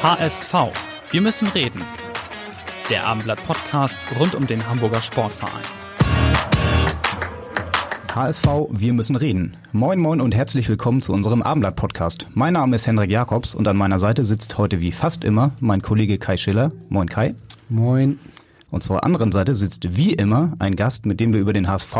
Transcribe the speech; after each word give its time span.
HSV. 0.00 0.54
Wir 1.10 1.20
müssen 1.20 1.48
reden. 1.48 1.82
Der 2.88 3.04
Abendblatt-Podcast 3.08 3.98
rund 4.16 4.36
um 4.36 4.46
den 4.46 4.68
Hamburger 4.68 5.02
Sportverein. 5.02 5.64
HSV, 8.14 8.46
wir 8.70 8.92
müssen 8.92 9.16
reden. 9.16 9.56
Moin 9.72 9.98
moin 9.98 10.20
und 10.20 10.36
herzlich 10.36 10.68
willkommen 10.68 11.02
zu 11.02 11.12
unserem 11.12 11.42
Abendblatt-Podcast. 11.42 12.28
Mein 12.34 12.52
Name 12.52 12.76
ist 12.76 12.86
Hendrik 12.86 13.10
Jakobs 13.10 13.56
und 13.56 13.66
an 13.66 13.76
meiner 13.76 13.98
Seite 13.98 14.24
sitzt 14.24 14.56
heute 14.56 14.80
wie 14.80 14.92
fast 14.92 15.24
immer 15.24 15.50
mein 15.58 15.82
Kollege 15.82 16.18
Kai 16.18 16.36
Schiller. 16.36 16.70
Moin 16.88 17.08
Kai. 17.08 17.34
Moin. 17.68 18.20
Und 18.70 18.84
zur 18.84 19.02
anderen 19.02 19.32
Seite 19.32 19.56
sitzt 19.56 19.96
wie 19.96 20.12
immer 20.12 20.52
ein 20.60 20.76
Gast, 20.76 21.06
mit 21.06 21.18
dem 21.18 21.32
wir 21.32 21.40
über 21.40 21.52
den 21.52 21.66
HSV, 21.66 21.96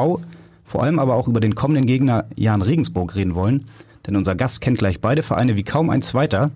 vor 0.62 0.82
allem 0.84 1.00
aber 1.00 1.16
auch 1.16 1.26
über 1.26 1.40
den 1.40 1.56
kommenden 1.56 1.86
Gegner 1.86 2.26
Jan 2.36 2.62
Regensburg 2.62 3.16
reden 3.16 3.34
wollen. 3.34 3.64
Denn 4.06 4.14
unser 4.14 4.36
Gast 4.36 4.60
kennt 4.60 4.78
gleich 4.78 5.00
beide 5.00 5.24
Vereine 5.24 5.56
wie 5.56 5.64
kaum 5.64 5.90
ein 5.90 6.02
zweiter. 6.02 6.52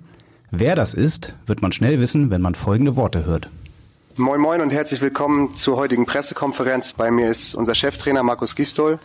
Wer 0.55 0.75
das 0.75 0.93
ist, 0.93 1.33
wird 1.47 1.63
man 1.63 1.73
schnell 1.73 1.99
wissen, 1.99 2.31
wenn 2.31 2.43
man 2.43 2.55
folgende 2.55 2.95
Worte 2.95 3.25
hört. 3.25 3.49
Moin 4.17 4.39
Moin 4.39 4.61
und 4.61 4.71
herzlich 4.71 5.01
willkommen 5.01 5.55
zur 5.57 5.79
heutigen 5.79 6.05
Pressekonferenz. 6.05 6.93
Bei 6.93 7.11
mir 7.11 7.31
ist 7.31 7.55
unser 7.55 7.75
Cheftrainer 7.75 8.23
Markus 8.23 8.55
Gistol. 8.55 8.99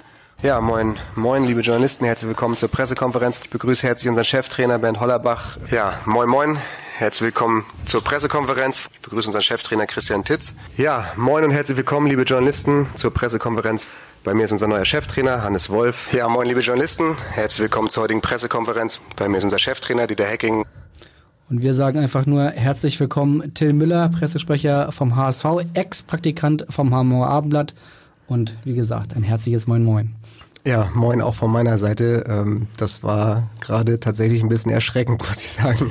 Ja, 0.43 0.59
moin, 0.59 0.97
moin, 1.15 1.45
liebe 1.45 1.61
Journalisten, 1.61 2.03
herzlich 2.03 2.27
willkommen 2.27 2.57
zur 2.57 2.67
Pressekonferenz. 2.67 3.39
Ich 3.41 3.49
begrüße 3.49 3.87
herzlich 3.87 4.09
unseren 4.09 4.25
Cheftrainer 4.25 4.77
Bernd 4.77 4.99
Hollerbach. 4.99 5.57
Ja, 5.71 5.97
moin, 6.03 6.27
moin, 6.27 6.57
herzlich 6.97 7.27
willkommen 7.27 7.65
zur 7.85 8.03
Pressekonferenz. 8.03 8.89
Ich 8.95 8.99
begrüße 8.99 9.29
unseren 9.29 9.41
Cheftrainer 9.41 9.87
Christian 9.87 10.25
Titz. 10.25 10.53
Ja, 10.75 11.13
moin 11.15 11.45
und 11.45 11.51
herzlich 11.51 11.77
willkommen, 11.77 12.07
liebe 12.07 12.23
Journalisten, 12.23 12.87
zur 12.95 13.13
Pressekonferenz. 13.13 13.87
Bei 14.25 14.33
mir 14.33 14.43
ist 14.43 14.51
unser 14.51 14.67
neuer 14.67 14.83
Cheftrainer 14.83 15.43
Hannes 15.43 15.69
Wolf. 15.69 16.11
Ja, 16.11 16.27
moin, 16.27 16.49
liebe 16.49 16.59
Journalisten, 16.59 17.15
herzlich 17.31 17.61
willkommen 17.61 17.89
zur 17.89 18.03
heutigen 18.03 18.19
Pressekonferenz. 18.19 18.99
Bei 19.15 19.29
mir 19.29 19.37
ist 19.37 19.45
unser 19.45 19.59
Cheftrainer 19.59 20.07
Dieter 20.07 20.25
Hecking. 20.25 20.65
Und 21.49 21.61
wir 21.61 21.73
sagen 21.73 21.99
einfach 21.99 22.25
nur 22.25 22.49
herzlich 22.49 22.99
willkommen 22.99 23.53
Till 23.53 23.71
Müller, 23.71 24.09
Pressesprecher 24.09 24.91
vom 24.91 25.15
HSV, 25.15 25.45
Ex-Praktikant 25.75 26.65
vom 26.69 26.93
Hamburger 26.93 27.29
Abendblatt 27.29 27.73
und 28.27 28.57
wie 28.65 28.73
gesagt, 28.73 29.15
ein 29.15 29.23
herzliches 29.23 29.65
Moin 29.65 29.81
Moin. 29.81 30.13
Ja, 30.65 30.89
moin 30.93 31.21
auch 31.21 31.35
von 31.35 31.49
meiner 31.49 31.77
Seite. 31.77 32.25
Ähm, 32.27 32.67
das 32.75 33.01
war 33.01 33.49
gerade 33.61 34.01
tatsächlich 34.01 34.43
ein 34.43 34.49
bisschen 34.49 34.71
erschreckend, 34.71 35.19
muss 35.29 35.39
ich 35.39 35.49
sagen. 35.49 35.89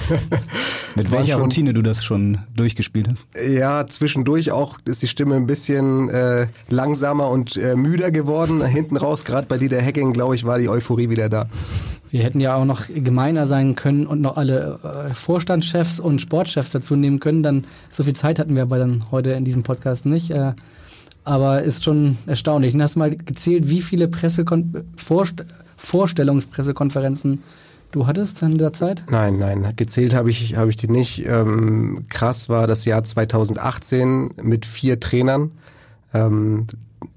Mit 0.94 1.10
welcher 1.10 1.34
schon, 1.34 1.42
Routine 1.42 1.72
du 1.72 1.80
das 1.80 2.04
schon 2.04 2.36
durchgespielt 2.54 3.08
hast? 3.08 3.26
Ja, 3.42 3.86
zwischendurch 3.86 4.52
auch 4.52 4.78
ist 4.84 5.00
die 5.00 5.08
Stimme 5.08 5.36
ein 5.36 5.46
bisschen 5.46 6.10
äh, 6.10 6.48
langsamer 6.68 7.30
und 7.30 7.56
äh, 7.56 7.76
müder 7.76 8.10
geworden. 8.10 8.62
Hinten 8.62 8.98
raus, 8.98 9.24
gerade 9.24 9.46
bei 9.46 9.56
Dieter 9.56 9.80
Hacking, 9.80 10.12
glaube 10.12 10.34
ich, 10.34 10.44
war 10.44 10.58
die 10.58 10.68
Euphorie 10.68 11.08
wieder 11.08 11.30
da. 11.30 11.48
Wir 12.10 12.22
hätten 12.22 12.40
ja 12.40 12.54
auch 12.54 12.64
noch 12.64 12.86
gemeiner 12.88 13.46
sein 13.46 13.74
können 13.74 14.06
und 14.06 14.20
noch 14.20 14.36
alle 14.36 14.78
äh, 14.82 15.14
Vorstandschefs 15.14 16.00
und 16.00 16.20
Sportchefs 16.20 16.70
dazu 16.70 16.96
nehmen 16.96 17.20
können. 17.20 17.42
Dann 17.42 17.64
so 17.90 18.04
viel 18.04 18.14
Zeit 18.14 18.38
hatten 18.38 18.54
wir 18.54 18.62
aber 18.62 18.78
dann 18.78 19.04
heute 19.10 19.30
in 19.30 19.44
diesem 19.44 19.62
Podcast 19.62 20.06
nicht. 20.06 20.30
Äh, 20.30 20.52
aber 21.24 21.62
ist 21.62 21.82
schon 21.82 22.18
erstaunlich. 22.26 22.78
Hast 22.78 22.94
du 22.94 23.00
mal 23.00 23.10
gezählt, 23.10 23.68
wie 23.68 23.80
viele 23.80 24.08
Pressekon 24.08 24.84
Vorst 24.96 25.44
Vorstellungspressekonferenzen 25.76 27.42
du 27.90 28.06
hattest 28.06 28.42
in 28.42 28.58
der 28.58 28.72
Zeit? 28.72 29.02
Nein, 29.10 29.38
nein, 29.38 29.72
gezählt 29.76 30.14
habe 30.14 30.30
ich, 30.30 30.56
hab 30.56 30.68
ich 30.68 30.76
die 30.76 30.88
nicht. 30.88 31.26
Ähm, 31.26 32.04
krass 32.08 32.48
war 32.48 32.66
das 32.66 32.84
Jahr 32.84 33.04
2018 33.04 34.30
mit 34.42 34.66
vier 34.66 35.00
Trainern. 35.00 35.50
Ähm, 36.14 36.66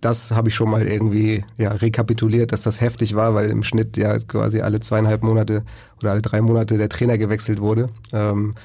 das 0.02 0.32
habe 0.32 0.50
ich 0.50 0.56
schon 0.56 0.70
mal 0.70 0.86
irgendwie 0.88 1.44
ja, 1.58 1.72
rekapituliert, 1.72 2.52
dass 2.52 2.64
das 2.64 2.82
heftig 2.82 3.16
war, 3.16 3.34
weil 3.34 3.50
im 3.50 3.64
Schnitt 3.64 3.98
ja 3.98 4.20
quasi 4.20 4.62
alle 4.62 4.80
zweieinhalb 4.80 5.24
Monate 5.24 5.64
oder 6.00 6.12
alle 6.12 6.22
drei 6.22 6.42
Monate 6.42 6.78
der 6.78 6.90
Trainer 6.90 7.18
gewechselt 7.18 7.60
wurde. 7.60 7.90
Ähm, 8.14 8.56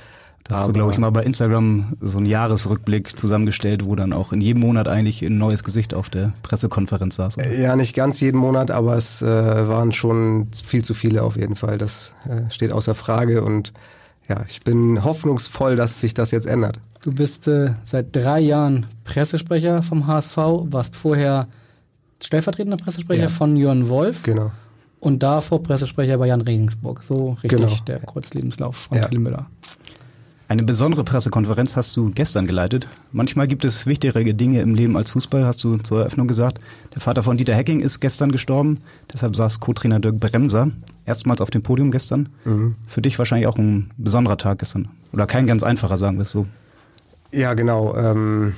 da 0.45 0.57
hast 0.57 0.69
du, 0.69 0.73
glaube 0.75 0.93
ich, 0.93 0.99
mal 0.99 1.11
bei 1.11 1.23
Instagram 1.23 1.95
so 2.03 2.19
einen 2.19 2.27
Jahresrückblick 2.27 3.19
zusammengestellt, 3.19 3.87
wo 3.87 3.95
dann 3.95 4.13
auch 4.13 4.31
in 4.31 4.43
jedem 4.43 4.61
Monat 4.61 4.89
eigentlich 4.89 5.23
ein 5.23 5.39
neues 5.39 5.65
Gesicht 5.65 5.95
auf 5.95 6.11
der 6.11 6.35
Pressekonferenz 6.43 7.15
saß. 7.15 7.39
Oder? 7.39 7.59
Ja, 7.59 7.77
nicht 7.77 7.95
ganz 7.95 8.21
jeden 8.21 8.37
Monat, 8.37 8.71
aber 8.71 8.95
es 8.95 9.23
äh, 9.23 9.27
waren 9.27 9.95
schon 9.95 10.49
viel 10.53 10.85
zu 10.85 10.93
viele 10.93 11.23
auf 11.23 11.37
jeden 11.37 11.57
Fall. 11.57 11.79
Das 11.79 12.13
äh, 12.29 12.51
steht 12.51 12.73
außer 12.73 12.95
Frage 12.95 13.43
und 13.43 13.73
ja, 14.29 14.45
ich 14.49 14.61
bin 14.61 15.05
hoffnungsvoll, 15.05 15.77
dass 15.77 16.01
sich 16.01 16.15
das 16.15 16.31
jetzt 16.31 16.47
ändert. 16.47 16.81
Du 17.03 17.15
bist 17.15 17.49
äh, 17.49 17.75
seit 17.85 18.17
drei 18.17 18.41
Jahren 18.41 18.87
Pressesprecher 19.05 19.83
vom 19.83 20.07
HSV, 20.07 20.37
warst 20.37 20.97
vorher 20.97 21.49
stellvertretender 22.23 22.79
Pressesprecher 22.79 23.25
ja. 23.25 23.29
von 23.29 23.57
Jörn 23.57 23.89
Wolf. 23.89 24.23
Genau. 24.23 24.53
Und 25.01 25.23
davor 25.23 25.63
Pressesprecher 25.63 26.17
bei 26.17 26.29
Jan 26.29 26.41
Regensburg. 26.41 27.03
So 27.03 27.37
richtig 27.43 27.51
genau. 27.51 27.77
der 27.87 28.01
Kurzlebenslauf 28.01 28.77
von 28.77 28.97
ja. 28.97 29.07
Till 29.07 29.19
Müller. 29.19 29.47
Eine 30.47 30.63
besondere 30.63 31.05
Pressekonferenz 31.05 31.75
hast 31.75 31.97
du 31.97 32.11
gestern 32.11 32.47
geleitet. 32.47 32.87
Manchmal 33.13 33.49
gibt 33.49 33.65
es 33.65 33.87
wichtigere 33.87 34.35
Dinge 34.35 34.61
im 34.61 34.75
Leben 34.75 34.95
als 34.97 35.09
Fußball, 35.11 35.47
hast 35.47 35.65
du 35.65 35.79
zur 35.79 36.01
Eröffnung 36.01 36.29
gesagt. 36.29 36.61
Der 36.95 37.01
Vater 37.01 37.23
von 37.23 37.39
Dieter 37.39 37.55
Hecking 37.55 37.81
ist 37.81 38.01
gestern 38.01 38.31
gestorben, 38.31 38.79
deshalb 39.11 39.35
saß 39.37 39.61
Co-Trainer 39.61 40.01
Dirk 40.01 40.21
Bremser 40.21 40.71
erstmals 41.07 41.41
auf 41.41 41.49
dem 41.49 41.63
Podium 41.63 41.91
gestern. 41.91 42.29
Mhm. 42.45 42.75
Für 42.87 43.01
dich 43.01 43.19
wahrscheinlich 43.19 43.47
auch 43.47 43.57
ein 43.57 43.91
besonderer 43.97 44.37
Tag 44.37 44.59
gestern. 44.59 44.89
Oder 45.13 45.27
kein 45.27 45.47
ganz 45.47 45.63
einfacher, 45.63 45.97
sagen 45.97 46.19
wir 46.19 46.23
es 46.23 46.33
so. 46.33 46.47
Ja, 47.33 47.55
genau. 47.55 47.97
Ähm, 47.97 48.53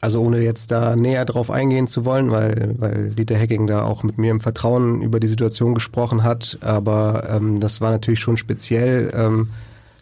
also 0.00 0.20
ohne 0.20 0.40
jetzt 0.40 0.72
da 0.72 0.96
näher 0.96 1.24
drauf 1.24 1.52
eingehen 1.52 1.86
zu 1.86 2.04
wollen, 2.04 2.32
weil, 2.32 2.74
weil 2.78 3.10
Dieter 3.10 3.36
Hecking 3.36 3.68
da 3.68 3.84
auch 3.84 4.02
mit 4.02 4.18
mir 4.18 4.32
im 4.32 4.40
Vertrauen 4.40 5.00
über 5.00 5.20
die 5.20 5.28
Situation 5.28 5.74
gesprochen 5.74 6.24
hat. 6.24 6.58
Aber 6.60 7.28
ähm, 7.30 7.60
das 7.60 7.80
war 7.80 7.92
natürlich 7.92 8.18
schon 8.20 8.36
speziell. 8.36 9.12
Ähm, 9.14 9.48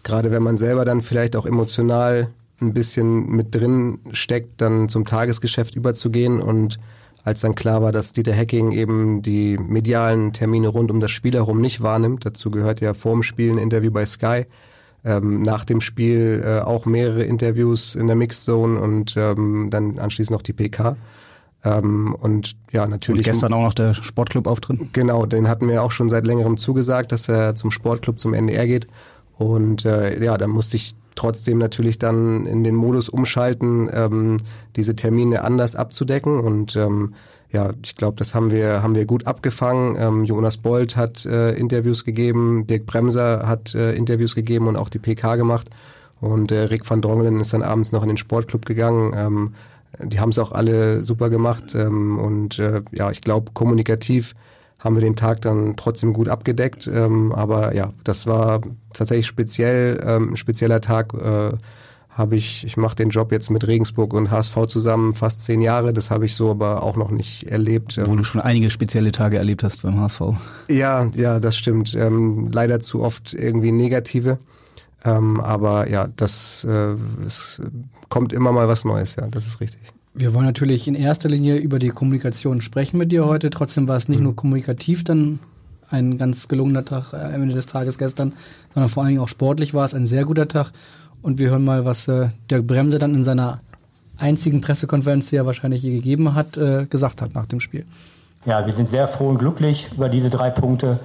gerade 0.02 0.30
wenn 0.30 0.42
man 0.42 0.56
selber 0.56 0.84
dann 0.84 1.02
vielleicht 1.02 1.36
auch 1.36 1.46
emotional 1.46 2.28
ein 2.60 2.74
bisschen 2.74 3.26
mit 3.28 3.54
drin 3.54 3.98
steckt, 4.12 4.60
dann 4.60 4.88
zum 4.88 5.04
Tagesgeschäft 5.04 5.74
überzugehen 5.74 6.40
und 6.40 6.78
als 7.22 7.40
dann 7.42 7.54
klar 7.54 7.82
war, 7.82 7.92
dass 7.92 8.12
Dieter 8.12 8.34
Hacking 8.34 8.72
eben 8.72 9.22
die 9.22 9.58
medialen 9.58 10.32
Termine 10.32 10.68
rund 10.68 10.90
um 10.90 11.00
das 11.00 11.10
Spiel 11.10 11.34
herum 11.34 11.60
nicht 11.60 11.82
wahrnimmt, 11.82 12.24
dazu 12.24 12.50
gehört 12.50 12.80
ja 12.80 12.94
vor 12.94 13.12
dem 13.12 13.22
Spiel 13.22 13.52
ein 13.52 13.58
Interview 13.58 13.90
bei 13.90 14.06
Sky, 14.06 14.46
ähm, 15.04 15.42
nach 15.42 15.64
dem 15.64 15.80
Spiel 15.80 16.42
äh, 16.44 16.60
auch 16.60 16.86
mehrere 16.86 17.22
Interviews 17.22 17.94
in 17.94 18.06
der 18.06 18.16
Mixzone 18.16 18.80
und 18.80 19.14
ähm, 19.16 19.68
dann 19.70 19.98
anschließend 19.98 20.34
noch 20.34 20.42
die 20.42 20.52
PK. 20.52 20.96
Ähm, 21.62 22.14
und 22.14 22.56
ja, 22.72 22.86
natürlich. 22.86 23.26
Und 23.26 23.32
gestern 23.32 23.52
auch 23.52 23.62
noch 23.62 23.74
der 23.74 23.94
Sportclub-Auftritt? 23.94 24.92
Genau, 24.92 25.26
den 25.26 25.48
hatten 25.48 25.68
wir 25.68 25.82
auch 25.82 25.92
schon 25.92 26.08
seit 26.08 26.24
längerem 26.24 26.56
zugesagt, 26.56 27.12
dass 27.12 27.28
er 27.28 27.54
zum 27.54 27.70
Sportclub, 27.70 28.18
zum 28.18 28.32
NDR 28.32 28.66
geht. 28.66 28.86
Und 29.40 29.86
äh, 29.86 30.22
ja, 30.22 30.36
da 30.36 30.46
musste 30.46 30.76
ich 30.76 30.94
trotzdem 31.14 31.56
natürlich 31.56 31.98
dann 31.98 32.44
in 32.44 32.62
den 32.62 32.74
Modus 32.74 33.08
umschalten, 33.08 33.88
ähm, 33.90 34.36
diese 34.76 34.94
Termine 34.94 35.44
anders 35.44 35.76
abzudecken. 35.76 36.38
Und 36.38 36.76
ähm, 36.76 37.14
ja, 37.50 37.70
ich 37.82 37.94
glaube, 37.96 38.18
das 38.18 38.34
haben 38.34 38.50
wir, 38.50 38.82
haben 38.82 38.94
wir 38.94 39.06
gut 39.06 39.26
abgefangen. 39.26 39.96
Ähm, 39.98 40.24
Jonas 40.24 40.58
Bolt 40.58 40.94
hat 40.94 41.24
äh, 41.24 41.52
Interviews 41.52 42.04
gegeben, 42.04 42.66
Dirk 42.66 42.84
Bremser 42.84 43.48
hat 43.48 43.74
äh, 43.74 43.94
Interviews 43.94 44.34
gegeben 44.34 44.66
und 44.66 44.76
auch 44.76 44.90
die 44.90 44.98
PK 44.98 45.36
gemacht. 45.36 45.70
Und 46.20 46.52
äh, 46.52 46.60
Rick 46.64 46.88
van 46.88 47.00
Drongelen 47.00 47.40
ist 47.40 47.54
dann 47.54 47.62
abends 47.62 47.92
noch 47.92 48.02
in 48.02 48.08
den 48.08 48.18
Sportclub 48.18 48.66
gegangen. 48.66 49.14
Ähm, 49.16 49.54
die 50.02 50.20
haben 50.20 50.30
es 50.30 50.38
auch 50.38 50.52
alle 50.52 51.02
super 51.02 51.30
gemacht. 51.30 51.74
Ähm, 51.74 52.18
und 52.18 52.58
äh, 52.58 52.82
ja, 52.92 53.10
ich 53.10 53.22
glaube, 53.22 53.52
kommunikativ 53.54 54.34
haben 54.80 54.96
wir 54.96 55.02
den 55.02 55.16
Tag 55.16 55.42
dann 55.42 55.76
trotzdem 55.76 56.12
gut 56.12 56.28
abgedeckt. 56.28 56.90
Ähm, 56.92 57.32
aber 57.32 57.74
ja, 57.74 57.92
das 58.02 58.26
war 58.26 58.60
tatsächlich 58.92 59.26
speziell, 59.26 60.02
ähm, 60.04 60.32
ein 60.32 60.36
spezieller 60.36 60.80
Tag. 60.80 61.14
Äh, 61.14 61.52
habe 62.10 62.34
ich, 62.34 62.66
ich 62.66 62.76
mache 62.76 62.96
den 62.96 63.10
Job 63.10 63.30
jetzt 63.30 63.50
mit 63.50 63.66
Regensburg 63.66 64.12
und 64.12 64.30
HSV 64.30 64.66
zusammen 64.66 65.14
fast 65.14 65.44
zehn 65.44 65.62
Jahre. 65.62 65.92
Das 65.92 66.10
habe 66.10 66.26
ich 66.26 66.34
so 66.34 66.50
aber 66.50 66.82
auch 66.82 66.96
noch 66.96 67.10
nicht 67.10 67.44
erlebt. 67.44 68.00
Wo 68.04 68.16
du 68.16 68.24
schon 68.24 68.40
einige 68.40 68.70
spezielle 68.70 69.12
Tage 69.12 69.38
erlebt 69.38 69.62
hast 69.62 69.82
beim 69.82 69.98
HSV. 69.98 70.20
Ja, 70.68 71.08
ja, 71.14 71.38
das 71.38 71.56
stimmt. 71.56 71.94
Ähm, 71.94 72.50
leider 72.52 72.80
zu 72.80 73.02
oft 73.02 73.32
irgendwie 73.32 73.72
negative. 73.72 74.38
Ähm, 75.04 75.40
aber 75.40 75.88
ja, 75.88 76.08
das 76.16 76.64
äh, 76.64 76.94
es 77.24 77.62
kommt 78.08 78.32
immer 78.32 78.52
mal 78.52 78.68
was 78.68 78.84
Neues, 78.84 79.16
ja, 79.16 79.26
das 79.28 79.46
ist 79.46 79.60
richtig. 79.60 79.80
Wir 80.12 80.34
wollen 80.34 80.46
natürlich 80.46 80.88
in 80.88 80.94
erster 80.94 81.28
Linie 81.28 81.56
über 81.56 81.78
die 81.78 81.90
Kommunikation 81.90 82.60
sprechen 82.60 82.98
mit 82.98 83.12
dir 83.12 83.26
heute. 83.26 83.48
Trotzdem 83.50 83.86
war 83.86 83.96
es 83.96 84.08
nicht 84.08 84.18
mhm. 84.18 84.24
nur 84.24 84.36
kommunikativ 84.36 85.04
dann 85.04 85.38
ein 85.88 86.18
ganz 86.18 86.48
gelungener 86.48 86.84
Tag 86.84 87.12
äh, 87.12 87.16
am 87.16 87.42
Ende 87.42 87.54
des 87.54 87.66
Tages 87.66 87.98
gestern, 87.98 88.32
sondern 88.74 88.88
vor 88.88 89.02
allen 89.02 89.10
Dingen 89.10 89.22
auch 89.22 89.28
sportlich 89.28 89.74
war 89.74 89.84
es 89.84 89.94
ein 89.94 90.06
sehr 90.06 90.24
guter 90.24 90.48
Tag. 90.48 90.72
Und 91.22 91.38
wir 91.38 91.50
hören 91.50 91.64
mal, 91.64 91.84
was 91.84 92.08
äh, 92.08 92.28
Dirk 92.50 92.66
Bremse 92.66 92.98
dann 92.98 93.14
in 93.14 93.24
seiner 93.24 93.60
einzigen 94.18 94.60
Pressekonferenz, 94.60 95.30
die 95.30 95.36
er 95.36 95.46
wahrscheinlich 95.46 95.82
je 95.82 95.94
gegeben 95.94 96.34
hat, 96.34 96.56
äh, 96.56 96.86
gesagt 96.86 97.22
hat 97.22 97.34
nach 97.34 97.46
dem 97.46 97.60
Spiel. 97.60 97.84
Ja, 98.46 98.66
wir 98.66 98.72
sind 98.72 98.88
sehr 98.88 99.06
froh 99.08 99.28
und 99.28 99.38
glücklich 99.38 99.88
über 99.92 100.08
diese 100.08 100.30
drei 100.30 100.50
Punkte. 100.50 101.00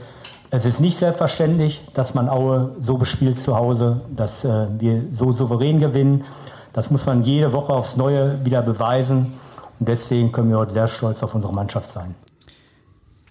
Es 0.52 0.66
ist 0.66 0.80
nicht 0.80 0.98
selbstverständlich, 0.98 1.82
dass 1.94 2.14
man 2.14 2.30
Aue 2.30 2.76
so 2.80 2.98
bespielt 2.98 3.40
zu 3.40 3.56
Hause, 3.56 4.02
dass 4.16 4.46
äh, 4.46 4.68
wir 4.80 5.04
so 5.12 5.32
souverän 5.32 5.80
gewinnen. 5.80 6.24
Das 6.76 6.92
muss 6.92 7.06
man 7.06 7.24
jede 7.24 7.54
Woche 7.54 7.72
aufs 7.72 7.96
Neue 7.96 8.38
wieder 8.44 8.62
beweisen. 8.62 9.28
Und 9.80 9.88
deswegen 9.88 10.34
können 10.34 10.50
wir 10.50 10.58
heute 10.58 10.74
sehr 10.74 10.90
stolz 10.90 11.24
auf 11.24 11.34
unsere 11.34 11.54
Mannschaft 11.54 11.90
sein. 11.90 12.16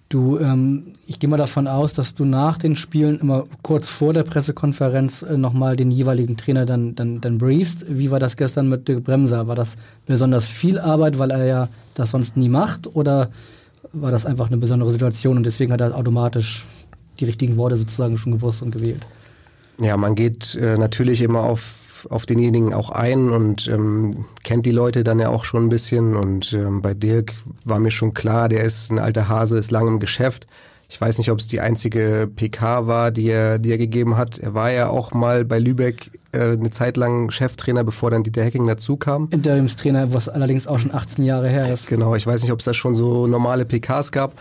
Du, 0.09 0.39
ähm, 0.39 0.93
ich 1.05 1.19
gehe 1.19 1.29
mal 1.29 1.37
davon 1.37 1.67
aus, 1.67 1.93
dass 1.93 2.15
du 2.15 2.25
nach 2.25 2.57
den 2.57 2.75
Spielen 2.75 3.19
immer 3.19 3.43
kurz 3.61 3.87
vor 3.91 4.13
der 4.13 4.23
Pressekonferenz 4.23 5.21
äh, 5.21 5.37
nochmal 5.37 5.75
den 5.75 5.91
jeweiligen 5.91 6.37
Trainer 6.37 6.65
dann, 6.65 6.95
dann, 6.95 7.21
dann 7.21 7.37
briefst. 7.37 7.85
Wie 7.87 8.09
war 8.09 8.19
das 8.19 8.35
gestern 8.35 8.67
mit 8.67 8.87
Dirk 8.87 9.03
Bremser? 9.03 9.47
War 9.47 9.55
das 9.55 9.75
besonders 10.07 10.45
viel 10.45 10.79
Arbeit, 10.79 11.19
weil 11.19 11.29
er 11.29 11.45
ja 11.45 11.69
das 11.93 12.09
sonst 12.11 12.37
nie 12.37 12.49
macht? 12.49 12.95
Oder 12.95 13.29
war 13.93 14.09
das 14.09 14.25
einfach 14.25 14.47
eine 14.47 14.57
besondere 14.57 14.91
Situation 14.91 15.37
und 15.37 15.45
deswegen 15.45 15.71
hat 15.71 15.81
er 15.81 15.95
automatisch 15.95 16.65
die 17.19 17.25
richtigen 17.25 17.57
Worte 17.57 17.77
sozusagen 17.77 18.17
schon 18.17 18.31
gewusst 18.31 18.63
und 18.63 18.71
gewählt? 18.71 19.05
Ja, 19.79 19.97
man 19.97 20.15
geht 20.15 20.55
äh, 20.55 20.77
natürlich 20.77 21.21
immer 21.21 21.41
auf 21.41 21.84
auf 22.09 22.25
denjenigen 22.25 22.73
auch 22.73 22.89
ein 22.89 23.29
und 23.29 23.67
ähm, 23.67 24.25
kennt 24.43 24.65
die 24.65 24.71
Leute 24.71 25.03
dann 25.03 25.19
ja 25.19 25.29
auch 25.29 25.43
schon 25.43 25.65
ein 25.65 25.69
bisschen. 25.69 26.15
Und 26.15 26.53
ähm, 26.53 26.81
bei 26.81 26.93
Dirk 26.93 27.33
war 27.63 27.79
mir 27.79 27.91
schon 27.91 28.13
klar, 28.13 28.49
der 28.49 28.63
ist 28.63 28.91
ein 28.91 28.99
alter 28.99 29.27
Hase, 29.27 29.57
ist 29.57 29.71
lang 29.71 29.87
im 29.87 29.99
Geschäft. 29.99 30.47
Ich 30.87 31.01
weiß 31.01 31.17
nicht, 31.17 31.31
ob 31.31 31.39
es 31.39 31.47
die 31.47 31.61
einzige 31.61 32.29
PK 32.33 32.85
war, 32.85 33.11
die 33.11 33.27
er, 33.27 33.57
die 33.57 33.71
er 33.71 33.77
gegeben 33.77 34.17
hat. 34.17 34.37
Er 34.37 34.53
war 34.53 34.71
ja 34.71 34.87
auch 34.87 35.13
mal 35.13 35.43
bei 35.43 35.57
Lübeck 35.57 36.11
äh, 36.31 36.51
eine 36.51 36.69
Zeit 36.69 36.95
lang 36.95 37.31
Cheftrainer, 37.31 37.83
bevor 37.83 38.11
dann 38.11 38.23
Dieter 38.23 38.43
Hecking 38.43 38.67
dazu 38.67 38.95
kam. 38.95 39.27
Interimstrainer, 39.31 40.13
was 40.13 40.29
allerdings 40.29 40.67
auch 40.67 40.79
schon 40.79 40.93
18 40.93 41.25
Jahre 41.25 41.49
her 41.49 41.71
ist. 41.71 41.87
Genau, 41.87 42.15
ich 42.15 42.27
weiß 42.27 42.43
nicht, 42.43 42.51
ob 42.51 42.59
es 42.59 42.65
da 42.65 42.73
schon 42.73 42.93
so 42.93 43.25
normale 43.25 43.65
PKs 43.65 44.11
gab. 44.11 44.33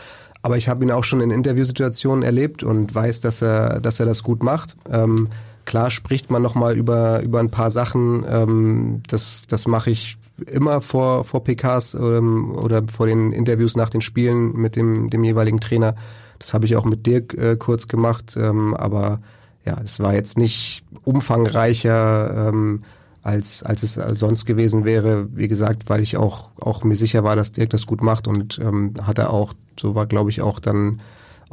Aber 0.42 0.58
ich 0.58 0.68
habe 0.68 0.84
ihn 0.84 0.90
auch 0.90 1.04
schon 1.04 1.22
in 1.22 1.30
Interviewsituationen 1.30 2.22
erlebt 2.22 2.62
und 2.62 2.94
weiß, 2.94 3.22
dass 3.22 3.40
er, 3.40 3.80
dass 3.80 3.98
er 3.98 4.04
das 4.04 4.22
gut 4.22 4.42
macht. 4.42 4.76
Ähm, 4.92 5.28
Klar 5.64 5.90
spricht 5.90 6.30
man 6.30 6.42
nochmal 6.42 6.76
über, 6.76 7.22
über 7.22 7.40
ein 7.40 7.50
paar 7.50 7.70
Sachen. 7.70 8.24
Ähm, 8.28 9.02
das 9.08 9.46
das 9.48 9.66
mache 9.66 9.90
ich 9.90 10.18
immer 10.50 10.80
vor, 10.80 11.24
vor 11.24 11.44
PKs 11.44 11.94
ähm, 11.94 12.52
oder 12.52 12.82
vor 12.90 13.06
den 13.06 13.32
Interviews 13.32 13.76
nach 13.76 13.90
den 13.90 14.00
Spielen 14.00 14.52
mit 14.54 14.76
dem, 14.76 15.10
dem 15.10 15.24
jeweiligen 15.24 15.60
Trainer. 15.60 15.94
Das 16.38 16.54
habe 16.54 16.66
ich 16.66 16.76
auch 16.76 16.84
mit 16.84 17.06
Dirk 17.06 17.34
äh, 17.34 17.56
kurz 17.56 17.88
gemacht, 17.88 18.36
ähm, 18.36 18.74
aber 18.74 19.20
ja, 19.64 19.80
es 19.82 20.00
war 20.00 20.14
jetzt 20.14 20.36
nicht 20.36 20.84
umfangreicher, 21.04 22.48
ähm, 22.48 22.82
als, 23.22 23.62
als 23.62 23.82
es 23.82 23.94
sonst 24.18 24.44
gewesen 24.44 24.84
wäre. 24.84 25.28
Wie 25.34 25.48
gesagt, 25.48 25.88
weil 25.88 26.02
ich 26.02 26.18
auch, 26.18 26.50
auch 26.60 26.84
mir 26.84 26.96
sicher 26.96 27.24
war, 27.24 27.36
dass 27.36 27.52
Dirk 27.52 27.70
das 27.70 27.86
gut 27.86 28.02
macht 28.02 28.28
und 28.28 28.58
ähm, 28.58 28.94
hat 29.02 29.18
er 29.18 29.30
auch, 29.30 29.54
so 29.80 29.94
war 29.94 30.06
glaube 30.06 30.30
ich 30.30 30.42
auch 30.42 30.60
dann 30.60 31.00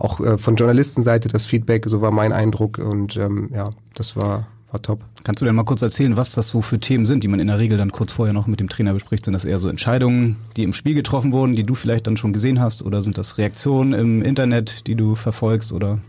auch 0.01 0.19
äh, 0.19 0.37
von 0.37 0.55
Journalistenseite 0.55 1.29
das 1.29 1.45
Feedback, 1.45 1.85
so 1.87 2.01
war 2.01 2.11
mein 2.11 2.33
Eindruck 2.33 2.79
und 2.79 3.17
ähm, 3.17 3.49
ja, 3.53 3.69
das 3.93 4.15
war, 4.15 4.47
war 4.71 4.81
top. 4.81 5.01
Kannst 5.23 5.41
du 5.41 5.45
denn 5.45 5.55
mal 5.55 5.63
kurz 5.63 5.81
erzählen, 5.81 6.17
was 6.17 6.31
das 6.31 6.49
so 6.49 6.61
für 6.61 6.79
Themen 6.79 7.05
sind, 7.05 7.23
die 7.23 7.27
man 7.27 7.39
in 7.39 7.47
der 7.47 7.59
Regel 7.59 7.77
dann 7.77 7.91
kurz 7.91 8.11
vorher 8.11 8.33
noch 8.33 8.47
mit 8.47 8.59
dem 8.59 8.69
Trainer 8.69 8.93
bespricht? 8.93 9.25
Sind 9.25 9.33
das 9.33 9.45
eher 9.45 9.59
so 9.59 9.69
Entscheidungen, 9.69 10.37
die 10.57 10.63
im 10.63 10.73
Spiel 10.73 10.95
getroffen 10.95 11.31
wurden, 11.31 11.53
die 11.53 11.63
du 11.63 11.75
vielleicht 11.75 12.07
dann 12.07 12.17
schon 12.17 12.33
gesehen 12.33 12.59
hast 12.59 12.83
oder 12.83 13.03
sind 13.03 13.17
das 13.17 13.37
Reaktionen 13.37 13.93
im 13.93 14.21
Internet, 14.23 14.87
die 14.87 14.95
du 14.95 15.15
verfolgst 15.15 15.71
oder 15.71 15.99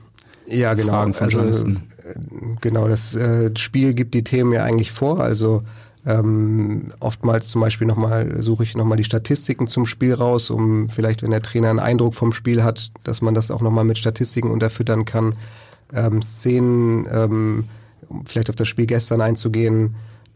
ja, 0.46 0.74
genau. 0.74 0.92
Fragen 0.92 1.14
von 1.14 1.24
also, 1.24 1.36
Journalisten? 1.36 1.82
Äh, 2.04 2.14
genau, 2.60 2.88
das 2.88 3.14
äh, 3.14 3.50
Spiel 3.56 3.94
gibt 3.94 4.14
die 4.14 4.24
Themen 4.24 4.52
ja 4.52 4.64
eigentlich 4.64 4.90
vor, 4.90 5.20
also 5.20 5.62
ähm, 6.04 6.92
oftmals 6.98 7.48
zum 7.48 7.60
Beispiel 7.60 7.86
nochmal, 7.86 8.42
suche 8.42 8.64
ich 8.64 8.76
nochmal 8.76 8.96
die 8.96 9.04
Statistiken 9.04 9.66
zum 9.66 9.86
Spiel 9.86 10.14
raus, 10.14 10.50
um 10.50 10.88
vielleicht, 10.88 11.22
wenn 11.22 11.30
der 11.30 11.42
Trainer 11.42 11.70
einen 11.70 11.78
Eindruck 11.78 12.14
vom 12.14 12.32
Spiel 12.32 12.64
hat, 12.64 12.90
dass 13.04 13.22
man 13.22 13.34
das 13.34 13.50
auch 13.50 13.60
nochmal 13.60 13.84
mit 13.84 13.98
Statistiken 13.98 14.50
unterfüttern 14.50 15.04
kann. 15.04 15.34
Ähm, 15.94 16.20
Szenen, 16.22 17.06
ähm, 17.10 17.64
um 18.08 18.26
vielleicht 18.26 18.50
auf 18.50 18.56
das 18.56 18.68
Spiel 18.68 18.86
gestern 18.86 19.20
einzugehen, 19.20 19.94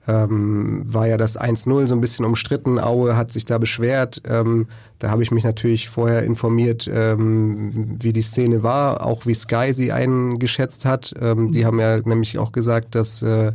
ähm, 0.09 0.83
war 0.87 1.09
ja 1.09 1.17
das 1.17 1.37
1-0 1.37 1.89
so 1.89 1.95
ein 1.95 2.01
bisschen 2.01 2.25
umstritten. 2.25 2.79
Aue 2.79 3.17
hat 3.17 3.33
sich 3.33 3.45
da 3.45 3.59
beschwert. 3.59 4.23
Ähm, 4.25 4.69
da 5.01 5.11
habe 5.11 5.25
ich 5.25 5.33
mich 5.33 5.43
natürlich 5.43 5.89
vorher 5.89 6.23
informiert, 6.23 6.89
ähm, 6.93 7.97
wie 8.01 8.13
die 8.13 8.23
Szene 8.23 8.63
war, 8.63 9.05
auch 9.05 9.27
wie 9.27 9.35
Sky 9.35 9.73
sie 9.73 9.91
eingeschätzt 9.91 10.85
hat. 10.85 11.13
Ähm, 11.21 11.51
die 11.51 11.67
haben 11.67 11.81
ja 11.81 11.99
nämlich 11.99 12.39
auch 12.39 12.53
gesagt, 12.53 12.95
dass 12.95 13.21
äh, 13.23 13.53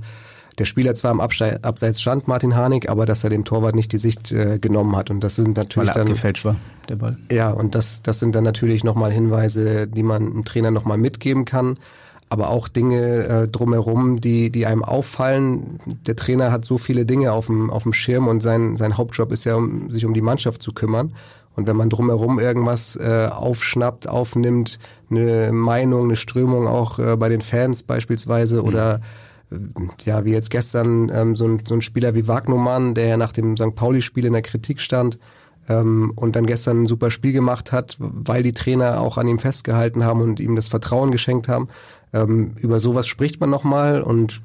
der 0.62 0.66
Spieler 0.66 0.94
zwar 0.94 1.10
am 1.10 1.20
Abseits 1.20 2.00
stand, 2.00 2.28
Martin 2.28 2.56
Harnik, 2.56 2.88
aber 2.88 3.08
dass 3.08 3.24
er 3.24 3.32
dem 3.32 3.46
Torwart 3.46 3.74
nicht 3.74 3.92
die 3.94 3.98
Sicht 3.98 4.32
äh, 4.32 4.60
genommen 4.60 4.96
hat. 4.96 5.10
Und 5.10 5.24
das 5.24 5.36
sind 5.36 5.58
natürlich 5.58 5.90
Weil 5.90 5.96
er 5.96 6.04
dann 6.04 6.08
abgefälscht 6.08 6.46
war, 6.46 6.56
der 6.88 6.98
Ball. 6.98 7.18
Ja, 7.32 7.50
und 7.50 7.74
das, 7.74 8.04
das 8.04 8.20
sind 8.20 8.36
dann 8.36 8.44
natürlich 8.44 8.84
nochmal 8.84 9.12
Hinweise, 9.12 9.88
die 9.88 10.04
man 10.04 10.28
einem 10.28 10.46
Trainer 10.46 10.70
nochmal 10.70 11.00
mitgeben 11.00 11.46
kann. 11.46 11.78
Aber 12.30 12.50
auch 12.50 12.68
Dinge 12.68 13.26
äh, 13.26 13.48
drumherum, 13.48 14.22
die, 14.22 14.52
die 14.52 14.68
einem 14.68 14.84
auffallen. 14.84 15.80
Der 16.06 16.16
Trainer 16.16 16.52
hat 16.52 16.64
so 16.64 16.78
viele 16.78 17.08
Dinge 17.08 17.32
auf 17.32 17.48
dem, 17.48 17.72
auf 17.72 17.82
dem 17.82 17.94
Schirm 17.94 18.28
und 18.28 18.44
sein, 18.44 18.78
sein 18.78 18.98
Hauptjob 18.98 19.32
ist 19.32 19.46
ja, 19.46 19.56
um, 19.56 19.90
sich 19.90 20.06
um 20.06 20.14
die 20.14 20.22
Mannschaft 20.22 20.62
zu 20.62 20.74
kümmern. 20.74 21.16
Und 21.56 21.66
wenn 21.66 21.76
man 21.76 21.90
drumherum 21.90 22.40
irgendwas 22.40 22.96
äh, 22.98 23.30
aufschnappt, 23.32 24.08
aufnimmt, 24.08 24.78
eine 25.10 25.52
Meinung, 25.52 26.04
eine 26.04 26.16
Strömung 26.18 26.68
auch 26.68 27.00
äh, 27.00 27.18
bei 27.18 27.30
den 27.30 27.42
Fans 27.42 27.82
beispielsweise 27.82 28.58
mhm. 28.58 28.68
oder 28.68 29.02
ja, 30.06 30.26
wie 30.26 30.32
jetzt 30.32 30.50
gestern 30.50 31.12
ähm, 31.14 31.36
so, 31.36 31.46
ein, 31.46 31.64
so 31.68 31.74
ein 31.74 31.82
Spieler 31.82 32.16
wie 32.16 32.28
Wagnumann, 32.28 32.94
der 32.94 33.08
ja 33.08 33.18
nach 33.18 33.32
dem 33.34 33.58
St. 33.58 33.76
Pauli-Spiel 33.76 34.26
in 34.26 34.34
der 34.34 34.42
Kritik 34.42 34.82
stand 34.82 35.18
ähm, 35.70 36.12
und 36.16 36.36
dann 36.36 36.46
gestern 36.46 36.84
ein 36.84 36.88
super 36.88 37.12
Spiel 37.12 37.34
gemacht 37.34 37.72
hat, 37.72 37.98
weil 38.00 38.44
die 38.44 38.54
Trainer 38.54 39.02
auch 39.02 39.18
an 39.18 39.28
ihm 39.28 39.40
festgehalten 39.40 40.04
haben 40.04 40.22
und 40.22 40.40
ihm 40.40 40.56
das 40.56 40.68
Vertrauen 40.68 41.12
geschenkt 41.12 41.48
haben. 41.48 41.70
Ähm, 42.14 42.56
über 42.58 42.80
sowas 42.80 43.08
spricht 43.08 43.40
man 43.40 43.50
nochmal 43.50 44.02
und 44.02 44.42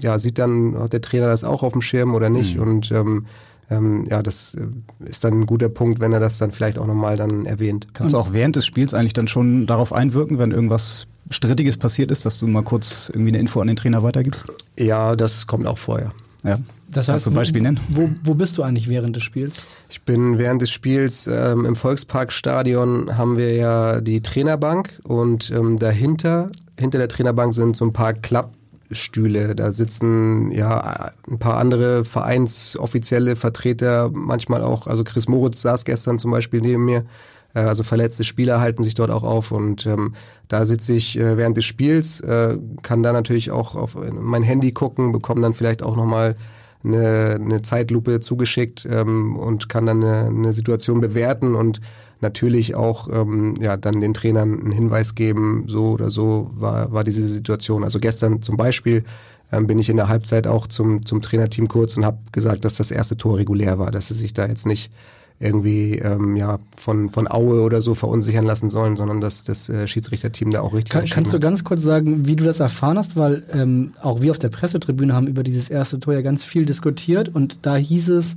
ja, 0.00 0.18
sieht 0.18 0.38
dann, 0.38 0.78
hat 0.78 0.92
der 0.92 1.00
Trainer 1.00 1.26
das 1.26 1.44
auch 1.44 1.62
auf 1.62 1.72
dem 1.72 1.82
Schirm 1.82 2.14
oder 2.14 2.30
nicht 2.30 2.56
mhm. 2.56 2.62
und 2.62 2.92
ähm, 2.92 3.26
ähm, 3.70 4.06
ja, 4.08 4.22
das 4.22 4.54
äh, 4.54 5.08
ist 5.08 5.24
dann 5.24 5.40
ein 5.40 5.46
guter 5.46 5.68
Punkt, 5.68 5.98
wenn 6.00 6.12
er 6.12 6.20
das 6.20 6.38
dann 6.38 6.52
vielleicht 6.52 6.78
auch 6.78 6.86
nochmal 6.86 7.16
dann 7.16 7.46
erwähnt. 7.46 7.88
Kannst 7.94 8.14
du 8.14 8.18
auch 8.18 8.32
während 8.32 8.56
des 8.56 8.66
Spiels 8.66 8.94
eigentlich 8.94 9.14
dann 9.14 9.28
schon 9.28 9.66
darauf 9.66 9.92
einwirken, 9.92 10.38
wenn 10.38 10.52
irgendwas 10.52 11.06
Strittiges 11.32 11.76
passiert 11.76 12.10
ist, 12.10 12.24
dass 12.24 12.38
du 12.38 12.46
mal 12.46 12.62
kurz 12.62 13.08
irgendwie 13.08 13.30
eine 13.30 13.38
Info 13.38 13.60
an 13.60 13.66
den 13.66 13.76
Trainer 13.76 14.02
weitergibst? 14.02 14.46
Ja, 14.78 15.16
das 15.16 15.46
kommt 15.46 15.66
auch 15.66 15.78
vorher. 15.78 16.12
Ja. 16.44 16.58
Das 16.88 17.08
heißt, 17.08 17.24
Kannst 17.24 17.26
du 17.26 17.30
ein 17.30 17.34
Beispiel 17.34 17.62
nennen? 17.62 17.80
Wo, 17.88 18.10
wo 18.22 18.34
bist 18.34 18.58
du 18.58 18.62
eigentlich 18.62 18.86
während 18.88 19.16
des 19.16 19.22
Spiels? 19.22 19.66
Ich 19.88 20.02
bin 20.02 20.36
während 20.36 20.60
des 20.60 20.70
Spiels 20.70 21.26
ähm, 21.26 21.64
im 21.64 21.74
Volksparkstadion 21.74 23.16
haben 23.16 23.38
wir 23.38 23.54
ja 23.54 24.00
die 24.02 24.20
Trainerbank 24.20 25.00
und 25.04 25.50
ähm, 25.50 25.78
dahinter, 25.78 26.50
hinter 26.78 26.98
der 26.98 27.08
Trainerbank 27.08 27.54
sind 27.54 27.78
so 27.78 27.86
ein 27.86 27.94
paar 27.94 28.12
Klappstühle. 28.12 29.54
Da 29.54 29.72
sitzen 29.72 30.50
ja 30.50 31.12
ein 31.30 31.38
paar 31.38 31.56
andere 31.56 32.04
vereinsoffizielle 32.04 33.36
Vertreter, 33.36 34.10
manchmal 34.12 34.62
auch, 34.62 34.86
also 34.86 35.02
Chris 35.02 35.28
Moritz 35.28 35.62
saß 35.62 35.86
gestern 35.86 36.18
zum 36.18 36.30
Beispiel 36.30 36.60
neben 36.60 36.84
mir. 36.84 37.06
Äh, 37.54 37.60
also 37.60 37.82
verletzte 37.82 38.24
Spieler 38.24 38.60
halten 38.60 38.82
sich 38.82 38.94
dort 38.94 39.10
auch 39.10 39.22
auf 39.22 39.52
und 39.52 39.86
ähm, 39.86 40.14
da 40.48 40.64
sitze 40.64 40.94
ich 40.94 41.18
äh, 41.18 41.36
während 41.36 41.56
des 41.56 41.64
Spiels, 41.64 42.20
äh, 42.20 42.58
kann 42.82 43.02
da 43.02 43.12
natürlich 43.12 43.50
auch 43.50 43.74
auf 43.74 43.96
mein 44.12 44.42
Handy 44.42 44.72
gucken, 44.72 45.12
bekomme 45.12 45.40
dann 45.40 45.54
vielleicht 45.54 45.82
auch 45.82 45.96
nochmal 45.96 46.36
eine, 46.84 47.38
eine 47.40 47.62
Zeitlupe 47.62 48.20
zugeschickt 48.20 48.86
ähm, 48.90 49.36
und 49.36 49.68
kann 49.68 49.86
dann 49.86 50.02
eine, 50.02 50.26
eine 50.26 50.52
Situation 50.52 51.00
bewerten 51.00 51.54
und 51.54 51.80
natürlich 52.20 52.74
auch 52.74 53.08
ähm, 53.12 53.54
ja 53.60 53.76
dann 53.76 54.00
den 54.00 54.14
Trainern 54.14 54.60
einen 54.60 54.72
Hinweis 54.72 55.14
geben, 55.14 55.64
so 55.66 55.90
oder 55.90 56.10
so 56.10 56.50
war, 56.54 56.92
war 56.92 57.04
diese 57.04 57.24
Situation. 57.24 57.84
Also 57.84 57.98
gestern 57.98 58.42
zum 58.42 58.56
Beispiel 58.56 59.04
ähm, 59.50 59.66
bin 59.66 59.78
ich 59.78 59.88
in 59.88 59.96
der 59.96 60.08
Halbzeit 60.08 60.46
auch 60.46 60.66
zum, 60.66 61.04
zum 61.04 61.20
Trainerteam 61.20 61.68
kurz 61.68 61.96
und 61.96 62.04
habe 62.04 62.18
gesagt, 62.30 62.64
dass 62.64 62.76
das 62.76 62.90
erste 62.90 63.16
Tor 63.16 63.38
regulär 63.38 63.78
war, 63.78 63.90
dass 63.90 64.08
sie 64.08 64.14
sich 64.14 64.32
da 64.32 64.46
jetzt 64.46 64.66
nicht 64.66 64.92
irgendwie 65.40 65.98
ähm, 65.98 66.36
ja 66.36 66.58
von 66.76 67.10
von 67.10 67.30
Aue 67.30 67.62
oder 67.62 67.82
so 67.82 67.94
verunsichern 67.94 68.44
lassen 68.44 68.70
sollen, 68.70 68.96
sondern 68.96 69.20
dass 69.20 69.44
das 69.44 69.68
äh, 69.68 69.86
Schiedsrichterteam 69.86 70.50
da 70.50 70.60
auch 70.60 70.74
richtig 70.74 70.92
Kann, 70.92 71.04
Kannst 71.06 71.32
du 71.32 71.40
ganz 71.40 71.64
kurz 71.64 71.82
sagen, 71.82 72.26
wie 72.26 72.36
du 72.36 72.44
das 72.44 72.60
erfahren 72.60 72.98
hast, 72.98 73.16
weil 73.16 73.42
ähm, 73.52 73.92
auch 74.00 74.20
wir 74.20 74.30
auf 74.30 74.38
der 74.38 74.50
Pressetribüne 74.50 75.14
haben 75.14 75.26
über 75.26 75.42
dieses 75.42 75.68
erste 75.68 75.98
Tor 75.98 76.14
ja 76.14 76.22
ganz 76.22 76.44
viel 76.44 76.64
diskutiert 76.64 77.28
und 77.34 77.58
da 77.62 77.76
hieß 77.76 78.10
es 78.10 78.36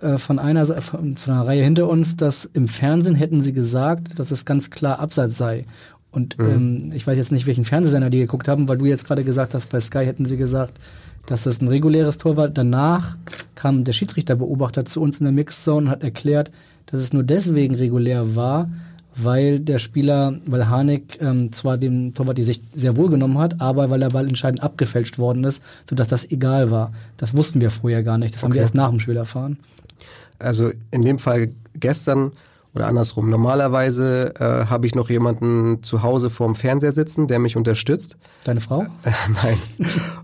äh, 0.00 0.18
von 0.18 0.38
einer 0.38 0.66
von, 0.82 1.16
von 1.16 1.32
einer 1.32 1.46
Reihe 1.46 1.62
hinter 1.62 1.88
uns, 1.88 2.16
dass 2.16 2.48
im 2.52 2.68
Fernsehen 2.68 3.14
hätten 3.14 3.42
sie 3.42 3.52
gesagt, 3.52 4.18
dass 4.18 4.30
es 4.30 4.44
ganz 4.44 4.70
klar 4.70 4.98
Abseits 4.98 5.36
sei. 5.36 5.66
Und 6.10 6.38
mhm. 6.38 6.50
ähm, 6.50 6.92
ich 6.94 7.06
weiß 7.06 7.16
jetzt 7.16 7.32
nicht, 7.32 7.46
welchen 7.46 7.64
Fernsehsender 7.64 8.10
die 8.10 8.18
geguckt 8.18 8.48
haben, 8.48 8.68
weil 8.68 8.78
du 8.78 8.86
jetzt 8.86 9.06
gerade 9.06 9.24
gesagt 9.24 9.54
hast, 9.54 9.70
bei 9.70 9.80
Sky 9.80 10.04
hätten 10.04 10.24
sie 10.24 10.36
gesagt, 10.36 10.74
dass 11.26 11.44
das 11.44 11.60
ein 11.60 11.68
reguläres 11.68 12.18
Tor 12.18 12.36
war. 12.36 12.48
Danach 12.48 13.16
kam 13.54 13.84
der 13.84 13.92
Schiedsrichterbeobachter 13.92 14.84
zu 14.84 15.00
uns 15.00 15.20
in 15.20 15.24
der 15.24 15.32
Mixzone 15.32 15.86
und 15.86 15.90
hat 15.90 16.02
erklärt, 16.02 16.50
dass 16.86 17.00
es 17.00 17.12
nur 17.12 17.22
deswegen 17.22 17.74
regulär 17.74 18.34
war, 18.34 18.68
weil 19.16 19.60
der 19.60 19.78
Spieler, 19.78 20.38
weil 20.46 20.68
Harnik 20.68 21.18
ähm, 21.20 21.52
zwar 21.52 21.76
dem 21.78 22.14
Torwart 22.14 22.38
die 22.38 22.44
Sicht 22.44 22.62
sehr 22.74 22.96
wohl 22.96 23.10
genommen 23.10 23.38
hat, 23.38 23.60
aber 23.60 23.90
weil 23.90 24.00
der 24.00 24.10
Ball 24.10 24.28
entscheidend 24.28 24.62
abgefälscht 24.62 25.18
worden 25.18 25.44
ist, 25.44 25.62
sodass 25.88 26.08
das 26.08 26.30
egal 26.30 26.70
war. 26.70 26.92
Das 27.16 27.36
wussten 27.36 27.60
wir 27.60 27.70
vorher 27.70 28.02
gar 28.02 28.18
nicht. 28.18 28.34
Das 28.34 28.42
haben 28.42 28.54
wir 28.54 28.60
erst 28.60 28.74
nach 28.74 28.90
dem 28.90 29.00
Spiel 29.00 29.16
erfahren. 29.16 29.58
Also 30.38 30.70
in 30.90 31.04
dem 31.04 31.18
Fall 31.18 31.50
gestern 31.74 32.32
oder 32.74 32.86
andersrum. 32.86 33.28
Normalerweise 33.30 34.34
äh, 34.38 34.66
habe 34.66 34.86
ich 34.86 34.94
noch 34.94 35.10
jemanden 35.10 35.82
zu 35.82 36.02
Hause 36.02 36.30
vorm 36.30 36.54
Fernseher 36.54 36.92
sitzen, 36.92 37.26
der 37.26 37.38
mich 37.38 37.56
unterstützt. 37.56 38.16
Deine 38.44 38.60
Frau? 38.60 38.82
Äh, 39.04 39.10
nein. 39.42 39.58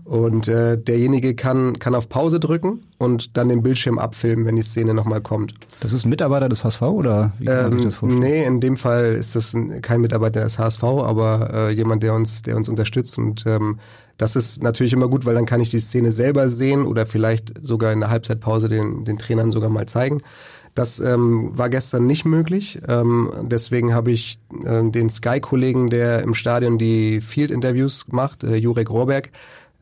Und 0.05 0.47
äh, 0.47 0.77
derjenige 0.77 1.35
kann, 1.35 1.77
kann 1.79 1.93
auf 1.95 2.07
Pause 2.09 2.39
drücken 2.39 2.83
und 2.97 3.35
dann 3.37 3.49
den 3.49 3.63
Bildschirm 3.63 3.99
abfilmen, 3.99 4.45
wenn 4.45 4.55
die 4.55 4.61
Szene 4.61 4.93
nochmal 4.93 5.21
kommt. 5.21 5.53
Das 5.81 5.91
ist 5.93 6.05
ein 6.05 6.09
Mitarbeiter 6.09 6.47
des 6.49 6.63
HSV 6.63 6.81
oder 6.83 7.33
wie 7.39 7.45
kann 7.45 7.55
man 7.63 7.71
sich 7.71 7.81
Ähm, 7.81 7.85
das 7.85 7.95
vorstellen? 7.95 8.19
nee, 8.21 8.43
in 8.45 8.61
dem 8.61 8.77
Fall 8.77 9.15
ist 9.15 9.35
das 9.35 9.53
ein, 9.53 9.81
kein 9.81 10.01
Mitarbeiter 10.01 10.41
des 10.41 10.57
HSV, 10.57 10.83
aber 10.83 11.49
äh, 11.53 11.71
jemand, 11.71 12.03
der 12.03 12.13
uns, 12.13 12.41
der 12.43 12.55
uns 12.55 12.69
unterstützt. 12.69 13.17
Und 13.17 13.45
ähm, 13.45 13.79
das 14.17 14.35
ist 14.35 14.63
natürlich 14.63 14.93
immer 14.93 15.09
gut, 15.09 15.25
weil 15.25 15.35
dann 15.35 15.45
kann 15.45 15.59
ich 15.61 15.69
die 15.69 15.79
Szene 15.79 16.11
selber 16.11 16.49
sehen 16.49 16.85
oder 16.87 17.05
vielleicht 17.05 17.53
sogar 17.61 17.91
in 17.93 17.99
der 17.99 18.09
Halbzeitpause 18.09 18.67
den, 18.67 19.03
den 19.03 19.19
Trainern 19.19 19.51
sogar 19.51 19.69
mal 19.69 19.85
zeigen. 19.85 20.21
Das 20.77 20.99
ähm, 20.99 21.57
war 21.57 21.69
gestern 21.69 22.05
nicht 22.05 22.23
möglich. 22.23 22.79
Ähm, 22.87 23.31
deswegen 23.41 23.95
habe 23.95 24.11
ich 24.11 24.39
ähm, 24.63 24.91
den 24.91 25.09
Sky-Kollegen, 25.09 25.89
der 25.89 26.21
im 26.21 26.35
Stadion 26.35 26.77
die 26.77 27.19
Field-Interviews 27.19 28.05
macht, 28.09 28.43
äh, 28.43 28.57
Jurek 28.57 28.91
Rohrberg, 28.91 29.31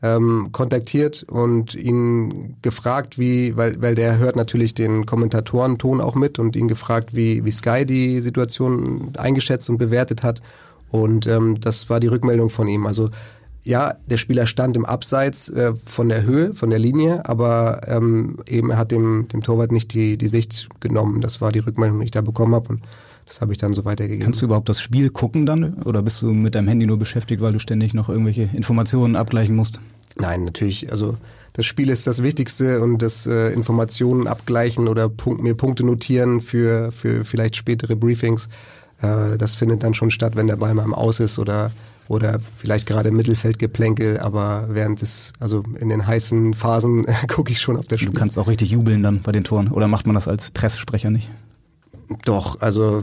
ähm, 0.02 0.48
kontaktiert 0.52 1.22
und 1.24 1.74
ihn 1.74 2.56
gefragt, 2.62 3.18
wie, 3.18 3.58
weil, 3.58 3.82
weil 3.82 3.94
der 3.94 4.16
hört 4.16 4.36
natürlich 4.36 4.72
den 4.72 5.04
Kommentatorenton 5.04 6.00
auch 6.00 6.14
mit 6.14 6.38
und 6.38 6.56
ihn 6.56 6.66
gefragt, 6.66 7.14
wie, 7.14 7.44
wie 7.44 7.50
Sky 7.50 7.84
die 7.84 8.22
Situation 8.22 9.12
eingeschätzt 9.18 9.68
und 9.68 9.76
bewertet 9.76 10.22
hat. 10.22 10.40
Und 10.90 11.26
ähm, 11.26 11.60
das 11.60 11.90
war 11.90 12.00
die 12.00 12.06
Rückmeldung 12.06 12.48
von 12.48 12.68
ihm. 12.68 12.86
Also 12.86 13.10
ja, 13.66 13.96
der 14.06 14.16
Spieler 14.16 14.46
stand 14.46 14.76
im 14.76 14.84
Abseits 14.84 15.48
äh, 15.48 15.74
von 15.84 16.08
der 16.08 16.22
Höhe, 16.22 16.54
von 16.54 16.70
der 16.70 16.78
Linie, 16.78 17.28
aber 17.28 17.80
ähm, 17.88 18.38
eben 18.46 18.70
er 18.70 18.78
hat 18.78 18.92
dem, 18.92 19.26
dem 19.26 19.42
Torwart 19.42 19.72
nicht 19.72 19.92
die, 19.92 20.16
die 20.16 20.28
Sicht 20.28 20.68
genommen. 20.78 21.20
Das 21.20 21.40
war 21.40 21.50
die 21.50 21.58
Rückmeldung, 21.58 21.98
die 21.98 22.04
ich 22.04 22.10
da 22.12 22.20
bekommen 22.20 22.54
habe 22.54 22.68
und 22.68 22.82
das 23.26 23.40
habe 23.40 23.50
ich 23.50 23.58
dann 23.58 23.72
so 23.72 23.84
weitergegeben. 23.84 24.22
Kannst 24.22 24.40
du 24.40 24.46
überhaupt 24.46 24.68
das 24.68 24.80
Spiel 24.80 25.10
gucken 25.10 25.46
dann 25.46 25.82
oder 25.84 26.00
bist 26.02 26.22
du 26.22 26.28
mit 26.32 26.54
deinem 26.54 26.68
Handy 26.68 26.86
nur 26.86 26.96
beschäftigt, 26.96 27.42
weil 27.42 27.52
du 27.52 27.58
ständig 27.58 27.92
noch 27.92 28.08
irgendwelche 28.08 28.48
Informationen 28.54 29.16
abgleichen 29.16 29.56
musst? 29.56 29.80
Nein, 30.14 30.44
natürlich. 30.44 30.92
Also 30.92 31.16
das 31.52 31.66
Spiel 31.66 31.90
ist 31.90 32.06
das 32.06 32.22
Wichtigste 32.22 32.80
und 32.80 33.02
das 33.02 33.26
äh, 33.26 33.48
Informationen 33.48 34.28
abgleichen 34.28 34.86
oder 34.86 35.08
Punkt, 35.08 35.42
mir 35.42 35.54
Punkte 35.54 35.82
notieren 35.84 36.40
für, 36.40 36.92
für 36.92 37.24
vielleicht 37.24 37.56
spätere 37.56 37.96
Briefings. 37.96 38.48
Äh, 39.02 39.36
das 39.38 39.56
findet 39.56 39.82
dann 39.82 39.94
schon 39.94 40.12
statt, 40.12 40.36
wenn 40.36 40.46
der 40.46 40.56
Ball 40.56 40.72
mal 40.72 40.84
im 40.84 40.94
Aus 40.94 41.18
ist 41.18 41.40
oder 41.40 41.72
oder 42.08 42.38
vielleicht 42.40 42.86
gerade 42.86 43.08
im 43.08 43.16
Mittelfeldgeplänkel, 43.16 44.18
aber 44.18 44.66
während 44.70 45.00
des, 45.02 45.32
also 45.40 45.62
in 45.78 45.88
den 45.88 46.06
heißen 46.06 46.54
Phasen 46.54 47.06
gucke 47.28 47.52
ich 47.52 47.60
schon 47.60 47.76
auf 47.76 47.86
Du 47.86 47.96
Spiel. 47.98 48.12
kannst 48.12 48.38
auch 48.38 48.48
richtig 48.48 48.70
jubeln 48.70 49.02
dann 49.02 49.22
bei 49.22 49.32
den 49.32 49.44
Toren 49.44 49.68
oder 49.68 49.88
macht 49.88 50.06
man 50.06 50.14
das 50.14 50.28
als 50.28 50.50
Pressesprecher 50.50 51.10
nicht? 51.10 51.30
Doch, 52.24 52.60
also 52.60 53.02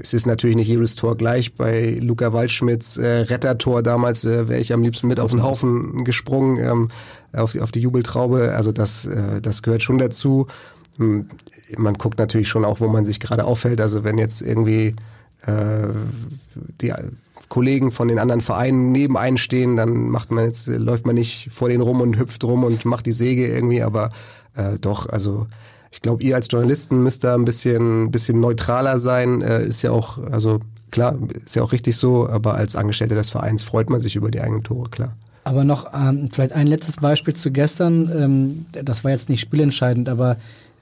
es 0.00 0.12
ist 0.12 0.26
natürlich 0.26 0.56
nicht 0.56 0.66
jedes 0.66 0.96
Tor 0.96 1.16
gleich. 1.16 1.54
Bei 1.54 1.96
Luca 2.00 2.32
Waldschmidts 2.32 2.96
äh, 2.96 3.06
Rettertor 3.20 3.84
damals 3.84 4.24
äh, 4.24 4.48
wäre 4.48 4.60
ich 4.60 4.72
am 4.72 4.82
liebsten 4.82 5.06
mit 5.06 5.20
auf 5.20 5.30
den 5.30 5.44
Haufen 5.44 6.02
gesprungen, 6.04 6.58
ähm, 6.58 6.88
auf, 7.32 7.52
die, 7.52 7.60
auf 7.60 7.70
die 7.70 7.78
Jubeltraube. 7.80 8.52
Also 8.52 8.72
das, 8.72 9.06
äh, 9.06 9.40
das 9.40 9.62
gehört 9.62 9.82
schon 9.84 9.98
dazu. 9.98 10.48
Hm, 10.96 11.28
Man 11.76 11.94
guckt 11.94 12.18
natürlich 12.18 12.48
schon 12.48 12.64
auch, 12.64 12.80
wo 12.80 12.88
man 12.88 13.04
sich 13.04 13.20
gerade 13.20 13.44
aufhält. 13.44 13.80
Also 13.80 14.02
wenn 14.02 14.18
jetzt 14.18 14.42
irgendwie 14.42 14.96
äh, 15.46 15.86
die 16.80 16.92
Kollegen 17.48 17.92
von 17.92 18.08
den 18.08 18.18
anderen 18.18 18.40
Vereinen 18.40 18.92
neben 18.92 19.16
einen 19.16 19.38
stehen, 19.38 19.76
dann 19.76 20.08
macht 20.10 20.30
man 20.30 20.46
jetzt, 20.46 20.66
läuft 20.66 21.06
man 21.06 21.14
nicht 21.14 21.48
vor 21.50 21.68
denen 21.68 21.82
rum 21.82 22.00
und 22.00 22.18
hüpft 22.18 22.44
rum 22.44 22.64
und 22.64 22.84
macht 22.84 23.06
die 23.06 23.12
Säge 23.12 23.46
irgendwie, 23.46 23.82
aber 23.82 24.10
äh, 24.54 24.78
doch, 24.78 25.08
also 25.08 25.46
ich 25.90 26.00
glaube, 26.00 26.22
ihr 26.22 26.34
als 26.34 26.48
Journalisten 26.50 27.02
müsst 27.02 27.22
da 27.22 27.34
ein 27.34 27.44
bisschen, 27.44 28.10
bisschen 28.10 28.40
neutraler 28.40 28.98
sein. 28.98 29.42
Äh, 29.42 29.66
ist 29.66 29.82
ja 29.82 29.90
auch, 29.90 30.18
also 30.30 30.60
klar, 30.90 31.16
ist 31.44 31.54
ja 31.54 31.62
auch 31.62 31.72
richtig 31.72 31.96
so, 31.96 32.28
aber 32.28 32.54
als 32.54 32.76
Angestellter 32.76 33.14
des 33.14 33.28
Vereins 33.28 33.62
freut 33.62 33.90
man 33.90 34.00
sich 34.00 34.16
über 34.16 34.30
die 34.30 34.40
eigenen 34.40 34.62
Tore, 34.62 34.88
klar. 34.88 35.14
Aber 35.44 35.64
noch 35.64 35.92
ähm, 35.92 36.30
vielleicht 36.32 36.52
ein 36.52 36.66
letztes 36.66 36.96
Beispiel 36.96 37.34
zu 37.34 37.50
gestern. 37.50 38.10
Ähm, 38.16 38.66
das 38.72 39.04
war 39.04 39.10
jetzt 39.10 39.28
nicht 39.28 39.40
spielentscheidend, 39.40 40.08
aber 40.08 40.36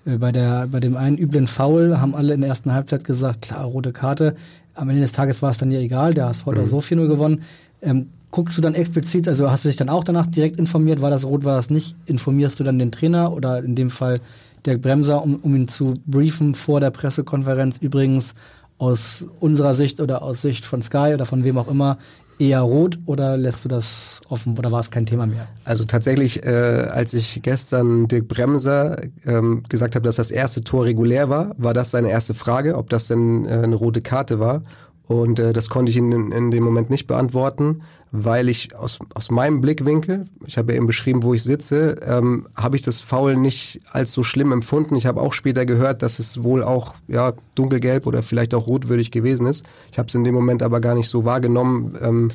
äh, 0.05 0.19
bei, 0.19 0.31
der, 0.33 0.69
bei 0.71 0.79
dem 0.79 0.97
einen 0.97 1.19
üblen 1.19 1.47
Foul 1.47 2.01
haben 2.01 2.15
alle 2.15 2.35
in 2.35 2.43
der 2.43 2.51
ersten 2.51 2.73
Halbzeit 2.73 3.05
gesagt, 3.05 3.43
klar, 3.43 3.65
rote 3.65 3.93
Karte. 3.93 4.37
Am 4.81 4.89
Ende 4.89 5.03
des 5.03 5.13
Tages 5.13 5.43
war 5.43 5.51
es 5.51 5.59
dann 5.59 5.71
ja 5.71 5.79
egal, 5.79 6.15
der 6.15 6.27
HSV 6.27 6.47
hat 6.47 6.57
mhm. 6.57 6.67
so 6.67 6.79
4-0 6.79 7.07
gewonnen. 7.07 7.43
Ähm, 7.83 8.07
guckst 8.31 8.57
du 8.57 8.63
dann 8.63 8.75
explizit, 8.75 9.29
also 9.29 9.51
hast 9.51 9.65
du 9.65 9.69
dich 9.69 9.77
dann 9.77 9.91
auch 9.91 10.05
danach 10.05 10.27
direkt 10.27 10.59
informiert, 10.59 11.03
war 11.03 11.11
das 11.11 11.27
rot, 11.27 11.45
war 11.45 11.57
das 11.57 11.69
nicht? 11.69 11.97
Informierst 12.07 12.59
du 12.59 12.65
dann 12.65 12.79
den 12.79 12.91
Trainer 12.91 13.35
oder 13.35 13.63
in 13.63 13.75
dem 13.75 13.91
Fall 13.91 14.21
der 14.65 14.79
Bremser, 14.79 15.23
um, 15.23 15.37
um 15.37 15.55
ihn 15.55 15.69
zu 15.69 15.95
briefen 16.07 16.55
vor 16.55 16.81
der 16.81 16.91
Pressekonferenz? 16.91 17.77
Übrigens 17.77 18.35
aus 18.79 19.27
unserer 19.39 19.75
Sicht 19.75 20.01
oder 20.01 20.23
aus 20.23 20.41
Sicht 20.41 20.65
von 20.65 20.81
Sky 20.81 21.13
oder 21.13 21.27
von 21.27 21.45
wem 21.45 21.59
auch 21.59 21.69
immer 21.69 21.99
eher 22.41 22.61
rot 22.61 22.99
oder 23.07 23.37
lässt 23.37 23.65
du 23.65 23.69
das 23.69 24.21
offen 24.29 24.59
oder 24.59 24.73
war 24.73 24.81
es 24.81 24.91
kein 24.91 25.07
Thema 25.07 25.27
mehr? 25.27 25.47
Also 25.65 25.85
tatsächlich, 25.85 26.45
äh, 26.45 26.49
als 26.49 27.15
ich 27.15 27.43
gestern 27.43 28.09
Dirk 28.09 28.29
Bremser 28.29 29.03
ähm, 29.27 29.63
gesagt 29.69 29.95
habe, 29.95 30.05
dass 30.05 30.17
das 30.17 30.31
erste 30.31 30.65
Tor 30.65 30.87
regulär 30.87 31.29
war, 31.29 31.55
war 31.59 31.75
das 31.75 31.91
seine 31.91 32.11
erste 32.11 32.35
Frage, 32.35 32.77
ob 32.77 32.89
das 32.89 33.07
denn 33.07 33.45
äh, 33.45 33.51
eine 33.51 33.77
rote 33.77 34.01
Karte 34.01 34.41
war. 34.41 34.63
Und 35.07 35.39
äh, 35.39 35.53
das 35.53 35.69
konnte 35.69 35.91
ich 35.91 35.97
in, 35.97 36.33
in 36.33 36.51
dem 36.51 36.63
Moment 36.65 36.89
nicht 36.89 37.07
beantworten, 37.07 37.83
weil 38.13 38.49
ich 38.49 38.75
aus, 38.75 38.99
aus 39.15 39.31
meinem 39.31 39.61
Blickwinkel, 39.61 40.25
ich 40.47 40.59
habe 40.59 40.73
ja 40.73 40.77
eben 40.77 40.87
beschrieben, 40.87 41.23
wo 41.23 41.33
ich 41.33 41.45
sitze, 41.45 41.97
ähm, 42.05 42.49
habe 42.57 42.77
ich 42.77 42.83
das 42.83 43.01
Foul 43.01 43.37
nicht 43.37 43.81
als 43.91 44.13
so 44.13 44.25
schlimm 44.25 44.51
empfunden. 44.51 44.97
Ich 44.97 45.07
habe 45.07 45.21
auch 45.21 45.33
später 45.33 45.65
gehört, 45.65 46.03
dass 46.03 46.19
es 46.19 46.43
wohl 46.43 46.65
auch 46.65 46.95
ja 47.07 47.35
dunkelgelb 47.55 48.07
oder 48.07 48.23
vielleicht 48.23 48.53
auch 48.55 48.67
rotwürdig 48.67 49.13
gewesen 49.13 49.47
ist. 49.47 49.65
Ich 49.93 49.99
habe 49.99 50.09
es 50.09 50.15
in 50.15 50.25
dem 50.25 50.35
Moment 50.35 50.63
aber 50.63 50.81
gar 50.81 50.95
nicht 50.95 51.09
so 51.09 51.25
wahrgenommen. 51.25 51.97
Ähm, 52.03 52.29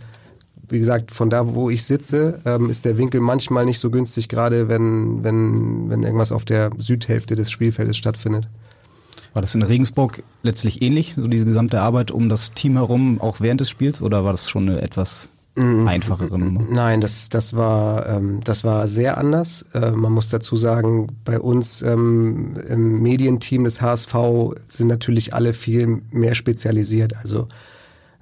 wie 0.69 0.79
gesagt, 0.79 1.11
von 1.11 1.29
da, 1.29 1.53
wo 1.53 1.69
ich 1.69 1.83
sitze, 1.83 2.41
ähm, 2.45 2.69
ist 2.69 2.85
der 2.85 2.97
Winkel 2.97 3.19
manchmal 3.19 3.65
nicht 3.65 3.79
so 3.79 3.91
günstig, 3.91 4.29
gerade 4.29 4.69
wenn, 4.69 5.23
wenn, 5.23 5.89
wenn 5.89 6.03
irgendwas 6.03 6.31
auf 6.31 6.45
der 6.45 6.71
Südhälfte 6.77 7.35
des 7.35 7.51
Spielfeldes 7.51 7.97
stattfindet. 7.97 8.47
War 9.33 9.41
das 9.41 9.53
in 9.53 9.61
Regensburg 9.61 10.23
letztlich 10.43 10.81
ähnlich, 10.81 11.15
so 11.15 11.27
diese 11.27 11.45
gesamte 11.45 11.81
Arbeit 11.81 12.09
um 12.09 12.29
das 12.29 12.53
Team 12.53 12.77
herum, 12.77 13.19
auch 13.19 13.41
während 13.41 13.59
des 13.59 13.69
Spiels, 13.69 14.01
oder 14.01 14.23
war 14.23 14.31
das 14.31 14.49
schon 14.49 14.69
eine 14.69 14.81
etwas 14.81 15.29
einfachere 15.57 16.37
Nummer? 16.37 16.63
Nein, 16.69 17.01
das, 17.01 17.29
das, 17.29 17.55
war, 17.55 18.07
ähm, 18.07 18.41
das 18.43 18.63
war 18.63 18.87
sehr 18.87 19.17
anders. 19.17 19.65
Äh, 19.73 19.91
man 19.91 20.11
muss 20.11 20.29
dazu 20.29 20.57
sagen, 20.57 21.07
bei 21.23 21.39
uns 21.39 21.81
ähm, 21.81 22.57
im 22.67 23.01
Medienteam 23.01 23.63
des 23.63 23.81
HSV 23.81 24.13
sind 24.67 24.87
natürlich 24.87 25.33
alle 25.33 25.53
viel 25.53 26.01
mehr 26.11 26.35
spezialisiert. 26.35 27.15
Also 27.17 27.47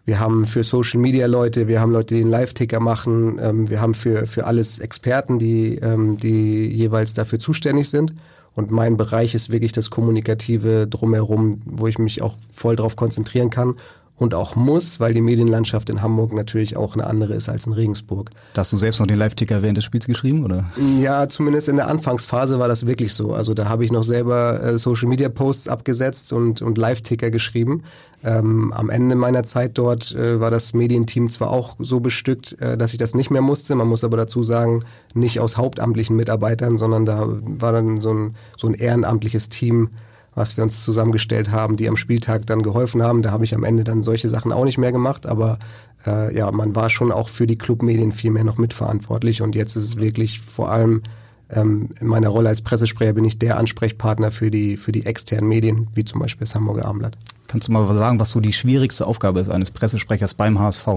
wir 0.05 0.19
haben 0.19 0.45
für 0.45 0.63
Social 0.63 0.99
Media 0.99 1.25
Leute, 1.25 1.67
wir 1.67 1.79
haben 1.79 1.91
Leute, 1.91 2.13
die 2.13 2.21
den 2.21 2.29
Live-Ticker 2.29 2.79
machen, 2.79 3.39
ähm, 3.41 3.69
wir 3.69 3.81
haben 3.81 3.93
für, 3.93 4.27
für 4.27 4.45
alles 4.45 4.79
Experten, 4.79 5.39
die, 5.39 5.77
ähm, 5.77 6.17
die 6.17 6.67
jeweils 6.67 7.13
dafür 7.13 7.39
zuständig 7.39 7.89
sind. 7.89 8.13
Und 8.55 8.69
mein 8.69 8.97
Bereich 8.97 9.33
ist 9.33 9.49
wirklich 9.49 9.71
das 9.71 9.89
Kommunikative 9.89 10.85
drumherum, 10.87 11.61
wo 11.65 11.87
ich 11.87 11.97
mich 11.97 12.21
auch 12.21 12.35
voll 12.51 12.75
drauf 12.75 12.95
konzentrieren 12.95 13.49
kann 13.49 13.75
und 14.15 14.35
auch 14.35 14.55
muss, 14.55 14.99
weil 14.99 15.13
die 15.13 15.21
Medienlandschaft 15.21 15.89
in 15.89 16.01
Hamburg 16.01 16.33
natürlich 16.33 16.77
auch 16.77 16.93
eine 16.93 17.07
andere 17.07 17.33
ist 17.33 17.49
als 17.49 17.65
in 17.65 17.73
Regensburg. 17.73 18.29
Da 18.53 18.61
hast 18.61 18.71
du 18.71 18.77
selbst 18.77 18.99
noch 18.99 19.07
den 19.07 19.17
Live-Ticker 19.17 19.61
während 19.61 19.77
des 19.77 19.85
Spiels 19.85 20.05
geschrieben, 20.05 20.45
oder? 20.45 20.65
Ja, 20.99 21.27
zumindest 21.29 21.67
in 21.67 21.77
der 21.77 21.87
Anfangsphase 21.87 22.59
war 22.59 22.67
das 22.67 22.85
wirklich 22.85 23.13
so. 23.13 23.33
Also 23.33 23.53
da 23.53 23.67
habe 23.67 23.83
ich 23.83 23.91
noch 23.91 24.03
selber 24.03 24.61
äh, 24.61 24.77
Social-Media-Posts 24.77 25.67
abgesetzt 25.67 26.31
und, 26.31 26.61
und 26.61 26.77
Live-Ticker 26.77 27.31
geschrieben. 27.31 27.83
Ähm, 28.23 28.71
am 28.71 28.89
Ende 28.89 29.15
meiner 29.15 29.43
Zeit 29.43 29.77
dort 29.77 30.13
äh, 30.13 30.39
war 30.39 30.51
das 30.51 30.73
Medienteam 30.73 31.29
zwar 31.29 31.49
auch 31.49 31.75
so 31.79 31.99
bestückt, 31.99 32.55
äh, 32.61 32.77
dass 32.77 32.93
ich 32.93 32.97
das 32.97 33.15
nicht 33.15 33.31
mehr 33.31 33.41
musste. 33.41 33.75
Man 33.75 33.87
muss 33.87 34.03
aber 34.03 34.15
dazu 34.15 34.43
sagen, 34.43 34.83
nicht 35.13 35.39
aus 35.39 35.57
hauptamtlichen 35.57 36.15
Mitarbeitern, 36.15 36.77
sondern 36.77 37.05
da 37.05 37.25
war 37.27 37.73
dann 37.73 37.99
so 37.99 38.13
ein, 38.13 38.35
so 38.57 38.67
ein 38.67 38.75
ehrenamtliches 38.75 39.49
Team, 39.49 39.89
was 40.35 40.57
wir 40.57 40.63
uns 40.63 40.83
zusammengestellt 40.83 41.51
haben, 41.51 41.77
die 41.77 41.87
am 41.87 41.97
Spieltag 41.97 42.45
dann 42.47 42.63
geholfen 42.63 43.03
haben. 43.03 43.21
Da 43.21 43.31
habe 43.31 43.43
ich 43.43 43.53
am 43.53 43.63
Ende 43.63 43.83
dann 43.83 44.03
solche 44.03 44.29
Sachen 44.29 44.51
auch 44.51 44.65
nicht 44.65 44.77
mehr 44.77 44.91
gemacht, 44.91 45.25
aber 45.25 45.59
äh, 46.05 46.35
ja, 46.35 46.51
man 46.51 46.75
war 46.75 46.89
schon 46.89 47.11
auch 47.11 47.29
für 47.29 47.47
die 47.47 47.57
Clubmedien 47.57 48.11
viel 48.11 48.31
mehr 48.31 48.43
noch 48.43 48.57
mitverantwortlich 48.57 49.41
und 49.41 49.55
jetzt 49.55 49.75
ist 49.75 49.83
es 49.83 49.95
wirklich 49.97 50.39
vor 50.39 50.71
allem 50.71 51.01
ähm, 51.49 51.89
in 51.99 52.07
meiner 52.07 52.29
Rolle 52.29 52.49
als 52.49 52.61
Pressesprecher 52.61 53.13
bin 53.13 53.25
ich 53.25 53.37
der 53.39 53.57
Ansprechpartner 53.57 54.31
für 54.31 54.49
die, 54.49 54.77
für 54.77 54.91
die 54.91 55.05
externen 55.05 55.47
Medien, 55.47 55.87
wie 55.93 56.05
zum 56.05 56.19
Beispiel 56.19 56.45
das 56.45 56.55
Hamburger 56.55 56.85
Abendblatt. 56.85 57.17
Kannst 57.47 57.67
du 57.67 57.71
mal 57.71 57.95
sagen, 57.95 58.19
was 58.19 58.31
so 58.31 58.39
die 58.39 58.53
schwierigste 58.53 59.05
Aufgabe 59.05 59.39
ist 59.39 59.49
eines 59.49 59.71
Pressesprechers 59.71 60.33
beim 60.33 60.59
HSV? 60.59 60.87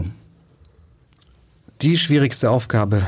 Die 1.83 1.99
schwierigste 1.99 2.51
Aufgabe. 2.51 3.03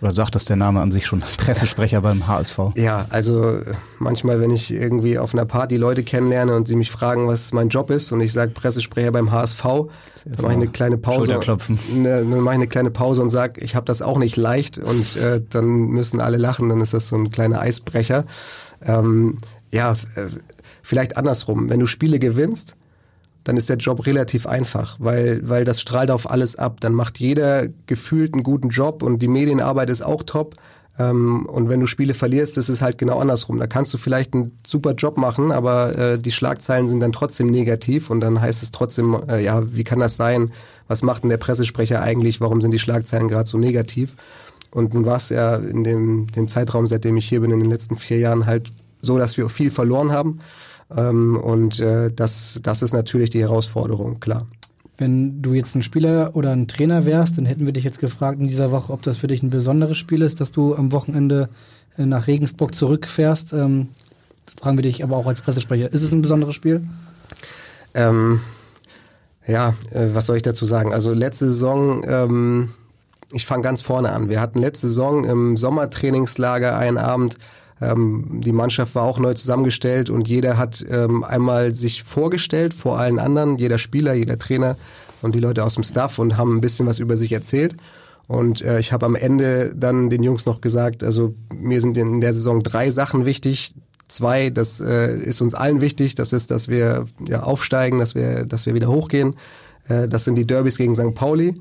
Oder 0.00 0.12
sagt 0.12 0.34
das 0.34 0.44
der 0.46 0.56
Name 0.56 0.80
an 0.80 0.92
sich 0.92 1.06
schon? 1.06 1.22
Pressesprecher 1.36 2.00
beim 2.00 2.26
HSV? 2.26 2.58
Ja, 2.76 3.06
also 3.10 3.60
manchmal, 3.98 4.40
wenn 4.40 4.50
ich 4.50 4.72
irgendwie 4.72 5.18
auf 5.18 5.34
einer 5.34 5.44
Party 5.44 5.76
Leute 5.76 6.02
kennenlerne 6.02 6.54
und 6.54 6.68
sie 6.68 6.76
mich 6.76 6.90
fragen, 6.90 7.26
was 7.26 7.52
mein 7.52 7.68
Job 7.68 7.90
ist 7.90 8.12
und 8.12 8.20
ich 8.20 8.32
sage 8.32 8.52
Pressesprecher 8.52 9.12
beim 9.12 9.30
HSV, 9.30 9.62
dann 9.62 10.42
mache 10.42 10.52
ich 10.52 10.56
eine 10.56 10.68
kleine 10.68 10.98
Pause. 10.98 11.38
Ne, 11.88 12.18
dann 12.18 12.28
mache 12.40 12.54
ich 12.54 12.60
eine 12.60 12.66
kleine 12.68 12.90
Pause 12.90 13.22
und 13.22 13.30
sage, 13.30 13.60
ich 13.60 13.74
habe 13.74 13.86
das 13.86 14.02
auch 14.02 14.18
nicht 14.18 14.36
leicht 14.36 14.78
und 14.78 15.16
äh, 15.16 15.42
dann 15.48 15.66
müssen 15.66 16.20
alle 16.20 16.36
lachen, 16.36 16.68
dann 16.68 16.80
ist 16.80 16.94
das 16.94 17.08
so 17.08 17.16
ein 17.16 17.30
kleiner 17.30 17.60
Eisbrecher. 17.60 18.24
Ähm, 18.82 19.38
ja, 19.72 19.92
äh, 19.92 20.26
vielleicht 20.82 21.16
andersrum. 21.16 21.68
Wenn 21.68 21.80
du 21.80 21.86
Spiele 21.86 22.18
gewinnst, 22.18 22.76
dann 23.44 23.56
ist 23.56 23.68
der 23.68 23.76
Job 23.76 24.06
relativ 24.06 24.46
einfach, 24.46 24.96
weil, 24.98 25.40
weil 25.48 25.64
das 25.64 25.80
strahlt 25.80 26.10
auf 26.10 26.30
alles 26.30 26.56
ab. 26.56 26.80
Dann 26.80 26.92
macht 26.92 27.18
jeder 27.18 27.68
gefühlt 27.86 28.34
einen 28.34 28.42
guten 28.42 28.68
Job 28.68 29.02
und 29.02 29.20
die 29.20 29.28
Medienarbeit 29.28 29.90
ist 29.90 30.02
auch 30.02 30.22
top. 30.22 30.56
Ähm, 30.98 31.46
und 31.46 31.68
wenn 31.68 31.80
du 31.80 31.86
Spiele 31.86 32.14
verlierst, 32.14 32.58
ist 32.58 32.68
es 32.68 32.82
halt 32.82 32.98
genau 32.98 33.18
andersrum. 33.18 33.58
Da 33.58 33.66
kannst 33.66 33.94
du 33.94 33.98
vielleicht 33.98 34.34
einen 34.34 34.58
super 34.66 34.92
Job 34.92 35.16
machen, 35.16 35.52
aber 35.52 35.98
äh, 35.98 36.18
die 36.18 36.32
Schlagzeilen 36.32 36.88
sind 36.88 37.00
dann 37.00 37.12
trotzdem 37.12 37.50
negativ 37.50 38.10
und 38.10 38.20
dann 38.20 38.40
heißt 38.40 38.62
es 38.62 38.70
trotzdem, 38.70 39.16
äh, 39.28 39.42
ja, 39.42 39.74
wie 39.74 39.84
kann 39.84 40.00
das 40.00 40.16
sein? 40.16 40.52
Was 40.88 41.02
macht 41.02 41.22
denn 41.22 41.30
der 41.30 41.38
Pressesprecher 41.38 42.02
eigentlich? 42.02 42.40
Warum 42.40 42.60
sind 42.60 42.72
die 42.72 42.78
Schlagzeilen 42.78 43.28
gerade 43.28 43.48
so 43.48 43.56
negativ? 43.56 44.14
Und 44.72 44.94
nun 44.94 45.04
war 45.06 45.16
es 45.16 45.30
ja 45.30 45.56
in 45.56 45.84
dem, 45.84 46.26
dem 46.32 46.48
Zeitraum, 46.48 46.86
seitdem 46.86 47.16
ich 47.16 47.28
hier 47.28 47.40
bin, 47.40 47.50
in 47.50 47.60
den 47.60 47.70
letzten 47.70 47.96
vier 47.96 48.18
Jahren 48.18 48.46
halt 48.46 48.70
so, 49.00 49.18
dass 49.18 49.36
wir 49.36 49.48
viel 49.48 49.70
verloren 49.70 50.12
haben. 50.12 50.40
Ähm, 50.96 51.36
und 51.36 51.80
äh, 51.80 52.10
das, 52.10 52.60
das 52.62 52.82
ist 52.82 52.92
natürlich 52.92 53.30
die 53.30 53.40
Herausforderung, 53.40 54.20
klar. 54.20 54.46
Wenn 54.98 55.40
du 55.40 55.54
jetzt 55.54 55.74
ein 55.74 55.82
Spieler 55.82 56.30
oder 56.34 56.50
ein 56.50 56.68
Trainer 56.68 57.06
wärst, 57.06 57.38
dann 57.38 57.46
hätten 57.46 57.64
wir 57.64 57.72
dich 57.72 57.84
jetzt 57.84 58.00
gefragt 58.00 58.38
in 58.38 58.46
dieser 58.46 58.70
Woche, 58.70 58.92
ob 58.92 59.02
das 59.02 59.18
für 59.18 59.28
dich 59.28 59.42
ein 59.42 59.50
besonderes 59.50 59.96
Spiel 59.96 60.22
ist, 60.22 60.40
dass 60.40 60.52
du 60.52 60.74
am 60.74 60.92
Wochenende 60.92 61.48
äh, 61.96 62.06
nach 62.06 62.26
Regensburg 62.26 62.74
zurückfährst. 62.74 63.52
Ähm, 63.52 63.88
fragen 64.60 64.76
wir 64.76 64.82
dich 64.82 65.02
aber 65.02 65.16
auch 65.16 65.26
als 65.26 65.42
Pressesprecher. 65.42 65.92
Ist 65.92 66.02
es 66.02 66.12
ein 66.12 66.22
besonderes 66.22 66.54
Spiel? 66.54 66.82
Ähm, 67.94 68.40
ja, 69.46 69.74
äh, 69.90 70.08
was 70.12 70.26
soll 70.26 70.36
ich 70.36 70.42
dazu 70.42 70.66
sagen? 70.66 70.92
Also 70.92 71.12
letzte 71.12 71.46
Saison, 71.48 72.04
ähm, 72.06 72.70
ich 73.32 73.46
fange 73.46 73.62
ganz 73.62 73.80
vorne 73.80 74.10
an. 74.12 74.28
Wir 74.28 74.40
hatten 74.40 74.58
letzte 74.58 74.88
Saison 74.88 75.24
im 75.24 75.56
Sommertrainingslager 75.56 76.76
einen 76.76 76.98
Abend, 76.98 77.36
ähm, 77.80 78.40
die 78.40 78.52
Mannschaft 78.52 78.94
war 78.94 79.04
auch 79.04 79.18
neu 79.18 79.34
zusammengestellt 79.34 80.10
und 80.10 80.28
jeder 80.28 80.58
hat 80.58 80.84
ähm, 80.90 81.24
einmal 81.24 81.74
sich 81.74 82.02
vorgestellt 82.02 82.74
vor 82.74 82.98
allen 82.98 83.18
anderen, 83.18 83.58
jeder 83.58 83.78
Spieler, 83.78 84.14
jeder 84.14 84.38
Trainer 84.38 84.76
und 85.22 85.34
die 85.34 85.40
Leute 85.40 85.64
aus 85.64 85.74
dem 85.74 85.84
Staff 85.84 86.18
und 86.18 86.36
haben 86.36 86.56
ein 86.56 86.60
bisschen 86.60 86.86
was 86.86 86.98
über 86.98 87.16
sich 87.16 87.32
erzählt. 87.32 87.76
Und 88.26 88.62
äh, 88.62 88.78
ich 88.78 88.92
habe 88.92 89.06
am 89.06 89.16
Ende 89.16 89.72
dann 89.74 90.08
den 90.08 90.22
Jungs 90.22 90.46
noch 90.46 90.60
gesagt, 90.60 91.02
also 91.02 91.34
mir 91.52 91.80
sind 91.80 91.96
in 91.98 92.20
der 92.20 92.32
Saison 92.32 92.62
drei 92.62 92.90
Sachen 92.90 93.24
wichtig. 93.24 93.74
Zwei, 94.06 94.50
das 94.50 94.80
äh, 94.80 95.16
ist 95.16 95.40
uns 95.40 95.54
allen 95.54 95.80
wichtig, 95.80 96.14
das 96.14 96.32
ist, 96.32 96.50
dass 96.50 96.68
wir 96.68 97.06
ja, 97.26 97.42
aufsteigen, 97.42 97.98
dass 97.98 98.14
wir, 98.14 98.44
dass 98.44 98.66
wir 98.66 98.74
wieder 98.74 98.88
hochgehen. 98.88 99.36
Äh, 99.88 100.06
das 100.06 100.24
sind 100.24 100.36
die 100.36 100.46
Derbys 100.46 100.78
gegen 100.78 100.94
St. 100.94 101.14
Pauli. 101.14 101.54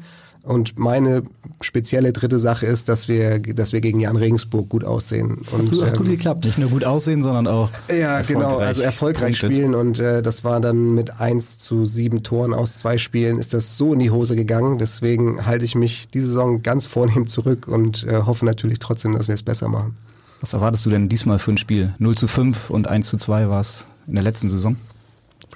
Und 0.49 0.79
meine 0.79 1.21
spezielle 1.61 2.11
dritte 2.11 2.39
Sache 2.39 2.65
ist, 2.65 2.89
dass 2.89 3.07
wir, 3.07 3.37
dass 3.37 3.71
wir 3.71 3.81
gegen 3.81 3.99
Jan 3.99 4.15
Regensburg 4.15 4.67
gut 4.67 4.83
aussehen. 4.83 5.41
Und, 5.51 5.71
hat 5.79 5.95
gut, 5.95 6.07
ähm, 6.07 6.13
geklappt. 6.13 6.45
Nicht 6.45 6.57
nur 6.57 6.71
gut 6.71 6.83
aussehen, 6.83 7.21
sondern 7.21 7.45
auch 7.45 7.69
ja 7.87 8.23
genau, 8.23 8.57
also 8.57 8.81
erfolgreich 8.81 9.37
spielen. 9.37 9.75
Und 9.75 9.99
äh, 9.99 10.23
das 10.23 10.43
war 10.43 10.59
dann 10.59 10.95
mit 10.95 11.19
eins 11.19 11.59
zu 11.59 11.85
sieben 11.85 12.23
Toren 12.23 12.55
aus 12.55 12.79
zwei 12.79 12.97
Spielen 12.97 13.37
ist 13.37 13.53
das 13.53 13.77
so 13.77 13.93
in 13.93 13.99
die 13.99 14.09
Hose 14.09 14.35
gegangen. 14.35 14.79
Deswegen 14.79 15.45
halte 15.45 15.65
ich 15.65 15.75
mich 15.75 16.09
diese 16.09 16.25
Saison 16.25 16.63
ganz 16.63 16.87
vornehm 16.87 17.27
zurück 17.27 17.67
und 17.67 18.05
äh, 18.05 18.23
hoffe 18.25 18.43
natürlich 18.43 18.79
trotzdem, 18.79 19.13
dass 19.13 19.27
wir 19.27 19.35
es 19.35 19.43
besser 19.43 19.67
machen. 19.67 19.97
Was 20.41 20.53
erwartest 20.53 20.83
du 20.83 20.89
denn 20.89 21.09
diesmal 21.09 21.37
für 21.37 21.51
ein 21.51 21.59
Spiel? 21.59 21.93
0 21.99 22.17
zu 22.17 22.27
5 22.27 22.71
und 22.71 22.87
1 22.87 23.07
zu 23.07 23.17
2 23.17 23.49
war 23.49 23.61
es 23.61 23.85
in 24.07 24.15
der 24.15 24.23
letzten 24.23 24.49
Saison? 24.49 24.77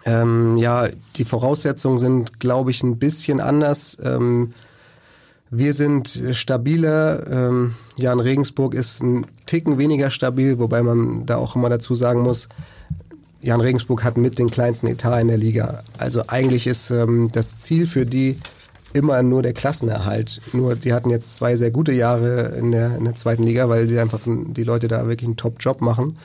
Ähm, 0.06 0.58
ja, 0.58 0.90
die 1.16 1.26
Voraussetzungen 1.26 1.98
sind, 1.98 2.40
glaube 2.40 2.70
ich, 2.70 2.84
ein 2.84 3.00
bisschen 3.00 3.42
anders. 3.42 3.98
Ähm, 4.04 4.54
wir 5.56 5.74
sind 5.74 6.22
stabiler. 6.32 7.28
Ähm, 7.30 7.76
Jan 7.96 8.20
Regensburg 8.20 8.74
ist 8.74 9.04
ein 9.04 9.26
Ticken 9.46 9.78
weniger 9.78 10.10
stabil, 10.10 10.60
wobei 10.60 10.82
man 10.82 11.26
da 11.26 11.38
auch 11.38 11.56
immer 11.56 11.70
dazu 11.70 11.96
sagen 11.96 12.22
muss, 12.22 12.48
Jan 13.42 13.62
Regensburg 13.62 14.04
hat 14.04 14.18
mit 14.18 14.40
den 14.40 14.50
kleinsten 14.50 14.88
Etat 14.88 15.20
in 15.20 15.28
der 15.28 15.38
Liga. 15.38 15.84
Also 15.98 16.24
eigentlich 16.28 16.66
ist 16.66 16.92
ähm, 16.92 17.30
das 17.32 17.60
Ziel 17.60 17.88
für 17.88 18.06
die 18.06 18.38
immer 18.94 19.22
nur 19.22 19.42
der 19.42 19.54
Klassenerhalt. 19.54 20.42
Nur 20.54 20.76
die 20.76 20.94
hatten 20.94 21.10
jetzt 21.10 21.36
zwei 21.36 21.56
sehr 21.56 21.72
gute 21.72 21.92
Jahre 21.92 22.56
in 22.58 22.72
der, 22.72 22.96
in 22.96 23.04
der 23.04 23.16
zweiten 23.16 23.44
Liga, 23.44 23.68
weil 23.68 23.88
die 23.88 24.00
einfach 24.00 24.22
die 24.26 24.64
Leute 24.64 24.88
da 24.88 25.08
wirklich 25.08 25.28
einen 25.28 25.38
Top-Job 25.38 25.82
machen. 25.82 26.18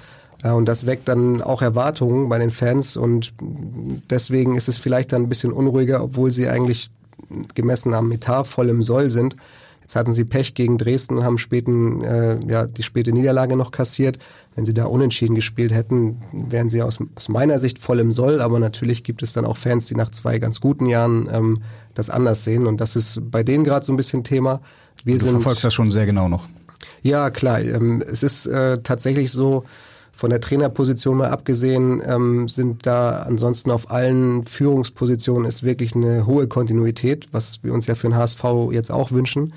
Äh, 0.42 0.50
und 0.50 0.66
das 0.66 0.86
weckt 0.86 1.08
dann 1.08 1.42
auch 1.42 1.60
Erwartungen 1.60 2.28
bei 2.28 2.38
den 2.38 2.50
Fans 2.50 2.96
und 2.96 3.32
deswegen 4.10 4.54
ist 4.54 4.68
es 4.68 4.78
vielleicht 4.78 5.12
dann 5.12 5.22
ein 5.22 5.28
bisschen 5.28 5.52
unruhiger, 5.52 6.02
obwohl 6.02 6.30
sie 6.30 6.48
eigentlich 6.48 6.90
gemessen 7.54 7.94
am 7.94 8.12
Etat 8.12 8.44
voll 8.44 8.68
im 8.68 8.82
Soll 8.82 9.08
sind. 9.08 9.36
Jetzt 9.88 9.96
hatten 9.96 10.12
sie 10.12 10.24
Pech 10.24 10.52
gegen 10.52 10.76
Dresden 10.76 11.16
und 11.16 11.24
haben 11.24 11.38
späten, 11.38 12.04
äh, 12.04 12.38
ja, 12.46 12.66
die 12.66 12.82
späte 12.82 13.10
Niederlage 13.10 13.56
noch 13.56 13.70
kassiert. 13.70 14.18
Wenn 14.54 14.66
sie 14.66 14.74
da 14.74 14.84
unentschieden 14.84 15.34
gespielt 15.34 15.72
hätten, 15.72 16.20
wären 16.32 16.68
sie 16.68 16.82
aus, 16.82 16.98
aus 17.14 17.28
meiner 17.30 17.58
Sicht 17.58 17.78
voll 17.78 18.00
im 18.00 18.12
Soll. 18.12 18.42
Aber 18.42 18.58
natürlich 18.58 19.02
gibt 19.02 19.22
es 19.22 19.32
dann 19.32 19.46
auch 19.46 19.56
Fans, 19.56 19.86
die 19.86 19.94
nach 19.94 20.10
zwei 20.10 20.38
ganz 20.40 20.60
guten 20.60 20.84
Jahren 20.84 21.26
ähm, 21.32 21.62
das 21.94 22.10
anders 22.10 22.44
sehen. 22.44 22.66
Und 22.66 22.82
das 22.82 22.96
ist 22.96 23.30
bei 23.30 23.42
denen 23.42 23.64
gerade 23.64 23.86
so 23.86 23.92
ein 23.92 23.96
bisschen 23.96 24.24
Thema. 24.24 24.60
Wir 25.04 25.14
du 25.14 25.20
sind, 25.20 25.30
verfolgst 25.30 25.64
das 25.64 25.72
schon 25.72 25.90
sehr 25.90 26.04
genau 26.04 26.28
noch. 26.28 26.44
Ja, 27.02 27.30
klar. 27.30 27.62
Ähm, 27.62 28.02
es 28.06 28.22
ist 28.22 28.44
äh, 28.46 28.82
tatsächlich 28.82 29.32
so, 29.32 29.64
von 30.18 30.30
der 30.30 30.40
Trainerposition 30.40 31.18
mal 31.18 31.30
abgesehen, 31.30 32.02
ähm, 32.04 32.48
sind 32.48 32.86
da 32.86 33.22
ansonsten 33.22 33.70
auf 33.70 33.88
allen 33.88 34.44
Führungspositionen 34.44 35.46
ist 35.46 35.62
wirklich 35.62 35.94
eine 35.94 36.26
hohe 36.26 36.48
Kontinuität, 36.48 37.28
was 37.30 37.62
wir 37.62 37.72
uns 37.72 37.86
ja 37.86 37.94
für 37.94 38.08
den 38.08 38.16
HSV 38.16 38.42
jetzt 38.72 38.90
auch 38.90 39.12
wünschen. 39.12 39.52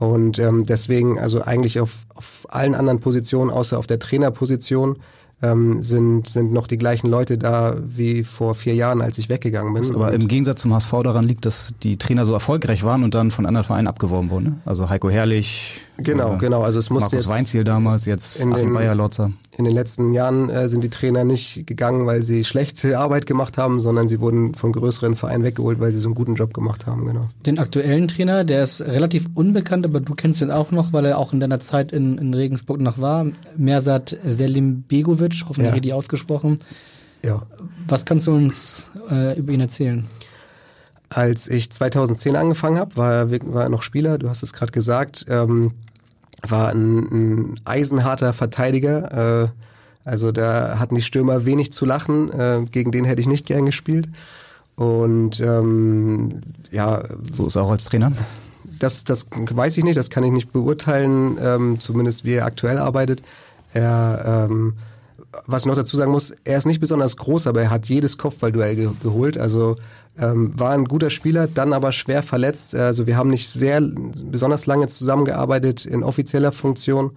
Und 0.00 0.40
ähm, 0.40 0.64
deswegen, 0.64 1.20
also 1.20 1.42
eigentlich 1.42 1.78
auf, 1.78 2.06
auf 2.16 2.44
allen 2.48 2.74
anderen 2.74 2.98
Positionen, 2.98 3.50
außer 3.50 3.78
auf 3.78 3.86
der 3.86 4.00
Trainerposition, 4.00 4.96
ähm, 5.42 5.80
sind, 5.80 6.28
sind 6.28 6.52
noch 6.52 6.66
die 6.66 6.76
gleichen 6.76 7.08
Leute 7.08 7.38
da 7.38 7.76
wie 7.80 8.24
vor 8.24 8.56
vier 8.56 8.74
Jahren, 8.74 9.02
als 9.02 9.16
ich 9.16 9.28
weggegangen 9.28 9.72
bin. 9.72 9.94
Aber 9.94 10.12
im 10.12 10.26
Gegensatz 10.26 10.62
zum 10.62 10.74
HSV 10.74 10.90
daran 11.04 11.24
liegt, 11.24 11.46
dass 11.46 11.72
die 11.84 11.98
Trainer 11.98 12.26
so 12.26 12.32
erfolgreich 12.32 12.82
waren 12.82 13.04
und 13.04 13.14
dann 13.14 13.30
von 13.30 13.46
anderen 13.46 13.64
Vereinen 13.64 13.86
abgeworben 13.86 14.30
wurden. 14.30 14.44
Ne? 14.44 14.60
Also 14.64 14.90
Heiko 14.90 15.08
Herrlich. 15.08 15.82
Genau, 16.02 16.38
genau. 16.38 16.62
Also 16.62 16.78
es 16.78 16.90
musste 16.90 17.16
Markus 17.16 17.18
jetzt 17.20 17.28
Weinziel 17.28 17.64
damals, 17.64 18.06
jetzt 18.06 18.40
in 18.40 18.52
Achim 18.52 18.72
Bayer-Lotzer. 18.74 19.32
In 19.56 19.64
den 19.64 19.74
letzten 19.74 20.12
Jahren 20.12 20.48
äh, 20.48 20.68
sind 20.68 20.82
die 20.82 20.88
Trainer 20.88 21.24
nicht 21.24 21.66
gegangen, 21.66 22.06
weil 22.06 22.22
sie 22.22 22.44
schlechte 22.44 22.98
Arbeit 22.98 23.26
gemacht 23.26 23.58
haben, 23.58 23.80
sondern 23.80 24.08
sie 24.08 24.20
wurden 24.20 24.54
von 24.54 24.72
größeren 24.72 25.16
Vereinen 25.16 25.44
weggeholt, 25.44 25.80
weil 25.80 25.92
sie 25.92 25.98
so 25.98 26.08
einen 26.08 26.14
guten 26.14 26.34
Job 26.34 26.54
gemacht 26.54 26.86
haben, 26.86 27.06
genau. 27.06 27.28
Den 27.44 27.58
aktuellen 27.58 28.08
Trainer, 28.08 28.44
der 28.44 28.64
ist 28.64 28.80
relativ 28.80 29.26
unbekannt, 29.34 29.84
aber 29.84 30.00
du 30.00 30.14
kennst 30.14 30.40
ihn 30.40 30.50
auch 30.50 30.70
noch, 30.70 30.92
weil 30.92 31.04
er 31.04 31.18
auch 31.18 31.32
in 31.32 31.40
deiner 31.40 31.60
Zeit 31.60 31.92
in, 31.92 32.16
in 32.18 32.32
Regensburg 32.32 32.80
noch 32.80 32.98
war. 32.98 33.26
Mersat 33.56 34.16
Selim 34.24 34.84
Begovic, 34.88 35.42
hoffentlich 35.42 35.66
ja. 35.66 35.72
richtig 35.72 35.92
ausgesprochen. 35.92 36.58
Ja. 37.22 37.42
Was 37.88 38.04
kannst 38.04 38.26
du 38.26 38.32
uns 38.32 38.90
äh, 39.10 39.38
über 39.38 39.52
ihn 39.52 39.60
erzählen? 39.60 40.06
Als 41.10 41.48
ich 41.48 41.72
2010 41.72 42.36
angefangen 42.36 42.78
habe, 42.78 42.96
war, 42.96 43.30
war 43.30 43.64
er 43.64 43.68
noch 43.68 43.82
Spieler, 43.82 44.16
du 44.16 44.28
hast 44.28 44.44
es 44.44 44.52
gerade 44.52 44.70
gesagt. 44.70 45.26
Ähm, 45.28 45.72
war 46.46 46.68
ein, 46.70 46.98
ein 46.98 47.60
eisenharter 47.64 48.32
Verteidiger. 48.32 49.44
Äh, 49.44 49.48
also 50.04 50.32
da 50.32 50.78
hatten 50.78 50.94
die 50.94 51.02
Stürmer 51.02 51.44
wenig 51.44 51.72
zu 51.72 51.84
lachen. 51.84 52.32
Äh, 52.32 52.64
gegen 52.70 52.90
den 52.90 53.04
hätte 53.04 53.20
ich 53.20 53.28
nicht 53.28 53.46
gern 53.46 53.66
gespielt. 53.66 54.08
Und 54.76 55.40
ähm, 55.40 56.40
ja. 56.70 57.02
So 57.32 57.46
ist 57.46 57.56
er 57.56 57.62
auch 57.62 57.70
als 57.70 57.84
Trainer? 57.84 58.12
Das, 58.78 59.04
das 59.04 59.28
weiß 59.30 59.76
ich 59.76 59.84
nicht, 59.84 59.98
das 59.98 60.08
kann 60.08 60.24
ich 60.24 60.32
nicht 60.32 60.52
beurteilen, 60.54 61.36
ähm, 61.38 61.80
zumindest 61.80 62.24
wie 62.24 62.32
er 62.32 62.46
aktuell 62.46 62.78
arbeitet. 62.78 63.22
Er, 63.74 64.48
ähm, 64.50 64.74
was 65.46 65.62
ich 65.62 65.66
noch 65.66 65.76
dazu 65.76 65.96
sagen 65.96 66.10
muss, 66.10 66.34
er 66.44 66.58
ist 66.58 66.66
nicht 66.66 66.80
besonders 66.80 67.16
groß, 67.16 67.46
aber 67.46 67.62
er 67.62 67.70
hat 67.70 67.88
jedes 67.88 68.18
Kopfballduell 68.18 68.74
ge 68.76 68.88
geholt. 69.02 69.38
Also 69.38 69.76
ähm, 70.18 70.58
war 70.58 70.72
ein 70.72 70.86
guter 70.86 71.10
Spieler, 71.10 71.46
dann 71.46 71.72
aber 71.72 71.92
schwer 71.92 72.22
verletzt. 72.22 72.74
Also 72.74 73.06
wir 73.06 73.16
haben 73.16 73.30
nicht 73.30 73.48
sehr 73.48 73.80
besonders 73.80 74.66
lange 74.66 74.88
zusammengearbeitet 74.88 75.86
in 75.86 76.02
offizieller 76.02 76.52
Funktion. 76.52 77.12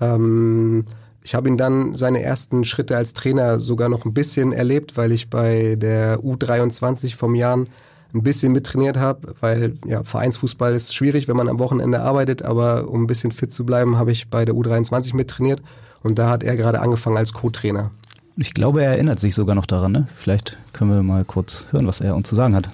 Ähm, 0.00 0.86
ich 1.22 1.36
habe 1.36 1.48
ihn 1.48 1.56
dann 1.56 1.94
seine 1.94 2.20
ersten 2.22 2.64
Schritte 2.64 2.96
als 2.96 3.14
Trainer 3.14 3.60
sogar 3.60 3.88
noch 3.88 4.04
ein 4.04 4.14
bisschen 4.14 4.52
erlebt, 4.52 4.96
weil 4.96 5.12
ich 5.12 5.30
bei 5.30 5.76
der 5.76 6.18
U23 6.18 7.14
vom 7.14 7.36
Jahren 7.36 7.68
ein 8.12 8.24
bisschen 8.24 8.52
mittrainiert 8.52 8.96
habe, 8.96 9.34
weil 9.40 9.74
ja, 9.86 10.02
Vereinsfußball 10.02 10.74
ist 10.74 10.94
schwierig, 10.94 11.28
wenn 11.28 11.36
man 11.36 11.48
am 11.48 11.60
Wochenende 11.60 12.02
arbeitet, 12.02 12.42
aber 12.42 12.88
um 12.88 13.04
ein 13.04 13.06
bisschen 13.06 13.32
fit 13.32 13.52
zu 13.52 13.64
bleiben, 13.64 13.98
habe 13.98 14.12
ich 14.12 14.28
bei 14.28 14.44
der 14.44 14.54
U23 14.54 15.16
mittrainiert 15.16 15.62
und 16.02 16.18
da 16.18 16.28
hat 16.28 16.42
er 16.42 16.56
gerade 16.56 16.80
angefangen 16.80 17.16
als 17.16 17.32
Co-Trainer. 17.32 17.90
Ich 18.36 18.54
glaube, 18.54 18.82
er 18.82 18.92
erinnert 18.92 19.20
sich 19.20 19.34
sogar 19.34 19.54
noch 19.54 19.66
daran. 19.66 19.92
Ne? 19.92 20.08
Vielleicht 20.14 20.56
können 20.72 20.94
wir 20.94 21.02
mal 21.02 21.24
kurz 21.24 21.68
hören, 21.70 21.86
was 21.86 22.00
er 22.00 22.16
uns 22.16 22.28
zu 22.28 22.34
sagen 22.34 22.56
hat. 22.56 22.68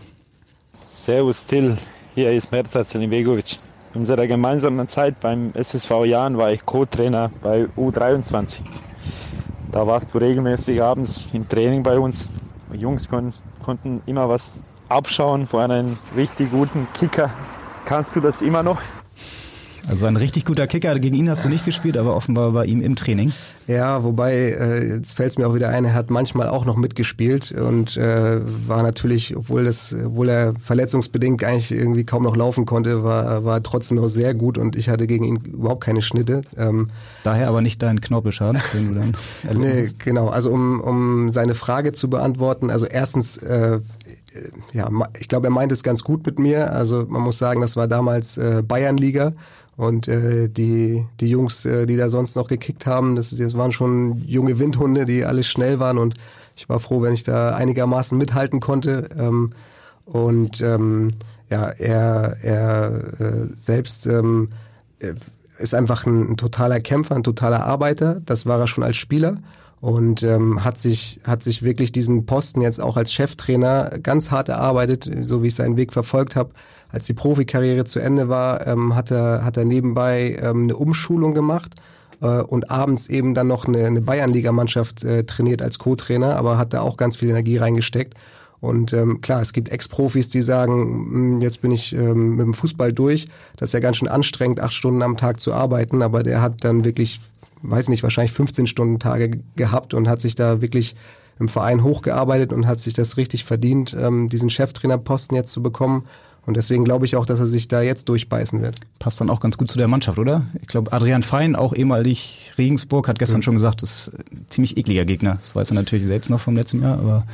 Servus 0.87 1.45
Till, 1.47 1.77
hier 2.15 2.33
ist 2.33 2.53
Merzat 2.53 2.87
Selimbegovic. 2.87 3.59
In 3.95 4.01
unserer 4.01 4.27
gemeinsamen 4.27 4.87
Zeit 4.87 5.19
beim 5.21 5.53
SSV 5.55 6.05
Jahren 6.05 6.37
war 6.37 6.53
ich 6.53 6.65
Co-Trainer 6.65 7.31
bei 7.43 7.65
U23. 7.77 8.59
Da 9.73 9.87
warst 9.87 10.15
du 10.15 10.19
regelmäßig 10.19 10.83
abends 10.83 11.31
im 11.33 11.49
Training 11.49 11.83
bei 11.83 11.99
uns. 11.99 12.31
Die 12.73 12.79
Jungs 12.79 13.09
kon 13.09 13.33
konnten 13.63 14.01
immer 14.07 14.29
was 14.29 14.61
abschauen 14.89 15.47
vor 15.47 15.63
einem 15.63 15.99
richtig 16.17 16.51
guten 16.51 16.87
Kicker. 16.95 17.31
Kannst 17.85 18.15
du 18.15 18.21
das 18.21 18.43
immer 18.43 18.63
noch? 18.63 18.79
Also 19.89 20.05
ein 20.05 20.17
richtig 20.17 20.45
guter 20.45 20.67
Kicker, 20.67 20.99
gegen 20.99 21.17
ihn 21.17 21.31
hast 21.31 21.45
du 21.45 21.49
nicht 21.49 21.65
gespielt, 21.65 21.97
aber 21.97 22.15
offenbar 22.15 22.53
bei 22.53 22.67
ihm 22.67 22.83
im 22.83 22.95
Training. 22.95 23.33
Ja, 23.67 24.05
wobei, 24.05 24.35
äh, 24.35 24.97
jetzt 24.97 25.17
fällt 25.17 25.31
es 25.31 25.39
mir 25.39 25.47
auch 25.47 25.55
wieder 25.55 25.71
ein, 25.71 25.85
er 25.85 25.95
hat 25.95 26.11
manchmal 26.11 26.49
auch 26.49 26.65
noch 26.67 26.77
mitgespielt 26.77 27.53
und 27.53 27.97
äh, 27.97 28.41
war 28.67 28.83
natürlich, 28.83 29.37
obwohl 29.37 29.65
das, 29.65 29.95
obwohl 29.95 30.29
er 30.29 30.55
verletzungsbedingt 30.61 31.43
eigentlich 31.43 31.73
irgendwie 31.73 32.05
kaum 32.05 32.23
noch 32.23 32.37
laufen 32.37 32.67
konnte, 32.67 33.03
war, 33.03 33.45
war 33.45 33.63
trotzdem 33.63 33.97
noch 33.97 34.09
sehr 34.09 34.35
gut 34.35 34.59
und 34.59 34.77
ich 34.77 34.89
hatte 34.89 35.07
gegen 35.07 35.25
ihn 35.25 35.37
überhaupt 35.37 35.85
keine 35.85 36.03
Schnitte. 36.03 36.43
Ähm, 36.57 36.91
Daher 37.23 37.49
aber 37.49 37.63
nicht 37.63 37.83
dein 37.83 38.01
Knorpelschaden, 38.01 38.61
den 38.75 38.89
du 38.89 39.01
dann 39.01 39.15
Nee, 39.59 39.85
hast. 39.87 39.99
genau. 40.01 40.29
Also 40.29 40.51
um, 40.51 40.81
um 40.81 41.31
seine 41.31 41.55
Frage 41.55 41.93
zu 41.93 42.11
beantworten, 42.11 42.71
also 42.71 42.87
erstens, 42.87 43.39
äh, 43.39 43.81
ja, 44.73 44.89
ich 45.19 45.29
glaube, 45.29 45.47
er 45.47 45.51
meint 45.51 45.73
es 45.73 45.83
ganz 45.83 46.05
gut 46.05 46.25
mit 46.27 46.39
mir. 46.39 46.73
Also 46.73 47.07
man 47.09 47.23
muss 47.23 47.39
sagen, 47.39 47.61
das 47.61 47.77
war 47.77 47.89
damals 47.89 48.37
äh, 48.39 48.63
Bayernliga. 48.67 49.33
Und 49.79 50.09
äh, 50.09 50.49
die, 50.49 51.07
die 51.21 51.31
Jungs, 51.31 51.65
äh, 51.65 51.87
die 51.87 51.97
da 51.97 52.09
sonst 52.09 52.35
noch 52.35 52.49
gekickt 52.49 52.85
haben, 52.85 53.15
das, 53.15 53.31
das 53.31 53.57
waren 53.57 53.71
schon 53.71 54.25
junge 54.27 54.59
Windhunde, 54.59 55.05
die 55.05 55.25
alle 55.25 55.45
schnell 55.45 55.79
waren. 55.79 55.99
Und 55.99 56.15
ich 56.57 56.69
war 56.69 56.81
froh, 56.81 57.01
wenn 57.01 57.15
ich 57.15 57.23
da 57.23 57.55
einigermaßen 57.55 58.19
mithalten 58.19 58.59
konnte. 58.59 59.09
Ähm, 59.17 59.53
und 60.05 60.61
ähm, 60.63 61.13
ja, 61.49 61.69
er, 61.69 62.39
er 62.43 63.21
äh, 63.21 63.49
selbst 63.57 64.07
ähm, 64.07 64.49
ist 65.59 65.77
einfach 65.77 66.07
ein, 66.07 66.33
ein 66.33 66.37
totaler 66.37 66.81
Kämpfer, 66.81 67.15
ein 67.15 67.23
totaler 67.23 67.65
Arbeiter. 67.65 68.21
Das 68.27 68.47
war 68.47 68.59
er 68.59 68.67
schon 68.67 68.83
als 68.83 68.97
Spieler 68.97 69.37
und 69.81 70.25
ähm, 70.25 70.65
hat 70.65 70.79
sich 70.81 71.21
hat 71.23 71.45
sich 71.45 71.63
wirklich 71.63 71.93
diesen 71.93 72.27
Posten 72.27 72.63
jetzt 72.63 72.81
auch 72.81 72.97
als 72.97 73.13
Cheftrainer 73.13 73.93
ganz 74.03 74.33
hart 74.33 74.49
erarbeitet, 74.49 75.09
so 75.23 75.45
wie 75.45 75.47
ich 75.47 75.55
seinen 75.55 75.77
Weg 75.77 75.93
verfolgt 75.93 76.35
habe 76.35 76.51
als 76.91 77.07
die 77.07 77.15
Profikarriere 77.15 77.85
zu 77.85 78.01
Ende 78.01 78.29
war, 78.29 78.67
ähm, 78.67 78.95
hat, 78.95 79.11
er, 79.11 79.45
hat 79.45 79.57
er 79.57 79.65
nebenbei 79.65 80.39
ähm, 80.41 80.65
eine 80.65 80.77
Umschulung 80.77 81.35
gemacht 81.35 81.75
äh, 82.21 82.27
und 82.27 82.71
abends 82.71 83.09
eben 83.09 83.35
dann 83.35 83.47
noch 83.47 83.67
eine, 83.67 83.87
eine 83.87 84.01
Bayernligamannschaft 84.01 85.05
äh, 85.05 85.25
trainiert 85.25 85.63
als 85.63 85.79
Co-Trainer, 85.79 86.37
aber 86.37 86.59
hat 86.59 86.73
da 86.73 86.81
auch 86.81 86.97
ganz 86.97 87.17
viel 87.17 87.29
Energie 87.29 87.59
reingesteckt. 87.59 88.15
Und 88.61 88.93
ähm, 88.93 89.21
klar, 89.21 89.41
es 89.41 89.53
gibt 89.53 89.69
Ex-Profis, 89.69 90.29
die 90.29 90.43
sagen, 90.43 90.73
hm, 90.73 91.41
jetzt 91.41 91.61
bin 91.63 91.71
ich 91.71 91.95
ähm, 91.95 92.37
mit 92.37 92.47
dem 92.47 92.55
Fußball 92.55 92.93
durch. 92.93 93.29
Das 93.57 93.69
ist 93.69 93.73
ja 93.75 93.81
ganz 93.81 93.99
schön 93.99 94.09
anstrengend, 94.09 94.61
acht 94.61 94.73
Stunden 94.73 95.03
am 95.03 95.17
Tag 95.17 95.41
zu 95.41 95.53
arbeiten, 95.53 96.03
aber 96.03 96.23
der 96.23 96.43
hat 96.43 96.65
dann 96.65 96.85
wirklich, 96.85 97.21
weiß 97.63 97.89
nicht, 97.89 98.03
wahrscheinlich 98.03 98.33
15 98.33 98.67
Stunden 98.67 98.99
Tage 98.99 99.39
gehabt 99.55 99.95
und 99.95 100.09
hat 100.09 100.21
sich 100.21 100.35
da 100.35 100.61
wirklich 100.61 100.97
im 101.39 101.49
Verein 101.49 101.85
hochgearbeitet 101.85 102.53
und 102.53 102.67
hat 102.67 102.81
sich 102.81 102.95
das 102.95 103.17
richtig 103.17 103.45
verdient, 103.45 103.97
ähm, 103.99 104.29
diesen 104.29 104.51
Cheftrainerposten 104.51 105.37
jetzt 105.37 105.53
zu 105.53 105.63
bekommen. 105.63 106.05
Und 106.49 106.57
deswegen 106.57 106.87
glaube 106.87 107.05
ich 107.05 107.15
auch, 107.15 107.27
dass 107.27 107.41
er 107.41 107.47
sich 107.47 107.69
da 107.69 107.83
jetzt 107.83 108.09
durchbeißen 108.09 108.63
wird. 108.63 108.81
Passt 108.99 109.21
dann 109.21 109.29
auch 109.29 109.41
ganz 109.41 109.59
gut 109.59 109.71
zu 109.71 109.77
der 109.77 109.87
Mannschaft, 109.87 110.19
oder? 110.19 110.47
Ich 110.63 110.67
glaube, 110.67 110.95
Adrian 110.95 111.23
Fein, 111.23 111.55
auch 111.55 111.75
ehemalig 111.75 112.53
Regensburg, 112.57 113.07
hat 113.07 113.19
gestern 113.19 113.41
mhm. 113.41 113.43
schon 113.43 113.55
gesagt, 113.57 113.83
das 113.83 114.09
ist 114.09 114.15
ein 114.15 114.47
ziemlich 114.49 114.79
ekliger 114.79 115.05
Gegner. 115.05 115.35
Das 115.35 115.55
weiß 115.55 115.73
er 115.73 115.75
natürlich 115.75 116.07
selbst 116.07 116.31
noch 116.31 116.41
vom 116.41 116.57
letzten 116.57 116.81
Jahr, 116.81 116.95
aber 116.95 117.27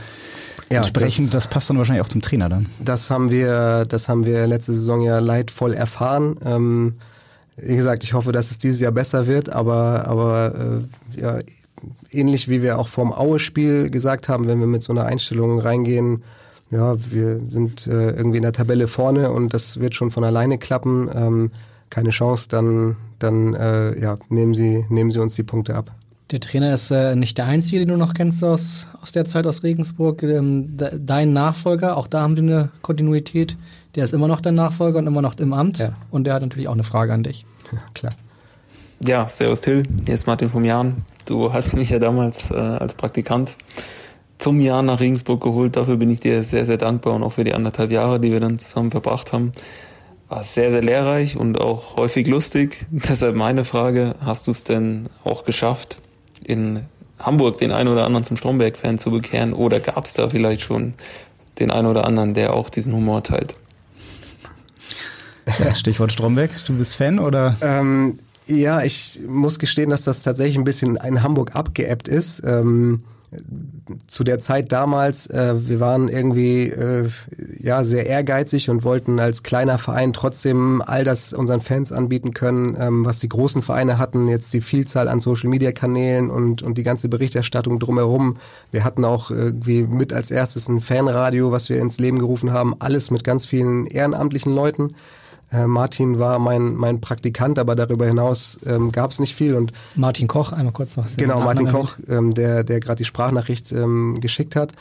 ja, 0.69 0.79
entsprechend, 0.79 1.33
das, 1.33 1.45
das, 1.45 1.47
passt 1.47 1.71
dann 1.71 1.79
wahrscheinlich 1.79 2.05
auch 2.05 2.09
zum 2.09 2.23
Trainer 2.23 2.49
dann. 2.49 2.67
Das 2.81 3.09
haben 3.09 3.31
wir, 3.31 3.85
das 3.85 4.09
haben 4.09 4.27
wir 4.27 4.49
letzte 4.49 4.73
Saison 4.73 5.01
ja 5.01 5.21
leidvoll 5.21 5.75
erfahren. 5.75 6.37
Ähm, 6.45 6.95
wie 7.57 7.77
gesagt, 7.77 8.03
ich 8.03 8.15
hoffe, 8.15 8.33
dass 8.33 8.51
es 8.51 8.59
dieses 8.59 8.81
Jahr 8.81 8.91
besser 8.91 9.29
wird, 9.29 9.49
aber, 9.49 10.09
aber 10.09 10.83
äh, 11.17 11.21
ja, 11.21 11.39
ähnlich 12.11 12.49
wie 12.49 12.63
wir 12.63 12.81
auch 12.81 12.89
vorm 12.89 13.13
Aue-Spiel 13.13 13.91
gesagt 13.91 14.29
haben, 14.29 14.49
wenn 14.49 14.59
wir 14.59 14.67
mit 14.67 14.83
so 14.83 14.93
einer 14.93 15.05
Einstellung 15.05 15.61
reingehen, 15.61 16.25
ja, 16.71 16.95
wir 17.11 17.41
sind 17.49 17.87
äh, 17.87 18.11
irgendwie 18.11 18.39
in 18.39 18.43
der 18.43 18.53
Tabelle 18.53 18.89
vorne 18.89 19.31
und 19.31 19.55
das 19.55 19.81
wird 19.81 19.95
schon 19.95 20.11
von 20.11 20.25
alleine 20.25 20.59
klappen. 20.59 21.09
Ähm, 21.15 21.51
keine 21.91 22.11
Chance, 22.11 22.49
dann, 22.49 22.97
dann 23.19 23.55
äh, 23.55 23.99
ja, 24.01 24.19
nehmen, 24.29 24.55
Sie, 24.55 24.85
nehmen 24.89 25.11
Sie 25.11 25.21
uns 25.21 25.35
die 25.35 25.43
Punkte 25.43 25.75
ab. 25.75 25.93
Der 26.31 26.41
Trainer 26.41 26.73
ist 26.73 26.91
äh, 26.91 27.15
nicht 27.15 27.39
der 27.39 27.47
einzige, 27.47 27.79
den 27.79 27.89
du 27.89 27.97
noch 27.97 28.15
kennst 28.15 28.43
aus, 28.43 28.89
aus 29.03 29.13
der 29.13 29.27
Zeit 29.27 29.47
aus 29.47 29.63
Regensburg. 29.63 30.23
Ähm, 30.23 30.77
de, 30.77 30.99
dein 30.99 31.33
Nachfolger, 31.33 31.97
auch 31.97 32.07
da 32.07 32.23
haben 32.23 32.35
die 32.35 32.43
eine 32.43 32.71
Kontinuität. 32.83 33.57
Der 33.95 34.05
ist 34.05 34.15
immer 34.15 34.27
noch 34.27 34.41
dein 34.41 34.55
Nachfolger 34.55 34.99
und 34.99 35.07
immer 35.07 35.23
noch 35.23 35.39
im 35.39 35.53
Amt. 35.53 35.79
Ja. 35.79 35.93
Und 36.11 36.25
der 36.25 36.35
hat 36.35 36.43
natürlich 36.43 36.67
auch 36.67 36.73
eine 36.73 36.83
Frage 36.83 37.13
an 37.13 37.23
dich. 37.23 37.45
Ja, 37.71 37.79
klar. 37.93 38.13
Ja, 39.01 39.29
Servus 39.29 39.61
Till, 39.61 39.83
hier 40.07 40.15
ist 40.15 40.27
Martin 40.27 40.49
vom 40.49 40.65
Jahren. 40.65 41.05
Du 41.27 41.53
hast 41.53 41.75
mich 41.75 41.91
ja 41.91 41.99
damals 41.99 42.51
äh, 42.51 42.55
als 42.55 42.95
Praktikant 42.95 43.57
zum 44.45 44.61
Jahr 44.61 44.83
nach 44.83 45.01
Regensburg 45.01 45.43
geholt. 45.43 45.75
Dafür 45.75 45.97
bin 45.97 46.11
ich 46.11 46.21
dir 46.21 46.45
sehr, 46.45 46.67
sehr 46.67 46.77
dankbar 46.77 47.15
und 47.15 47.23
auch 47.23 47.33
für 47.33 47.45
die 47.45 47.55
anderthalb 47.55 47.91
Jahre, 47.91 48.21
die 48.21 48.31
wir 48.31 48.41
dann 48.41 48.59
zusammen 48.59 48.91
verbracht 48.91 49.33
haben. 49.33 49.53
War 50.29 50.45
sehr, 50.45 50.71
sehr 50.71 50.83
lehrreich 50.83 51.39
und 51.39 51.59
auch 51.59 51.97
häufig 51.97 52.27
lustig. 52.27 52.85
Deshalb 52.91 53.37
meine 53.37 53.65
Frage, 53.65 54.17
hast 54.21 54.47
du 54.47 54.51
es 54.51 54.63
denn 54.65 55.09
auch 55.25 55.47
geschafft, 55.47 56.03
in 56.45 56.81
Hamburg 57.19 57.57
den 57.57 57.73
einen 57.73 57.89
oder 57.89 58.05
anderen 58.05 58.23
zum 58.23 58.37
Stromberg-Fan 58.37 58.99
zu 58.99 59.11
bekehren 59.11 59.55
oder 59.55 59.81
gab 59.81 60.05
es 60.05 60.13
da 60.13 60.29
vielleicht 60.29 60.61
schon 60.61 60.93
den 61.59 61.71
einen 61.71 61.87
oder 61.87 62.07
anderen, 62.07 62.35
der 62.35 62.53
auch 62.53 62.69
diesen 62.69 62.93
Humor 62.93 63.23
teilt? 63.23 63.55
Stichwort 65.75 66.13
Stromberg, 66.13 66.51
du 66.67 66.77
bist 66.77 66.97
Fan 66.97 67.19
oder? 67.19 67.57
Ähm, 67.63 68.19
ja, 68.47 68.83
ich 68.83 69.23
muss 69.27 69.59
gestehen, 69.59 69.89
dass 69.89 70.05
das 70.05 70.23
tatsächlich 70.23 70.59
ein 70.59 70.65
bisschen 70.65 70.97
in 70.97 71.23
Hamburg 71.23 71.57
abgeebbt 71.57 72.09
ist. 72.09 72.43
Ähm, 72.45 73.05
zu 74.07 74.25
der 74.25 74.39
Zeit 74.39 74.73
damals, 74.73 75.27
äh, 75.29 75.55
wir 75.69 75.81
waren 75.81 76.09
irgendwie 76.09 76.69
äh, 76.69 77.09
ja 77.61 77.85
sehr 77.85 78.07
ehrgeizig 78.07 78.71
und 78.71 78.85
wollten 78.85 79.19
als 79.19 79.43
kleiner 79.43 79.79
Verein 79.79 80.13
trotzdem 80.13 80.83
all 80.85 81.05
das 81.05 81.33
unseren 81.33 81.61
Fans 81.61 81.93
anbieten 81.93 82.35
können, 82.35 82.77
ähm, 82.79 83.05
was 83.05 83.21
die 83.21 83.29
großen 83.29 83.63
Vereine 83.63 83.99
hatten, 83.99 84.29
jetzt 84.29 84.53
die 84.55 84.61
Vielzahl 84.61 85.09
an 85.09 85.21
Social 85.21 85.51
Media 85.51 85.73
Kanälen 85.73 86.31
und 86.31 86.63
und 86.63 86.79
die 86.79 86.83
ganze 86.83 87.09
Berichterstattung 87.09 87.79
drumherum. 87.79 88.39
Wir 88.71 88.85
hatten 88.85 89.05
auch 89.05 89.31
irgendwie 89.31 89.83
mit 89.83 90.13
als 90.13 90.31
erstes 90.31 90.69
ein 90.69 90.81
Fanradio, 90.81 91.53
was 91.53 91.69
wir 91.69 91.81
ins 91.81 91.99
Leben 91.99 92.19
gerufen 92.19 92.53
haben, 92.53 92.75
alles 92.79 93.11
mit 93.11 93.25
ganz 93.25 93.45
vielen 93.45 93.87
ehrenamtlichen 93.87 94.55
Leuten. 94.55 94.95
Äh, 95.55 95.67
Martin 95.67 96.19
war 96.19 96.39
mein, 96.39 96.75
mein 96.75 97.01
Praktikant, 97.01 97.59
aber 97.59 97.77
darüber 97.77 98.07
hinaus 98.07 98.59
ähm, 98.67 98.91
gab 98.93 99.11
es 99.13 99.21
nicht 99.21 99.35
viel. 99.35 99.55
Und 99.55 99.73
Martin 99.95 100.27
Koch, 100.27 100.53
einmal 100.53 100.73
kurz 100.73 100.97
noch. 100.97 101.07
Genau, 101.17 101.41
Martin 101.41 101.71
Koch, 101.71 101.97
ähm, 102.09 102.35
der, 102.35 102.65
der 102.65 102.81
gerade 102.81 102.99
die 102.99 103.05
Sprachnachricht 103.05 103.73
ähm, 103.73 104.21
geschickt 104.21 104.57
hat. 104.57 104.73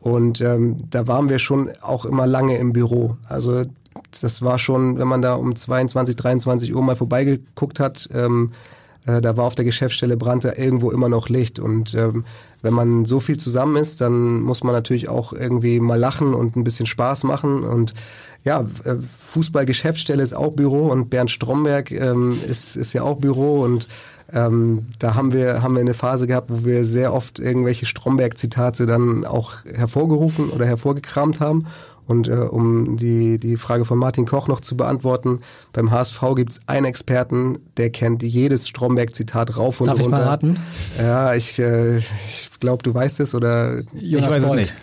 Und 0.00 0.40
ähm, 0.40 0.84
da 0.90 1.06
waren 1.06 1.28
wir 1.28 1.38
schon 1.38 1.70
auch 1.80 2.04
immer 2.04 2.26
lange 2.26 2.56
im 2.58 2.72
Büro. 2.72 3.16
Also 3.28 3.64
das 4.20 4.42
war 4.42 4.58
schon, 4.58 4.98
wenn 4.98 5.08
man 5.08 5.22
da 5.22 5.34
um 5.34 5.56
22, 5.56 6.14
23 6.14 6.74
Uhr 6.74 6.82
mal 6.82 6.96
vorbeigeguckt 6.96 7.80
hat, 7.80 8.08
ähm, 8.12 8.52
äh, 9.06 9.20
da 9.20 9.36
war 9.36 9.44
auf 9.44 9.54
der 9.54 9.64
Geschäftsstelle 9.64 10.16
brannte 10.16 10.50
irgendwo 10.50 10.90
immer 10.90 11.08
noch 11.08 11.28
Licht. 11.28 11.58
Und 11.58 11.94
ähm, 11.94 12.24
wenn 12.62 12.74
man 12.74 13.04
so 13.06 13.18
viel 13.20 13.38
zusammen 13.38 13.76
ist, 13.76 14.00
dann 14.00 14.42
muss 14.42 14.62
man 14.62 14.72
natürlich 14.72 15.08
auch 15.08 15.32
irgendwie 15.32 15.80
mal 15.80 15.98
lachen 15.98 16.34
und 16.34 16.56
ein 16.56 16.64
bisschen 16.64 16.86
Spaß 16.86 17.24
machen. 17.24 17.64
Und 17.64 17.94
ja, 18.44 18.60
äh, 18.84 18.94
Fußball-Geschäftsstelle 19.20 20.22
ist 20.22 20.34
auch 20.34 20.52
Büro 20.52 20.88
und 20.88 21.10
Bernd 21.10 21.30
Stromberg 21.30 21.90
ähm, 21.90 22.38
ist, 22.48 22.76
ist 22.76 22.92
ja 22.92 23.02
auch 23.02 23.16
Büro 23.16 23.62
und 23.62 23.88
ähm, 24.32 24.86
da 24.98 25.14
haben 25.14 25.32
wir, 25.32 25.62
haben 25.62 25.74
wir 25.74 25.80
eine 25.80 25.94
Phase 25.94 26.26
gehabt, 26.26 26.50
wo 26.50 26.64
wir 26.64 26.84
sehr 26.84 27.14
oft 27.14 27.38
irgendwelche 27.38 27.86
Stromberg-Zitate 27.86 28.86
dann 28.86 29.24
auch 29.24 29.64
hervorgerufen 29.64 30.50
oder 30.50 30.66
hervorgekramt 30.66 31.40
haben. 31.40 31.66
Und 32.06 32.26
äh, 32.26 32.32
um 32.32 32.96
die, 32.96 33.38
die 33.38 33.58
Frage 33.58 33.84
von 33.84 33.98
Martin 33.98 34.24
Koch 34.24 34.48
noch 34.48 34.60
zu 34.60 34.78
beantworten, 34.78 35.40
beim 35.74 35.90
HSV 35.90 36.22
gibt 36.36 36.52
es 36.52 36.60
einen 36.66 36.86
Experten, 36.86 37.58
der 37.76 37.90
kennt 37.90 38.22
jedes 38.22 38.66
Stromberg-Zitat 38.66 39.58
rauf 39.58 39.82
und 39.82 39.88
Darf 39.88 40.00
runter. 40.00 40.16
Darf 40.16 40.42
ich 40.42 40.42
mal 40.42 40.54
raten? 40.54 40.56
Ja, 40.98 41.34
ich, 41.34 41.58
äh, 41.58 41.98
ich 41.98 42.50
glaube, 42.60 42.82
du 42.82 42.94
weißt 42.94 43.20
es 43.20 43.34
oder... 43.34 43.82
Jonas 43.92 44.26
ich 44.26 44.30
weiß 44.30 44.42
Bolt. 44.42 44.44
es 44.44 44.68
nicht. 44.68 44.74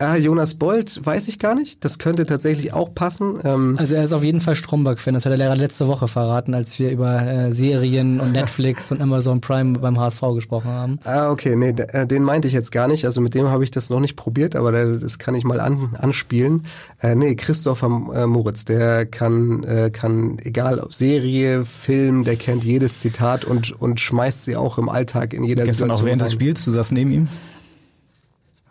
Ah, 0.00 0.16
Jonas 0.16 0.54
Bolt 0.54 1.04
weiß 1.04 1.28
ich 1.28 1.38
gar 1.38 1.54
nicht. 1.54 1.84
Das 1.84 1.98
könnte 1.98 2.24
tatsächlich 2.24 2.72
auch 2.72 2.94
passen. 2.94 3.38
Ähm 3.44 3.76
also 3.78 3.94
er 3.94 4.02
ist 4.02 4.14
auf 4.14 4.22
jeden 4.22 4.40
Fall 4.40 4.54
Stromberg-Fan. 4.54 5.12
Das 5.12 5.26
hat 5.26 5.30
der 5.30 5.36
Lehrer 5.36 5.56
letzte 5.56 5.88
Woche 5.88 6.08
verraten, 6.08 6.54
als 6.54 6.78
wir 6.78 6.90
über 6.90 7.20
äh, 7.20 7.52
Serien 7.52 8.18
und 8.18 8.32
Netflix 8.32 8.90
und 8.92 9.02
Amazon 9.02 9.42
Prime 9.42 9.78
beim 9.78 10.00
HSV 10.00 10.22
gesprochen 10.36 10.70
haben. 10.70 10.98
Ah, 11.04 11.30
okay. 11.30 11.54
Nee, 11.54 11.74
äh, 11.92 12.06
den 12.06 12.22
meinte 12.22 12.48
ich 12.48 12.54
jetzt 12.54 12.72
gar 12.72 12.88
nicht. 12.88 13.04
Also 13.04 13.20
mit 13.20 13.34
dem 13.34 13.48
habe 13.48 13.62
ich 13.62 13.72
das 13.72 13.90
noch 13.90 14.00
nicht 14.00 14.16
probiert, 14.16 14.56
aber 14.56 14.72
das 14.72 15.18
kann 15.18 15.34
ich 15.34 15.44
mal 15.44 15.60
an, 15.60 15.94
anspielen. 15.98 16.64
Äh, 17.02 17.14
nee, 17.14 17.34
Christopher 17.34 17.88
äh, 18.14 18.26
Moritz, 18.26 18.64
der 18.64 19.04
kann, 19.04 19.64
äh, 19.64 19.90
kann, 19.90 20.38
egal 20.42 20.78
ob 20.78 20.94
Serie, 20.94 21.66
Film, 21.66 22.24
der 22.24 22.36
kennt 22.36 22.64
jedes 22.64 23.00
Zitat 23.00 23.44
und, 23.44 23.78
und 23.78 24.00
schmeißt 24.00 24.46
sie 24.46 24.56
auch 24.56 24.78
im 24.78 24.88
Alltag 24.88 25.34
in 25.34 25.44
jeder 25.44 25.64
Gestern 25.64 25.90
Situation. 25.90 26.00
auch 26.00 26.06
während 26.06 26.22
des 26.22 26.32
Spiels, 26.32 26.64
du 26.64 26.70
saßt 26.70 26.92
neben 26.92 27.12
ihm? 27.12 27.28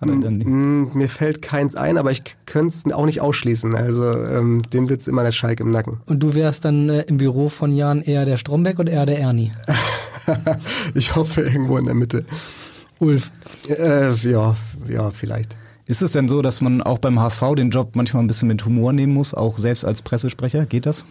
Hat 0.02 0.10
er 0.10 0.16
dann 0.16 0.38
nicht? 0.38 0.48
Mm, 0.48 0.86
Mir 0.94 1.10
fällt 1.10 1.42
keins 1.42 1.76
ein, 1.76 1.98
aber 1.98 2.12
ich 2.12 2.24
könnte 2.46 2.70
es 2.70 2.94
auch 2.94 3.06
nicht 3.06 3.20
ausschließen. 3.22 3.76
Also 3.76 4.10
ähm, 4.12 4.62
dem 4.72 4.88
sitzt 4.88 5.08
immer 5.08 5.24
der 5.24 5.34
Schalk 5.34 5.60
im 5.60 5.72
Nacken. 5.72 6.00
Und 6.06 6.24
du 6.24 6.36
wärst 6.36 6.64
dann 6.66 6.90
äh, 6.90 7.02
im 7.02 7.18
Büro 7.18 7.50
von 7.50 7.74
Jan 7.76 8.02
eher 8.02 8.26
der 8.26 8.38
Stromberg 8.38 8.80
oder 8.80 8.92
eher 8.92 9.06
der 9.06 9.20
Ernie? 9.20 9.52
ich 10.94 11.16
hoffe 11.16 11.42
irgendwo 11.42 11.78
in 11.78 11.86
der 11.86 11.96
Mitte. 11.96 12.26
Ulf. 13.00 13.32
Äh, 13.68 14.14
ja, 14.14 14.56
ja, 14.88 15.12
vielleicht. 15.12 15.58
Ist 15.86 16.02
es 16.02 16.12
denn 16.12 16.30
so, 16.30 16.42
dass 16.42 16.62
man 16.62 16.82
auch 16.82 17.00
beim 17.00 17.20
HSV 17.20 17.56
den 17.58 17.72
Job 17.72 17.96
manchmal 17.96 18.24
ein 18.24 18.28
bisschen 18.28 18.48
mit 18.48 18.64
Humor 18.64 18.94
nehmen 18.94 19.14
muss, 19.14 19.34
auch 19.34 19.58
selbst 19.58 19.84
als 19.84 20.02
Pressesprecher? 20.02 20.66
Geht 20.66 20.86
das? 20.86 21.04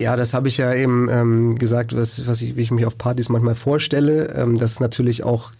Ja, 0.00 0.16
das 0.16 0.32
habe 0.32 0.48
ich 0.48 0.56
ja 0.56 0.72
eben 0.72 1.10
ähm, 1.10 1.58
gesagt, 1.58 1.94
was, 1.94 2.26
was 2.26 2.40
ich, 2.40 2.56
wie 2.56 2.62
ich 2.62 2.70
mich 2.70 2.86
auf 2.86 2.96
Partys 2.96 3.28
manchmal 3.28 3.54
vorstelle. 3.54 4.34
Ähm, 4.34 4.56
das 4.56 4.72
ist 4.72 4.80
natürlich 4.80 5.24
auch 5.24 5.50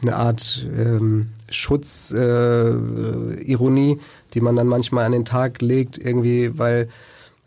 eine 0.00 0.16
Art 0.16 0.66
ähm, 0.74 1.26
Schutzironie, 1.50 3.42
äh, 3.42 3.42
Ironie, 3.42 4.00
die 4.32 4.40
man 4.40 4.56
dann 4.56 4.68
manchmal 4.68 5.04
an 5.04 5.12
den 5.12 5.26
Tag 5.26 5.60
legt, 5.60 5.98
irgendwie, 5.98 6.58
weil 6.58 6.88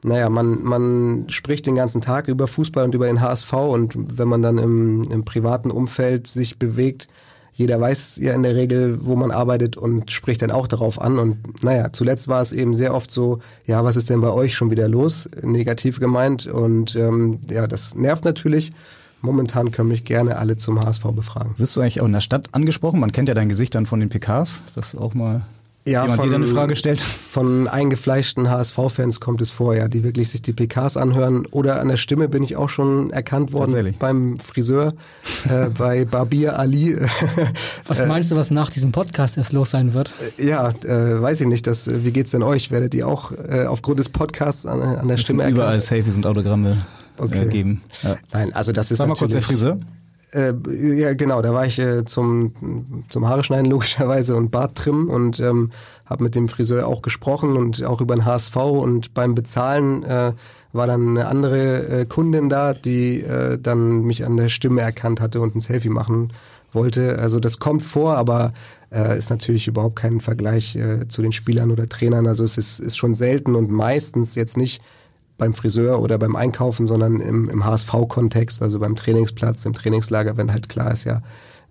naja, 0.04 0.30
man, 0.30 0.64
man 0.64 1.26
spricht 1.30 1.66
den 1.66 1.74
ganzen 1.74 2.02
Tag 2.02 2.28
über 2.28 2.46
Fußball 2.46 2.84
und 2.84 2.94
über 2.94 3.08
den 3.08 3.20
HSV 3.20 3.54
und 3.54 3.96
wenn 4.20 4.28
man 4.28 4.44
dann 4.44 4.60
im, 4.60 5.06
im 5.10 5.26
privaten 5.26 5.72
Umfeld 5.72 6.28
sich 6.28 6.60
bewegt, 6.60 7.08
jeder 7.58 7.82
weiß 7.82 8.18
ja 8.22 8.34
in 8.34 8.44
der 8.44 8.56
Regel, 8.56 9.00
wo 9.02 9.16
man 9.16 9.32
arbeitet 9.32 9.78
und 9.78 10.12
spricht 10.12 10.44
dann 10.44 10.52
auch 10.52 10.68
darauf 10.68 11.02
an. 11.02 11.18
Und 11.18 11.64
naja, 11.64 11.92
zuletzt 11.92 12.28
war 12.28 12.40
es 12.40 12.52
eben 12.52 12.76
sehr 12.76 12.94
oft 12.94 13.10
so, 13.10 13.40
ja, 13.66 13.84
was 13.84 13.96
ist 13.96 14.12
denn 14.12 14.22
bei 14.22 14.30
euch 14.30 14.56
schon 14.56 14.70
wieder 14.70 14.88
los? 14.88 15.28
Negativ 15.42 16.00
gemeint. 16.00 16.46
Und 16.46 16.96
ähm, 16.96 17.40
ja, 17.50 17.66
das 17.66 17.96
nervt 17.96 18.26
natürlich. 18.26 18.72
Momentan 19.22 19.72
können 19.72 19.90
mich 19.90 20.06
gerne 20.06 20.38
alle 20.38 20.58
zum 20.58 20.80
HSV 20.80 21.04
befragen. 21.16 21.56
Wirst 21.58 21.76
du 21.76 21.82
eigentlich 21.82 22.00
auch 22.00 22.06
in 22.06 22.14
der 22.14 22.22
Stadt 22.22 22.46
angesprochen? 22.52 23.00
Man 23.00 23.12
kennt 23.12 23.28
ja 23.28 23.34
dein 23.34 23.50
Gesicht 23.50 23.74
dann 23.74 23.88
von 23.88 24.00
den 24.00 24.10
PKs, 24.10 24.62
das 24.76 24.96
auch 24.96 25.16
mal 25.16 25.48
Ja, 25.88 26.02
jemand 26.04 26.20
dir 26.20 26.22
von- 26.24 26.32
dann 26.32 26.44
eine 26.44 26.52
Frage 26.52 26.76
stellt. 26.76 27.00
Von 27.02 27.68
eingefleischten 27.68 28.50
HSV-Fans 28.50 29.20
kommt 29.20 29.42
es 29.42 29.52
vor, 29.52 29.76
ja, 29.76 29.88
die 29.88 30.04
wirklich 30.04 30.30
sich 30.30 30.42
die 30.42 30.54
PKs 30.54 30.98
anhören. 30.98 31.46
Oder 31.48 31.80
an 31.80 31.88
der 31.88 31.98
Stimme 31.98 32.28
bin 32.28 32.44
ich 32.44 32.56
auch 32.58 32.70
schon 32.70 33.10
erkannt 33.12 33.54
worden 33.54 33.96
beim 34.00 34.40
Friseur, 34.40 34.94
äh, 35.50 35.68
bei 35.70 36.06
Barbier 36.06 36.60
Ali. 36.60 36.98
Was 37.88 38.06
meinst 38.06 38.32
du, 38.32 38.36
was 38.36 38.52
nach 38.52 38.70
diesem 38.70 38.92
Podcast 38.92 39.38
erst 39.38 39.54
los 39.54 39.70
sein 39.72 39.94
wird? 39.94 40.14
ja, 40.38 40.70
äh, 40.84 41.22
weiß 41.22 41.42
ich 41.42 41.48
nicht. 41.48 41.66
Das, 41.68 41.90
wie 42.04 42.12
geht's 42.12 42.32
denn 42.32 42.44
euch? 42.44 42.70
Werdet 42.72 42.94
ihr 42.94 43.08
auch 43.08 43.32
äh, 43.32 43.66
aufgrund 43.66 44.00
des 44.00 44.10
Podcasts 44.10 44.66
an, 44.66 44.82
an 44.82 45.08
der 45.08 45.16
Es 45.16 45.22
Stimme 45.22 45.44
sind 45.44 45.54
überall 45.54 45.68
erkannt? 45.70 45.84
Selfies 45.84 46.18
und 46.18 46.26
Autogramme 46.26 46.86
Okay. 47.18 47.44
äh, 47.44 47.46
geben. 47.48 47.82
Ja. 48.04 48.18
Nein, 48.34 48.54
also 48.54 48.72
das 48.72 48.92
ist 48.92 48.98
Sag 49.00 49.08
mal 49.08 49.16
kurz 49.16 49.32
der. 49.32 49.42
Friseur. 49.42 49.80
Äh, 50.38 50.54
ja, 51.00 51.16
genau, 51.16 51.42
da 51.42 51.52
war 51.52 51.66
ich 51.66 51.80
äh, 51.80 52.06
zum, 52.06 52.54
zum 53.10 53.28
Haare 53.28 53.44
schneiden 53.44 53.66
logischerweise 53.72 54.36
und 54.36 54.52
Bart 54.52 54.76
trimmen 54.76 55.10
und 55.10 55.40
ähm, 55.40 55.72
habe 56.06 56.24
mit 56.24 56.36
dem 56.36 56.48
Friseur 56.48 56.88
auch 56.88 57.02
gesprochen 57.02 57.58
und 57.58 57.84
auch 57.84 58.02
über 58.02 58.16
den 58.16 58.24
HSV 58.24 58.56
und 58.56 59.16
beim 59.16 59.34
Bezahlen 59.34 60.04
äh, 60.04 60.34
war 60.74 60.86
dann 60.86 61.10
eine 61.10 61.28
andere 61.28 62.02
äh, 62.02 62.06
Kundin 62.06 62.50
da, 62.50 62.76
die 62.76 63.22
äh, 63.22 63.58
dann 63.58 64.04
mich 64.04 64.26
an 64.26 64.38
der 64.38 64.50
Stimme 64.50 64.82
erkannt 64.82 65.22
hatte 65.22 65.42
und 65.42 65.56
ein 65.56 65.60
Selfie 65.60 65.90
machen 65.90 66.32
wollte. 66.72 67.18
Also 67.18 67.40
das 67.40 67.58
kommt 67.58 67.82
vor, 67.82 68.16
aber 68.16 68.54
äh, 68.92 69.18
ist 69.18 69.32
natürlich 69.32 69.68
überhaupt 69.68 69.96
kein 69.96 70.22
Vergleich 70.22 70.76
äh, 70.76 71.08
zu 71.08 71.24
den 71.24 71.32
Spielern 71.32 71.72
oder 71.72 71.90
Trainern. 71.90 72.28
Also 72.28 72.44
es 72.44 72.60
ist, 72.60 72.80
ist 72.80 72.96
schon 72.96 73.16
selten 73.16 73.56
und 73.56 73.72
meistens 73.72 74.36
jetzt 74.36 74.56
nicht 74.56 74.84
beim 75.38 75.54
Friseur 75.54 76.02
oder 76.02 76.18
beim 76.18 76.36
Einkaufen, 76.36 76.88
sondern 76.88 77.22
im, 77.22 77.50
im 77.50 77.66
HSV-Kontext, 77.66 78.62
also 78.62 78.80
beim 78.80 78.96
Trainingsplatz, 78.96 79.66
im 79.66 79.74
Trainingslager, 79.74 80.38
wenn 80.38 80.52
halt 80.52 80.70
klar 80.70 80.92
ist, 80.92 81.04
ja, 81.04 81.22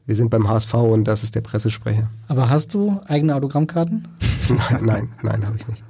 wir 0.06 0.14
sind 0.14 0.30
beim 0.30 0.48
HSV 0.48 0.74
und 0.74 1.04
das 1.04 1.24
ist 1.24 1.34
der 1.34 1.40
Pressesprecher. 1.40 2.08
Aber 2.28 2.48
hast 2.48 2.74
du 2.74 3.00
eigene 3.06 3.34
Autogrammkarten? 3.34 4.06
nein, 4.48 4.84
nein, 4.84 5.08
nein 5.22 5.46
habe 5.46 5.56
ich 5.58 5.66
nicht. 5.66 5.82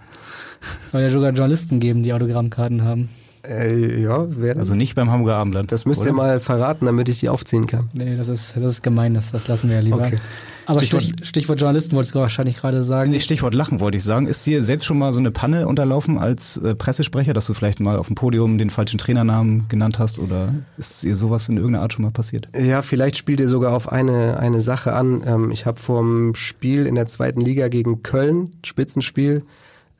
Soll 0.90 1.02
ja 1.02 1.10
sogar 1.10 1.32
Journalisten 1.32 1.80
geben, 1.80 2.02
die 2.02 2.12
Autogrammkarten 2.14 2.82
haben. 2.82 3.10
Äh, 3.46 4.02
ja, 4.02 4.26
wer 4.28 4.56
Also 4.56 4.74
nicht 4.74 4.94
beim 4.94 5.10
Hamburger 5.10 5.36
Abendblatt. 5.36 5.70
Das 5.70 5.84
müsst 5.84 6.00
ihr 6.00 6.06
oder? 6.06 6.14
mal 6.14 6.40
verraten, 6.40 6.86
damit 6.86 7.08
ich 7.08 7.20
die 7.20 7.28
aufziehen 7.28 7.66
kann. 7.66 7.90
Nee, 7.92 8.16
das 8.16 8.28
ist, 8.28 8.56
das 8.56 8.72
ist 8.72 8.82
gemein, 8.82 9.14
das, 9.14 9.30
das 9.30 9.46
lassen 9.46 9.68
wir 9.68 9.76
ja 9.76 9.82
lieber. 9.82 9.98
Okay. 9.98 10.18
Aber 10.66 10.80
Stichwort- 10.80 11.02
Stich, 11.04 11.28
Stichwort 11.28 11.60
Journalisten 11.60 11.94
wolltest 11.96 12.14
du 12.14 12.18
wahrscheinlich 12.18 12.56
gerade 12.56 12.82
sagen. 12.82 13.10
Nee, 13.10 13.20
Stichwort 13.20 13.54
Lachen 13.54 13.80
wollte 13.80 13.98
ich 13.98 14.04
sagen. 14.04 14.26
Ist 14.26 14.44
dir 14.46 14.62
selbst 14.64 14.84
schon 14.84 14.98
mal 14.98 15.12
so 15.12 15.18
eine 15.18 15.30
Panne 15.30 15.66
unterlaufen 15.68 16.18
als 16.18 16.56
äh, 16.58 16.74
Pressesprecher, 16.74 17.32
dass 17.34 17.46
du 17.46 17.54
vielleicht 17.54 17.80
mal 17.80 17.96
auf 17.96 18.06
dem 18.06 18.16
Podium 18.16 18.58
den 18.58 18.70
falschen 18.70 18.98
Trainernamen 18.98 19.68
genannt 19.68 19.98
hast 19.98 20.18
oder 20.18 20.54
ist 20.78 21.02
dir 21.02 21.16
sowas 21.16 21.48
in 21.48 21.56
irgendeiner 21.56 21.82
Art 21.82 21.92
schon 21.92 22.04
mal 22.04 22.10
passiert? 22.10 22.48
Ja, 22.56 22.82
vielleicht 22.82 23.16
spielt 23.16 23.40
ihr 23.40 23.48
sogar 23.48 23.72
auf 23.74 23.90
eine, 23.92 24.38
eine 24.38 24.60
Sache 24.60 24.92
an. 24.92 25.22
Ähm, 25.26 25.50
ich 25.50 25.66
habe 25.66 25.78
vor 25.80 26.00
dem 26.00 26.34
Spiel 26.34 26.86
in 26.86 26.94
der 26.96 27.06
zweiten 27.06 27.40
Liga 27.40 27.68
gegen 27.68 28.02
Köln, 28.02 28.50
Spitzenspiel, 28.64 29.44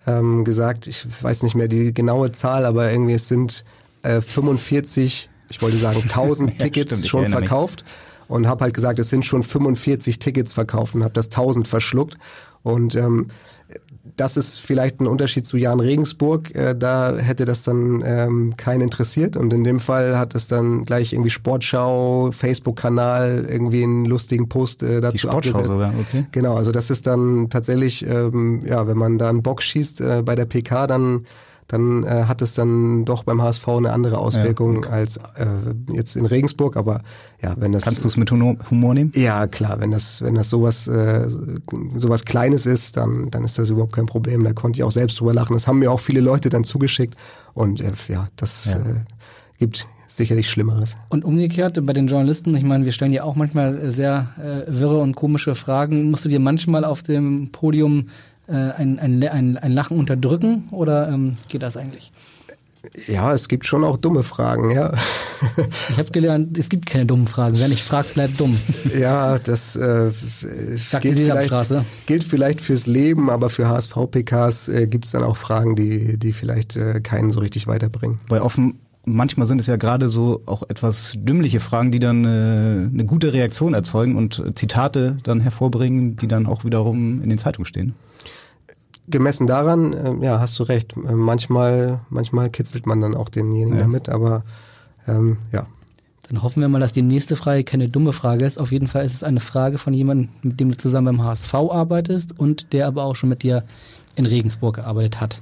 ähm, 0.07 0.44
gesagt, 0.44 0.87
ich 0.87 1.07
weiß 1.20 1.42
nicht 1.42 1.55
mehr 1.55 1.68
die 1.68 1.92
genaue 1.92 2.33
Zahl, 2.33 2.64
aber 2.64 2.90
irgendwie 2.90 3.14
es 3.14 3.29
sind 3.29 3.64
äh, 4.02 4.20
45, 4.20 5.29
ich 5.48 5.62
wollte 5.62 5.76
sagen 5.76 6.00
1000 6.02 6.50
Ja, 6.50 6.57
Tickets 6.59 6.90
stimmt, 6.92 7.05
ich 7.05 7.11
schon 7.11 7.20
erinnere 7.22 7.40
mich. 7.40 7.50
Und 8.29 8.47
habe 8.47 8.65
halt 8.65 8.75
gesagt, 8.75 8.99
es 8.99 9.11
sind 9.11 9.25
schon 9.25 9.43
45 9.43 10.19
Tickets 10.19 10.53
verkauft 10.53 10.95
und 10.95 11.03
habe 11.03 11.15
das 11.15 11.27
1000 11.27 11.69
verschluckt 11.69 12.17
und 12.62 12.97
ähm, 12.97 13.29
das 14.17 14.37
ist 14.37 14.59
vielleicht 14.59 15.01
ein 15.01 15.07
Unterschied 15.07 15.47
zu 15.47 15.57
Jan 15.57 15.81
Regensburg. 15.81 16.55
Äh, 16.55 16.75
da 16.75 17.17
hätte 17.17 17.45
das 17.45 17.62
dann 17.65 18.03
ähm, 18.05 18.57
keinen 18.57 18.83
interessiert. 18.83 19.37
Und 19.37 19.53
in 19.53 19.65
dem 19.65 19.81
Fall 19.81 20.19
hat 20.19 20.35
es 20.35 20.49
dann 20.49 20.85
gleich 20.85 21.12
irgendwie 21.12 21.31
Sportschau, 21.31 22.31
Facebook-Kanal, 22.33 23.47
irgendwie 23.49 23.83
einen 23.83 24.05
lustigen 24.05 24.49
Post 24.49 24.83
äh, 24.83 25.01
dazu 25.01 25.12
Die 25.12 25.19
Sportschau 25.19 25.51
abgesetzt. 25.51 25.69
sogar, 25.69 25.95
okay. 25.99 26.27
Genau, 26.33 26.57
also 26.57 26.73
das 26.73 26.91
ist 26.91 27.07
dann 27.07 27.51
tatsächlich, 27.51 28.07
ähm, 28.07 28.62
ja, 28.67 28.87
wenn 28.87 28.97
man 28.97 29.19
da 29.19 29.29
einen 29.29 29.43
Bock 29.43 29.62
schießt 29.62 30.01
äh, 30.01 30.23
bei 30.25 30.35
der 30.35 30.47
PK, 30.47 30.87
dann 30.87 31.27
dann 31.68 32.05
äh, 32.05 32.24
hat 32.24 32.42
es 32.42 32.55
dann 32.55 33.05
doch 33.05 33.24
beim 33.24 33.42
HSV 33.42 33.68
eine 33.68 33.92
andere 33.92 34.18
Auswirkung 34.18 34.85
als 34.85 35.16
äh, 35.16 35.46
jetzt 35.92 36.16
in 36.16 36.26
Regensburg. 36.26 36.76
Aber 36.76 37.02
ja, 37.42 37.55
wenn 37.59 37.72
das 37.72 37.85
Kannst 37.85 38.05
du 38.05 38.09
es 38.09 38.16
mit 38.16 38.31
Humor 38.31 38.57
Humor 38.70 38.94
nehmen? 38.94 39.12
ja, 39.14 39.46
klar, 39.46 39.81
wenn 39.81 39.90
das, 39.90 40.22
wenn 40.22 40.35
das 40.35 40.48
sowas, 40.48 40.87
äh, 40.87 41.29
sowas 41.96 42.24
Kleines 42.24 42.66
ist, 42.66 42.96
dann, 42.96 43.31
dann 43.31 43.44
ist 43.44 43.59
das 43.59 43.68
überhaupt 43.68 43.94
kein 43.94 44.07
Problem. 44.07 44.44
Da 44.44 44.52
konnte 44.52 44.79
ich 44.79 44.85
auch 44.85 44.92
selbst 44.92 45.18
drüber 45.18 45.35
lachen. 45.35 45.55
Das 45.55 45.66
haben 45.66 45.79
mir 45.81 45.90
auch 45.90 46.00
viele 46.00 46.20
Leute 46.20 46.48
dann 46.50 46.64
zugeschickt. 46.64 47.16
Und 47.55 47.81
äh, 47.81 47.92
ja, 48.09 48.29
das 48.37 48.66
Ja. 48.66 48.76
Äh, 48.76 49.00
gibt 49.59 49.88
sicherlich 50.09 50.48
Schlimmeres. 50.48 50.96
Und 51.09 51.24
umgekehrt 51.24 51.85
bei 51.85 51.92
den 51.92 52.07
Journalisten, 52.07 52.55
ich 52.57 52.62
meine, 52.62 52.85
wir 52.85 52.92
stellen 52.92 53.12
ja 53.12 53.22
auch 53.24 53.37
manchmal 53.37 53.90
sehr 53.90 54.29
äh, 54.38 54.70
wirre 54.72 55.00
und 55.00 55.14
komische 55.14 55.55
Fragen. 55.55 56.11
Musst 56.11 56.24
du 56.24 56.29
dir 56.29 56.40
manchmal 56.40 56.85
auf 56.85 57.02
dem 57.02 57.50
Podium 57.52 58.07
äh, 58.48 58.52
ein, 58.52 58.98
ein, 58.98 59.22
ein, 59.22 59.56
ein 59.56 59.72
Lachen 59.72 59.98
unterdrücken 59.98 60.68
oder 60.70 61.09
ähm, 61.09 61.37
geht 61.48 61.62
das 61.62 61.76
eigentlich? 61.76 62.12
Ja, 63.06 63.32
es 63.35 63.48
gibt 63.48 63.66
schon 63.66 63.85
auch 63.85 63.96
dumme 63.96 64.22
Fragen, 64.22 64.70
ja. 64.70 64.92
Ich 65.90 65.98
habe 65.98 66.11
gelernt, 66.11 66.56
es 66.56 66.68
gibt 66.68 66.87
keine 66.87 67.06
dummen 67.06 67.26
Fragen. 67.26 67.59
Wer 67.59 67.68
nicht 67.68 67.82
fragt, 67.82 68.14
bleibt 68.14 68.40
dumm. 68.40 68.59
Ja, 68.98 69.38
das 69.38 69.76
äh, 69.76 70.11
gilt, 71.00 71.18
vielleicht, 71.18 71.74
gilt 72.06 72.24
vielleicht 72.24 72.61
fürs 72.61 72.87
Leben, 72.87 73.28
aber 73.30 73.50
für 73.50 73.68
HSV-PKs 73.68 74.68
äh, 74.68 74.87
gibt 74.87 75.04
es 75.04 75.11
dann 75.11 75.22
auch 75.22 75.37
Fragen, 75.37 75.76
die, 75.76 76.16
die 76.18 76.32
vielleicht 76.32 76.76
äh, 76.76 77.00
keinen 77.00 77.30
so 77.30 77.40
richtig 77.40 77.66
weiterbringen. 77.66 78.18
Weil 78.28 78.40
offen, 78.40 78.78
manchmal 79.07 79.47
sind 79.47 79.61
es 79.61 79.66
ja 79.66 79.77
gerade 79.77 80.09
so 80.09 80.42
auch 80.45 80.62
etwas 80.69 81.14
dümmliche 81.16 81.61
Fragen, 81.61 81.90
die 81.90 82.01
dann 82.01 82.25
äh, 82.25 82.88
eine 82.92 83.05
gute 83.07 83.33
Reaktion 83.33 83.73
erzeugen 83.73 84.16
und 84.16 84.42
Zitate 84.55 85.16
dann 85.23 85.40
hervorbringen, 85.40 86.16
die 86.16 86.29
dann 86.29 86.47
auch 86.47 86.64
wiederum 86.64 87.23
in 87.23 87.31
den 87.31 87.38
Zeitungen 87.38 87.66
stehen. 87.66 87.95
Gemessen 89.09 89.47
daran, 89.47 89.92
äh, 89.92 90.25
ja, 90.25 90.40
hast 90.40 90.59
du 90.59 90.64
recht. 90.64 90.95
Äh, 90.97 91.12
manchmal, 91.12 92.01
manchmal 92.11 92.51
kitzelt 92.51 92.87
man 92.87 93.01
dann 93.01 93.14
auch 93.14 93.29
denjenigen 93.29 93.75
Ja. 93.77 93.83
damit, 93.85 94.09
aber 94.09 94.42
ähm, 95.07 95.38
ja. 95.53 95.66
Dann 96.29 96.42
hoffen 96.42 96.61
wir 96.61 96.69
mal, 96.69 96.81
dass 96.81 96.92
die 96.92 97.03
nächste 97.03 97.37
Frage 97.37 97.62
keine 97.62 97.88
dumme 97.88 98.12
Frage 98.12 98.45
ist. 98.45 98.59
Auf 98.59 98.73
jeden 98.73 98.88
Fall 98.88 99.05
ist 99.05 99.14
es 99.14 99.23
eine 99.23 99.38
Frage 99.38 99.79
von 99.79 99.92
jemandem, 99.95 100.31
mit 100.42 100.59
dem 100.59 100.71
du 100.73 100.77
zusammen 100.77 101.16
beim 101.19 101.25
HSV 101.25 101.55
arbeitest 101.55 102.37
und 102.37 102.73
der 102.73 102.88
aber 102.88 103.05
auch 103.05 103.14
schon 103.14 103.29
mit 103.29 103.45
dir 103.45 103.62
in 104.16 104.27
Regensburg 104.27 104.75
gearbeitet 104.75 105.21
hat. 105.21 105.40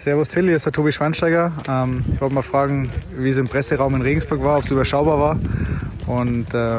Servus 0.00 0.30
Till, 0.30 0.44
hier 0.44 0.56
ist 0.56 0.64
der 0.64 0.72
Tobi 0.72 0.92
Schweinsteiger. 0.92 1.52
Ähm, 1.68 2.06
ich 2.10 2.22
wollte 2.22 2.34
mal 2.34 2.40
fragen, 2.40 2.90
wie 3.14 3.28
es 3.28 3.36
im 3.36 3.48
Presseraum 3.48 3.94
in 3.94 4.00
Regensburg 4.00 4.42
war, 4.42 4.56
ob 4.56 4.64
es 4.64 4.70
überschaubar 4.70 5.18
war. 5.18 5.38
Und 6.06 6.54
äh, 6.54 6.78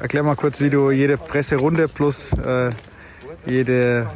erklär 0.00 0.22
mal 0.22 0.36
kurz, 0.36 0.60
wie 0.60 0.70
du 0.70 0.92
jede 0.92 1.18
Presserunde 1.18 1.88
plus 1.88 2.32
äh, 2.34 2.70
jede 3.46 4.08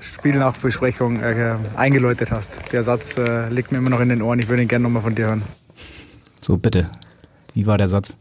Spielnachbesprechung 0.00 1.20
äh, 1.20 1.56
eingeläutet 1.76 2.30
hast. 2.30 2.58
Der 2.72 2.84
Satz 2.84 3.18
äh, 3.18 3.50
liegt 3.50 3.70
mir 3.70 3.76
immer 3.76 3.90
noch 3.90 4.00
in 4.00 4.08
den 4.08 4.22
Ohren. 4.22 4.38
Ich 4.38 4.48
würde 4.48 4.62
ihn 4.62 4.68
gerne 4.68 4.84
nochmal 4.84 5.02
von 5.02 5.14
dir 5.14 5.26
hören. 5.26 5.42
So, 6.40 6.56
bitte. 6.56 6.88
Wie 7.52 7.66
war 7.66 7.76
der 7.76 7.90
Satz? 7.90 8.14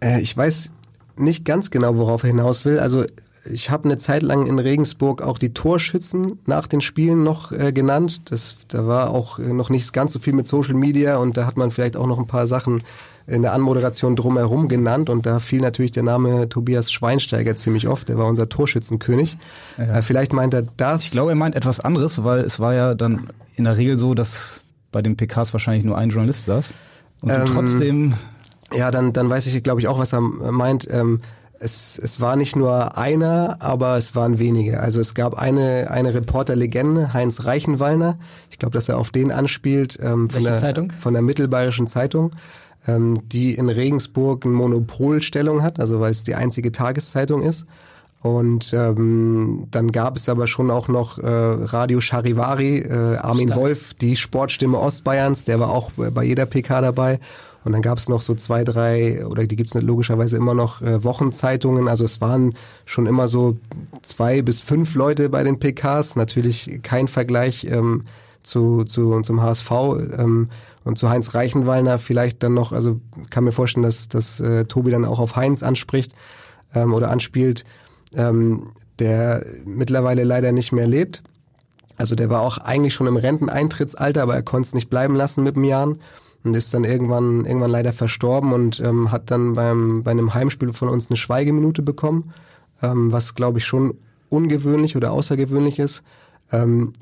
Äh, 0.00 0.20
ich 0.20 0.36
weiß 0.36 0.72
nicht 1.18 1.44
ganz 1.44 1.70
genau, 1.70 1.96
worauf 1.96 2.24
er 2.24 2.30
hinaus 2.30 2.64
will. 2.64 2.80
Also 2.80 3.04
ich 3.44 3.70
habe 3.70 3.84
eine 3.84 3.98
Zeit 3.98 4.22
lang 4.22 4.46
in 4.46 4.58
Regensburg 4.58 5.22
auch 5.22 5.38
die 5.38 5.54
Torschützen 5.54 6.38
nach 6.46 6.66
den 6.66 6.80
Spielen 6.80 7.24
noch 7.24 7.52
äh, 7.52 7.72
genannt. 7.72 8.30
Das, 8.30 8.56
da 8.68 8.86
war 8.86 9.10
auch 9.10 9.38
äh, 9.38 9.52
noch 9.52 9.70
nicht 9.70 9.92
ganz 9.92 10.12
so 10.12 10.18
viel 10.18 10.32
mit 10.32 10.46
Social 10.46 10.74
Media 10.74 11.16
und 11.16 11.36
da 11.36 11.46
hat 11.46 11.56
man 11.56 11.70
vielleicht 11.70 11.96
auch 11.96 12.06
noch 12.06 12.18
ein 12.18 12.26
paar 12.26 12.46
Sachen 12.46 12.82
in 13.26 13.42
der 13.42 13.52
Anmoderation 13.52 14.16
drumherum 14.16 14.68
genannt 14.68 15.08
und 15.08 15.24
da 15.24 15.38
fiel 15.38 15.60
natürlich 15.60 15.92
der 15.92 16.02
Name 16.02 16.48
Tobias 16.48 16.90
Schweinsteiger 16.90 17.56
ziemlich 17.56 17.86
oft. 17.86 18.08
Der 18.08 18.18
war 18.18 18.26
unser 18.26 18.48
Torschützenkönig. 18.48 19.38
Ja. 19.78 19.98
Äh, 19.98 20.02
vielleicht 20.02 20.32
meint 20.32 20.52
er 20.52 20.62
das. 20.76 21.04
Ich 21.04 21.10
glaube, 21.12 21.32
er 21.32 21.36
meint 21.36 21.54
etwas 21.54 21.80
anderes, 21.80 22.24
weil 22.24 22.40
es 22.40 22.58
war 22.58 22.74
ja 22.74 22.94
dann 22.94 23.28
in 23.54 23.64
der 23.64 23.76
Regel 23.76 23.96
so, 23.96 24.14
dass 24.14 24.62
bei 24.92 25.02
den 25.02 25.16
PKs 25.16 25.52
wahrscheinlich 25.52 25.84
nur 25.84 25.96
ein 25.96 26.10
Journalist 26.10 26.44
saß. 26.46 26.72
Und 27.22 27.30
ähm, 27.30 27.44
trotzdem. 27.46 28.14
Ja, 28.72 28.90
dann, 28.90 29.12
dann 29.12 29.28
weiß 29.28 29.46
ich, 29.46 29.62
glaube 29.62 29.80
ich, 29.80 29.88
auch, 29.88 29.98
was 29.98 30.12
er 30.12 30.20
meint. 30.20 30.88
Ähm, 30.90 31.20
es, 31.60 32.00
es 32.02 32.22
war 32.22 32.36
nicht 32.36 32.56
nur 32.56 32.96
einer, 32.96 33.58
aber 33.60 33.98
es 33.98 34.16
waren 34.16 34.38
wenige. 34.38 34.80
Also 34.80 34.98
es 34.98 35.14
gab 35.14 35.34
eine, 35.34 35.90
eine 35.90 36.14
Reporterlegende, 36.14 37.12
Heinz 37.12 37.44
Reichenwallner. 37.44 38.18
Ich 38.50 38.58
glaube, 38.58 38.72
dass 38.72 38.88
er 38.88 38.96
auf 38.96 39.10
den 39.10 39.30
anspielt. 39.30 39.98
Ähm, 40.02 40.30
von, 40.30 40.42
der, 40.42 40.58
Zeitung? 40.58 40.90
von 40.98 41.12
der 41.12 41.22
Mittelbayerischen 41.22 41.86
Zeitung, 41.86 42.30
ähm, 42.88 43.20
die 43.28 43.54
in 43.54 43.68
Regensburg 43.68 44.46
eine 44.46 44.54
Monopolstellung 44.54 45.62
hat, 45.62 45.78
also 45.78 46.00
weil 46.00 46.12
es 46.12 46.24
die 46.24 46.34
einzige 46.34 46.72
Tageszeitung 46.72 47.42
ist. 47.42 47.66
Und 48.22 48.72
ähm, 48.72 49.66
dann 49.70 49.92
gab 49.92 50.16
es 50.16 50.30
aber 50.30 50.46
schon 50.46 50.70
auch 50.70 50.88
noch 50.88 51.18
äh, 51.18 51.26
Radio 51.26 52.00
Charivari, 52.00 52.78
äh, 52.78 53.16
Armin 53.16 53.48
Stark. 53.48 53.60
Wolf, 53.60 53.94
die 53.94 54.16
Sportstimme 54.16 54.78
Ostbayerns, 54.78 55.44
der 55.44 55.60
war 55.60 55.70
auch 55.70 55.90
bei 55.92 56.24
jeder 56.24 56.46
PK 56.46 56.80
dabei. 56.80 57.20
Und 57.64 57.72
dann 57.72 57.82
gab 57.82 57.98
es 57.98 58.08
noch 58.08 58.22
so 58.22 58.34
zwei, 58.34 58.64
drei, 58.64 59.26
oder 59.26 59.46
die 59.46 59.56
gibt 59.56 59.74
es 59.74 59.82
logischerweise 59.82 60.36
immer 60.36 60.54
noch, 60.54 60.80
äh, 60.80 61.04
Wochenzeitungen. 61.04 61.88
Also 61.88 62.04
es 62.04 62.20
waren 62.20 62.54
schon 62.86 63.06
immer 63.06 63.28
so 63.28 63.58
zwei 64.02 64.42
bis 64.42 64.60
fünf 64.60 64.94
Leute 64.94 65.28
bei 65.28 65.44
den 65.44 65.58
PKs. 65.58 66.16
Natürlich 66.16 66.80
kein 66.82 67.06
Vergleich 67.06 67.64
ähm, 67.64 68.04
zu, 68.42 68.84
zu, 68.84 69.20
zum 69.20 69.42
HSV 69.42 69.70
ähm, 69.70 70.48
und 70.84 70.98
zu 70.98 71.10
Heinz 71.10 71.34
Reichenwallner 71.34 71.98
vielleicht 71.98 72.42
dann 72.42 72.54
noch, 72.54 72.72
also 72.72 73.00
kann 73.28 73.44
mir 73.44 73.52
vorstellen, 73.52 73.84
dass, 73.84 74.08
dass 74.08 74.40
äh, 74.40 74.64
Tobi 74.64 74.90
dann 74.90 75.04
auch 75.04 75.18
auf 75.18 75.36
Heinz 75.36 75.62
anspricht 75.62 76.12
ähm, 76.74 76.94
oder 76.94 77.10
anspielt, 77.10 77.66
ähm, 78.14 78.70
der 78.98 79.44
mittlerweile 79.66 80.24
leider 80.24 80.52
nicht 80.52 80.72
mehr 80.72 80.86
lebt. 80.86 81.22
Also 81.98 82.14
der 82.14 82.30
war 82.30 82.40
auch 82.40 82.56
eigentlich 82.56 82.94
schon 82.94 83.06
im 83.06 83.18
Renteneintrittsalter, 83.18 84.22
aber 84.22 84.34
er 84.34 84.42
konnte 84.42 84.68
es 84.68 84.74
nicht 84.74 84.88
bleiben 84.88 85.14
lassen 85.14 85.44
mit 85.44 85.56
dem 85.56 85.64
Jahren 85.64 85.98
und 86.44 86.54
ist 86.54 86.72
dann 86.72 86.84
irgendwann 86.84 87.44
irgendwann 87.44 87.70
leider 87.70 87.92
verstorben 87.92 88.52
und 88.52 88.80
ähm, 88.80 89.10
hat 89.12 89.30
dann 89.30 89.54
beim 89.54 90.02
bei 90.02 90.10
einem 90.10 90.34
Heimspiel 90.34 90.72
von 90.72 90.88
uns 90.88 91.10
eine 91.10 91.16
Schweigeminute 91.16 91.82
bekommen, 91.82 92.32
ähm, 92.82 93.12
was 93.12 93.34
glaube 93.34 93.58
ich 93.58 93.66
schon 93.66 93.94
ungewöhnlich 94.28 94.96
oder 94.96 95.12
außergewöhnlich 95.12 95.78
ist. 95.78 96.02
Ähm, 96.52 96.92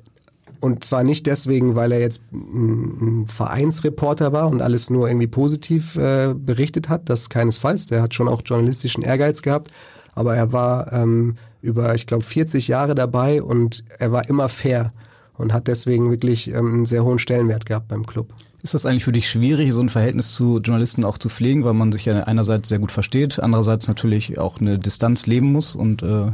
und 0.61 0.83
zwar 0.85 1.05
nicht 1.05 1.27
deswegen, 1.27 1.77
weil 1.77 1.93
er 1.93 2.01
jetzt 2.01 2.21
ein, 2.33 3.27
Vereinsreporter 3.29 4.33
war 4.33 4.49
und 4.49 4.61
alles 4.61 4.91
nur 4.91 5.09
irgendwie 5.09 5.29
positiv 5.29 5.97
äh, 5.97 6.35
berichtet 6.35 6.89
hat, 6.89 7.09
das 7.09 7.31
keinesfalls. 7.31 7.87
Der 7.87 8.03
hat 8.03 8.15
schon 8.15 8.29
auch 8.29 8.43
journalistischen 8.45 9.05
Ehrgeiz 9.05 9.43
gehabt, 9.43 9.71
aber 10.15 10.35
er 10.35 10.53
war 10.53 10.93
ähm, 10.93 11.37
über, 11.63 11.95
ich 11.95 12.07
glaube, 12.07 12.25
40 12.25 12.67
Jahre 12.69 12.95
dabei 12.95 13.43
und 13.43 13.85
er 13.99 14.11
war 14.11 14.29
immer 14.29 14.49
fair 14.49 14.93
und 15.37 15.53
hat 15.53 15.69
deswegen 15.69 16.11
wirklich 16.11 16.49
ähm, 16.49 16.75
einen 16.75 16.87
sehr 16.87 17.05
hohen 17.05 17.21
Stellenwert 17.21 17.67
gehabt 17.67 17.89
beim 17.89 18.05
Club. 18.05 18.33
Ist 18.63 18.75
das 18.75 18.87
eigentlich 18.87 19.05
für 19.05 19.13
dich 19.13 19.31
schwierig, 19.31 19.73
so 19.73 19.81
ein 19.81 19.89
Verhältnis 19.89 20.35
zu 20.35 20.59
Journalisten 20.59 21.05
auch 21.05 21.19
zu 21.19 21.29
pflegen, 21.29 21.65
weil 21.65 21.75
man 21.75 21.93
sich 21.93 22.05
ja 22.05 22.25
einerseits 22.25 22.69
sehr 22.69 22.81
gut 22.81 22.91
versteht, 22.91 23.39
andererseits 23.39 23.87
natürlich 23.87 24.39
auch 24.39 24.61
eine 24.61 24.79
Distanz 24.79 25.27
leben 25.27 25.53
muss 25.53 25.77
und 25.77 26.03
äh, 26.03 26.33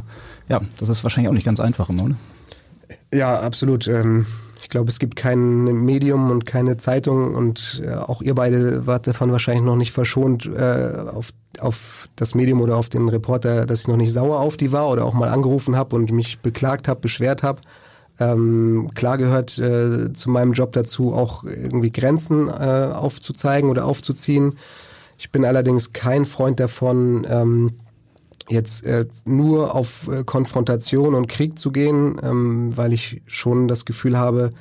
ja, 0.49 0.61
das 0.77 0.89
ist 0.89 1.03
wahrscheinlich 1.03 1.29
auch 1.29 1.35
nicht 1.35 1.45
ganz 1.45 1.59
einfach 1.59 1.89
immer, 1.89 2.05
oder? 2.05 2.15
Ja, 3.13 3.39
absolut. 3.39 3.87
Ähm, 3.87 4.25
ich 4.65 4.69
glaube, 4.69 4.89
es 4.89 4.97
gibt 4.97 5.15
kein 5.15 5.65
Medium 5.85 6.31
und 6.31 6.47
keine 6.47 6.77
Zeitung 6.77 7.35
und 7.35 7.83
äh, 7.85 7.93
auch 7.93 8.23
ihr 8.23 8.33
beide 8.33 8.87
wart 8.87 9.05
davon 9.05 9.31
wahrscheinlich 9.31 9.63
noch 9.63 9.75
nicht 9.75 9.91
verschont 9.91 10.47
äh, 10.47 10.93
auf, 11.13 11.29
auf 11.59 12.09
das 12.15 12.33
Medium 12.33 12.61
oder 12.61 12.75
auf 12.75 12.89
den 12.89 13.07
Reporter, 13.07 13.67
dass 13.67 13.81
ich 13.81 13.87
noch 13.87 13.97
nicht 13.97 14.11
sauer 14.11 14.39
auf 14.39 14.57
die 14.57 14.71
war 14.71 14.89
oder 14.89 15.05
auch 15.05 15.13
mal 15.13 15.29
angerufen 15.29 15.75
habe 15.75 15.95
und 15.95 16.11
mich 16.11 16.39
beklagt 16.39 16.87
habe, 16.87 16.99
beschwert 16.99 17.43
habe. 17.43 17.61
Ähm, 18.19 18.91
klar 18.95 19.17
gehört 19.17 19.57
äh, 19.59 20.13
zu 20.13 20.29
meinem 20.29 20.53
Job 20.53 20.71
dazu, 20.71 21.13
auch 21.13 21.43
irgendwie 21.43 21.91
Grenzen 21.91 22.47
äh, 22.47 22.91
aufzuzeigen 22.93 23.69
oder 23.69 23.85
aufzuziehen. 23.85 24.57
Ich 25.17 25.31
bin 25.31 25.45
allerdings 25.45 25.93
kein 25.93 26.25
Freund 26.25 26.59
davon, 26.59 27.25
ähm, 27.29 27.71
jetzt 28.47 28.85
äh, 28.85 29.05
nur 29.25 29.75
auf 29.75 30.07
äh, 30.07 30.23
Konfrontation 30.23 31.15
und 31.15 31.27
Krieg 31.27 31.57
zu 31.57 31.71
gehen, 31.71 32.19
ähm, 32.21 32.77
weil 32.77 32.93
ich 32.93 33.21
schon 33.25 33.67
das 33.67 33.85
Gefühl 33.85 34.17
habe, 34.17 34.53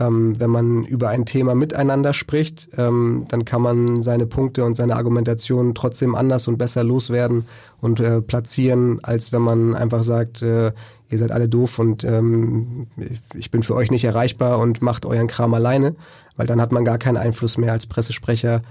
ähm, 0.00 0.40
wenn 0.40 0.50
man 0.50 0.84
über 0.84 1.10
ein 1.10 1.26
Thema 1.26 1.54
miteinander 1.54 2.12
spricht, 2.12 2.68
ähm, 2.76 3.26
dann 3.28 3.44
kann 3.44 3.62
man 3.62 4.02
seine 4.02 4.26
Punkte 4.26 4.64
und 4.64 4.76
seine 4.76 4.96
Argumentation 4.96 5.74
trotzdem 5.74 6.14
anders 6.14 6.48
und 6.48 6.56
besser 6.56 6.82
loswerden 6.82 7.46
und 7.80 8.00
äh, 8.00 8.20
platzieren, 8.20 8.98
als 9.02 9.32
wenn 9.32 9.42
man 9.42 9.74
einfach 9.74 10.02
sagt, 10.02 10.42
äh, 10.42 10.72
ihr 11.10 11.18
seid 11.18 11.30
alle 11.30 11.48
doof 11.48 11.78
und 11.78 12.02
ähm, 12.04 12.86
ich 13.34 13.50
bin 13.50 13.62
für 13.62 13.74
euch 13.74 13.90
nicht 13.90 14.04
erreichbar 14.04 14.58
und 14.58 14.80
macht 14.80 15.04
euren 15.04 15.26
Kram 15.26 15.52
alleine, 15.54 15.94
weil 16.36 16.46
dann 16.46 16.60
hat 16.60 16.72
man 16.72 16.84
gar 16.84 16.98
keinen 16.98 17.18
Einfluss 17.18 17.58
mehr 17.58 17.72
als 17.72 17.86
Pressesprecher 17.86 18.62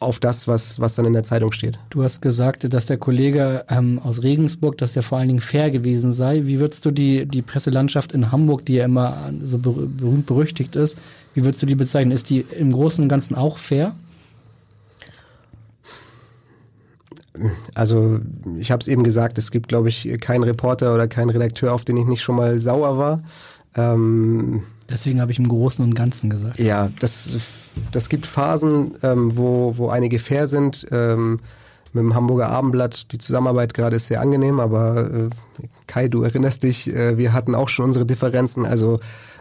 auf 0.00 0.20
das, 0.20 0.46
was, 0.46 0.80
was 0.80 0.94
dann 0.94 1.06
in 1.06 1.12
der 1.12 1.24
Zeitung 1.24 1.50
steht. 1.52 1.78
Du 1.90 2.02
hast 2.02 2.22
gesagt, 2.22 2.72
dass 2.72 2.86
der 2.86 2.98
Kollege 2.98 3.64
ähm, 3.68 3.98
aus 3.98 4.22
Regensburg, 4.22 4.78
dass 4.78 4.92
der 4.92 5.02
vor 5.02 5.18
allen 5.18 5.28
Dingen 5.28 5.40
fair 5.40 5.70
gewesen 5.70 6.12
sei. 6.12 6.46
Wie 6.46 6.60
würdest 6.60 6.84
du 6.84 6.90
die, 6.90 7.26
die 7.26 7.42
Presselandschaft 7.42 8.12
in 8.12 8.30
Hamburg, 8.30 8.64
die 8.64 8.74
ja 8.74 8.84
immer 8.84 9.32
so 9.42 9.58
berühmt 9.58 10.26
berüchtigt 10.26 10.76
ist, 10.76 10.98
wie 11.34 11.44
würdest 11.44 11.62
du 11.62 11.66
die 11.66 11.74
bezeichnen? 11.74 12.12
Ist 12.12 12.30
die 12.30 12.40
im 12.40 12.72
Großen 12.72 13.02
und 13.02 13.08
Ganzen 13.08 13.34
auch 13.34 13.58
fair? 13.58 13.94
Also 17.74 18.20
ich 18.58 18.70
habe 18.70 18.80
es 18.80 18.88
eben 18.88 19.04
gesagt, 19.04 19.38
es 19.38 19.50
gibt, 19.50 19.68
glaube 19.68 19.88
ich, 19.88 20.08
keinen 20.20 20.42
Reporter 20.44 20.94
oder 20.94 21.08
keinen 21.08 21.30
Redakteur, 21.30 21.72
auf 21.72 21.84
den 21.84 21.96
ich 21.96 22.06
nicht 22.06 22.22
schon 22.22 22.36
mal 22.36 22.58
sauer 22.60 22.98
war. 22.98 23.22
Ähm, 23.76 24.62
Deswegen 24.88 25.20
habe 25.20 25.30
ich 25.30 25.38
im 25.38 25.48
Großen 25.48 25.84
und 25.84 25.94
Ganzen 25.94 26.30
gesagt. 26.30 26.58
Ja, 26.58 26.90
das, 26.98 27.36
das 27.92 28.08
gibt 28.08 28.26
Phasen, 28.26 28.94
ähm, 29.02 29.36
wo, 29.36 29.76
wo 29.76 29.88
einige 29.88 30.18
fair 30.18 30.48
sind. 30.48 30.86
Ähm, 30.90 31.40
mit 31.92 32.02
dem 32.04 32.14
Hamburger 32.14 32.50
Abendblatt, 32.50 33.12
die 33.12 33.18
Zusammenarbeit 33.18 33.72
gerade 33.72 33.96
ist 33.96 34.08
sehr 34.08 34.20
angenehm, 34.20 34.60
aber 34.60 35.10
äh, 35.10 35.30
Kai, 35.86 36.08
du 36.08 36.22
erinnerst 36.22 36.62
dich, 36.62 36.94
äh, 36.94 37.16
wir 37.16 37.32
hatten 37.32 37.54
auch 37.54 37.68
schon 37.68 37.86
unsere 37.86 38.04
Differenzen. 38.04 38.66
Also 38.66 39.00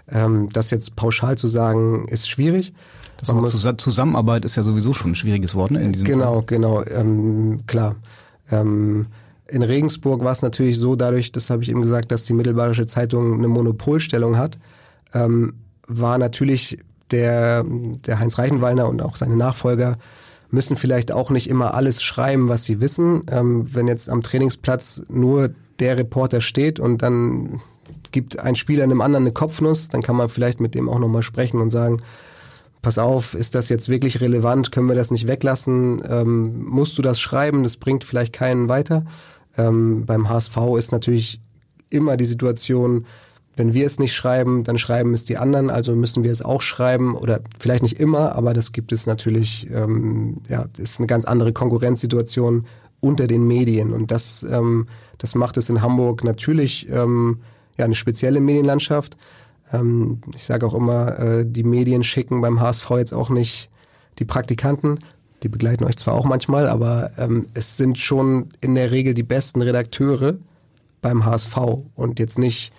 ähm, 0.09 0.49
das 0.53 0.71
jetzt 0.71 0.95
pauschal 0.95 1.37
zu 1.37 1.47
sagen, 1.47 2.07
ist 2.07 2.29
schwierig. 2.29 2.73
Das 3.17 3.33
Wort 3.33 3.81
Zusammenarbeit 3.81 4.45
ist 4.45 4.55
ja 4.55 4.63
sowieso 4.63 4.93
schon 4.93 5.11
ein 5.11 5.15
schwieriges 5.15 5.55
Wort 5.55 5.71
ne, 5.71 5.81
in 5.81 5.91
diesem 5.91 6.07
Genau, 6.07 6.35
Fall. 6.35 6.43
genau, 6.45 6.83
ähm, 6.83 7.57
klar. 7.67 7.95
Ähm, 8.51 9.07
in 9.47 9.63
Regensburg 9.63 10.23
war 10.23 10.31
es 10.31 10.41
natürlich 10.41 10.77
so, 10.77 10.95
dadurch, 10.95 11.31
das 11.31 11.49
habe 11.49 11.63
ich 11.63 11.69
eben 11.69 11.81
gesagt, 11.81 12.11
dass 12.11 12.23
die 12.23 12.33
Mittelbayerische 12.33 12.85
Zeitung 12.85 13.33
eine 13.33 13.47
Monopolstellung 13.47 14.37
hat, 14.37 14.57
ähm, 15.13 15.53
war 15.87 16.17
natürlich 16.17 16.79
der, 17.11 17.63
der 17.65 18.19
Heinz 18.19 18.37
Reichenwallner 18.37 18.87
und 18.87 19.01
auch 19.01 19.15
seine 19.15 19.35
Nachfolger 19.35 19.97
müssen 20.49 20.77
vielleicht 20.77 21.11
auch 21.11 21.29
nicht 21.29 21.49
immer 21.49 21.73
alles 21.73 22.01
schreiben, 22.01 22.49
was 22.49 22.63
sie 22.65 22.81
wissen. 22.81 23.23
Ähm, 23.29 23.73
wenn 23.73 23.87
jetzt 23.87 24.09
am 24.09 24.23
Trainingsplatz 24.23 25.03
nur 25.09 25.51
der 25.79 25.97
Reporter 25.97 26.41
steht 26.41 26.79
und 26.79 27.01
dann 27.01 27.61
gibt 28.11 28.39
ein 28.39 28.55
Spieler 28.55 28.83
einem 28.83 29.01
anderen 29.01 29.25
eine 29.25 29.33
Kopfnuss, 29.33 29.89
dann 29.89 30.01
kann 30.01 30.15
man 30.15 30.29
vielleicht 30.29 30.59
mit 30.59 30.75
dem 30.75 30.89
auch 30.89 30.99
nochmal 30.99 31.21
sprechen 31.21 31.59
und 31.59 31.69
sagen, 31.69 32.01
pass 32.81 32.97
auf, 32.97 33.33
ist 33.33 33.55
das 33.55 33.69
jetzt 33.69 33.89
wirklich 33.89 34.21
relevant? 34.21 34.71
Können 34.71 34.87
wir 34.87 34.95
das 34.95 35.11
nicht 35.11 35.27
weglassen? 35.27 36.01
Ähm, 36.07 36.65
musst 36.65 36.97
du 36.97 37.01
das 37.01 37.19
schreiben? 37.19 37.63
Das 37.63 37.77
bringt 37.77 38.03
vielleicht 38.03 38.33
keinen 38.33 38.69
weiter. 38.69 39.05
Ähm, 39.57 40.05
beim 40.05 40.29
HSV 40.29 40.57
ist 40.77 40.91
natürlich 40.91 41.41
immer 41.89 42.17
die 42.17 42.25
Situation, 42.25 43.05
wenn 43.57 43.73
wir 43.73 43.87
es 43.87 43.97
nicht 43.97 44.13
schreiben, 44.13 44.63
dann 44.63 44.77
schreiben 44.77 45.15
es 45.15 45.25
die 45.25 45.37
anderen, 45.37 45.71
also 45.71 45.95
müssen 45.95 46.23
wir 46.23 46.31
es 46.31 46.43
auch 46.43 46.61
schreiben 46.61 47.15
oder 47.15 47.41
vielleicht 47.59 47.81
nicht 47.81 47.99
immer, 47.99 48.35
aber 48.35 48.53
das 48.53 48.71
gibt 48.71 48.91
es 48.91 49.07
natürlich, 49.07 49.67
ähm, 49.73 50.41
ja, 50.47 50.67
ist 50.77 50.99
eine 50.99 51.07
ganz 51.07 51.25
andere 51.25 51.53
Konkurrenzsituation 51.53 52.67
unter 52.99 53.25
den 53.27 53.47
Medien 53.47 53.93
und 53.93 54.11
das, 54.11 54.45
ähm, 54.49 54.87
das 55.17 55.33
macht 55.33 55.57
es 55.57 55.69
in 55.69 55.81
Hamburg 55.81 56.23
natürlich 56.23 56.87
ähm, 56.89 57.39
ja 57.77 57.85
eine 57.85 57.95
spezielle 57.95 58.39
Medienlandschaft. 58.39 59.17
Ähm, 59.73 60.21
ich 60.35 60.43
sage 60.43 60.65
auch 60.65 60.75
immer, 60.75 61.17
äh, 61.19 61.45
die 61.45 61.63
Medien 61.63 62.03
schicken 62.03 62.41
beim 62.41 62.59
HSV 62.61 62.91
jetzt 62.91 63.13
auch 63.13 63.29
nicht 63.29 63.71
die 64.19 64.25
Praktikanten. 64.25 64.99
Die 65.43 65.49
begleiten 65.49 65.83
euch 65.83 65.97
zwar 65.97 66.13
auch 66.13 66.25
manchmal, 66.25 66.67
aber 66.67 67.11
ähm, 67.17 67.47
es 67.55 67.77
sind 67.77 67.97
schon 67.97 68.49
in 68.61 68.75
der 68.75 68.91
Regel 68.91 69.13
die 69.13 69.23
besten 69.23 69.61
Redakteure 69.61 70.37
beim 71.01 71.25
HSV 71.25 71.57
und 71.95 72.19
jetzt 72.19 72.39
nicht 72.39 72.71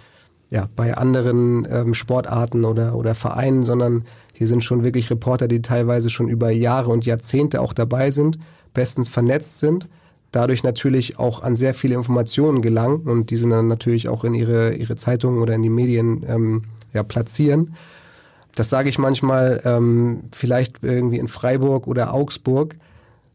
ja, 0.50 0.68
bei 0.74 0.96
anderen 0.96 1.66
ähm, 1.70 1.94
Sportarten 1.94 2.64
oder, 2.64 2.94
oder 2.94 3.14
Vereinen, 3.14 3.64
sondern 3.64 4.04
hier 4.32 4.46
sind 4.46 4.64
schon 4.64 4.84
wirklich 4.84 5.10
Reporter, 5.10 5.48
die 5.48 5.62
teilweise 5.62 6.10
schon 6.10 6.28
über 6.28 6.50
Jahre 6.50 6.90
und 6.90 7.04
Jahrzehnte 7.04 7.60
auch 7.60 7.72
dabei 7.72 8.10
sind, 8.10 8.38
bestens 8.72 9.08
vernetzt 9.08 9.58
sind, 9.58 9.88
dadurch 10.32 10.62
natürlich 10.62 11.18
auch 11.18 11.42
an 11.42 11.56
sehr 11.56 11.74
viele 11.74 11.94
Informationen 11.94 12.62
gelangen 12.62 13.02
und 13.02 13.30
diese 13.30 13.48
dann 13.48 13.68
natürlich 13.68 14.08
auch 14.08 14.24
in 14.24 14.34
ihre, 14.34 14.74
ihre 14.74 14.96
Zeitungen 14.96 15.40
oder 15.40 15.54
in 15.54 15.62
die 15.62 15.70
Medien 15.70 16.24
ähm, 16.28 16.62
ja, 16.92 17.02
platzieren. 17.02 17.74
Das 18.54 18.70
sage 18.70 18.88
ich 18.88 18.98
manchmal, 18.98 19.60
ähm, 19.64 20.24
vielleicht 20.32 20.82
irgendwie 20.82 21.18
in 21.18 21.28
Freiburg 21.28 21.86
oder 21.86 22.14
Augsburg 22.14 22.76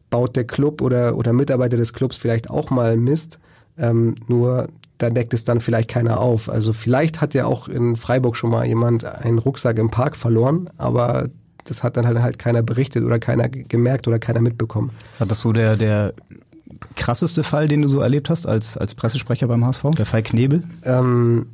baut 0.10 0.36
der 0.36 0.46
Club 0.46 0.82
oder, 0.82 1.16
oder 1.18 1.34
Mitarbeiter 1.34 1.78
des 1.78 1.94
Clubs 1.94 2.18
vielleicht 2.18 2.50
auch 2.50 2.70
mal 2.70 2.98
Mist, 2.98 3.40
ähm, 3.78 4.16
nur 4.28 4.68
da 4.98 5.10
deckt 5.10 5.34
es 5.34 5.44
dann 5.44 5.60
vielleicht 5.60 5.90
keiner 5.90 6.20
auf. 6.20 6.50
Also 6.50 6.74
vielleicht 6.74 7.22
hat 7.22 7.34
ja 7.34 7.46
auch 7.46 7.68
in 7.68 7.96
Freiburg 7.96 8.36
schon 8.36 8.52
mal 8.52 8.66
jemand 8.66 9.06
einen 9.06 9.40
Rucksack 9.40 9.78
im 9.78 9.90
Park 9.90 10.16
verloren, 10.16 10.70
aber 10.78 11.30
das 11.66 11.84
hat 11.84 11.98
dann 11.98 12.06
halt, 12.06 12.20
halt 12.22 12.40
keiner 12.40 12.62
berichtet 12.62 13.04
oder 13.04 13.20
keiner 13.20 13.50
gemerkt 13.50 14.08
oder 14.08 14.20
keiner 14.20 14.42
mitbekommen. 14.42 14.92
War 15.18 15.28
das 15.28 15.40
so 15.42 15.52
der, 15.52 15.76
der 15.76 16.14
krasseste 16.96 17.44
Fall, 17.44 17.68
den 17.68 17.82
du 17.82 17.88
so 17.88 18.00
erlebt 18.00 18.30
hast 18.30 18.48
als, 18.48 18.78
als 18.78 18.96
Pressesprecher 18.96 19.48
beim 19.48 19.66
HSV? 19.66 19.84
Der 19.98 20.06
Fall 20.06 20.24
Knebel? 20.24 20.64
Ähm, 20.84 21.48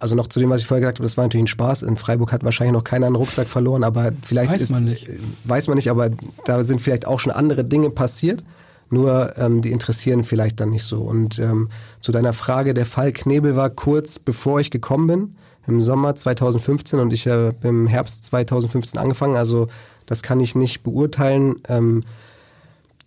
also 0.00 0.14
noch 0.14 0.28
zu 0.28 0.40
dem, 0.40 0.50
was 0.50 0.62
ich 0.62 0.66
vorher 0.66 0.80
gesagt 0.80 0.98
habe, 0.98 1.06
das 1.06 1.16
war 1.16 1.24
natürlich 1.24 1.44
ein 1.44 1.48
Spaß. 1.48 1.82
In 1.82 1.96
Freiburg 1.96 2.32
hat 2.32 2.44
wahrscheinlich 2.44 2.72
noch 2.72 2.84
keiner 2.84 3.06
einen 3.06 3.16
Rucksack 3.16 3.48
verloren, 3.48 3.84
aber 3.84 4.12
vielleicht 4.22 4.52
Weiß 4.52 4.62
ist, 4.62 4.70
man 4.70 4.84
nicht. 4.84 5.08
weiß 5.44 5.68
man 5.68 5.76
nicht, 5.76 5.90
aber 5.90 6.10
da 6.44 6.62
sind 6.62 6.80
vielleicht 6.80 7.06
auch 7.06 7.20
schon 7.20 7.32
andere 7.32 7.64
Dinge 7.64 7.90
passiert. 7.90 8.42
Nur 8.90 9.36
ähm, 9.38 9.62
die 9.62 9.72
interessieren 9.72 10.24
vielleicht 10.24 10.60
dann 10.60 10.70
nicht 10.70 10.84
so. 10.84 11.00
Und 11.00 11.38
ähm, 11.38 11.68
zu 12.00 12.12
deiner 12.12 12.32
Frage, 12.32 12.74
der 12.74 12.86
Fall 12.86 13.12
Knebel 13.12 13.56
war 13.56 13.70
kurz 13.70 14.18
bevor 14.18 14.60
ich 14.60 14.70
gekommen 14.70 15.06
bin, 15.06 15.36
im 15.66 15.80
Sommer 15.80 16.14
2015 16.14 16.98
und 16.98 17.12
ich 17.12 17.26
habe 17.26 17.54
im 17.62 17.86
Herbst 17.86 18.24
2015 18.24 19.00
angefangen. 19.00 19.36
Also 19.36 19.68
das 20.06 20.22
kann 20.22 20.40
ich 20.40 20.54
nicht 20.54 20.82
beurteilen. 20.82 21.56
Ähm, 21.68 22.02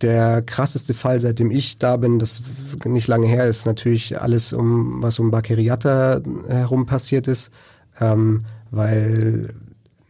der 0.02 0.42
krasseste 0.42 0.94
Fall, 0.94 1.20
seitdem 1.20 1.50
ich 1.50 1.78
da 1.78 1.96
bin, 1.96 2.18
das 2.18 2.42
nicht 2.84 3.08
lange 3.08 3.26
her 3.26 3.46
ist, 3.46 3.66
natürlich 3.66 4.20
alles, 4.20 4.52
um 4.52 5.02
was 5.02 5.18
um 5.18 5.30
Bakeriata 5.30 6.20
herum 6.48 6.86
passiert 6.86 7.26
ist, 7.26 7.50
ähm, 8.00 8.44
weil, 8.70 9.54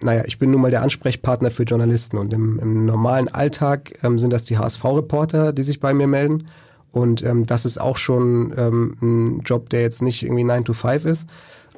naja, 0.01 0.23
ich 0.27 0.39
bin 0.39 0.51
nun 0.51 0.61
mal 0.61 0.71
der 0.71 0.83
Ansprechpartner 0.83 1.51
für 1.51 1.65
Journalisten 1.65 2.19
und 2.19 2.33
im, 2.33 2.59
im 2.59 2.87
normalen 2.87 3.29
Alltag 3.29 3.99
ähm, 4.03 4.19
sind 4.19 4.33
das 4.33 4.45
die 4.45 4.59
HSV-Reporter, 4.59 5.53
die 5.53 5.63
sich 5.63 5.81
bei 5.81 5.93
mir 5.93 6.07
melden 6.07 6.49
und 6.93 7.23
ähm, 7.23 7.47
das 7.47 7.65
ist 7.65 7.81
auch 7.81 7.97
schon 7.97 8.53
ähm, 8.57 8.97
ein 9.01 9.41
Job, 9.41 9.69
der 9.71 9.83
jetzt 9.83 10.03
nicht 10.03 10.23
irgendwie 10.23 10.45
9 10.45 10.65
to 10.65 10.73
5 10.73 11.05
ist. 11.05 11.29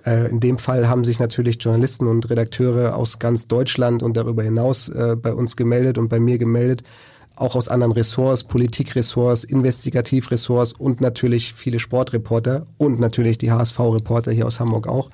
Äh, 0.07 0.31
in 0.31 0.41
dem 0.41 0.59
Fall 0.59 0.89
haben 0.89 1.05
sich 1.05 1.19
natürlich 1.19 1.59
Journalisten 1.61 2.07
und 2.07 2.31
Redakteure 2.31 2.97
aus 2.97 3.19
ganz 3.19 3.49
Deutschland 3.49 4.03
und 4.03 4.17
darüber 4.17 4.43
hinaus 4.43 4.89
äh, 4.89 5.17
bei 5.21 5.35
uns 5.35 5.57
gemeldet 5.57 5.99
und 5.99 6.09
bei 6.09 6.21
mir 6.21 6.39
gemeldet, 6.39 6.85
auch 7.37 7.57
aus 7.57 7.69
anderen 7.69 7.93
Ressorts, 7.93 8.45
Politikressorts, 8.45 9.45
Investigativressorts 9.45 10.73
und 10.75 11.01
natürlich 11.01 11.55
viele 11.55 11.79
Sportreporter 11.79 12.67
und 12.79 13.01
natürlich 13.01 13.39
die 13.39 13.51
HSV-Reporter 13.51 14.31
hier 14.31 14.47
aus 14.47 14.61
Hamburg 14.61 14.87
auch. 14.87 15.11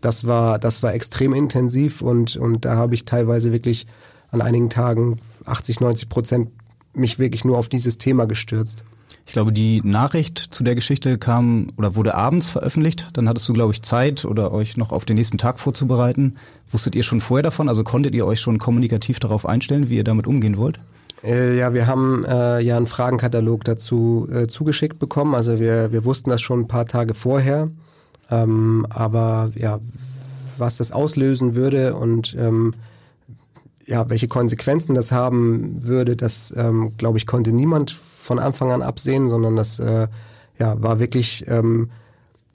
Das 0.00 0.26
war, 0.26 0.58
das 0.58 0.82
war 0.82 0.94
extrem 0.94 1.34
intensiv 1.34 2.02
und, 2.02 2.36
und 2.36 2.64
da 2.64 2.76
habe 2.76 2.94
ich 2.94 3.04
teilweise 3.04 3.52
wirklich 3.52 3.86
an 4.30 4.40
einigen 4.40 4.70
Tagen 4.70 5.20
80, 5.44 5.80
90 5.80 6.08
Prozent 6.08 6.50
mich 6.94 7.18
wirklich 7.18 7.44
nur 7.44 7.58
auf 7.58 7.68
dieses 7.68 7.98
Thema 7.98 8.26
gestürzt. 8.26 8.84
Ich 9.26 9.32
glaube, 9.32 9.52
die 9.52 9.80
Nachricht 9.84 10.38
zu 10.50 10.64
der 10.64 10.74
Geschichte 10.74 11.16
kam 11.18 11.68
oder 11.76 11.94
wurde 11.94 12.14
abends 12.14 12.48
veröffentlicht. 12.48 13.08
Dann 13.12 13.28
hattest 13.28 13.48
du, 13.48 13.52
glaube 13.52 13.72
ich, 13.72 13.82
Zeit 13.82 14.24
oder 14.24 14.52
euch 14.52 14.76
noch 14.76 14.90
auf 14.90 15.04
den 15.04 15.16
nächsten 15.16 15.38
Tag 15.38 15.60
vorzubereiten. 15.60 16.36
Wusstet 16.68 16.94
ihr 16.94 17.04
schon 17.04 17.20
vorher 17.20 17.44
davon? 17.44 17.68
Also 17.68 17.84
konntet 17.84 18.14
ihr 18.14 18.26
euch 18.26 18.40
schon 18.40 18.58
kommunikativ 18.58 19.20
darauf 19.20 19.46
einstellen, 19.46 19.88
wie 19.88 19.96
ihr 19.96 20.04
damit 20.04 20.26
umgehen 20.26 20.56
wollt? 20.56 20.80
Äh, 21.22 21.56
ja, 21.58 21.74
wir 21.74 21.86
haben 21.86 22.24
äh, 22.24 22.60
ja 22.60 22.76
einen 22.76 22.86
Fragenkatalog 22.86 23.64
dazu 23.64 24.28
äh, 24.32 24.46
zugeschickt 24.46 24.98
bekommen. 24.98 25.34
Also 25.34 25.60
wir, 25.60 25.92
wir 25.92 26.04
wussten 26.04 26.30
das 26.30 26.40
schon 26.40 26.60
ein 26.60 26.68
paar 26.68 26.86
Tage 26.86 27.14
vorher. 27.14 27.70
Ähm, 28.30 28.86
aber 28.90 29.50
ja, 29.54 29.80
was 30.58 30.76
das 30.76 30.92
auslösen 30.92 31.54
würde 31.54 31.94
und 31.94 32.36
ähm, 32.38 32.74
ja, 33.86 34.08
welche 34.08 34.28
Konsequenzen 34.28 34.94
das 34.94 35.10
haben 35.10 35.84
würde, 35.84 36.16
das 36.16 36.54
ähm, 36.56 36.92
glaube 36.96 37.18
ich 37.18 37.26
konnte 37.26 37.52
niemand 37.52 37.90
von 37.90 38.38
Anfang 38.38 38.70
an 38.70 38.82
absehen, 38.82 39.28
sondern 39.30 39.56
das 39.56 39.80
äh, 39.80 40.06
ja, 40.58 40.80
war 40.80 41.00
wirklich 41.00 41.44
ähm, 41.48 41.90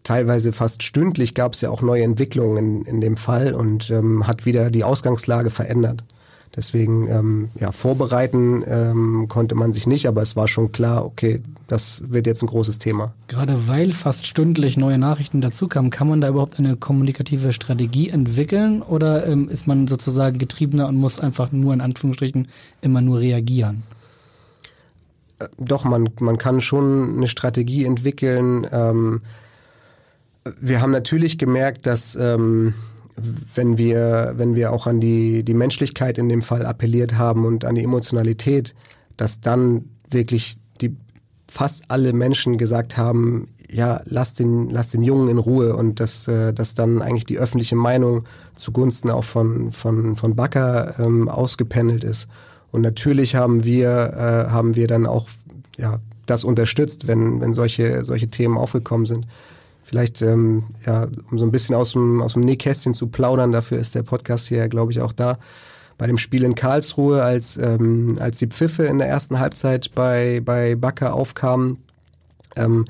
teilweise 0.04 0.54
fast 0.54 0.84
stündlich 0.84 1.34
gab 1.34 1.54
es 1.54 1.62
ja 1.62 1.70
auch 1.70 1.82
neue 1.82 2.04
Entwicklungen 2.04 2.58
in, 2.58 2.86
in 2.86 3.02
dem 3.02 3.18
Fall 3.18 3.54
und 3.54 3.90
ähm, 3.90 4.28
hat 4.28 4.46
wieder 4.46 4.70
die 4.70 4.84
Ausgangslage 4.84 5.50
verändert. 5.50 6.04
Deswegen, 6.56 7.08
ähm, 7.10 7.50
ja, 7.60 7.72
vorbereiten 7.72 8.64
ähm, 8.68 9.28
konnte 9.28 9.56
man 9.56 9.74
sich 9.74 9.88
nicht, 9.88 10.08
aber 10.08 10.22
es 10.22 10.36
war 10.36 10.48
schon 10.48 10.72
klar, 10.72 11.06
okay, 11.06 11.42
das 11.68 12.04
wird 12.08 12.28
jetzt 12.28 12.44
ein 12.44 12.48
großes 12.48 12.80
Thema. 12.80 13.14
Gerade 13.28 13.68
weil 13.68 13.92
fast 13.92 14.26
stündlich 14.28 14.78
neue 14.78 14.98
Nachrichten 14.98 15.42
dazukamen, 15.42 15.92
kann 15.92 16.08
man 16.08 16.22
da 16.22 16.30
überhaupt 16.30 16.60
eine 16.60 16.78
kommunikative 16.78 17.52
Strategie 17.52 18.10
entwickeln 18.10 18.82
oder 18.82 19.28
ähm, 19.28 19.50
ist 19.50 19.68
man 19.68 19.88
sozusagen 19.88 20.38
getriebener 20.38 20.88
und 20.88 20.96
muss 20.96 21.20
einfach 21.20 21.52
nur 21.52 21.74
in 21.74 21.82
Anführungsstrichen 21.82 22.48
immer 22.82 23.02
nur 23.02 23.20
reagieren? 23.20 23.84
Äh, 25.40 25.48
Doch, 25.58 25.84
man, 25.84 26.10
man 26.20 26.38
kann 26.38 26.62
schon 26.62 27.18
eine 27.18 27.28
Strategie 27.28 27.86
entwickeln. 27.86 28.66
Ähm, 28.72 29.22
wir 30.60 30.82
haben 30.82 30.92
natürlich 30.92 31.38
gemerkt, 31.38 31.86
dass 31.86 32.16
ähm, 32.16 32.76
wenn 33.18 33.78
wir, 33.78 34.34
wenn 34.36 34.56
wir 34.56 34.72
auch 34.72 34.88
an 34.88 35.00
die, 35.00 35.44
die 35.44 35.54
Menschlichkeit 35.54 36.18
in 36.18 36.30
dem 36.30 36.42
Fall 36.42 36.66
appelliert 36.66 37.18
haben 37.18 37.46
und 37.46 37.64
an 37.64 37.76
die 37.76 37.84
Emotionalität, 37.84 38.76
dass 39.18 39.42
dann 39.42 39.86
wirklich 40.10 40.58
die 40.82 40.98
fast 41.48 41.84
alle 41.90 42.14
Menschen 42.14 42.58
gesagt 42.58 42.98
haben, 42.98 43.50
ja, 43.70 44.02
lass 44.06 44.34
den, 44.34 44.70
lass 44.70 44.90
den 44.90 45.02
Jungen 45.02 45.30
in 45.30 45.38
Ruhe 45.38 45.76
und 45.76 46.00
dass, 46.00 46.28
äh, 46.28 46.54
dass 46.54 46.76
dann 46.76 47.02
eigentlich 47.02 47.26
die 47.26 47.40
öffentliche 47.40 47.76
Meinung 47.76 48.26
zugunsten 48.56 49.10
auch 49.10 49.24
von, 49.24 49.72
von, 49.72 50.16
von 50.16 50.36
Bakker 50.36 51.00
ähm, 51.00 51.30
ausgependelt 51.30 52.04
ist. 52.04 52.28
Und 52.72 52.82
natürlich 52.82 53.36
haben 53.36 53.64
wir, 53.64 54.14
äh, 54.14 54.52
haben 54.52 54.76
wir 54.76 54.88
dann 54.88 55.06
auch 55.06 55.28
ja, 55.78 56.00
das 56.26 56.44
unterstützt, 56.44 57.08
wenn, 57.08 57.42
wenn 57.42 57.54
solche, 57.54 58.04
solche 58.04 58.30
Themen 58.30 58.58
aufgekommen 58.58 59.06
sind 59.06 59.26
vielleicht, 59.86 60.22
ähm, 60.24 60.64
ja, 60.86 61.08
um 61.30 61.38
so 61.38 61.46
ein 61.46 61.52
bisschen 61.52 61.76
aus 61.76 61.94
dem, 61.94 62.22
aus 62.22 62.34
dem 62.34 62.42
Nähkästchen 62.42 62.96
zu 62.96 63.08
plaudern, 63.08 63.52
dafür 63.52 63.78
ist 63.78 63.94
der 63.94 64.04
Podcast 64.04 64.48
hier, 64.48 64.68
glaube 64.68 64.92
ich, 64.92 65.00
auch 65.00 65.14
da. 65.14 65.38
Bei 65.98 66.08
dem 66.08 66.18
Spiel 66.18 66.44
in 66.44 66.56
Karlsruhe, 66.56 67.24
als, 67.24 67.58
ähm, 67.58 68.18
als 68.20 68.40
die 68.40 68.48
Pfiffe 68.48 68.84
in 68.86 68.98
der 68.98 69.08
ersten 69.08 69.40
Halbzeit 69.40 69.92
bei, 69.94 70.42
bei 70.44 70.76
Bakker 70.76 71.14
aufkamen, 71.14 71.78
ähm, 72.56 72.86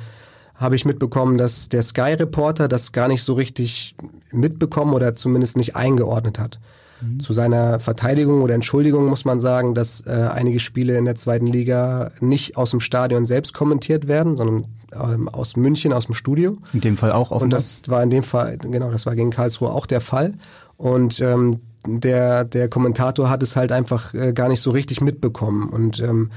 habe 0.56 0.76
ich 0.76 0.86
mitbekommen, 0.86 1.38
dass 1.38 1.68
der 1.68 1.84
Sky-Reporter 1.84 2.70
das 2.70 2.94
gar 2.94 3.10
nicht 3.10 3.24
so 3.24 3.34
richtig 3.34 3.94
mitbekommen 4.32 4.94
oder 4.94 5.16
zumindest 5.16 5.58
nicht 5.58 5.76
eingeordnet 5.76 6.40
hat. 6.40 6.60
Mhm. 7.02 7.20
Zu 7.20 7.34
seiner 7.34 7.80
Verteidigung 7.80 8.42
oder 8.42 8.54
Entschuldigung 8.54 9.08
muss 9.08 9.26
man 9.26 9.40
sagen, 9.40 9.76
dass 9.76 10.06
äh, 10.06 10.12
einige 10.12 10.60
Spiele 10.60 10.98
in 10.98 11.06
der 11.06 11.16
zweiten 11.16 11.48
Liga 11.48 12.12
nicht 12.20 12.58
aus 12.58 12.72
dem 12.72 12.80
Stadion 12.80 13.26
selbst 13.26 13.54
kommentiert 13.54 14.08
werden, 14.08 14.38
sondern 14.38 14.66
ähm, 14.94 15.30
aus 15.30 15.56
München, 15.58 15.94
aus 15.94 16.06
dem 16.06 16.16
Studio. 16.16 16.58
In 16.74 16.82
dem 16.82 16.98
Fall 16.98 17.12
auch 17.12 17.32
offenbar. 17.32 17.44
Und 17.44 17.54
das 17.54 17.82
war 17.88 18.02
in 18.02 18.10
dem 18.10 18.24
Fall, 18.24 18.58
genau, 18.58 18.92
das 18.92 19.06
war 19.06 19.16
gegen 19.16 19.32
Karlsruhe 19.32 19.72
auch 19.72 19.86
der 19.86 20.02
Fall. 20.02 20.34
Und 20.78 21.20
ähm, 21.20 21.62
der, 21.88 22.46
der 22.46 22.70
Kommentator 22.70 23.30
hat 23.30 23.44
es 23.44 23.56
halt 23.56 23.72
einfach 23.72 24.14
äh, 24.14 24.34
gar 24.34 24.50
nicht 24.50 24.62
so 24.62 24.72
richtig 24.72 25.02
mitbekommen. 25.02 25.70
Und 25.70 26.00
ähm, 26.00 26.32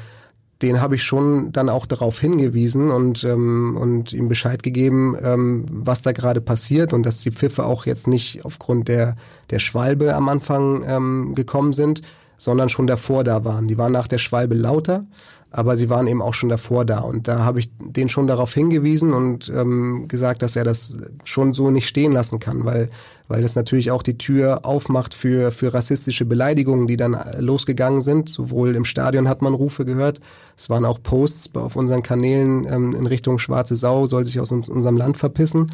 den 0.63 0.81
habe 0.81 0.97
ich 0.97 1.05
schon 1.05 1.53
dann 1.53 1.69
auch 1.69 1.87
darauf 1.87 2.19
hingewiesen 2.19 2.91
und, 2.91 3.23
ähm, 3.25 3.77
und 3.77 4.13
ihm 4.13 4.29
Bescheid 4.29 4.63
gegeben, 4.63 5.17
ähm, 5.23 5.67
was 5.71 6.03
da 6.03 6.13
gerade 6.13 6.41
passiert 6.41 6.93
und 6.93 7.05
dass 7.05 7.19
die 7.19 7.31
Pfiffe 7.31 7.65
auch 7.65 7.87
jetzt 7.87 8.09
nicht 8.09 8.45
aufgrund 8.45 8.89
der, 8.89 9.17
der 9.51 9.61
Schwalbe 9.61 10.15
am 10.15 10.29
Anfang 10.29 10.85
ähm, 10.87 11.35
gekommen 11.35 11.73
sind, 11.73 12.03
sondern 12.39 12.69
schon 12.69 12.87
davor 12.87 13.25
da 13.25 13.45
waren. 13.45 13.69
Die 13.69 13.79
waren 13.79 13.93
nach 13.93 14.09
der 14.09 14.19
Schwalbe 14.19 14.55
lauter, 14.55 15.07
aber 15.51 15.77
sie 15.77 15.89
waren 15.89 16.07
eben 16.07 16.23
auch 16.23 16.35
schon 16.35 16.49
davor 16.49 16.85
da. 16.85 17.01
Und 17.01 17.29
da 17.29 17.41
habe 17.41 17.61
ich 17.61 17.71
den 17.79 18.09
schon 18.09 18.27
darauf 18.27 18.53
hingewiesen 18.53 19.15
und 19.15 19.51
ähm, 19.55 20.07
gesagt, 20.09 20.43
dass 20.43 20.57
er 20.57 20.65
das 20.65 20.99
schon 21.25 21.55
so 21.55 21.71
nicht 21.71 21.89
stehen 21.89 22.13
lassen 22.13 22.39
kann, 22.39 22.65
weil 22.65 22.91
weil 23.29 23.43
das 23.43 23.55
natürlich 23.55 23.91
auch 23.91 24.03
die 24.03 24.17
Tür 24.17 24.65
aufmacht 24.65 25.13
für, 25.13 25.53
für 25.53 25.75
rassistische 25.75 26.25
Beleidigungen, 26.25 26.87
die 26.87 26.97
dann 26.97 27.17
losgegangen 27.39 28.01
sind. 28.03 28.31
Sowohl 28.31 28.75
im 28.75 28.87
Stadion 28.87 29.29
hat 29.29 29.43
man 29.43 29.55
Rufe 29.55 29.85
gehört, 29.85 30.21
es 30.57 30.71
waren 30.71 30.85
auch 30.85 31.03
Posts 31.03 31.55
auf 31.55 31.77
unseren 31.77 32.03
Kanälen 32.03 32.67
ähm, 32.67 32.95
in 32.95 33.07
Richtung 33.07 33.39
Schwarze 33.39 33.77
Sau, 33.77 34.07
soll 34.07 34.25
sich 34.25 34.41
aus 34.41 34.51
unserem 34.51 34.97
Land 34.97 35.19
verpissen. 35.19 35.73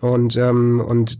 Und, 0.00 0.36
ähm, 0.36 0.80
und 0.80 1.18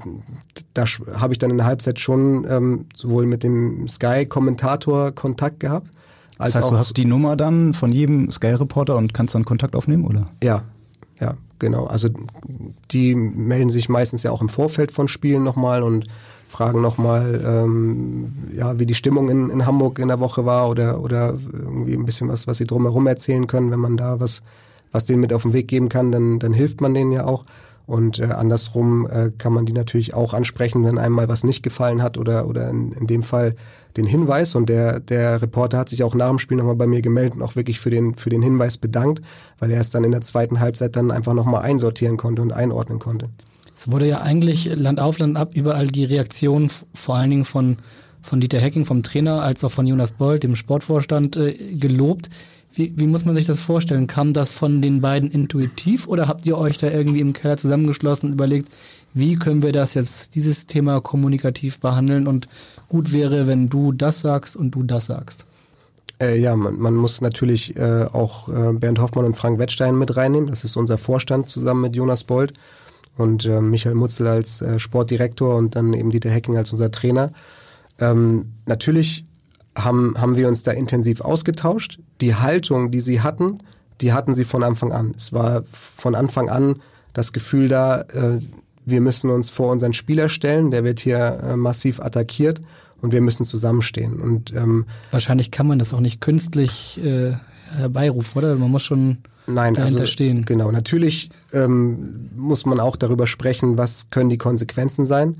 da 0.75 0.85
habe 1.15 1.33
ich 1.33 1.39
dann 1.39 1.51
in 1.51 1.57
der 1.57 1.67
Halbzeit 1.67 1.99
schon 1.99 2.47
ähm, 2.49 2.87
sowohl 2.95 3.27
mit 3.27 3.43
dem 3.43 3.89
Sky-Kommentator 3.89 5.13
Kontakt 5.13 5.61
gehabt. 5.61 5.89
Das 6.39 6.55
heißt, 6.55 6.71
du 6.71 6.77
hast 6.77 6.97
die 6.97 7.05
Nummer 7.05 7.37
dann 7.37 7.75
von 7.75 7.93
jedem 7.93 8.31
Sky-Reporter 8.31 8.97
und 8.97 9.15
kannst 9.15 9.35
dann 9.35 9.45
Kontakt 9.45 9.77
aufnehmen, 9.77 10.05
oder? 10.07 10.29
Ja, 10.43 10.65
genau. 11.63 11.87
Also 11.87 12.11
die 12.91 13.15
melden 13.15 13.71
sich 13.71 13.89
meistens 13.89 14.23
ja 14.23 14.31
auch 14.31 14.43
im 14.43 14.51
Vorfeld 14.51 14.93
von 14.93 15.09
Spielen 15.09 15.43
nochmal 15.43 15.83
und 15.83 16.07
fragen 16.49 16.83
nochmal, 16.83 17.41
ähm, 17.47 18.33
ja, 18.55 18.79
wie 18.79 18.85
die 18.85 18.95
Stimmung 18.95 19.31
in, 19.31 19.49
in 19.49 19.65
Hamburg 19.65 19.99
in 19.99 20.09
der 20.09 20.21
Woche 20.21 20.45
war 20.45 20.69
oder, 20.69 21.01
oder 21.01 21.39
irgendwie 21.51 21.95
ein 21.95 22.05
bisschen 22.05 22.29
was, 22.29 22.47
was 22.47 22.59
sie 22.59 22.67
drumherum 22.67 23.07
erzählen 23.07 23.47
können. 23.47 23.71
Wenn 23.71 23.81
man 23.81 23.97
da 23.97 24.21
was, 24.21 24.43
was 24.91 25.07
denen 25.07 25.21
mit 25.21 25.33
auf 25.33 25.43
den 25.43 25.55
Weg 25.55 25.69
geben 25.69 25.89
kann, 25.89 26.13
dann, 26.13 26.39
dann 26.39 26.53
hilft 26.53 26.83
man 26.83 26.93
denen 26.93 27.13
ja 27.13 27.25
auch. 27.25 27.47
Und 27.93 28.19
äh, 28.19 28.25
andersrum 28.25 29.07
äh, 29.07 29.33
kann 29.37 29.53
man 29.53 29.67
die 29.67 29.75
natürlich 29.75 30.15
auch 30.15 30.33
ansprechen, 30.33 30.83
wenn 30.83 30.97
einem 30.97 31.15
mal 31.15 31.29
was 31.29 31.45
nicht 31.45 31.63
gefallen 31.63 32.03
hat 32.03 32.17
oder, 32.17 32.49
oder 32.49 32.71
in, 32.71 32.93
in 32.93 33.07
dem 33.07 33.23
Fall 33.23 33.55
den 33.99 34.07
Hinweis. 34.07 34.55
Und 34.55 34.71
der, 34.71 34.99
der 34.99 35.43
Reporter 35.43 35.77
hat 35.77 35.91
sich 35.91 36.03
auch 36.03 36.15
nach 36.15 36.31
dem 36.31 36.39
Spiel 36.39 36.57
nochmal 36.57 36.77
bei 36.77 36.87
mir 36.87 37.03
gemeldet 37.03 37.35
und 37.35 37.43
auch 37.43 37.55
wirklich 37.55 37.81
für 37.81 37.91
den, 37.91 38.15
für 38.15 38.31
den 38.31 38.41
Hinweis 38.41 38.79
bedankt, 38.79 39.21
weil 39.59 39.71
er 39.71 39.79
es 39.79 39.91
dann 39.91 40.05
in 40.05 40.11
der 40.11 40.23
zweiten 40.23 40.59
Halbzeit 40.59 40.97
dann 40.97 41.11
einfach 41.11 41.35
nochmal 41.35 41.65
einsortieren 41.65 42.17
konnte 42.17 42.41
und 42.41 42.55
einordnen 42.55 42.99
konnte. 42.99 43.29
Es 43.77 43.91
wurde 43.91 44.09
ja 44.09 44.23
eigentlich 44.23 44.75
Land 44.75 44.99
auf, 44.99 45.19
Land 45.19 45.37
ab 45.37 45.51
überall 45.55 45.89
die 45.89 46.07
Reaktion 46.07 46.71
vor 46.95 47.17
allen 47.17 47.29
Dingen 47.29 47.45
von, 47.45 47.77
von 48.23 48.41
Dieter 48.41 48.59
Hecking, 48.59 48.87
vom 48.87 49.03
Trainer, 49.03 49.43
als 49.43 49.65
auch 49.65 49.71
von 49.71 49.87
Jonas 49.87 50.13
Bold, 50.13 50.45
dem 50.45 50.57
Sportvorstand, 50.57 51.37
äh, 51.37 51.53
gelobt. 51.75 52.31
Wie, 52.75 52.93
wie 52.97 53.07
muss 53.07 53.25
man 53.25 53.35
sich 53.35 53.47
das 53.47 53.61
vorstellen? 53.61 54.07
Kam 54.07 54.33
das 54.33 54.51
von 54.51 54.81
den 54.81 55.01
beiden 55.01 55.31
intuitiv 55.31 56.09
oder 56.09 56.29
habt 56.29 56.47
ihr 56.47 56.57
euch 56.57 56.79
da 56.79 56.91
irgendwie 56.91 57.21
im 57.21 57.33
Keller 57.33 57.57
zusammengeschlossen 57.57 58.29
und 58.29 58.33
überlegt, 58.33 58.69
wie 59.15 59.37
können 59.37 59.63
wir 59.63 59.73
das 59.73 59.95
jetzt, 59.95 60.35
dieses 60.35 60.67
Thema 60.67 61.01
kommunikativ 61.01 61.81
behandeln 61.81 62.27
und 62.27 62.49
gut 62.89 63.13
wäre, 63.13 63.47
wenn 63.47 63.69
du 63.69 63.93
das 63.93 64.21
sagst 64.21 64.57
und 64.57 64.71
du 64.71 64.83
das 64.83 65.07
sagst? 65.07 65.45
Äh, 66.21 66.39
ja, 66.39 66.57
man, 66.57 66.79
man, 66.79 66.95
muss 66.95 67.21
natürlich 67.21 67.77
äh, 67.77 68.07
auch 68.11 68.49
äh, 68.49 68.73
Bernd 68.73 69.01
Hoffmann 69.01 69.27
und 69.27 69.37
Frank 69.37 69.59
Wettstein 69.59 69.99
mit 69.99 70.17
reinnehmen. 70.17 70.49
Das 70.49 70.65
ist 70.65 70.77
unser 70.77 70.97
Vorstand 70.97 71.49
zusammen 71.49 71.83
mit 71.83 71.97
Jonas 71.97 72.25
Bold 72.25 72.55
und 73.19 73.45
äh, 73.45 73.61
Michael 73.61 73.97
Mutzel 73.97 74.27
als 74.27 74.63
äh, 74.63 74.79
Sportdirektor 74.79 75.57
und 75.57 75.77
dann 75.77 75.93
eben 75.93 76.11
Dieter 76.11 76.31
Hecking 76.31 76.57
als 76.57 76.71
unser 76.71 76.91
Trainer. 76.91 77.33
Ähm, 77.99 78.53
natürlich 78.67 79.27
haben, 79.77 80.15
haben 80.19 80.37
wir 80.37 80.49
uns 80.49 80.63
da 80.63 80.73
intensiv 80.73 81.21
ausgetauscht. 81.21 81.99
Die 82.21 82.35
Haltung, 82.35 82.91
die 82.91 83.01
sie 83.01 83.21
hatten, 83.21 83.59
die 84.01 84.13
hatten 84.13 84.35
sie 84.35 84.45
von 84.45 84.63
Anfang 84.63 84.93
an. 84.93 85.15
Es 85.17 85.33
war 85.33 85.63
von 85.65 86.15
Anfang 86.15 86.49
an 86.49 86.77
das 87.13 87.33
Gefühl 87.33 87.69
da, 87.69 88.03
äh, 88.03 88.39
wir 88.85 89.01
müssen 89.01 89.31
uns 89.31 89.49
vor 89.49 89.71
unseren 89.71 89.93
Spieler 89.93 90.29
stellen, 90.29 90.71
der 90.71 90.85
wird 90.85 91.01
hier 91.01 91.41
äh, 91.43 91.57
massiv 91.57 92.01
attackiert 92.01 92.63
und 93.01 93.13
wir 93.13 93.21
müssen 93.21 93.47
zusammenstehen. 93.47 94.21
Und 94.21 94.53
ähm, 94.55 94.87
wahrscheinlich 95.11 95.51
kann 95.51 95.67
man 95.67 95.79
das 95.79 95.95
auch 95.95 96.01
nicht 96.01 96.21
künstlich 96.21 97.01
äh, 97.05 97.33
herbeirufen, 97.77 98.39
oder? 98.39 98.57
Man 98.57 98.71
muss 98.71 98.83
schon 98.83 99.19
Nein, 99.47 99.75
dahinter 99.75 100.01
also, 100.01 100.13
stehen. 100.13 100.45
Genau, 100.45 100.71
natürlich 100.71 101.31
ähm, 101.53 102.31
muss 102.37 102.67
man 102.67 102.81
auch 102.81 102.97
darüber 102.97 103.27
sprechen, 103.27 103.79
was 103.79 104.11
können 104.11 104.31
die 104.31 104.39
Konsequenzen 104.39 105.07
sein 105.07 105.37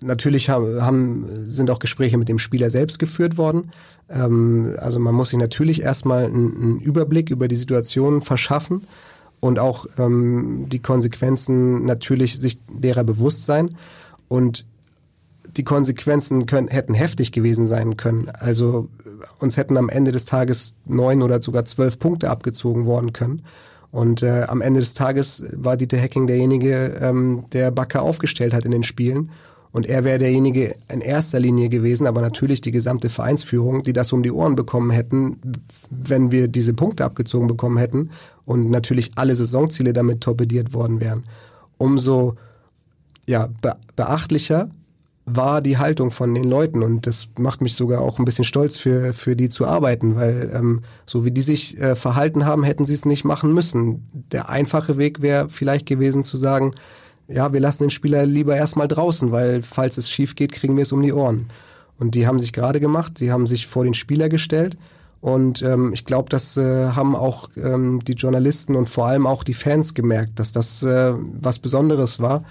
natürlich 0.00 0.48
haben, 0.48 0.82
haben, 0.82 1.46
sind 1.46 1.70
auch 1.70 1.78
Gespräche 1.78 2.16
mit 2.16 2.28
dem 2.28 2.38
Spieler 2.38 2.70
selbst 2.70 2.98
geführt 2.98 3.38
worden. 3.38 3.72
Ähm, 4.08 4.74
also 4.78 4.98
man 4.98 5.14
muss 5.14 5.30
sich 5.30 5.38
natürlich 5.38 5.82
erstmal 5.82 6.24
einen, 6.24 6.80
Überblick 6.80 7.30
über 7.30 7.48
die 7.48 7.56
Situation 7.56 8.22
verschaffen 8.22 8.86
und 9.40 9.58
auch 9.58 9.86
ähm, 9.98 10.66
die 10.70 10.80
Konsequenzen 10.80 11.84
natürlich 11.84 12.38
sich 12.38 12.58
derer 12.68 13.04
bewusst 13.04 13.46
sein. 13.46 13.76
Und 14.28 14.64
die 15.56 15.64
Konsequenzen 15.64 16.46
können, 16.46 16.68
hätten 16.68 16.94
heftig 16.94 17.32
gewesen 17.32 17.66
sein 17.66 17.96
können. 17.96 18.28
Also 18.28 18.88
uns 19.40 19.56
hätten 19.56 19.76
am 19.76 19.88
Ende 19.88 20.12
des 20.12 20.24
Tages 20.24 20.74
neun 20.84 21.22
oder 21.22 21.42
sogar 21.42 21.64
zwölf 21.64 21.98
Punkte 21.98 22.30
abgezogen 22.30 22.86
worden 22.86 23.12
können. 23.12 23.42
Und 23.90 24.22
äh, 24.22 24.42
am 24.42 24.60
Ende 24.60 24.80
des 24.80 24.94
Tages 24.94 25.44
war 25.52 25.76
Dieter 25.76 25.98
Hecking 25.98 26.28
derjenige, 26.28 26.96
ähm, 27.00 27.44
der 27.52 27.72
Bakker 27.72 28.02
aufgestellt 28.02 28.54
hat 28.54 28.64
in 28.64 28.70
den 28.70 28.84
Spielen. 28.84 29.30
Und 29.72 29.86
er 29.86 30.04
wäre 30.04 30.18
derjenige 30.18 30.74
in 30.92 31.00
erster 31.00 31.38
Linie 31.38 31.68
gewesen, 31.68 32.06
aber 32.06 32.20
natürlich 32.20 32.60
die 32.60 32.72
gesamte 32.72 33.08
Vereinsführung, 33.08 33.82
die 33.84 33.92
das 33.92 34.12
um 34.12 34.22
die 34.22 34.32
Ohren 34.32 34.56
bekommen 34.56 34.90
hätten, 34.90 35.40
wenn 35.90 36.32
wir 36.32 36.48
diese 36.48 36.74
Punkte 36.74 37.04
abgezogen 37.04 37.46
bekommen 37.46 37.78
hätten 37.78 38.10
und 38.44 38.68
natürlich 38.68 39.12
alle 39.14 39.34
Saisonziele 39.34 39.92
damit 39.92 40.22
torpediert 40.22 40.74
worden 40.74 41.00
wären. 41.00 41.24
Umso 41.78 42.36
ja, 43.28 43.48
be 43.62 43.76
beachtlicher 43.94 44.70
war 45.26 45.60
die 45.60 45.78
Haltung 45.78 46.10
von 46.10 46.34
den 46.34 46.44
Leuten 46.44 46.82
und 46.82 47.06
das 47.06 47.28
macht 47.38 47.60
mich 47.60 47.74
sogar 47.74 48.00
auch 48.00 48.18
ein 48.18 48.24
bisschen 48.24 48.44
stolz 48.44 48.76
für, 48.76 49.12
für 49.12 49.36
die 49.36 49.48
zu 49.48 49.66
arbeiten, 49.66 50.16
weil 50.16 50.50
ähm, 50.52 50.80
so 51.06 51.24
wie 51.24 51.30
die 51.30 51.42
sich 51.42 51.78
äh, 51.78 51.94
verhalten 51.94 52.46
haben, 52.46 52.64
hätten 52.64 52.86
sie 52.86 52.94
es 52.94 53.04
nicht 53.04 53.24
machen 53.24 53.54
müssen. 53.54 54.08
Der 54.32 54.48
einfache 54.48 54.98
Weg 54.98 55.22
wäre 55.22 55.48
vielleicht 55.48 55.86
gewesen 55.86 56.24
zu 56.24 56.36
sagen, 56.36 56.72
ja, 57.30 57.52
wir 57.52 57.60
lassen 57.60 57.84
den 57.84 57.90
Spieler 57.90 58.26
lieber 58.26 58.56
erstmal 58.56 58.88
draußen, 58.88 59.32
weil 59.32 59.62
falls 59.62 59.98
es 59.98 60.10
schief 60.10 60.34
geht, 60.34 60.52
kriegen 60.52 60.76
wir 60.76 60.82
es 60.82 60.92
um 60.92 61.02
die 61.02 61.12
Ohren. 61.12 61.46
Und 61.98 62.14
die 62.14 62.26
haben 62.26 62.40
sich 62.40 62.52
gerade 62.52 62.80
gemacht, 62.80 63.20
die 63.20 63.30
haben 63.30 63.46
sich 63.46 63.66
vor 63.66 63.84
den 63.84 63.94
Spieler 63.94 64.28
gestellt. 64.28 64.76
Und 65.20 65.62
ähm, 65.62 65.92
ich 65.92 66.06
glaube, 66.06 66.30
das 66.30 66.56
äh, 66.56 66.90
haben 66.90 67.14
auch 67.14 67.50
ähm, 67.56 68.00
die 68.04 68.14
Journalisten 68.14 68.74
und 68.74 68.88
vor 68.88 69.06
allem 69.06 69.26
auch 69.26 69.44
die 69.44 69.54
Fans 69.54 69.92
gemerkt, 69.92 70.38
dass 70.38 70.50
das 70.52 70.82
äh, 70.82 71.12
was 71.14 71.58
Besonderes 71.58 72.20
war. 72.20 72.44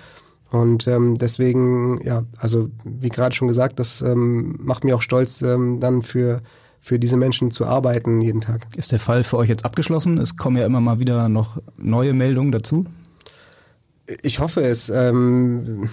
Und 0.51 0.87
ähm, 0.87 1.17
deswegen, 1.17 1.99
ja, 2.03 2.23
also 2.37 2.69
wie 2.83 3.09
gerade 3.09 3.35
schon 3.35 3.47
gesagt, 3.47 3.79
das 3.79 4.01
ähm, 4.01 4.59
macht 4.61 4.83
mich 4.83 4.93
auch 4.93 5.01
stolz, 5.01 5.41
ähm, 5.41 5.79
dann 5.79 6.03
für 6.03 6.41
für 6.81 6.97
diese 6.97 7.17
Menschen 7.17 7.51
zu 7.51 7.65
arbeiten 7.65 8.21
jeden 8.21 8.41
Tag. 8.41 8.65
Ist 8.77 8.93
der 8.93 8.99
Fall 8.99 9.23
für 9.23 9.37
euch 9.37 9.49
jetzt 9.49 9.65
abgeschlossen? 9.65 10.17
Es 10.17 10.37
kommen 10.37 10.55
ja 10.55 10.65
immer 10.65 10.79
mal 10.79 10.99
wieder 10.99 11.27
noch 11.27 11.61
neue 11.77 12.13
Meldungen 12.13 12.53
dazu. 12.53 12.85
Ich 14.21 14.39
hoffe 14.39 14.61
es. 14.61 14.89
Ähm, 14.89 15.89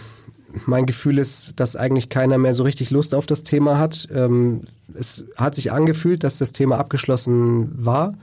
mein 0.65 0.87
Gefühl 0.87 1.19
ist, 1.19 1.61
dass 1.61 1.77
eigentlich 1.77 2.09
keiner 2.09 2.39
mehr 2.39 2.55
so 2.55 2.63
richtig 2.63 2.91
Lust 2.91 3.15
auf 3.15 3.27
das 3.27 3.43
Thema 3.43 3.79
hat. 3.79 4.09
Ähm, 4.13 4.63
es 4.95 5.25
hat 5.37 5.55
sich 5.55 5.73
angefühlt, 5.73 6.25
dass 6.25 6.39
das 6.39 6.53
Thema 6.53 6.79
abgeschlossen 6.79 7.73
war. 7.75 8.15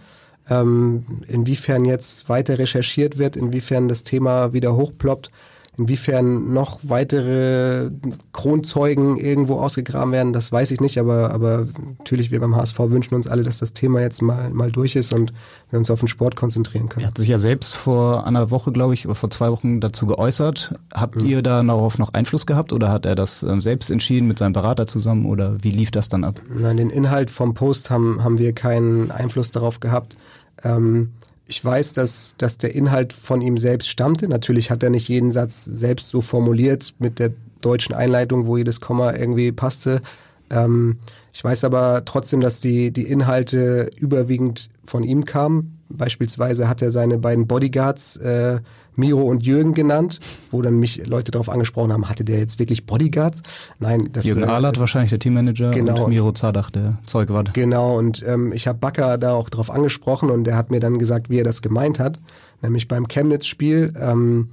Ähm, 0.49 1.05
inwiefern 1.27 1.85
jetzt 1.85 2.27
weiter 2.27 2.57
recherchiert 2.59 3.17
wird, 3.17 3.37
inwiefern 3.37 3.87
das 3.87 4.03
Thema 4.03 4.51
wieder 4.51 4.75
hochploppt, 4.75 5.31
Inwiefern 5.75 6.53
noch 6.53 6.81
weitere 6.83 7.89
Kronzeugen 8.31 9.17
irgendwo 9.17 9.55
ausgegraben 9.55 10.11
werden, 10.11 10.31
das 10.31 10.51
weiß 10.51 10.69
ich 10.69 10.79
nicht, 10.81 10.99
aber, 10.99 11.31
aber 11.31 11.65
natürlich, 11.97 12.29
wir 12.29 12.39
beim 12.39 12.55
HSV 12.55 12.77
wünschen 12.77 13.15
uns 13.15 13.27
alle, 13.27 13.41
dass 13.41 13.57
das 13.57 13.73
Thema 13.73 13.99
jetzt 13.99 14.21
mal, 14.21 14.51
mal 14.51 14.71
durch 14.71 14.95
ist 14.95 15.13
und 15.13 15.33
wir 15.71 15.79
uns 15.79 15.89
auf 15.89 15.99
den 15.99 16.07
Sport 16.07 16.35
konzentrieren 16.35 16.89
können. 16.89 17.05
Er 17.05 17.07
hat 17.07 17.17
sich 17.17 17.27
ja 17.27 17.39
selbst 17.39 17.75
vor 17.75 18.27
einer 18.27 18.51
Woche, 18.51 18.71
glaube 18.71 18.93
ich, 18.93 19.07
oder 19.07 19.15
vor 19.15 19.31
zwei 19.31 19.49
Wochen 19.49 19.81
dazu 19.81 20.05
geäußert. 20.05 20.75
Habt 20.93 21.15
mhm. 21.15 21.25
ihr 21.25 21.41
darauf 21.41 21.97
noch 21.97 22.13
Einfluss 22.13 22.45
gehabt 22.45 22.71
oder 22.71 22.91
hat 22.91 23.07
er 23.07 23.15
das 23.15 23.41
ähm, 23.41 23.59
selbst 23.59 23.89
entschieden 23.89 24.27
mit 24.27 24.37
seinem 24.37 24.53
Berater 24.53 24.85
zusammen 24.85 25.25
oder 25.25 25.63
wie 25.63 25.71
lief 25.71 25.89
das 25.89 26.07
dann 26.07 26.23
ab? 26.23 26.39
Nein, 26.53 26.77
den 26.77 26.91
Inhalt 26.91 27.31
vom 27.31 27.55
Post 27.55 27.89
haben, 27.89 28.23
haben 28.23 28.37
wir 28.37 28.53
keinen 28.53 29.09
Einfluss 29.09 29.49
darauf 29.49 29.79
gehabt. 29.79 30.15
Ähm, 30.63 31.13
ich 31.47 31.63
weiß, 31.63 31.93
dass, 31.93 32.35
dass 32.37 32.57
der 32.57 32.73
Inhalt 32.73 33.13
von 33.13 33.41
ihm 33.41 33.57
selbst 33.57 33.89
stammte. 33.89 34.27
Natürlich 34.27 34.71
hat 34.71 34.83
er 34.83 34.89
nicht 34.89 35.07
jeden 35.07 35.31
Satz 35.31 35.65
selbst 35.65 36.09
so 36.09 36.21
formuliert 36.21 36.93
mit 36.99 37.19
der 37.19 37.31
deutschen 37.61 37.93
Einleitung, 37.93 38.47
wo 38.47 38.57
jedes 38.57 38.79
Komma 38.79 39.13
irgendwie 39.13 39.51
passte. 39.51 40.01
Ähm, 40.49 40.97
ich 41.33 41.43
weiß 41.43 41.63
aber 41.63 42.05
trotzdem, 42.05 42.41
dass 42.41 42.59
die, 42.59 42.91
die 42.91 43.07
Inhalte 43.07 43.89
überwiegend 43.97 44.69
von 44.85 45.03
ihm 45.03 45.25
kamen. 45.25 45.79
Beispielsweise 45.89 46.69
hat 46.69 46.81
er 46.81 46.91
seine 46.91 47.17
beiden 47.17 47.47
Bodyguards 47.47 48.17
äh, 48.17 48.59
Miro 48.95 49.23
und 49.23 49.45
Jürgen 49.45 49.73
genannt, 49.73 50.19
wo 50.51 50.61
dann 50.61 50.79
mich 50.79 51.05
Leute 51.05 51.31
darauf 51.31 51.49
angesprochen 51.49 51.91
haben, 51.91 52.09
hatte 52.09 52.23
der 52.23 52.39
jetzt 52.39 52.59
wirklich 52.59 52.85
Bodyguards? 52.85 53.43
Nein, 53.79 54.09
das 54.11 54.25
Jürgen 54.25 54.43
äh, 54.43 54.47
Ahlert 54.47 54.79
wahrscheinlich 54.79 55.09
der 55.09 55.19
Teammanager 55.19 55.71
genau, 55.71 56.05
und 56.05 56.09
Miro 56.09 56.31
Zadach 56.31 56.69
der 56.69 56.99
Zeugwart. 57.05 57.53
Genau, 57.53 57.97
und 57.97 58.23
ähm, 58.25 58.53
ich 58.53 58.67
habe 58.67 58.79
Bakker 58.79 59.17
da 59.17 59.33
auch 59.33 59.49
drauf 59.49 59.69
angesprochen 59.69 60.29
und 60.29 60.43
der 60.45 60.55
hat 60.55 60.71
mir 60.71 60.79
dann 60.79 60.99
gesagt, 60.99 61.29
wie 61.29 61.39
er 61.39 61.43
das 61.43 61.61
gemeint 61.61 61.99
hat. 61.99 62.19
Nämlich 62.61 62.87
beim 62.87 63.07
Chemnitz-Spiel, 63.07 63.93
ähm, 63.99 64.49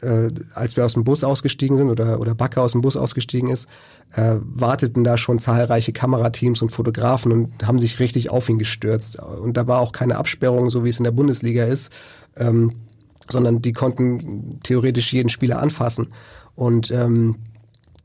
äh, 0.00 0.30
als 0.54 0.76
wir 0.76 0.84
aus 0.84 0.94
dem 0.94 1.04
Bus 1.04 1.24
ausgestiegen 1.24 1.76
sind 1.76 1.90
oder, 1.90 2.20
oder 2.20 2.34
Bakker 2.34 2.62
aus 2.62 2.72
dem 2.72 2.80
Bus 2.80 2.96
ausgestiegen 2.96 3.48
ist, 3.48 3.68
äh, 4.14 4.36
warteten 4.40 5.04
da 5.04 5.16
schon 5.16 5.38
zahlreiche 5.38 5.92
Kamerateams 5.92 6.62
und 6.62 6.70
Fotografen 6.70 7.32
und 7.32 7.66
haben 7.66 7.78
sich 7.78 8.00
richtig 8.00 8.30
auf 8.30 8.48
ihn 8.48 8.58
gestürzt. 8.58 9.18
Und 9.18 9.56
da 9.56 9.66
war 9.66 9.80
auch 9.80 9.92
keine 9.92 10.16
Absperrung, 10.16 10.70
so 10.70 10.84
wie 10.84 10.88
es 10.88 10.98
in 10.98 11.04
der 11.04 11.10
Bundesliga 11.10 11.64
ist. 11.64 11.92
Ähm, 12.36 12.72
sondern 13.30 13.62
die 13.62 13.72
konnten 13.72 14.60
theoretisch 14.62 15.12
jeden 15.12 15.28
Spieler 15.28 15.60
anfassen. 15.60 16.08
Und 16.54 16.90
ähm, 16.90 17.36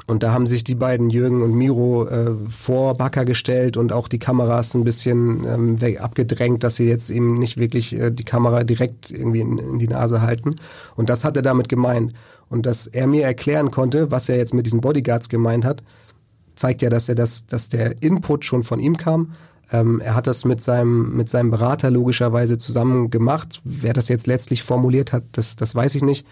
und 0.09 0.23
da 0.23 0.33
haben 0.33 0.47
sich 0.47 0.63
die 0.63 0.73
beiden 0.73 1.11
Jürgen 1.11 1.43
und 1.43 1.53
Miro 1.53 2.07
äh, 2.07 2.33
vor 2.49 2.97
Bakker 2.97 3.25
gestellt 3.25 3.77
und 3.77 3.93
auch 3.93 4.07
die 4.07 4.17
Kameras 4.17 4.73
ein 4.73 4.83
bisschen 4.83 5.45
ähm, 5.45 5.97
abgedrängt, 5.99 6.63
dass 6.63 6.77
sie 6.77 6.87
jetzt 6.89 7.11
eben 7.11 7.37
nicht 7.37 7.57
wirklich 7.57 7.93
äh, 7.95 8.09
die 8.09 8.23
Kamera 8.23 8.63
direkt 8.63 9.11
irgendwie 9.11 9.41
in, 9.41 9.59
in 9.59 9.77
die 9.77 9.87
Nase 9.87 10.23
halten. 10.23 10.55
Und 10.95 11.11
das 11.11 11.23
hat 11.23 11.35
er 11.35 11.43
damit 11.43 11.69
gemeint. 11.69 12.13
Und 12.49 12.65
dass 12.65 12.87
er 12.87 13.05
mir 13.05 13.23
erklären 13.23 13.69
konnte, 13.69 14.09
was 14.09 14.29
er 14.29 14.37
jetzt 14.37 14.55
mit 14.55 14.65
diesen 14.65 14.81
Bodyguards 14.81 15.29
gemeint 15.29 15.63
hat, 15.63 15.83
zeigt 16.55 16.81
ja, 16.81 16.89
dass 16.89 17.07
er 17.07 17.13
das, 17.13 17.45
dass 17.45 17.69
der 17.69 18.01
Input 18.01 18.45
schon 18.45 18.63
von 18.63 18.79
ihm 18.79 18.97
kam, 18.97 19.33
ähm, 19.71 20.01
er 20.01 20.15
hat 20.15 20.27
das 20.27 20.45
mit 20.45 20.61
seinem, 20.61 21.15
mit 21.15 21.29
seinem 21.29 21.51
Berater 21.51 21.91
logischerweise 21.91 22.57
zusammen 22.57 23.09
gemacht. 23.09 23.61
Wer 23.63 23.93
das 23.93 24.09
jetzt 24.09 24.27
letztlich 24.27 24.63
formuliert 24.63 25.13
hat, 25.13 25.23
das, 25.33 25.55
das 25.55 25.75
weiß 25.75 25.95
ich 25.95 26.03
nicht. 26.03 26.25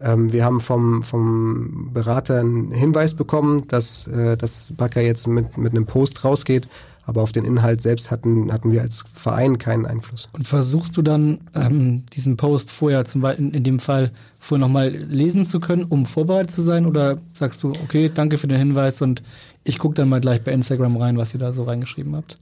Ähm, 0.00 0.32
wir 0.32 0.44
haben 0.44 0.60
vom, 0.60 1.02
vom 1.02 1.90
Berater 1.92 2.40
einen 2.40 2.70
Hinweis 2.70 3.14
bekommen, 3.14 3.66
dass, 3.68 4.06
äh, 4.06 4.36
dass 4.36 4.72
Bakker 4.76 5.00
jetzt 5.00 5.26
mit, 5.26 5.56
mit 5.56 5.72
einem 5.72 5.86
Post 5.86 6.24
rausgeht. 6.24 6.68
Aber 7.06 7.20
auf 7.20 7.32
den 7.32 7.44
Inhalt 7.44 7.82
selbst 7.82 8.10
hatten, 8.10 8.50
hatten 8.50 8.72
wir 8.72 8.80
als 8.80 9.04
Verein 9.12 9.58
keinen 9.58 9.84
Einfluss. 9.84 10.30
Und 10.32 10.46
versuchst 10.46 10.96
du 10.96 11.02
dann 11.02 11.40
ähm, 11.54 12.04
diesen 12.14 12.38
Post 12.38 12.70
vorher, 12.70 13.04
zum 13.04 13.20
Beispiel 13.20 13.54
in, 13.54 13.62
dem 13.62 13.78
Fall, 13.78 14.10
vorher 14.38 14.66
nochmal 14.66 14.88
lesen 14.88 15.44
zu 15.44 15.60
können, 15.60 15.84
um 15.84 16.06
vorbereitet 16.06 16.52
zu 16.52 16.62
sein? 16.62 16.86
Oder 16.86 17.18
sagst 17.34 17.62
du, 17.62 17.74
okay, 17.84 18.10
danke 18.12 18.38
für 18.38 18.46
den 18.46 18.56
Hinweis 18.56 19.02
und 19.02 19.22
ich 19.64 19.78
gucke 19.78 19.94
dann 19.94 20.08
mal 20.08 20.20
gleich 20.20 20.42
bei 20.42 20.52
Instagram 20.52 20.96
rein, 20.96 21.18
was 21.18 21.34
ihr 21.34 21.40
da 21.40 21.52
so 21.52 21.64
reingeschrieben 21.64 22.16
habt? 22.16 22.38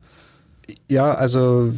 Ja, 0.88 1.14
also 1.14 1.72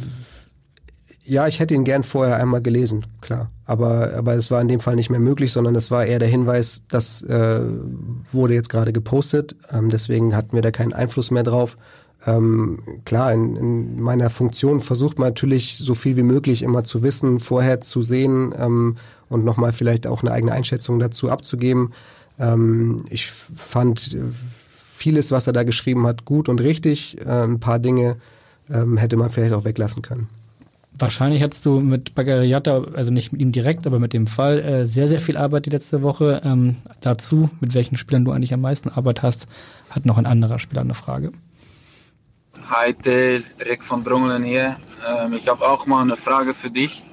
ja, 1.27 1.47
ich 1.47 1.59
hätte 1.59 1.73
ihn 1.73 1.85
gern 1.85 2.03
vorher 2.03 2.37
einmal 2.37 2.61
gelesen, 2.61 3.05
klar. 3.21 3.49
Aber, 3.65 4.13
aber 4.13 4.35
es 4.35 4.51
war 4.51 4.61
in 4.61 4.67
dem 4.67 4.79
Fall 4.79 4.95
nicht 4.95 5.09
mehr 5.09 5.19
möglich, 5.19 5.51
sondern 5.51 5.73
es 5.73 5.89
war 5.89 6.05
eher 6.05 6.19
der 6.19 6.27
Hinweis, 6.27 6.83
das 6.87 7.23
äh, 7.23 7.61
wurde 8.31 8.53
jetzt 8.53 8.69
gerade 8.69 8.93
gepostet. 8.93 9.55
Ähm, 9.71 9.89
deswegen 9.89 10.35
hatten 10.35 10.53
wir 10.53 10.61
da 10.61 10.69
keinen 10.69 10.93
Einfluss 10.93 11.31
mehr 11.31 11.41
drauf. 11.41 11.77
Ähm, 12.27 12.79
klar, 13.05 13.33
in, 13.33 13.55
in 13.55 14.01
meiner 14.01 14.29
Funktion 14.29 14.81
versucht 14.81 15.17
man 15.17 15.29
natürlich 15.29 15.77
so 15.79 15.95
viel 15.95 16.15
wie 16.15 16.23
möglich 16.23 16.61
immer 16.61 16.83
zu 16.83 17.01
wissen, 17.01 17.39
vorher 17.39 17.81
zu 17.81 18.03
sehen 18.03 18.53
ähm, 18.57 18.97
und 19.27 19.43
nochmal 19.43 19.71
vielleicht 19.71 20.05
auch 20.05 20.21
eine 20.21 20.31
eigene 20.31 20.51
Einschätzung 20.51 20.99
dazu 20.99 21.31
abzugeben. 21.31 21.93
Ähm, 22.39 23.05
ich 23.09 23.31
fand 23.31 24.15
vieles, 24.31 25.31
was 25.31 25.47
er 25.47 25.53
da 25.53 25.63
geschrieben 25.63 26.05
hat, 26.05 26.25
gut 26.25 26.49
und 26.49 26.61
richtig. 26.61 27.19
Äh, 27.21 27.43
ein 27.43 27.59
paar 27.59 27.79
Dinge 27.79 28.17
ähm, 28.69 28.97
hätte 28.97 29.17
man 29.17 29.29
vielleicht 29.29 29.53
auch 29.53 29.65
weglassen 29.65 30.01
können. 30.01 30.27
Wahrscheinlich 30.97 31.43
hattest 31.43 31.65
du 31.65 31.81
mit 31.81 32.15
Bagariata, 32.15 32.85
also 32.93 33.11
nicht 33.11 33.33
mit 33.33 33.41
ihm 33.41 33.51
direkt, 33.51 33.85
aber 33.85 33.99
mit 33.99 34.13
dem 34.13 34.27
Fall, 34.27 34.59
äh, 34.59 34.87
sehr, 34.87 35.09
sehr 35.09 35.19
viel 35.19 35.35
Arbeit 35.35 35.65
die 35.65 35.69
letzte 35.69 36.01
Woche. 36.01 36.41
Ähm, 36.45 36.77
dazu, 37.01 37.49
mit 37.59 37.73
welchen 37.73 37.97
Spielern 37.97 38.23
du 38.23 38.31
eigentlich 38.31 38.53
am 38.53 38.61
meisten 38.61 38.87
Arbeit 38.87 39.21
hast, 39.21 39.47
hat 39.89 40.05
noch 40.05 40.17
ein 40.17 40.25
anderer 40.25 40.57
Spieler 40.57 40.81
eine 40.81 40.93
Frage. 40.93 41.33
Hi 42.69 42.93
Till, 42.93 43.43
Rick 43.65 43.83
von 43.83 44.05
Drongelen 44.05 44.43
hier. 44.43 44.77
Ähm, 45.05 45.33
ich 45.33 45.49
habe 45.49 45.67
auch 45.67 45.85
mal 45.85 46.01
eine 46.01 46.15
Frage 46.15 46.53
für 46.53 46.69
dich. 46.69 47.03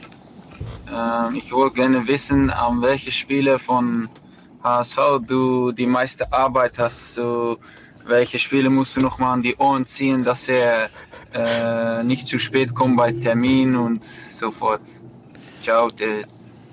Ähm, 0.88 1.34
ich 1.34 1.50
wollte 1.53 1.76
gerne 1.76 2.07
wissen, 2.07 2.50
an 2.50 2.80
welche 2.82 3.11
Spiele 3.11 3.59
von 3.59 4.09
HSV 4.62 4.98
du 5.26 5.72
die 5.72 5.86
meiste 5.86 6.32
Arbeit 6.32 6.78
hast. 6.78 7.14
So, 7.14 7.59
welche 8.07 8.38
Spiele 8.38 8.70
musst 8.70 8.96
du 8.96 9.00
noch 9.00 9.18
mal 9.18 9.32
an 9.32 9.42
die 9.42 9.57
Ohren 9.57 9.86
ziehen, 9.86 10.24
dass 10.24 10.48
er 10.48 10.88
äh, 11.32 12.03
nicht 12.05 12.28
zu 12.28 12.38
spät 12.38 12.74
kommt 12.74 12.96
bei 12.96 13.12
Termin 13.12 13.76
und 13.76 14.05
so 14.05 14.50
fort. 14.50 14.82
Ciao, 15.62 15.88
Till. 15.88 16.24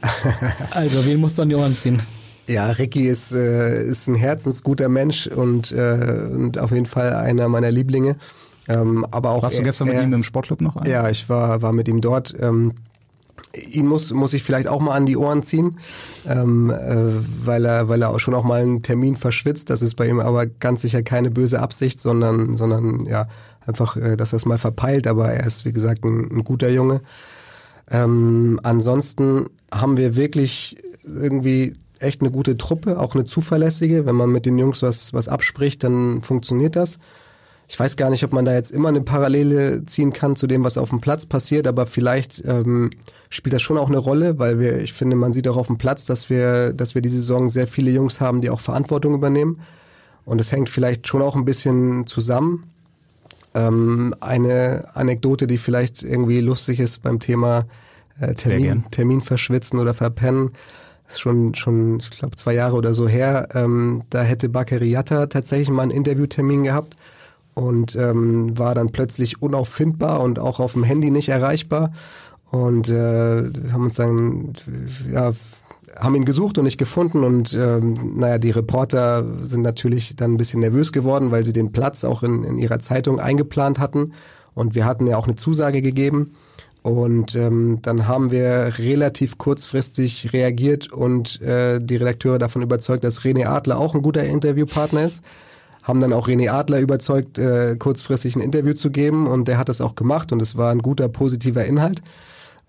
also, 0.72 1.06
wen 1.06 1.20
musst 1.20 1.38
du 1.38 1.42
an 1.44 1.50
die 1.50 1.56
Ohren 1.56 1.76
ziehen? 1.76 2.02
Ja, 2.48 2.66
Ricky 2.72 3.08
ist, 3.08 3.32
äh, 3.32 3.84
ist 3.84 4.08
ein 4.08 4.16
herzensguter 4.16 4.90
Mensch 4.90 5.28
und, 5.28 5.72
äh, 5.72 6.28
und 6.32 6.58
auf 6.58 6.72
jeden 6.72 6.88
Fall 6.88 7.14
einer 7.14 7.48
meiner 7.48 7.72
Lieblinge. 7.72 8.16
Ähm, 8.68 9.06
aber 9.12 9.32
auch 9.32 9.44
Warst 9.44 9.58
du 9.58 9.64
gestern 9.64 9.90
er, 9.90 9.96
mit 9.96 10.04
ihm 10.04 10.14
im 10.14 10.24
Sportclub 10.24 10.62
noch? 10.62 10.76
Ein? 10.76 10.90
Ja, 10.90 11.10
ich 11.10 11.30
war, 11.30 11.62
war 11.62 11.74
mit 11.74 11.88
ihm 11.88 12.02
dort. 12.02 12.36
Ähm, 12.40 12.74
ihn 13.56 13.88
muss, 13.88 14.12
muss 14.12 14.34
ich 14.34 14.44
vielleicht 14.44 14.68
auch 14.68 14.80
mal 14.80 14.96
an 14.96 15.06
die 15.06 15.18
Ohren 15.18 15.44
ziehen, 15.44 15.80
ähm, 16.28 16.70
äh, 16.70 17.46
weil, 17.46 17.66
er, 17.66 17.90
weil 17.90 18.02
er 18.02 18.10
auch 18.12 18.20
schon 18.20 18.34
auch 18.34 18.44
mal 18.44 18.62
einen 18.62 18.84
Termin 18.84 19.16
verschwitzt. 19.16 19.70
Das 19.70 19.82
ist 19.82 19.96
bei 19.96 20.08
ihm 20.08 20.20
aber 20.20 20.46
ganz 20.46 20.82
sicher 20.82 21.02
keine 21.02 21.32
böse 21.32 21.60
Absicht, 21.60 22.00
sondern, 22.00 22.58
sondern 22.58 23.06
ja, 23.06 23.28
einfach, 23.66 23.98
äh, 23.98 24.18
dass 24.18 24.34
er 24.34 24.38
es 24.38 24.46
mal 24.46 24.58
verpeilt. 24.58 25.08
Aber 25.08 25.32
er 25.32 25.46
ist, 25.46 25.66
wie 25.66 25.74
gesagt, 25.74 26.04
ein, 26.04 26.30
ein 26.32 26.44
guter 26.44 26.70
Junge. 26.70 27.02
Ähm, 27.90 28.60
ansonsten 28.64 29.46
haben 29.72 29.98
wir 29.98 30.16
wirklich 30.16 30.78
irgendwie 31.04 31.76
echt 31.98 32.22
eine 32.22 32.32
gute 32.32 32.58
Truppe, 32.58 33.00
auch 33.00 33.16
eine 33.16 33.26
zuverlässige. 33.26 34.06
Wenn 34.06 34.16
man 34.16 34.32
mit 34.32 34.46
den 34.46 34.58
Jungs 34.60 34.82
was, 34.84 35.14
was 35.14 35.28
abspricht, 35.28 35.84
dann 35.84 36.22
funktioniert 36.22 36.76
das 36.76 37.00
ich 37.70 37.80
weiß 37.80 37.98
gar 37.98 38.10
nicht, 38.10 38.24
ob 38.24 38.34
man 38.34 38.46
da 38.46 38.54
jetzt 38.56 38.72
immer 38.72 38.90
eine 38.90 39.02
Parallele 39.02 39.86
ziehen 39.86 40.12
kann 40.12 40.36
zu 40.36 40.48
dem, 40.48 40.64
was 40.64 40.80
auf 40.80 40.90
dem 40.90 41.02
Platz 41.02 41.28
passiert, 41.28 41.68
aber 41.68 41.86
vielleicht 41.86 42.44
ähm, 42.44 42.90
spielt 43.30 43.54
das 43.54 43.62
schon 43.62 43.78
auch 43.78 43.90
eine 43.90 44.00
Rolle, 44.00 44.40
weil 44.40 44.60
wir, 44.60 44.80
ich 44.80 44.92
finde, 44.92 45.16
man 45.16 45.34
sieht 45.34 45.48
auch 45.48 45.56
auf 45.56 45.68
dem 45.68 45.78
Platz, 45.78 46.04
dass 46.04 46.32
wir, 46.32 46.74
dass 46.74 46.96
wir 46.96 47.04
diese 47.04 47.18
Saison 47.18 47.48
sehr 47.48 47.68
viele 47.68 47.92
Jungs 47.92 48.20
haben, 48.20 48.42
die 48.42 48.50
auch 48.50 48.60
Verantwortung 48.60 49.14
übernehmen. 49.14 49.62
Und 50.26 50.42
es 50.42 50.52
hängt 50.52 50.70
vielleicht 50.70 51.08
schon 51.08 51.22
auch 51.22 51.36
ein 51.36 51.46
bisschen 51.46 52.08
zusammen. 52.08 52.72
Ähm, 53.54 54.16
eine 54.20 54.90
Anekdote, 54.96 55.46
die 55.46 55.60
vielleicht 55.60 56.02
irgendwie 56.02 56.40
lustig 56.40 56.80
ist 56.80 57.04
beim 57.04 57.20
Thema 57.20 57.68
äh, 58.20 58.34
Termin, 58.34 58.86
Termin 58.90 59.22
verschwitzen 59.22 59.78
oder 59.78 59.94
verpennen 59.94 60.52
ist 61.08 61.20
schon, 61.20 61.56
schon 61.56 62.00
ich 62.00 62.12
glaube, 62.12 62.36
zwei 62.36 62.54
Jahre 62.54 62.76
oder 62.76 62.94
so 62.94 63.08
her. 63.08 63.50
Ähm, 63.54 64.04
da 64.10 64.22
hätte 64.22 64.50
Bakary 64.50 64.90
Yatta 64.90 65.28
tatsächlich 65.28 65.70
mal 65.70 65.84
einen 65.84 65.92
Interviewtermin 65.92 66.64
gehabt 66.64 66.96
und 67.60 67.96
ähm, 67.96 68.58
war 68.58 68.74
dann 68.74 68.92
plötzlich 68.92 69.42
unauffindbar 69.42 70.22
und 70.22 70.40
auch 70.40 70.60
auf 70.60 70.74
dem 70.74 70.84
Handy 70.84 71.12
nicht 71.12 71.30
erreichbar. 71.30 71.92
Und 72.52 72.90
äh, 72.90 73.44
haben 73.72 73.84
uns 73.84 73.96
dann 73.96 74.54
ja 75.12 75.34
haben 75.98 76.16
ihn 76.16 76.26
gesucht 76.26 76.58
und 76.58 76.64
nicht 76.64 76.78
gefunden. 76.78 77.24
Und 77.24 77.54
ähm, 77.54 77.94
naja, 78.16 78.38
die 78.38 78.52
Reporter 78.52 79.26
sind 79.42 79.62
natürlich 79.62 80.16
dann 80.16 80.34
ein 80.34 80.38
bisschen 80.38 80.62
nervös 80.62 80.94
geworden, 80.94 81.32
weil 81.32 81.44
sie 81.44 81.52
den 81.52 81.74
Platz 81.74 82.06
auch 82.06 82.24
in, 82.24 82.44
in 82.44 82.58
ihrer 82.58 82.80
Zeitung 82.80 83.20
eingeplant 83.20 83.80
hatten. 83.80 84.14
Und 84.54 84.76
wir 84.76 84.86
hatten 84.86 85.08
ja 85.08 85.18
auch 85.18 85.28
eine 85.28 85.36
Zusage 85.36 85.82
gegeben. 85.82 86.36
Und 86.82 87.36
ähm, 87.36 87.80
dann 87.82 88.08
haben 88.08 88.32
wir 88.32 88.76
relativ 88.78 89.38
kurzfristig 89.38 90.32
reagiert 90.32 90.94
und 90.94 91.42
äh, 91.42 91.80
die 91.82 91.98
Redakteure 91.98 92.40
davon 92.40 92.62
überzeugt, 92.62 93.04
dass 93.04 93.22
René 93.22 93.48
Adler 93.48 93.78
auch 93.78 93.96
ein 93.96 94.02
guter 94.02 94.24
Interviewpartner 94.24 95.04
ist 95.04 95.24
haben 95.90 96.00
dann 96.00 96.14
auch 96.14 96.30
René 96.30 96.50
Adler 96.50 96.80
überzeugt, 96.80 97.38
äh, 97.38 97.76
kurzfristig 97.78 98.36
ein 98.36 98.42
Interview 98.42 98.74
zu 98.74 98.92
geben 98.92 99.28
und 99.28 99.48
der 99.48 99.58
hat 99.58 99.68
das 99.68 99.82
auch 99.82 99.96
gemacht 99.96 100.32
und 100.32 100.42
es 100.42 100.56
war 100.56 100.72
ein 100.72 100.80
guter, 100.80 101.10
positiver 101.10 101.66
Inhalt. 101.66 102.02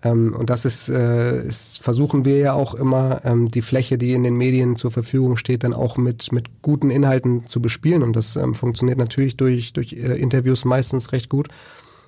Ähm, 0.03 0.35
und 0.35 0.49
das 0.49 0.65
ist, 0.65 0.89
äh, 0.89 1.43
ist, 1.45 1.81
versuchen 1.81 2.25
wir 2.25 2.37
ja 2.37 2.53
auch 2.53 2.73
immer, 2.73 3.21
ähm, 3.23 3.49
die 3.49 3.61
Fläche, 3.61 3.97
die 3.97 4.13
in 4.13 4.23
den 4.23 4.35
Medien 4.35 4.75
zur 4.75 4.91
Verfügung 4.91 5.37
steht, 5.37 5.63
dann 5.63 5.73
auch 5.73 5.97
mit, 5.97 6.31
mit 6.31 6.61
guten 6.61 6.89
Inhalten 6.89 7.45
zu 7.47 7.61
bespielen 7.61 8.01
und 8.03 8.15
das 8.15 8.35
ähm, 8.35 8.55
funktioniert 8.55 8.97
natürlich 8.97 9.37
durch, 9.37 9.73
durch 9.73 9.93
äh, 9.93 10.17
Interviews 10.19 10.65
meistens 10.65 11.11
recht 11.11 11.29
gut. 11.29 11.47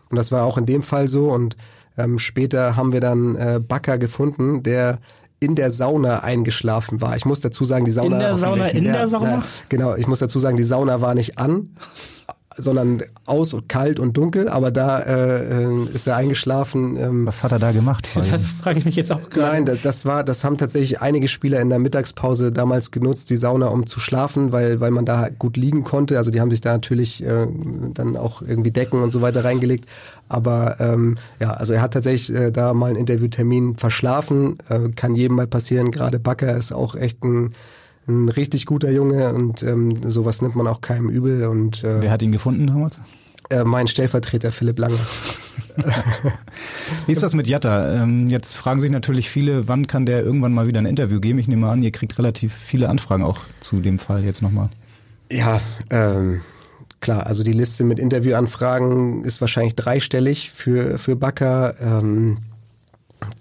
Und 0.10 0.18
das 0.18 0.32
war 0.32 0.44
auch 0.44 0.58
in 0.58 0.66
dem 0.66 0.82
Fall 0.82 1.08
so 1.08 1.30
und 1.32 1.56
ähm, 1.98 2.18
später 2.18 2.76
haben 2.76 2.92
wir 2.92 3.02
dann 3.02 3.36
äh, 3.36 3.60
Bakker 3.66 3.98
gefunden, 3.98 4.64
der 4.64 5.00
in 5.44 5.56
der 5.56 5.72
Sauna 5.72 6.24
eingeschlafen 6.24 7.02
war. 7.02 7.16
Ich 7.16 7.26
muss 7.26 7.42
dazu 7.42 7.66
sagen, 7.66 7.86
die 7.86 7.92
Sauna. 7.92 8.16
In 8.16 8.20
der 8.20 8.36
Sauna, 8.38 8.68
in 8.68 8.84
der 8.84 9.08
Sauna? 9.08 9.30
Ja, 9.30 9.44
genau, 9.70 9.96
ich 9.96 10.08
muss 10.08 10.20
dazu 10.20 10.40
sagen, 10.40 10.58
die 10.58 10.64
Sauna 10.64 11.02
war 11.02 11.14
nicht 11.14 11.38
an 11.38 11.70
sondern 12.58 13.04
aus 13.26 13.54
und 13.54 13.70
kalt 13.70 14.00
und 14.00 14.16
dunkel, 14.18 14.48
aber 14.48 14.72
da 14.72 15.00
äh, 15.00 15.64
äh, 15.64 15.88
ist 15.94 16.08
er 16.08 16.16
eingeschlafen. 16.16 16.98
Ähm, 16.98 17.28
Was 17.28 17.44
hat 17.44 17.52
er 17.52 17.60
da 17.60 17.72
gemacht? 17.72 18.08
Das 18.16 18.48
frage 18.50 18.80
ich 18.80 18.86
mich 18.86 18.96
jetzt 18.96 19.12
auch 19.12 19.30
gerade. 19.30 19.54
Nein, 19.54 19.66
das, 19.66 19.82
das, 19.82 20.06
war, 20.06 20.24
das 20.24 20.44
haben 20.44 20.58
tatsächlich 20.58 21.02
einige 21.02 21.28
Spieler 21.28 21.60
in 21.62 21.70
der 21.70 21.80
Mittagspause 21.80 22.52
damals 22.52 22.92
genutzt, 22.92 23.30
die 23.30 23.38
Sauna, 23.38 23.68
um 23.68 23.88
zu 23.88 24.00
schlafen, 24.00 24.52
weil, 24.52 24.80
weil 24.80 24.92
man 24.92 25.06
da 25.06 25.30
gut 25.30 25.58
liegen 25.58 25.84
konnte. 25.84 26.18
Also 26.18 26.32
die 26.32 26.42
haben 26.42 26.52
sich 26.52 26.62
da 26.62 26.74
natürlich 26.74 27.24
äh, 27.24 27.48
dann 27.94 28.18
auch 28.18 28.42
irgendwie 28.42 28.72
Decken 28.72 29.02
und 29.02 29.12
so 29.12 29.22
weiter 29.22 29.44
reingelegt. 29.44 29.86
Aber 30.30 30.80
ähm, 30.80 31.18
ja, 31.40 31.52
also 31.52 31.74
er 31.74 31.82
hat 31.82 31.94
tatsächlich 31.94 32.36
äh, 32.36 32.52
da 32.52 32.74
mal 32.74 32.88
einen 32.88 32.96
Interviewtermin 32.96 33.78
verschlafen. 33.78 34.58
Äh, 34.70 34.90
kann 34.96 35.16
jedem 35.16 35.38
mal 35.38 35.48
passieren. 35.48 35.92
Gerade 35.92 36.20
Bakker 36.20 36.56
ist 36.56 36.72
auch 36.72 36.96
echt 36.96 37.24
ein 37.24 37.54
ein 38.08 38.30
richtig 38.30 38.66
guter 38.66 38.92
Junge 38.92 39.34
und 39.34 39.64
ähm, 39.64 40.12
sowas 40.12 40.42
nimmt 40.42 40.56
man 40.56 40.68
auch 40.68 40.82
keinem 40.82 41.10
übel. 41.10 41.46
Und, 41.46 41.84
äh, 41.84 42.02
Wer 42.02 42.12
hat 42.12 42.22
ihn 42.22 42.32
gefunden 42.32 42.68
damals? 42.68 43.00
Äh, 43.50 43.64
mein 43.64 43.88
Stellvertreter 43.88 44.52
Philipp 44.52 44.80
Lange. 44.80 44.98
Wie 47.06 47.12
ist 47.12 47.24
das 47.24 47.34
mit 47.34 47.48
Jatta? 47.48 48.04
Ähm, 48.04 48.28
jetzt 48.28 48.56
fragen 48.56 48.80
sich 48.80 48.92
natürlich 48.92 49.30
viele, 49.30 49.68
wann 49.68 49.88
kann 49.88 50.06
der 50.06 50.24
irgendwann 50.24 50.54
mal 50.54 50.68
wieder 50.68 50.80
ein 50.80 50.86
Interview 50.86 51.20
geben? 51.20 51.40
Ich 51.40 51.48
nehme 51.48 51.70
an, 51.70 51.84
ihr 51.84 51.92
kriegt 51.92 52.18
relativ 52.18 52.54
viele 52.54 52.90
Anfragen 52.90 53.24
auch 53.24 53.42
zu 53.60 53.80
dem 53.80 54.00
Fall 54.00 54.24
jetzt 54.24 54.42
nochmal. 54.42 54.70
Ja, 55.32 55.62
ähm, 55.90 56.42
klar, 57.04 57.28
also 57.28 57.44
die 57.44 57.54
Liste 57.54 57.84
mit 57.84 58.00
Interviewanfragen 58.00 59.24
ist 59.26 59.42
wahrscheinlich 59.42 59.76
dreistellig 59.76 60.52
für, 60.52 60.98
für 60.98 61.16
Bakker. 61.16 61.76
Ähm, 61.80 62.38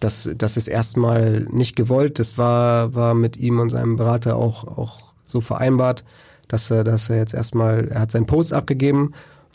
das, 0.00 0.28
das 0.36 0.56
ist 0.56 0.68
erstmal 0.68 1.46
nicht 1.50 1.76
gewollt. 1.76 2.18
Das 2.18 2.36
war, 2.36 2.94
war 2.94 3.14
mit 3.14 3.36
ihm 3.36 3.60
und 3.60 3.70
seinem 3.70 3.96
Berater 3.96 4.36
auch, 4.36 4.64
auch 4.64 5.14
so 5.24 5.40
vereinbart, 5.40 6.04
dass 6.48 6.70
er, 6.70 6.84
dass 6.84 7.08
er 7.08 7.16
jetzt 7.16 7.34
erstmal, 7.34 7.88
er 7.88 8.00
hat 8.00 8.10
seinen 8.10 8.26
Post 8.26 8.52
abgegeben, 8.52 9.12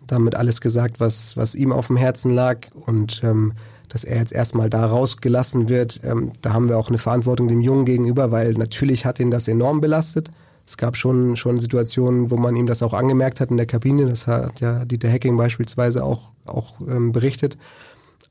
damit 0.08 0.36
alles 0.36 0.62
gesagt, 0.62 1.00
was, 1.00 1.36
was 1.36 1.54
ihm 1.54 1.74
auf 1.74 1.88
dem 1.88 1.98
Herzen 1.98 2.34
lag 2.34 2.60
und 2.74 3.22
ähm, 3.24 3.54
dass 3.90 4.06
er 4.06 4.18
jetzt 4.18 4.34
erstmal 4.34 4.70
da 4.70 4.86
rausgelassen 4.86 5.68
wird. 5.68 6.00
Ähm, 6.04 6.32
da 6.42 6.54
haben 6.54 6.70
wir 6.70 6.78
auch 6.78 6.88
eine 6.88 6.98
Verantwortung 6.98 7.50
dem 7.50 7.62
Jungen 7.62 7.86
gegenüber, 7.86 8.32
weil 8.32 8.54
natürlich 8.54 9.06
hat 9.06 9.20
ihn 9.20 9.32
das 9.32 9.50
enorm 9.50 9.82
belastet. 9.82 10.32
Es 10.68 10.76
gab 10.76 10.98
schon, 10.98 11.38
schon 11.38 11.62
Situationen, 11.62 12.30
wo 12.30 12.36
man 12.36 12.56
ihm 12.58 12.66
das 12.66 12.84
auch 12.84 12.94
angemerkt 12.94 13.40
hat 13.40 13.50
in 13.52 13.58
der 13.58 13.66
Kabine. 13.66 14.06
Das 14.06 14.28
hat 14.28 14.60
ja 14.60 14.84
Dieter 14.84 15.10
Hacking 15.10 15.38
beispielsweise 15.38 16.04
auch, 16.04 16.32
auch 16.46 16.82
ähm, 16.82 17.14
berichtet. 17.14 17.58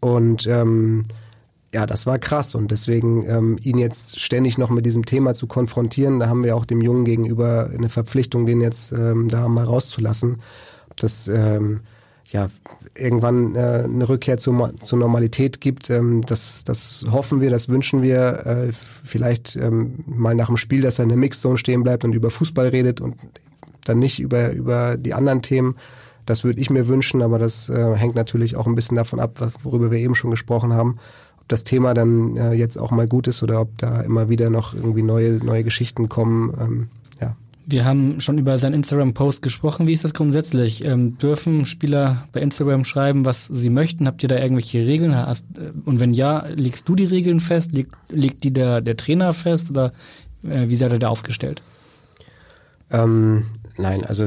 Und 0.01 0.47
ähm, 0.47 1.07
ja, 1.73 1.87
das 1.87 2.07
war 2.07 2.19
krass 2.19 2.55
und 2.55 2.71
deswegen 2.71 3.29
ähm, 3.29 3.59
ihn 3.63 3.79
jetzt 3.79 4.21
ständig 4.21 4.59
noch 4.59 4.71
mit 4.71 4.87
diesem 4.87 5.05
Thema 5.05 5.35
zu 5.35 5.47
konfrontieren, 5.47 6.21
da 6.21 6.29
haben 6.29 6.45
wir 6.45 6.57
auch 6.57 6.65
dem 6.65 6.81
Jungen 6.81 7.05
gegenüber 7.05 7.71
eine 7.73 7.89
Verpflichtung, 7.89 8.47
den 8.47 8.61
jetzt 8.61 8.93
ähm, 8.93 9.29
da 9.29 9.49
mal 9.49 9.65
rauszulassen. 9.65 10.43
Das 10.97 11.29
ähm, 11.29 11.81
ja 12.33 12.49
irgendwann 12.95 13.55
äh, 13.55 13.85
eine 13.85 14.09
Rückkehr 14.09 14.39
zur, 14.39 14.73
zur 14.83 14.99
Normalität 14.99 15.61
gibt, 15.61 15.91
ähm, 15.91 16.23
das, 16.27 16.65
das 16.65 17.05
hoffen 17.11 17.41
wir, 17.41 17.51
das 17.51 17.69
wünschen 17.69 18.03
wir. 18.03 18.47
Äh, 18.47 18.73
vielleicht 18.73 19.57
ähm, 19.57 20.05
mal 20.07 20.35
nach 20.35 20.47
dem 20.47 20.57
Spiel, 20.57 20.83
dass 20.83 20.99
er 20.99 21.05
in 21.05 21.11
der 21.11 21.19
Mixzone 21.19 21.57
stehen 21.57 21.83
bleibt 21.83 22.05
und 22.05 22.15
über 22.15 22.31
Fußball 22.31 22.69
redet 22.69 23.01
und 23.01 23.17
dann 23.85 23.99
nicht 23.99 24.19
über 24.19 24.51
über 24.51 24.97
die 24.97 25.15
anderen 25.15 25.43
Themen. 25.43 25.77
Das 26.25 26.43
würde 26.43 26.61
ich 26.61 26.71
mir 26.71 26.89
wünschen, 26.89 27.23
aber 27.23 27.39
das 27.39 27.69
äh, 27.69 27.95
hängt 27.95 28.17
natürlich 28.17 28.57
auch 28.57 28.67
ein 28.67 28.75
bisschen 28.75 28.97
davon 28.97 29.21
ab, 29.21 29.53
worüber 29.63 29.93
wir 29.93 29.99
eben 29.99 30.17
schon 30.17 30.33
gesprochen 30.33 30.73
haben 30.73 30.99
ob 31.47 31.51
das 31.51 31.63
Thema 31.63 31.95
dann 31.95 32.37
äh, 32.37 32.53
jetzt 32.55 32.77
auch 32.77 32.91
mal 32.91 33.07
gut 33.07 33.29
ist 33.29 33.41
oder 33.41 33.61
ob 33.61 33.79
da 33.79 34.01
immer 34.01 34.29
wieder 34.29 34.51
noch 34.51 34.75
irgendwie 34.75 35.03
neue, 35.03 35.35
neue 35.35 35.63
Geschichten 35.63 36.09
kommen. 36.09 36.53
Ähm. 36.61 36.89
Wir 37.69 37.85
haben 37.85 38.21
schon 38.21 38.39
über 38.39 38.59
seinen 38.59 38.75
Instagram-Post 38.75 39.43
gesprochen. 39.43 39.89
Wie 39.89 39.93
ist 39.93 40.05
das 40.05 40.15
grundsätzlich? 40.15 40.85
Ähm, 40.85 41.19
dürfen 41.19 41.65
Spieler 41.65 42.29
bei 42.33 42.41
Instagram 42.41 42.85
schreiben, 42.85 43.25
was 43.25 43.47
sie 43.47 43.71
möchten? 43.71 44.07
Habt 44.07 44.23
ihr 44.23 44.29
da 44.29 44.39
irgendwelche 44.39 44.87
Regeln? 44.87 45.17
Hast, 45.17 45.45
äh, 45.59 45.73
und 45.85 45.99
wenn 45.99 46.15
ja, 46.15 46.47
legst 46.55 46.89
du 46.89 46.95
die 46.95 47.07
Regeln 47.07 47.41
fest? 47.41 47.73
Legt, 47.73 47.93
legt 48.09 48.45
die 48.45 48.53
der, 48.53 48.81
der 48.81 48.97
Trainer 48.97 49.33
fest? 49.33 49.71
Oder 49.71 49.93
äh, 50.45 50.69
wie 50.69 50.77
seid 50.77 50.93
ihr 50.93 51.01
da 51.01 51.09
aufgestellt? 51.09 51.61
Ähm, 52.93 53.45
Nein, 53.79 54.05
also 54.07 54.27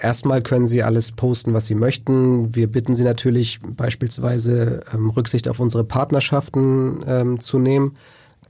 erstmal 0.00 0.42
können 0.42 0.66
Sie 0.66 0.82
alles 0.82 1.12
posten, 1.12 1.54
was 1.54 1.66
Sie 1.66 1.74
möchten. 1.74 2.54
Wir 2.54 2.70
bitten 2.70 2.94
Sie 2.94 3.04
natürlich 3.04 3.58
beispielsweise 3.66 4.82
ähm, 4.92 5.08
Rücksicht 5.10 5.48
auf 5.48 5.60
unsere 5.60 5.84
Partnerschaften 5.84 7.02
ähm, 7.06 7.40
zu 7.40 7.58
nehmen. 7.58 7.96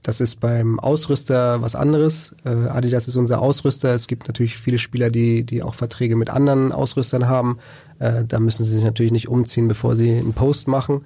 Das 0.07 0.21
ist 0.21 0.39
beim 0.39 0.79
Ausrüster 0.79 1.63
was 1.63 1.75
anderes. 1.75 2.33
Äh, 2.45 2.51
Adidas 2.69 3.09
ist 3.09 3.17
unser 3.17 3.43
Ausrüster. 3.43 3.93
Es 3.93 4.07
gibt 4.07 4.29
natürlich 4.29 4.57
viele 4.57 4.79
Spieler, 4.79 5.11
die, 5.11 5.43
die 5.43 5.65
auch 5.65 5.75
Verträge 5.75 6.15
mit 6.15 6.31
anderen 6.31 6.71
Ausrüstern 6.71 7.27
haben. 7.27 7.59
Äh, 7.99 8.23
da 8.23 8.39
müssen 8.39 8.65
Sie 8.65 8.73
sich 8.73 8.85
natürlich 8.85 9.11
nicht 9.11 9.27
umziehen, 9.27 9.67
bevor 9.67 9.97
Sie 9.97 10.13
einen 10.13 10.33
Post 10.33 10.69
machen. 10.69 11.01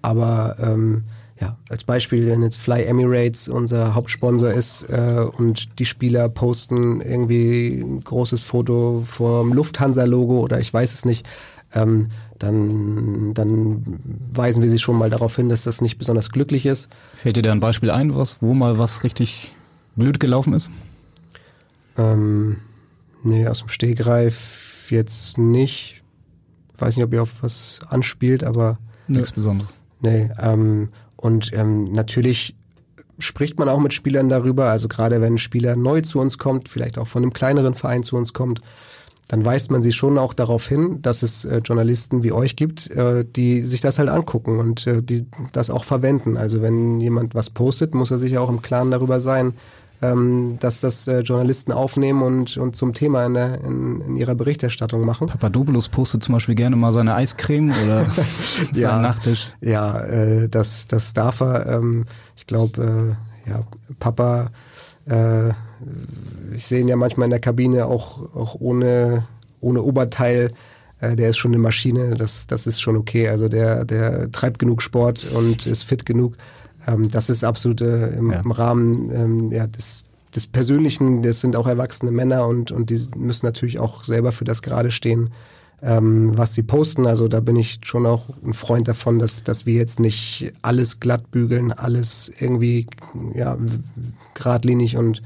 Aber 0.00 0.56
ähm, 0.58 1.04
ja, 1.38 1.58
als 1.68 1.84
Beispiel, 1.84 2.26
wenn 2.28 2.42
jetzt 2.42 2.56
Fly 2.56 2.84
Emirates 2.84 3.50
unser 3.50 3.94
Hauptsponsor 3.94 4.52
ist 4.52 4.88
äh, 4.88 5.26
und 5.36 5.78
die 5.78 5.84
Spieler 5.84 6.30
posten 6.30 7.02
irgendwie 7.02 7.82
ein 7.84 8.00
großes 8.00 8.40
Foto 8.40 9.04
vom 9.04 9.52
Lufthansa-Logo 9.52 10.40
oder 10.40 10.60
ich 10.60 10.72
weiß 10.72 10.94
es 10.94 11.04
nicht, 11.04 11.26
ähm, 11.74 12.08
dann, 12.38 13.34
dann 13.34 14.00
weisen 14.30 14.62
wir 14.62 14.70
sie 14.70 14.78
schon 14.78 14.96
mal 14.96 15.10
darauf 15.10 15.36
hin, 15.36 15.48
dass 15.48 15.64
das 15.64 15.80
nicht 15.80 15.98
besonders 15.98 16.30
glücklich 16.30 16.66
ist. 16.66 16.88
Fällt 17.14 17.36
dir 17.36 17.42
da 17.42 17.52
ein 17.52 17.60
Beispiel 17.60 17.90
ein, 17.90 18.14
was, 18.14 18.42
wo 18.42 18.54
mal 18.54 18.78
was 18.78 19.04
richtig 19.04 19.54
blöd 19.96 20.20
gelaufen 20.20 20.52
ist? 20.52 20.70
Ähm, 21.96 22.56
nee, 23.22 23.46
aus 23.46 23.60
dem 23.60 23.68
Stegreif 23.68 24.90
jetzt 24.90 25.38
nicht. 25.38 26.02
Weiß 26.78 26.96
nicht, 26.96 27.04
ob 27.04 27.12
ihr 27.12 27.22
auf 27.22 27.42
was 27.42 27.80
anspielt, 27.88 28.44
aber. 28.44 28.78
Nichts 29.08 29.32
Besonderes. 29.32 29.72
Nee, 30.00 30.30
ähm, 30.38 30.90
und 31.16 31.52
ähm, 31.54 31.92
natürlich 31.92 32.54
spricht 33.18 33.58
man 33.58 33.68
auch 33.68 33.80
mit 33.80 33.94
Spielern 33.94 34.28
darüber, 34.28 34.68
also 34.70 34.88
gerade 34.88 35.20
wenn 35.20 35.34
ein 35.34 35.38
Spieler 35.38 35.74
neu 35.74 36.02
zu 36.02 36.20
uns 36.20 36.38
kommt, 36.38 36.68
vielleicht 36.68 36.98
auch 36.98 37.06
von 37.06 37.22
einem 37.22 37.32
kleineren 37.32 37.74
Verein 37.74 38.02
zu 38.02 38.16
uns 38.16 38.32
kommt, 38.32 38.60
dann 39.28 39.44
weist 39.44 39.70
man 39.70 39.82
sie 39.82 39.92
schon 39.92 40.18
auch 40.18 40.34
darauf 40.34 40.66
hin, 40.66 41.02
dass 41.02 41.22
es 41.22 41.44
äh, 41.44 41.58
Journalisten 41.58 42.22
wie 42.22 42.32
euch 42.32 42.54
gibt, 42.54 42.90
äh, 42.90 43.24
die 43.24 43.62
sich 43.62 43.80
das 43.80 43.98
halt 43.98 44.08
angucken 44.08 44.58
und 44.58 44.86
äh, 44.86 45.02
die 45.02 45.26
das 45.52 45.70
auch 45.70 45.84
verwenden. 45.84 46.36
Also 46.36 46.62
wenn 46.62 47.00
jemand 47.00 47.34
was 47.34 47.50
postet, 47.50 47.94
muss 47.94 48.10
er 48.10 48.18
sich 48.18 48.38
auch 48.38 48.48
im 48.48 48.62
Klaren 48.62 48.90
darüber 48.90 49.20
sein, 49.20 49.54
ähm, 50.02 50.58
dass 50.60 50.80
das 50.80 51.08
äh, 51.08 51.20
Journalisten 51.20 51.72
aufnehmen 51.72 52.22
und, 52.22 52.56
und 52.56 52.76
zum 52.76 52.94
Thema 52.94 53.26
in, 53.26 53.34
der, 53.34 53.60
in, 53.62 54.00
in 54.02 54.16
ihrer 54.16 54.34
Berichterstattung 54.34 55.04
machen. 55.04 55.26
Papadopoulos 55.26 55.88
postet 55.88 56.22
zum 56.22 56.34
Beispiel 56.34 56.54
gerne 56.54 56.76
mal 56.76 56.92
seine 56.92 57.14
Eiscreme 57.14 57.72
oder 57.84 58.04
seinen 58.72 58.80
ja, 58.80 59.00
Nachtisch. 59.00 59.52
Ja, 59.60 60.00
äh, 60.00 60.48
das, 60.48 60.86
das 60.86 61.14
darf 61.14 61.40
er. 61.40 61.66
Ähm, 61.66 62.04
ich 62.36 62.46
glaube, 62.46 63.16
äh, 63.46 63.50
ja, 63.50 63.60
Papa, 63.98 64.50
äh, 65.06 65.52
ich 66.54 66.66
sehe 66.66 66.80
ihn 66.80 66.88
ja 66.88 66.96
manchmal 66.96 67.26
in 67.26 67.30
der 67.30 67.40
Kabine 67.40 67.86
auch, 67.86 68.34
auch 68.34 68.56
ohne, 68.58 69.26
ohne 69.60 69.82
Oberteil 69.82 70.52
äh, 71.00 71.16
der 71.16 71.30
ist 71.30 71.38
schon 71.38 71.52
eine 71.52 71.62
Maschine, 71.62 72.14
das, 72.14 72.46
das 72.46 72.66
ist 72.66 72.80
schon 72.80 72.96
okay. 72.96 73.28
Also 73.28 73.48
der, 73.48 73.84
der 73.84 74.30
treibt 74.32 74.58
genug 74.58 74.82
Sport 74.82 75.26
und 75.32 75.66
ist 75.66 75.84
fit 75.84 76.06
genug. 76.06 76.36
Ähm, 76.86 77.08
das 77.08 77.28
ist 77.28 77.44
absolut 77.44 77.80
äh, 77.80 78.08
im, 78.08 78.30
ja. 78.30 78.40
im, 78.40 78.50
Rahmen 78.50 79.10
ähm, 79.10 79.52
ja, 79.52 79.66
des, 79.66 80.06
des 80.34 80.46
Persönlichen. 80.46 81.22
Das 81.22 81.40
sind 81.40 81.56
auch 81.56 81.66
erwachsene 81.66 82.10
Männer 82.10 82.46
und, 82.46 82.72
und 82.72 82.90
die 82.90 83.00
müssen 83.16 83.46
natürlich 83.46 83.78
auch 83.78 84.04
selber 84.04 84.32
für 84.32 84.44
das 84.44 84.62
gerade 84.62 84.90
stehen, 84.90 85.30
ähm, 85.82 86.36
was 86.38 86.54
sie 86.54 86.62
posten. 86.62 87.06
Also 87.06 87.28
da 87.28 87.40
bin 87.40 87.56
ich 87.56 87.80
schon 87.82 88.06
auch 88.06 88.30
ein 88.44 88.54
Freund 88.54 88.88
davon, 88.88 89.18
dass, 89.18 89.44
dass 89.44 89.66
wir 89.66 89.74
jetzt 89.74 90.00
nicht 90.00 90.52
alles 90.62 91.00
glatt 91.00 91.30
bügeln, 91.30 91.72
alles 91.72 92.32
irgendwie 92.40 92.86
ja, 93.34 93.58
geradlinig 94.32 94.96
und 94.96 95.22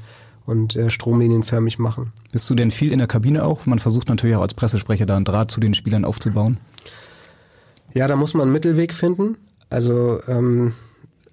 und 0.51 0.75
äh, 0.75 0.89
stromlinienförmig 0.89 1.79
machen. 1.79 2.11
Bist 2.31 2.49
du 2.49 2.55
denn 2.55 2.69
viel 2.69 2.91
in 2.91 2.99
der 2.99 3.07
Kabine 3.07 3.43
auch? 3.43 3.65
Man 3.65 3.79
versucht 3.79 4.09
natürlich 4.09 4.35
auch 4.35 4.41
als 4.41 4.53
Pressesprecher 4.53 5.05
da 5.05 5.15
einen 5.15 5.25
Draht 5.25 5.49
zu 5.49 5.59
den 5.59 5.73
Spielern 5.73 6.05
aufzubauen. 6.05 6.57
Ja, 7.93 8.07
da 8.07 8.15
muss 8.15 8.33
man 8.33 8.43
einen 8.43 8.51
Mittelweg 8.51 8.93
finden. 8.93 9.37
Also 9.69 10.19
ähm, 10.27 10.73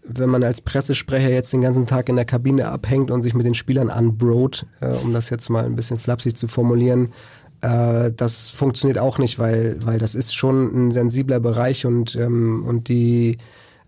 wenn 0.05 0.31
man 0.31 0.43
als 0.45 0.61
Pressesprecher 0.61 1.31
jetzt 1.31 1.53
den 1.53 1.61
ganzen 1.61 1.87
Tag 1.87 2.09
in 2.09 2.17
der 2.17 2.25
Kabine 2.25 2.69
abhängt 2.69 3.11
und 3.11 3.23
sich 3.23 3.35
mit 3.35 3.45
den 3.45 3.55
Spielern 3.55 3.91
anbrot, 3.91 4.67
äh, 4.81 4.95
um 5.05 5.13
das 5.13 5.31
jetzt 5.31 5.51
mal 5.51 5.65
ein 5.65 5.77
bisschen 5.77 5.99
flapsig 5.99 6.37
zu 6.37 6.47
formulieren, 6.47 7.13
äh, 7.61 8.13
das 8.17 8.49
funktioniert 8.49 8.99
auch 8.99 9.19
nicht, 9.19 9.39
weil, 9.39 9.79
weil 9.85 9.99
das 9.99 10.15
ist 10.15 10.35
schon 10.35 10.89
ein 10.89 10.93
sensibler 10.93 11.41
Bereich 11.41 11.85
und, 11.85 12.15
ähm, 12.15 12.65
und 12.65 12.89
die, 12.89 13.39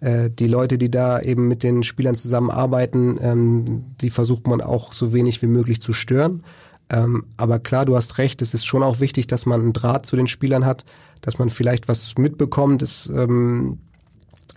äh, 0.00 0.30
die 0.30 0.48
Leute, 0.48 0.78
die 0.78 0.90
da 0.90 1.20
eben 1.20 1.48
mit 1.48 1.62
den 1.62 1.82
Spielern 1.82 2.14
zusammenarbeiten, 2.14 3.18
ähm, 3.20 3.84
die 4.00 4.10
versucht 4.10 4.46
man 4.46 4.60
auch 4.60 4.92
so 4.92 5.12
wenig 5.12 5.42
wie 5.42 5.46
möglich 5.46 5.80
zu 5.80 5.92
stören. 5.92 6.42
Ähm, 6.88 7.24
aber 7.36 7.58
klar, 7.58 7.84
du 7.84 7.96
hast 7.96 8.18
recht, 8.18 8.42
es 8.42 8.54
ist 8.54 8.64
schon 8.66 8.82
auch 8.82 9.00
wichtig, 9.00 9.26
dass 9.26 9.46
man 9.46 9.60
einen 9.60 9.72
Draht 9.72 10.06
zu 10.06 10.16
den 10.16 10.26
Spielern 10.26 10.66
hat, 10.66 10.84
dass 11.20 11.38
man 11.38 11.50
vielleicht 11.50 11.88
was 11.88 12.16
mitbekommt. 12.18 12.82
Das, 12.82 13.08
ähm, 13.14 13.78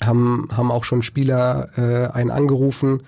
haben, 0.01 0.47
haben 0.51 0.71
auch 0.71 0.83
schon 0.83 1.03
Spieler 1.03 1.69
äh, 1.77 2.11
einen 2.11 2.31
angerufen. 2.31 3.03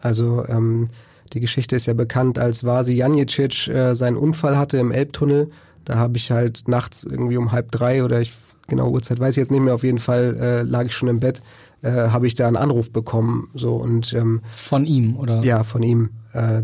Also 0.00 0.44
ähm, 0.48 0.88
die 1.32 1.40
Geschichte 1.40 1.76
ist 1.76 1.86
ja 1.86 1.94
bekannt, 1.94 2.38
als 2.38 2.64
Vasi 2.64 2.94
Janicic 2.94 3.68
äh, 3.68 3.94
seinen 3.94 4.16
Unfall 4.16 4.56
hatte 4.56 4.78
im 4.78 4.92
Elbtunnel. 4.92 5.50
Da 5.84 5.96
habe 5.96 6.16
ich 6.16 6.30
halt 6.30 6.68
nachts 6.68 7.04
irgendwie 7.04 7.36
um 7.36 7.52
halb 7.52 7.70
drei 7.72 8.04
oder 8.04 8.20
ich 8.20 8.32
genau 8.66 8.90
Uhrzeit 8.90 9.20
weiß 9.20 9.32
ich 9.32 9.36
jetzt 9.38 9.50
nicht 9.50 9.62
mehr. 9.62 9.74
Auf 9.74 9.84
jeden 9.84 9.98
Fall 9.98 10.36
äh, 10.40 10.62
lag 10.62 10.84
ich 10.84 10.94
schon 10.94 11.08
im 11.08 11.20
Bett, 11.20 11.40
äh, 11.82 11.90
habe 11.90 12.26
ich 12.26 12.34
da 12.34 12.46
einen 12.46 12.56
Anruf 12.56 12.90
bekommen. 12.90 13.50
So 13.54 13.76
und 13.76 14.12
ähm, 14.14 14.42
von 14.50 14.84
ihm 14.84 15.16
oder? 15.16 15.42
Ja, 15.42 15.64
von 15.64 15.82
ihm. 15.82 16.10
Äh, 16.32 16.62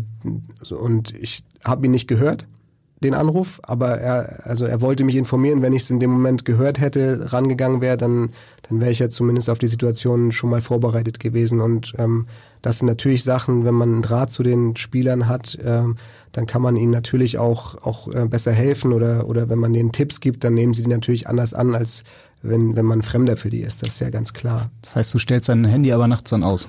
so, 0.61 0.77
und 0.77 1.13
ich 1.13 1.43
habe 1.63 1.85
ihn 1.85 1.91
nicht 1.91 2.07
gehört 2.07 2.47
den 3.03 3.13
Anruf, 3.13 3.59
aber 3.63 3.99
er, 3.99 4.45
also 4.45 4.65
er 4.65 4.81
wollte 4.81 5.03
mich 5.03 5.15
informieren, 5.15 5.61
wenn 5.61 5.73
ich 5.73 5.83
es 5.83 5.89
in 5.89 5.99
dem 5.99 6.11
Moment 6.11 6.45
gehört 6.45 6.79
hätte, 6.79 7.31
rangegangen 7.31 7.81
wäre, 7.81 7.97
dann, 7.97 8.31
dann 8.67 8.79
wäre 8.79 8.91
ich 8.91 8.99
ja 8.99 9.09
zumindest 9.09 9.49
auf 9.49 9.59
die 9.59 9.67
Situation 9.67 10.31
schon 10.31 10.49
mal 10.49 10.61
vorbereitet 10.61 11.19
gewesen. 11.19 11.59
Und 11.59 11.93
ähm, 11.97 12.27
das 12.61 12.79
sind 12.79 12.87
natürlich 12.87 13.23
Sachen, 13.23 13.65
wenn 13.65 13.73
man 13.73 13.91
einen 13.93 14.01
Draht 14.01 14.31
zu 14.31 14.41
den 14.41 14.75
Spielern 14.75 15.27
hat, 15.27 15.57
ähm, 15.63 15.97
dann 16.31 16.47
kann 16.47 16.63
man 16.63 16.75
ihnen 16.75 16.91
natürlich 16.91 17.37
auch, 17.37 17.75
auch 17.85 18.07
äh, 18.07 18.25
besser 18.25 18.51
helfen 18.51 18.91
oder, 18.91 19.27
oder 19.27 19.49
wenn 19.49 19.59
man 19.59 19.73
denen 19.73 19.91
Tipps 19.91 20.19
gibt, 20.19 20.43
dann 20.43 20.55
nehmen 20.55 20.73
sie 20.73 20.83
die 20.83 20.89
natürlich 20.89 21.27
anders 21.27 21.53
an, 21.53 21.75
als 21.75 22.03
wenn, 22.43 22.75
wenn 22.75 22.85
man 22.85 23.01
Fremder 23.01 23.37
für 23.37 23.49
die 23.49 23.61
ist. 23.61 23.81
Das 23.81 23.89
ist 23.89 23.99
ja 23.99 24.09
ganz 24.09 24.33
klar. 24.33 24.69
Das 24.81 24.95
heißt, 24.95 25.13
du 25.13 25.19
stellst 25.19 25.49
dein 25.49 25.65
Handy 25.65 25.91
aber 25.91 26.07
nachts 26.07 26.29
dann 26.29 26.43
aus? 26.43 26.67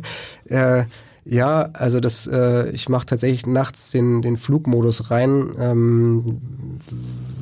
äh, 0.46 0.84
ja, 1.24 1.70
also 1.72 1.98
das, 1.98 2.28
äh, 2.28 2.70
ich 2.70 2.88
mache 2.88 3.06
tatsächlich 3.06 3.46
nachts 3.46 3.90
den, 3.90 4.22
den 4.22 4.36
Flugmodus 4.36 5.10
rein. 5.10 5.50
Ähm, 5.58 6.40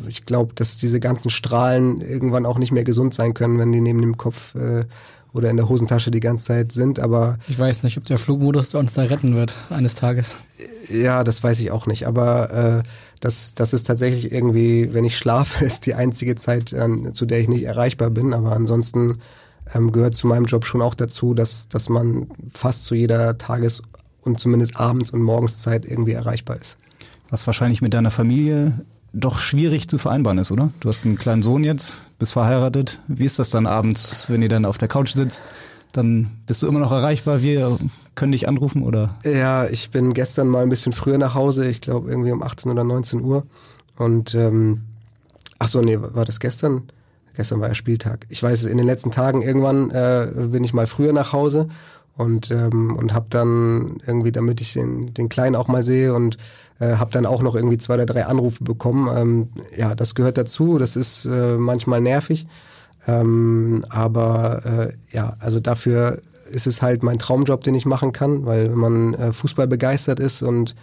ich 0.08 0.24
glaube, 0.24 0.54
dass 0.54 0.78
diese 0.78 1.00
ganzen 1.00 1.28
Strahlen 1.28 2.00
irgendwann 2.00 2.46
auch 2.46 2.58
nicht 2.58 2.72
mehr 2.72 2.84
gesund 2.84 3.12
sein 3.12 3.34
können, 3.34 3.58
wenn 3.58 3.72
die 3.72 3.82
neben 3.82 4.00
dem 4.00 4.16
Kopf 4.16 4.54
äh, 4.54 4.84
oder 5.34 5.50
in 5.50 5.58
der 5.58 5.68
Hosentasche 5.68 6.10
die 6.10 6.20
ganze 6.20 6.46
Zeit 6.46 6.72
sind. 6.72 6.98
Aber 6.98 7.38
ich 7.46 7.58
weiß 7.58 7.82
nicht, 7.82 7.98
ob 7.98 8.06
der 8.06 8.18
Flugmodus 8.18 8.74
uns 8.74 8.94
da 8.94 9.02
retten 9.02 9.34
wird 9.34 9.54
eines 9.68 9.94
Tages. 9.94 10.36
Ja, 10.88 11.22
das 11.22 11.42
weiß 11.42 11.60
ich 11.60 11.70
auch 11.70 11.86
nicht. 11.86 12.06
Aber 12.06 12.82
äh, 12.82 12.88
das, 13.24 13.54
das 13.54 13.72
ist 13.72 13.84
tatsächlich 13.84 14.32
irgendwie, 14.32 14.92
wenn 14.92 15.04
ich 15.04 15.16
schlafe, 15.16 15.64
ist 15.66 15.86
die 15.86 15.94
einzige 15.94 16.36
Zeit, 16.36 16.72
äh, 16.72 17.12
zu 17.12 17.26
der 17.26 17.40
ich 17.40 17.48
nicht 17.48 17.64
erreichbar 17.64 18.10
bin. 18.10 18.34
Aber 18.34 18.52
ansonsten 18.52 19.18
ähm, 19.74 19.92
gehört 19.92 20.14
zu 20.14 20.26
meinem 20.26 20.44
Job 20.44 20.66
schon 20.66 20.82
auch 20.82 20.94
dazu, 20.94 21.34
dass, 21.34 21.68
dass 21.68 21.88
man 21.88 22.28
fast 22.52 22.84
zu 22.84 22.94
jeder 22.94 23.38
Tages- 23.38 23.82
und 24.22 24.40
zumindest 24.40 24.76
abends 24.76 25.10
und 25.10 25.22
morgenszeit 25.22 25.86
irgendwie 25.86 26.12
erreichbar 26.12 26.56
ist. 26.56 26.78
Was 27.30 27.46
wahrscheinlich 27.46 27.82
mit 27.82 27.94
deiner 27.94 28.10
Familie 28.10 28.84
doch 29.12 29.38
schwierig 29.38 29.88
zu 29.88 29.96
vereinbaren 29.96 30.38
ist, 30.38 30.50
oder? 30.50 30.70
Du 30.80 30.88
hast 30.88 31.04
einen 31.04 31.16
kleinen 31.16 31.42
Sohn 31.42 31.64
jetzt, 31.64 32.00
bist 32.18 32.32
verheiratet. 32.32 33.00
Wie 33.06 33.24
ist 33.24 33.38
das 33.38 33.48
dann 33.48 33.66
abends, 33.66 34.28
wenn 34.28 34.42
ihr 34.42 34.48
dann 34.48 34.64
auf 34.64 34.76
der 34.76 34.88
Couch 34.88 35.12
sitzt? 35.12 35.48
dann 35.96 36.30
bist 36.46 36.62
du 36.62 36.66
immer 36.66 36.80
noch 36.80 36.92
erreichbar. 36.92 37.42
Wir 37.42 37.78
können 38.14 38.32
dich 38.32 38.48
anrufen 38.48 38.82
oder? 38.82 39.16
Ja, 39.24 39.66
ich 39.66 39.90
bin 39.90 40.14
gestern 40.14 40.48
mal 40.48 40.62
ein 40.62 40.68
bisschen 40.68 40.92
früher 40.92 41.18
nach 41.18 41.34
Hause, 41.34 41.66
ich 41.66 41.80
glaube 41.80 42.10
irgendwie 42.10 42.32
um 42.32 42.42
18 42.42 42.70
oder 42.70 42.84
19 42.84 43.20
Uhr. 43.20 43.44
Und 43.96 44.34
ähm, 44.34 44.82
ach 45.58 45.68
so, 45.68 45.80
nee, 45.80 45.98
war 46.00 46.24
das 46.24 46.40
gestern? 46.40 46.84
Gestern 47.34 47.60
war 47.60 47.68
ja 47.68 47.74
Spieltag. 47.74 48.26
Ich 48.28 48.42
weiß, 48.42 48.64
in 48.64 48.78
den 48.78 48.86
letzten 48.86 49.10
Tagen 49.10 49.42
irgendwann 49.42 49.90
äh, 49.90 50.28
bin 50.50 50.62
ich 50.62 50.72
mal 50.72 50.86
früher 50.86 51.12
nach 51.12 51.32
Hause 51.32 51.68
und 52.16 52.50
ähm, 52.52 52.94
und 52.96 53.12
habe 53.12 53.26
dann 53.28 54.00
irgendwie, 54.06 54.30
damit 54.30 54.60
ich 54.60 54.72
den 54.72 55.12
den 55.14 55.28
Kleinen 55.28 55.56
auch 55.56 55.66
mal 55.66 55.82
sehe 55.82 56.14
und 56.14 56.36
äh, 56.78 56.94
habe 56.94 57.10
dann 57.10 57.26
auch 57.26 57.42
noch 57.42 57.56
irgendwie 57.56 57.78
zwei 57.78 57.94
oder 57.94 58.06
drei 58.06 58.26
Anrufe 58.26 58.62
bekommen. 58.62 59.08
Ähm, 59.16 59.48
ja, 59.76 59.96
das 59.96 60.14
gehört 60.14 60.38
dazu. 60.38 60.78
Das 60.78 60.94
ist 60.94 61.24
äh, 61.24 61.56
manchmal 61.56 62.00
nervig, 62.00 62.46
ähm, 63.08 63.84
aber 63.88 64.64
äh, 64.64 64.92
ja, 65.10 65.36
also 65.40 65.58
dafür 65.58 66.22
ist 66.54 66.66
es 66.66 66.82
halt 66.82 67.02
mein 67.02 67.18
Traumjob, 67.18 67.62
den 67.64 67.74
ich 67.74 67.86
machen 67.86 68.12
kann, 68.12 68.46
weil 68.46 68.70
wenn 68.70 68.78
man 68.78 69.14
äh, 69.14 69.32
Fußball 69.32 69.66
begeistert 69.66 70.20
ist 70.20 70.42
und 70.42 70.74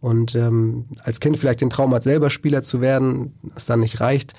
und 0.00 0.34
ähm, 0.34 0.86
als 1.04 1.20
Kind 1.20 1.36
vielleicht 1.36 1.60
den 1.60 1.68
Traum 1.68 1.92
hat, 1.92 2.02
selber 2.02 2.30
Spieler 2.30 2.62
zu 2.62 2.80
werden, 2.80 3.34
das 3.54 3.66
dann 3.66 3.80
nicht 3.80 4.00
reicht 4.00 4.32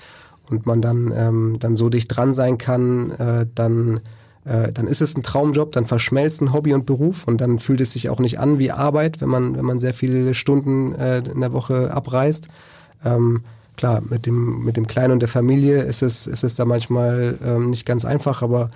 und 0.50 0.66
man 0.66 0.82
dann 0.82 1.12
ähm, 1.14 1.56
dann 1.60 1.76
so 1.76 1.88
dicht 1.88 2.08
dran 2.08 2.34
sein 2.34 2.58
kann, 2.58 3.12
äh, 3.12 3.46
dann 3.54 4.00
äh, 4.44 4.72
dann 4.72 4.88
ist 4.88 5.00
es 5.00 5.16
ein 5.16 5.22
Traumjob, 5.22 5.72
dann 5.72 5.86
verschmelzen 5.86 6.52
Hobby 6.52 6.74
und 6.74 6.84
Beruf 6.84 7.24
und 7.26 7.40
dann 7.40 7.58
fühlt 7.58 7.80
es 7.80 7.92
sich 7.92 8.08
auch 8.08 8.18
nicht 8.18 8.40
an 8.40 8.58
wie 8.58 8.72
Arbeit, 8.72 9.20
wenn 9.20 9.28
man, 9.28 9.56
wenn 9.56 9.64
man 9.64 9.78
sehr 9.78 9.94
viele 9.94 10.34
Stunden 10.34 10.94
äh, 10.94 11.18
in 11.18 11.40
der 11.40 11.52
Woche 11.52 11.92
abreist. 11.92 12.48
Ähm, 13.04 13.42
klar, 13.76 14.02
mit 14.08 14.26
dem, 14.26 14.64
mit 14.64 14.76
dem 14.76 14.88
Kleinen 14.88 15.12
und 15.12 15.20
der 15.20 15.28
Familie 15.28 15.82
ist 15.82 16.02
es, 16.02 16.26
ist 16.26 16.42
es 16.42 16.56
da 16.56 16.64
manchmal 16.64 17.38
ähm, 17.44 17.70
nicht 17.70 17.86
ganz 17.86 18.04
einfach, 18.04 18.42
aber 18.42 18.70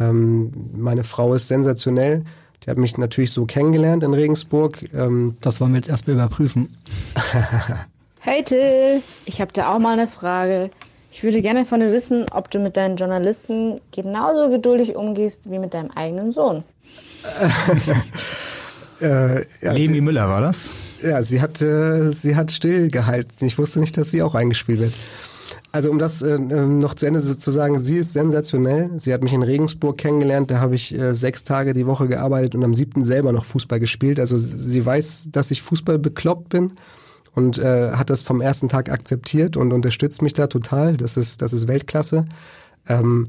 ähm, 0.00 0.52
meine 0.76 1.04
Frau 1.04 1.34
ist 1.34 1.48
sensationell. 1.48 2.24
Die 2.64 2.70
hat 2.70 2.78
mich 2.78 2.96
natürlich 2.98 3.32
so 3.32 3.46
kennengelernt 3.46 4.02
in 4.02 4.14
Regensburg. 4.14 4.92
Ähm, 4.92 5.36
das 5.40 5.60
wollen 5.60 5.72
wir 5.72 5.78
jetzt 5.78 5.88
erstmal 5.88 6.16
überprüfen. 6.16 6.68
hey 8.20 8.42
Till, 8.42 9.02
ich 9.24 9.40
habe 9.40 9.52
da 9.52 9.74
auch 9.74 9.78
mal 9.78 9.98
eine 9.98 10.08
Frage. 10.08 10.70
Ich 11.10 11.22
würde 11.22 11.40
gerne 11.40 11.64
von 11.64 11.80
dir 11.80 11.92
wissen, 11.92 12.26
ob 12.32 12.50
du 12.50 12.58
mit 12.58 12.76
deinen 12.76 12.96
Journalisten 12.96 13.80
genauso 13.92 14.50
geduldig 14.50 14.94
umgehst 14.96 15.50
wie 15.50 15.58
mit 15.58 15.74
deinem 15.74 15.90
eigenen 15.90 16.32
Sohn. 16.32 16.62
äh, 19.00 19.40
ja, 19.62 19.72
Leni 19.72 20.00
Müller 20.00 20.28
war 20.28 20.40
das? 20.40 20.70
Ja, 21.02 21.22
sie 21.22 21.40
hat, 21.40 21.62
äh, 21.62 22.10
sie 22.10 22.36
hat 22.36 22.52
stillgehalten. 22.52 23.46
Ich 23.46 23.58
wusste 23.58 23.80
nicht, 23.80 23.96
dass 23.96 24.10
sie 24.10 24.22
auch 24.22 24.34
eingespielt 24.34 24.80
wird. 24.80 24.94
Also 25.70 25.90
um 25.90 25.98
das 25.98 26.22
äh, 26.22 26.34
ähm, 26.34 26.78
noch 26.78 26.94
zu 26.94 27.06
Ende 27.06 27.20
zu 27.20 27.50
sagen, 27.50 27.78
sie 27.78 27.96
ist 27.96 28.14
sensationell. 28.14 28.90
Sie 28.96 29.12
hat 29.12 29.22
mich 29.22 29.34
in 29.34 29.42
Regensburg 29.42 29.98
kennengelernt, 29.98 30.50
da 30.50 30.60
habe 30.60 30.74
ich 30.74 30.98
äh, 30.98 31.14
sechs 31.14 31.44
Tage 31.44 31.74
die 31.74 31.86
Woche 31.86 32.08
gearbeitet 32.08 32.54
und 32.54 32.64
am 32.64 32.74
siebten 32.74 33.04
selber 33.04 33.32
noch 33.32 33.44
Fußball 33.44 33.78
gespielt. 33.78 34.18
Also 34.18 34.38
sie 34.38 34.84
weiß, 34.84 35.28
dass 35.30 35.50
ich 35.50 35.60
Fußball 35.60 35.98
bekloppt 35.98 36.48
bin 36.48 36.72
und 37.34 37.58
äh, 37.58 37.92
hat 37.92 38.08
das 38.08 38.22
vom 38.22 38.40
ersten 38.40 38.68
Tag 38.68 38.90
akzeptiert 38.90 39.56
und 39.56 39.72
unterstützt 39.72 40.22
mich 40.22 40.32
da 40.32 40.46
total. 40.46 40.96
Das 40.96 41.16
ist, 41.16 41.42
das 41.42 41.52
ist 41.52 41.68
Weltklasse. 41.68 42.26
Ähm, 42.88 43.28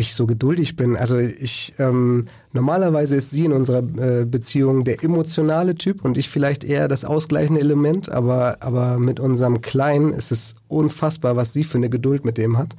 ich 0.00 0.14
so 0.14 0.26
geduldig 0.26 0.76
bin. 0.76 0.96
Also 0.96 1.18
ich 1.18 1.74
ähm, 1.78 2.26
normalerweise 2.52 3.16
ist 3.16 3.30
sie 3.30 3.44
in 3.44 3.52
unserer 3.52 3.78
äh, 3.78 4.24
Beziehung 4.24 4.84
der 4.84 5.02
emotionale 5.02 5.74
Typ 5.74 6.04
und 6.04 6.18
ich 6.18 6.28
vielleicht 6.28 6.64
eher 6.64 6.88
das 6.88 7.04
ausgleichende 7.04 7.60
Element, 7.60 8.10
aber 8.10 8.58
aber 8.60 8.98
mit 8.98 9.20
unserem 9.20 9.60
Kleinen 9.60 10.12
ist 10.12 10.32
es 10.32 10.56
unfassbar, 10.68 11.36
was 11.36 11.52
sie 11.52 11.64
für 11.64 11.78
eine 11.78 11.90
Geduld 11.90 12.24
mit 12.24 12.38
dem 12.38 12.58
hat. 12.58 12.74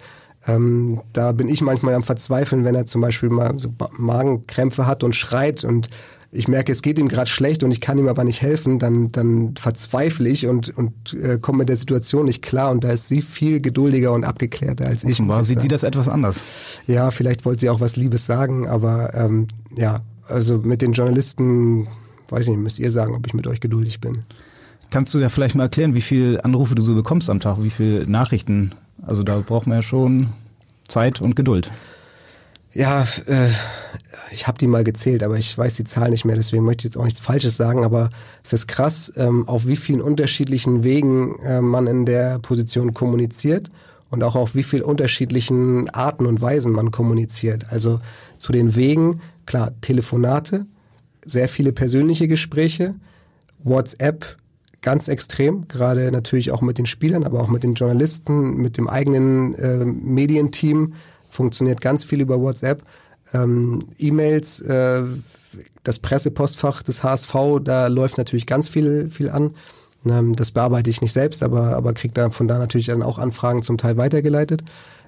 Ähm, 0.47 1.01
da 1.13 1.31
bin 1.31 1.49
ich 1.49 1.61
manchmal 1.61 1.93
am 1.93 2.03
Verzweifeln, 2.03 2.63
wenn 2.63 2.75
er 2.75 2.85
zum 2.85 3.01
Beispiel 3.01 3.29
mal 3.29 3.53
so 3.57 3.73
Magenkrämpfe 3.97 4.87
hat 4.87 5.03
und 5.03 5.15
schreit 5.15 5.63
und 5.63 5.89
ich 6.31 6.47
merke, 6.47 6.71
es 6.71 6.81
geht 6.81 6.99
ihm 6.99 7.07
gerade 7.07 7.29
schlecht 7.29 7.63
und 7.63 7.71
ich 7.71 7.81
kann 7.81 7.97
ihm 7.97 8.07
aber 8.07 8.23
nicht 8.23 8.41
helfen, 8.41 8.77
dann, 8.77 9.11
dann 9.11 9.55
verzweifle 9.55 10.29
ich 10.29 10.45
und, 10.45 10.69
und 10.77 11.13
äh, 11.13 11.39
komme 11.39 11.59
mit 11.59 11.69
der 11.69 11.75
Situation 11.75 12.25
nicht 12.25 12.43
klar. 12.43 12.69
Und 12.69 12.83
da 12.83 12.91
ist 12.91 13.07
sie 13.07 13.21
viel 13.21 13.59
geduldiger 13.61 14.11
und 14.11 14.23
abgeklärter 14.23 14.85
als 14.85 15.03
ich. 15.03 15.13
Offenbar 15.13 15.43
sieht 15.43 15.61
sie 15.61 15.67
das 15.67 15.83
etwas 15.83 16.07
anders. 16.07 16.39
Ja, 16.85 17.09
vielleicht 17.09 17.45
wollte 17.45 17.61
sie 17.61 17.69
auch 17.69 17.81
was 17.81 17.95
Liebes 17.95 18.27
sagen, 18.27 18.67
aber 18.67 19.13
ähm, 19.15 19.47
ja, 19.75 19.97
also 20.27 20.59
mit 20.59 20.83
den 20.83 20.93
Journalisten, 20.93 21.87
weiß 22.29 22.43
ich 22.43 22.49
nicht, 22.49 22.59
müsst 22.59 22.79
ihr 22.79 22.91
sagen, 22.91 23.15
ob 23.15 23.25
ich 23.25 23.33
mit 23.33 23.47
euch 23.47 23.59
geduldig 23.59 23.99
bin. 23.99 24.19
Kannst 24.91 25.13
du 25.13 25.19
ja 25.19 25.29
vielleicht 25.29 25.55
mal 25.55 25.63
erklären, 25.63 25.95
wie 25.95 26.01
viele 26.01 26.43
Anrufe 26.45 26.75
du 26.75 26.81
so 26.83 26.93
bekommst 26.93 27.29
am 27.29 27.39
Tag, 27.39 27.57
wie 27.63 27.69
viele 27.71 28.07
Nachrichten? 28.07 28.73
Also 29.05 29.23
da 29.23 29.39
braucht 29.39 29.65
man 29.65 29.77
ja 29.77 29.81
schon 29.81 30.27
Zeit 30.87 31.21
und 31.21 31.35
Geduld. 31.35 31.71
Ja, 32.79 33.05
äh, 33.25 33.49
ich 34.31 34.47
habe 34.47 34.57
die 34.57 34.65
mal 34.65 34.85
gezählt, 34.85 35.21
aber 35.21 35.37
ich 35.37 35.57
weiß 35.57 35.75
die 35.75 35.83
Zahl 35.83 36.11
nicht 36.11 36.23
mehr, 36.23 36.37
deswegen 36.37 36.63
möchte 36.63 36.83
ich 36.83 36.85
jetzt 36.85 36.97
auch 36.97 37.03
nichts 37.03 37.19
Falsches 37.19 37.57
sagen, 37.57 37.83
aber 37.83 38.09
es 38.41 38.53
ist 38.53 38.67
krass, 38.67 39.11
ähm, 39.17 39.45
auf 39.49 39.67
wie 39.67 39.75
vielen 39.75 39.99
unterschiedlichen 39.99 40.81
Wegen 40.85 41.37
äh, 41.39 41.59
man 41.59 41.87
in 41.87 42.05
der 42.05 42.39
Position 42.39 42.93
kommuniziert 42.93 43.69
und 44.09 44.23
auch 44.23 44.37
auf 44.37 44.55
wie 44.55 44.63
vielen 44.63 44.83
unterschiedlichen 44.83 45.89
Arten 45.89 46.25
und 46.25 46.39
Weisen 46.39 46.71
man 46.71 46.89
kommuniziert. 46.89 47.65
Also 47.69 47.99
zu 48.37 48.53
den 48.53 48.77
Wegen, 48.77 49.19
klar, 49.45 49.73
Telefonate, 49.81 50.65
sehr 51.25 51.49
viele 51.49 51.73
persönliche 51.73 52.29
Gespräche, 52.29 52.95
WhatsApp 53.61 54.37
ganz 54.81 55.09
extrem, 55.09 55.67
gerade 55.67 56.13
natürlich 56.13 56.51
auch 56.51 56.61
mit 56.61 56.77
den 56.77 56.85
Spielern, 56.85 57.25
aber 57.25 57.41
auch 57.41 57.49
mit 57.49 57.63
den 57.63 57.73
Journalisten, 57.73 58.55
mit 58.55 58.77
dem 58.77 58.87
eigenen 58.87 59.53
äh, 59.55 59.83
Medienteam 59.83 60.93
funktioniert 61.29 61.81
ganz 61.81 62.03
viel 62.03 62.21
über 62.21 62.39
WhatsApp. 62.39 62.83
Ähm, 63.33 63.79
E-Mails, 63.97 64.59
äh, 64.61 65.03
das 65.83 65.99
Pressepostfach 65.99 66.83
des 66.83 67.03
HSV, 67.03 67.33
da 67.63 67.87
läuft 67.87 68.17
natürlich 68.17 68.45
ganz 68.45 68.67
viel, 68.67 69.09
viel 69.11 69.29
an. 69.29 69.51
Ähm, 70.05 70.35
das 70.35 70.51
bearbeite 70.51 70.89
ich 70.89 71.01
nicht 71.01 71.13
selbst, 71.13 71.43
aber, 71.43 71.75
aber 71.75 71.93
kriege 71.93 72.13
da 72.13 72.29
von 72.29 72.47
da 72.47 72.57
natürlich 72.57 72.87
dann 72.87 73.03
auch 73.03 73.19
Anfragen 73.19 73.63
zum 73.63 73.77
Teil 73.77 73.97
weitergeleitet. 73.97 74.63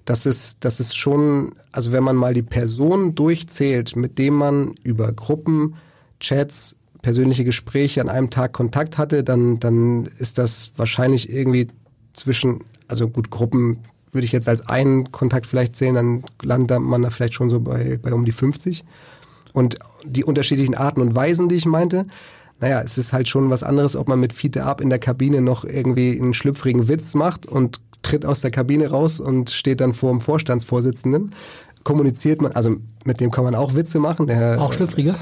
Das 0.05 0.25
ist, 0.25 0.57
das 0.61 0.79
ist 0.79 0.97
schon, 0.97 1.53
also 1.71 1.91
wenn 1.91 2.03
man 2.03 2.15
mal 2.15 2.33
die 2.33 2.41
Personen 2.41 3.13
durchzählt, 3.13 3.95
mit 3.95 4.17
denen 4.17 4.37
man 4.37 4.73
über 4.83 5.11
Gruppen, 5.13 5.75
Chats, 6.19 6.75
persönliche 7.01 7.43
Gespräche 7.43 8.01
an 8.01 8.09
einem 8.09 8.29
Tag 8.29 8.53
Kontakt 8.53 8.97
hatte, 8.97 9.23
dann, 9.23 9.59
dann 9.59 10.05
ist 10.19 10.37
das 10.37 10.71
wahrscheinlich 10.75 11.31
irgendwie 11.31 11.67
zwischen, 12.13 12.63
also 12.87 13.07
gut, 13.07 13.29
Gruppen 13.29 13.79
würde 14.11 14.25
ich 14.25 14.31
jetzt 14.31 14.49
als 14.49 14.67
einen 14.67 15.11
Kontakt 15.11 15.47
vielleicht 15.47 15.75
sehen, 15.75 15.95
dann 15.95 16.23
landet 16.41 16.79
man 16.79 17.01
da 17.01 17.09
vielleicht 17.09 17.33
schon 17.33 17.49
so 17.49 17.59
bei, 17.59 17.97
bei 18.01 18.13
um 18.13 18.25
die 18.25 18.31
50. 18.31 18.83
Und 19.53 19.79
die 20.05 20.23
unterschiedlichen 20.23 20.75
Arten 20.75 21.01
und 21.01 21.15
Weisen, 21.15 21.49
die 21.49 21.55
ich 21.55 21.65
meinte, 21.65 22.05
naja, 22.59 22.81
es 22.81 22.97
ist 22.97 23.11
halt 23.11 23.27
schon 23.27 23.49
was 23.49 23.63
anderes, 23.63 23.95
ob 23.95 24.07
man 24.07 24.19
mit 24.19 24.33
Fiete 24.33 24.63
ab 24.63 24.81
in 24.81 24.89
der 24.89 24.99
Kabine 24.99 25.41
noch 25.41 25.65
irgendwie 25.65 26.17
einen 26.19 26.33
schlüpfrigen 26.33 26.87
Witz 26.87 27.15
macht 27.15 27.45
und 27.45 27.81
tritt 28.03 28.25
aus 28.25 28.41
der 28.41 28.51
Kabine 28.51 28.89
raus 28.89 29.19
und 29.19 29.49
steht 29.49 29.81
dann 29.81 29.93
vor 29.93 30.11
dem 30.11 30.21
Vorstandsvorsitzenden 30.21 31.33
kommuniziert 31.83 32.41
man, 32.41 32.51
also 32.53 32.75
mit 33.05 33.19
dem 33.19 33.31
kann 33.31 33.43
man 33.43 33.55
auch 33.55 33.73
Witze 33.73 33.99
machen. 33.99 34.27
Der, 34.27 34.61
auch 34.61 34.73
schlüpfrige? 34.73 35.15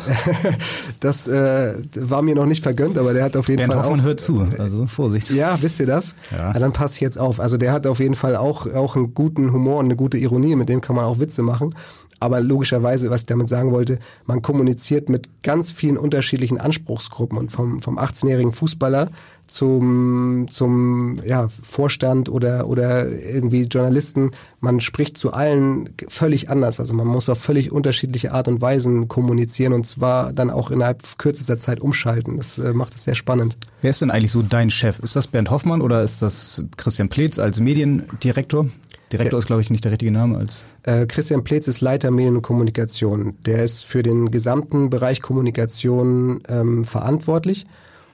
das 1.00 1.28
äh, 1.28 1.76
war 1.96 2.22
mir 2.22 2.36
noch 2.36 2.46
nicht 2.46 2.64
vergönnt, 2.64 2.98
aber 2.98 3.14
der 3.14 3.24
hat 3.24 3.38
auf 3.38 3.48
jeden 3.48 3.58
Bernd 3.58 3.74
Fall 3.74 3.84
Hoffmann 3.84 4.02
auch... 4.02 4.06
hört 4.06 4.20
zu, 4.20 4.46
also 4.58 4.86
Vorsicht. 4.88 5.30
Ja, 5.30 5.58
wisst 5.62 5.80
ihr 5.80 5.86
das? 5.86 6.16
Ja. 6.32 6.54
ja 6.54 6.60
dann 6.60 6.74
passe 6.74 6.96
ich 6.96 7.02
jetzt 7.02 7.18
auf. 7.18 7.40
Also 7.40 7.58
der 7.58 7.72
hat 7.72 7.88
auf 7.88 8.00
jeden 8.00 8.16
Fall 8.16 8.36
auch, 8.36 8.68
auch 8.74 8.96
einen 8.96 9.14
guten 9.14 9.54
Humor 9.54 9.80
und 9.80 9.86
eine 9.86 9.96
gute 9.96 10.18
Ironie, 10.18 10.56
mit 10.56 10.70
dem 10.70 10.82
kann 10.82 10.96
man 10.96 11.06
auch 11.06 11.20
Witze 11.20 11.42
machen. 11.42 11.74
Aber 12.20 12.42
logischerweise, 12.42 13.10
was 13.10 13.22
ich 13.22 13.28
damit 13.28 13.48
sagen 13.48 13.72
wollte, 13.72 14.00
man 14.26 14.42
kommuniziert 14.42 15.08
mit 15.08 15.42
ganz 15.42 15.72
vielen 15.72 15.98
unterschiedlichen 15.98 16.60
Anspruchsgruppen 16.60 17.38
und 17.38 17.52
vom, 17.52 17.82
vom 17.82 17.98
18-jährigen 17.98 18.52
Fußballer 18.52 19.10
zum, 19.50 20.48
zum 20.50 21.20
ja, 21.26 21.48
Vorstand 21.62 22.30
oder, 22.30 22.68
oder 22.68 23.10
irgendwie 23.10 23.64
Journalisten. 23.64 24.32
Man 24.60 24.80
spricht 24.80 25.18
zu 25.18 25.34
allen 25.34 25.90
völlig 26.08 26.50
anders. 26.50 26.80
Also 26.80 26.94
man 26.94 27.08
muss 27.08 27.30
auf 27.30 27.40
völlig 27.40 27.72
unterschiedliche 27.72 28.32
Art 28.32 28.48
und 28.48 28.62
Weisen 28.62 29.08
kommunizieren 29.08 29.74
und 29.74 29.86
zwar 29.86 30.34
dann 30.34 30.50
auch 30.50 30.72
innerhalb 30.72 31.02
kürzester 31.18 31.58
Zeit 31.58 31.80
umschalten. 31.82 32.38
Das 32.38 32.60
äh, 32.60 32.74
macht 32.74 32.96
es 32.96 33.04
sehr 33.04 33.16
spannend. 33.16 33.58
Wer 33.82 33.90
ist 33.90 34.02
denn 34.02 34.12
eigentlich 34.12 34.32
so 34.32 34.42
dein 34.42 34.70
Chef? 34.70 35.00
Ist 35.00 35.16
das 35.16 35.28
Bernd 35.28 35.50
Hoffmann 35.50 35.82
oder 35.82 36.04
ist 36.04 36.22
das 36.22 36.64
Christian 36.78 37.10
Pletz 37.10 37.40
als 37.40 37.60
Mediendirektor? 37.60 38.68
Direktor 39.12 39.40
ist, 39.40 39.48
glaube 39.48 39.64
ich, 39.64 39.72
nicht 39.72 39.84
der 39.84 39.92
richtige 39.92 40.12
Name 40.12 40.38
als. 40.38 40.66
Äh, 40.84 41.08
Christian 41.08 41.44
Pletz 41.44 41.68
ist 41.68 41.82
Leiter 41.82 42.12
Medien 42.12 42.36
und 42.36 42.44
Kommunikation. 42.44 43.34
Der 43.46 43.64
ist 43.64 43.84
für 43.84 44.04
den 44.04 44.30
gesamten 44.30 44.92
Bereich 44.92 45.22
Kommunikation 45.22 46.42
ähm, 46.48 46.84
verantwortlich. 46.84 47.66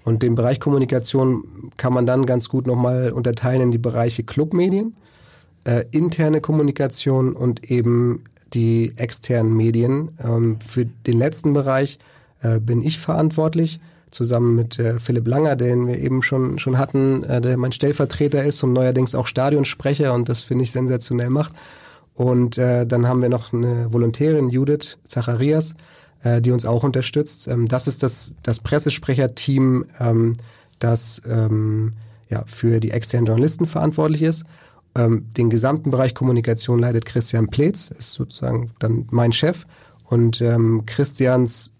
Und 0.06 0.24
den 0.24 0.36
Bereich 0.36 0.60
Kommunikation 0.60 1.72
kann 1.78 1.92
man 1.92 2.06
dann 2.06 2.26
ganz 2.26 2.48
gut 2.48 2.68
nochmal 2.68 3.12
unterteilen 3.12 3.64
in 3.64 3.72
die 3.72 3.80
Bereiche 3.80 4.24
Clubmedien, 4.24 4.96
äh, 5.66 5.84
interne 5.92 6.40
Kommunikation 6.42 7.34
und 7.34 7.70
eben 7.70 8.24
die 8.54 8.94
externen 8.98 9.58
Medien. 9.58 10.12
Ähm, 10.24 10.60
für 10.66 10.86
den 10.86 11.18
letzten 11.18 11.54
Bereich 11.54 12.00
äh, 12.42 12.60
bin 12.60 12.84
ich 12.84 13.00
verantwortlich, 13.00 13.80
zusammen 14.12 14.56
mit 14.56 14.80
äh, 14.80 15.00
Philipp 15.00 15.28
Langer, 15.28 15.56
den 15.56 15.88
wir 15.88 16.00
eben 16.00 16.24
schon, 16.24 16.58
schon 16.58 16.78
hatten, 16.78 17.24
äh, 17.24 17.42
der 17.42 17.58
mein 17.58 17.74
Stellvertreter 17.74 18.46
ist 18.46 18.64
und 18.64 18.74
neuerdings 18.74 19.14
auch 19.14 19.28
Stadionsprecher 19.28 20.14
und 20.14 20.30
das 20.30 20.42
finde 20.42 20.64
ich 20.64 20.72
sensationell 20.72 21.30
macht. 21.30 21.54
Und 22.14 22.58
äh, 22.58 22.88
dann 22.88 23.08
haben 23.08 23.22
wir 23.22 23.30
noch 23.30 23.52
eine 23.52 23.92
Volontärin, 23.92 24.50
Judith 24.50 24.98
Zacharias, 25.06 25.76
äh, 26.26 26.42
die 26.42 26.52
uns 26.52 26.66
auch 26.66 26.84
unterstützt. 26.84 27.48
Ähm, 27.48 27.68
das 27.68 27.88
ist 27.88 28.04
das, 28.04 28.36
das 28.44 28.60
Pressesprecherteam, 28.60 29.86
ähm, 30.00 30.38
das 30.80 31.22
ähm, 31.30 31.94
ja, 32.30 32.44
für 32.48 32.80
die 32.80 32.92
externen 32.92 33.28
Journalisten 33.28 33.68
verantwortlich 33.68 34.24
ist. 34.24 34.44
Ähm, 34.96 35.28
den 35.38 35.50
gesamten 35.50 35.92
Bereich 35.92 36.16
Kommunikation 36.16 36.80
leitet 36.80 37.06
Christian 37.06 37.48
Pletz, 37.48 37.90
ist 37.92 38.14
sozusagen 38.14 38.72
dann 38.80 39.08
mein 39.12 39.32
Chef. 39.32 39.66
Und 40.04 40.42
ähm, 40.42 40.84
Christians 40.86 41.72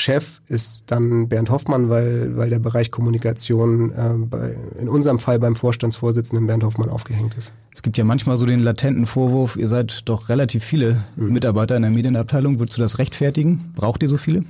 Chef 0.00 0.40
ist 0.48 0.84
dann 0.86 1.28
Bernd 1.28 1.50
Hoffmann, 1.50 1.90
weil, 1.90 2.36
weil 2.36 2.50
der 2.50 2.58
Bereich 2.58 2.90
Kommunikation 2.90 3.92
äh, 3.92 4.14
bei, 4.18 4.56
in 4.80 4.88
unserem 4.88 5.18
Fall 5.18 5.38
beim 5.38 5.54
Vorstandsvorsitzenden 5.54 6.46
Bernd 6.46 6.64
Hoffmann 6.64 6.88
aufgehängt 6.88 7.36
ist. 7.36 7.52
Es 7.74 7.82
gibt 7.82 7.98
ja 7.98 8.04
manchmal 8.04 8.36
so 8.36 8.46
den 8.46 8.60
latenten 8.60 9.06
Vorwurf, 9.06 9.56
ihr 9.56 9.68
seid 9.68 10.08
doch 10.08 10.28
relativ 10.28 10.64
viele 10.64 11.04
mhm. 11.16 11.32
Mitarbeiter 11.32 11.76
in 11.76 11.82
der 11.82 11.90
Medienabteilung. 11.90 12.58
Würdest 12.58 12.78
du 12.78 12.82
das 12.82 12.98
rechtfertigen? 12.98 13.72
Braucht 13.76 14.02
ihr 14.02 14.08
so 14.08 14.16
viele? 14.16 14.44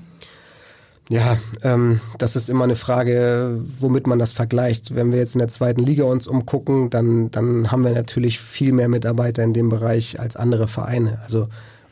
Ja, 1.10 1.36
ähm, 1.64 2.00
das 2.18 2.36
ist 2.36 2.48
immer 2.48 2.62
eine 2.62 2.76
Frage, 2.76 3.60
womit 3.80 4.06
man 4.06 4.20
das 4.20 4.32
vergleicht. 4.32 4.94
Wenn 4.94 5.10
wir 5.10 5.18
jetzt 5.18 5.34
in 5.34 5.40
der 5.40 5.48
zweiten 5.48 5.84
Liga 5.84 6.04
uns 6.04 6.28
umgucken, 6.28 6.88
dann, 6.88 7.32
dann 7.32 7.72
haben 7.72 7.82
wir 7.82 7.90
natürlich 7.90 8.38
viel 8.38 8.70
mehr 8.70 8.88
Mitarbeiter 8.88 9.42
in 9.42 9.52
dem 9.52 9.70
Bereich 9.70 10.20
als 10.20 10.36
andere 10.36 10.68
Vereine. 10.68 11.18
Also 11.24 11.48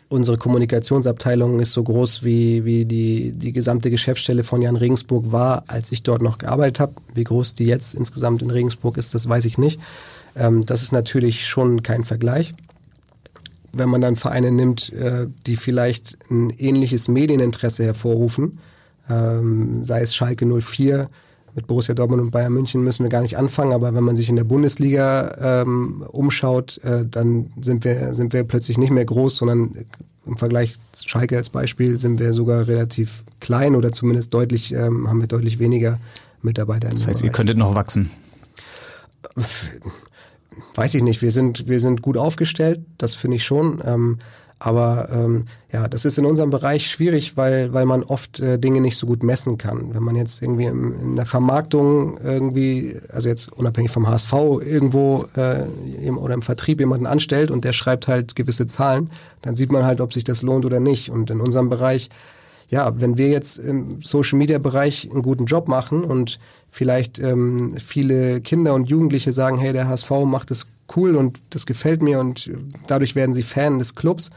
unsere 0.08 0.38
Kommunikationsabteilung 0.38 1.60
ist 1.60 1.72
so 1.72 1.82
groß 1.82 2.24
wie, 2.24 2.64
wie 2.64 2.84
die, 2.84 3.32
die 3.32 3.52
gesamte 3.52 3.90
Geschäftsstelle 3.90 4.42
von 4.42 4.62
Jan 4.62 4.76
Regensburg 4.76 5.30
war, 5.32 5.64
als 5.66 5.92
ich 5.92 6.02
dort 6.02 6.22
noch 6.22 6.38
gearbeitet 6.38 6.80
habe. 6.80 6.94
Wie 7.14 7.24
groß 7.24 7.54
die 7.54 7.66
jetzt 7.66 7.94
insgesamt 7.94 8.42
in 8.42 8.50
Regensburg 8.50 8.96
ist, 8.96 9.14
das 9.14 9.28
weiß 9.28 9.44
ich 9.44 9.58
nicht. 9.58 9.78
Ähm, 10.34 10.64
das 10.64 10.82
ist 10.82 10.92
natürlich 10.92 11.46
schon 11.46 11.82
kein 11.82 12.04
Vergleich. 12.04 12.54
Wenn 13.72 13.90
man 13.90 14.00
dann 14.00 14.16
Vereine 14.16 14.50
nimmt, 14.50 14.92
äh, 14.94 15.26
die 15.46 15.56
vielleicht 15.56 16.16
ein 16.30 16.50
ähnliches 16.50 17.08
Medieninteresse 17.08 17.84
hervorrufen, 17.84 18.58
ähm, 19.10 19.84
sei 19.84 20.00
es 20.00 20.14
Schalke 20.14 20.46
04, 20.46 21.10
mit 21.58 21.66
Borussia 21.66 21.92
Dortmund 21.92 22.22
und 22.22 22.30
Bayern 22.30 22.52
München 22.52 22.84
müssen 22.84 23.02
wir 23.02 23.10
gar 23.10 23.20
nicht 23.20 23.36
anfangen, 23.36 23.72
aber 23.72 23.92
wenn 23.92 24.04
man 24.04 24.14
sich 24.14 24.28
in 24.28 24.36
der 24.36 24.44
Bundesliga 24.44 25.62
ähm, 25.62 26.04
umschaut, 26.08 26.78
äh, 26.84 27.04
dann 27.04 27.50
sind 27.60 27.84
wir, 27.84 28.14
sind 28.14 28.32
wir 28.32 28.44
plötzlich 28.44 28.78
nicht 28.78 28.90
mehr 28.90 29.04
groß, 29.04 29.36
sondern 29.36 29.84
im 30.24 30.36
Vergleich 30.36 30.76
zu 30.92 31.08
Schalke 31.08 31.36
als 31.36 31.48
Beispiel 31.48 31.98
sind 31.98 32.20
wir 32.20 32.32
sogar 32.32 32.68
relativ 32.68 33.24
klein 33.40 33.74
oder 33.74 33.90
zumindest 33.90 34.32
deutlich, 34.32 34.72
ähm, 34.72 35.08
haben 35.08 35.20
wir 35.20 35.26
deutlich 35.26 35.58
weniger 35.58 35.98
Mitarbeiter. 36.42 36.90
Das 36.90 37.08
heißt, 37.08 37.22
ihr 37.22 37.30
könntet 37.30 37.58
noch 37.58 37.74
wachsen? 37.74 38.10
Weiß 40.76 40.94
ich 40.94 41.02
nicht. 41.02 41.22
Wir 41.22 41.32
sind, 41.32 41.66
wir 41.66 41.80
sind 41.80 42.02
gut 42.02 42.16
aufgestellt, 42.16 42.80
das 42.98 43.14
finde 43.14 43.38
ich 43.38 43.44
schon. 43.44 43.82
Ähm, 43.84 44.18
aber 44.58 45.08
ähm, 45.12 45.44
ja, 45.72 45.86
das 45.86 46.04
ist 46.04 46.18
in 46.18 46.24
unserem 46.24 46.50
Bereich 46.50 46.90
schwierig, 46.90 47.36
weil, 47.36 47.72
weil 47.72 47.84
man 47.84 48.02
oft 48.02 48.40
äh, 48.40 48.58
Dinge 48.58 48.80
nicht 48.80 48.96
so 48.96 49.06
gut 49.06 49.22
messen 49.22 49.56
kann. 49.56 49.94
Wenn 49.94 50.02
man 50.02 50.16
jetzt 50.16 50.42
irgendwie 50.42 50.64
im, 50.64 51.00
in 51.00 51.16
der 51.16 51.26
Vermarktung 51.26 52.18
irgendwie, 52.22 52.96
also 53.08 53.28
jetzt 53.28 53.52
unabhängig 53.52 53.92
vom 53.92 54.08
HSV, 54.08 54.32
irgendwo 54.32 55.26
äh, 55.36 56.10
oder 56.10 56.34
im 56.34 56.42
Vertrieb 56.42 56.80
jemanden 56.80 57.06
anstellt 57.06 57.50
und 57.50 57.64
der 57.64 57.72
schreibt 57.72 58.08
halt 58.08 58.34
gewisse 58.34 58.66
Zahlen, 58.66 59.10
dann 59.42 59.54
sieht 59.54 59.70
man 59.70 59.84
halt, 59.84 60.00
ob 60.00 60.12
sich 60.12 60.24
das 60.24 60.42
lohnt 60.42 60.64
oder 60.64 60.80
nicht. 60.80 61.10
Und 61.10 61.30
in 61.30 61.40
unserem 61.40 61.68
Bereich, 61.68 62.10
ja, 62.68 63.00
wenn 63.00 63.16
wir 63.16 63.28
jetzt 63.28 63.58
im 63.58 64.02
Social 64.02 64.38
Media 64.38 64.58
Bereich 64.58 65.08
einen 65.10 65.22
guten 65.22 65.46
Job 65.46 65.68
machen 65.68 66.02
und 66.02 66.40
vielleicht 66.70 67.20
ähm, 67.20 67.74
viele 67.78 68.40
Kinder 68.40 68.74
und 68.74 68.90
Jugendliche 68.90 69.32
sagen, 69.32 69.58
hey, 69.58 69.72
der 69.72 69.86
HSV 69.86 70.10
macht 70.24 70.50
es 70.50 70.66
cool 70.96 71.16
und 71.16 71.42
das 71.50 71.66
gefällt 71.66 72.02
mir 72.02 72.20
und 72.20 72.50
dadurch 72.86 73.14
werden 73.14 73.34
sie 73.34 73.42
Fan 73.42 73.78
des 73.78 73.94
Clubs 73.94 74.30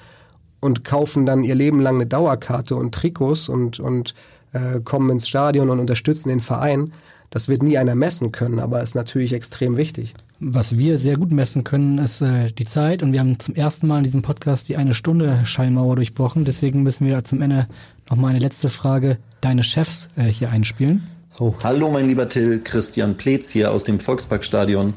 und 0.59 0.83
kaufen 0.83 1.25
dann 1.25 1.43
ihr 1.43 1.55
Leben 1.55 1.81
lang 1.81 1.95
eine 1.95 2.05
Dauerkarte 2.05 2.75
und 2.75 2.93
Trikots 2.93 3.49
und, 3.49 3.79
und 3.79 4.13
äh, 4.53 4.79
kommen 4.81 5.09
ins 5.09 5.27
Stadion 5.27 5.69
und 5.69 5.79
unterstützen 5.79 6.29
den 6.29 6.41
Verein. 6.41 6.93
Das 7.29 7.47
wird 7.47 7.63
nie 7.63 7.77
einer 7.77 7.95
messen 7.95 8.33
können, 8.33 8.59
aber 8.59 8.81
ist 8.81 8.93
natürlich 8.93 9.31
extrem 9.31 9.77
wichtig. 9.77 10.13
Was 10.41 10.77
wir 10.77 10.97
sehr 10.97 11.17
gut 11.17 11.31
messen 11.31 11.63
können, 11.63 11.97
ist 11.97 12.21
äh, 12.21 12.51
die 12.51 12.65
Zeit. 12.65 13.03
Und 13.03 13.13
wir 13.13 13.21
haben 13.21 13.39
zum 13.39 13.55
ersten 13.55 13.87
Mal 13.87 13.99
in 13.99 14.03
diesem 14.03 14.21
Podcast 14.21 14.67
die 14.67 14.75
eine 14.75 14.93
Stunde 14.93 15.41
Schallmauer 15.45 15.95
durchbrochen. 15.95 16.45
Deswegen 16.45 16.83
müssen 16.83 17.07
wir 17.07 17.23
zum 17.23 17.41
Ende 17.41 17.67
noch 18.09 18.17
mal 18.17 18.29
eine 18.29 18.39
letzte 18.39 18.67
Frage 18.67 19.17
deine 19.39 19.63
Chefs 19.63 20.09
äh, 20.17 20.23
hier 20.23 20.51
einspielen. 20.51 21.07
Oh. 21.39 21.53
Hallo, 21.63 21.89
mein 21.89 22.07
lieber 22.07 22.27
Till, 22.27 22.59
Christian 22.59 23.15
Pletz 23.15 23.49
hier 23.49 23.71
aus 23.71 23.85
dem 23.85 23.99
Volksparkstadion. 23.99 24.93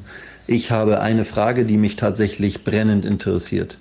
Ich 0.46 0.70
habe 0.70 1.00
eine 1.00 1.24
Frage, 1.24 1.64
die 1.64 1.78
mich 1.78 1.96
tatsächlich 1.96 2.64
brennend 2.64 3.04
interessiert. 3.06 3.78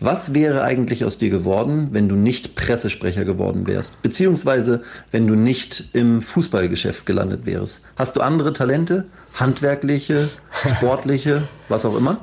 Was 0.00 0.34
wäre 0.34 0.62
eigentlich 0.62 1.04
aus 1.04 1.18
dir 1.18 1.30
geworden, 1.30 1.88
wenn 1.92 2.08
du 2.08 2.14
nicht 2.14 2.56
Pressesprecher 2.56 3.24
geworden 3.24 3.66
wärst? 3.66 4.02
Beziehungsweise 4.02 4.82
wenn 5.12 5.26
du 5.26 5.34
nicht 5.34 5.90
im 5.92 6.20
Fußballgeschäft 6.20 7.06
gelandet 7.06 7.46
wärst? 7.46 7.80
Hast 7.96 8.16
du 8.16 8.20
andere 8.20 8.52
Talente? 8.52 9.06
Handwerkliche, 9.34 10.28
sportliche, 10.76 11.42
was 11.68 11.84
auch 11.84 11.96
immer? 11.96 12.18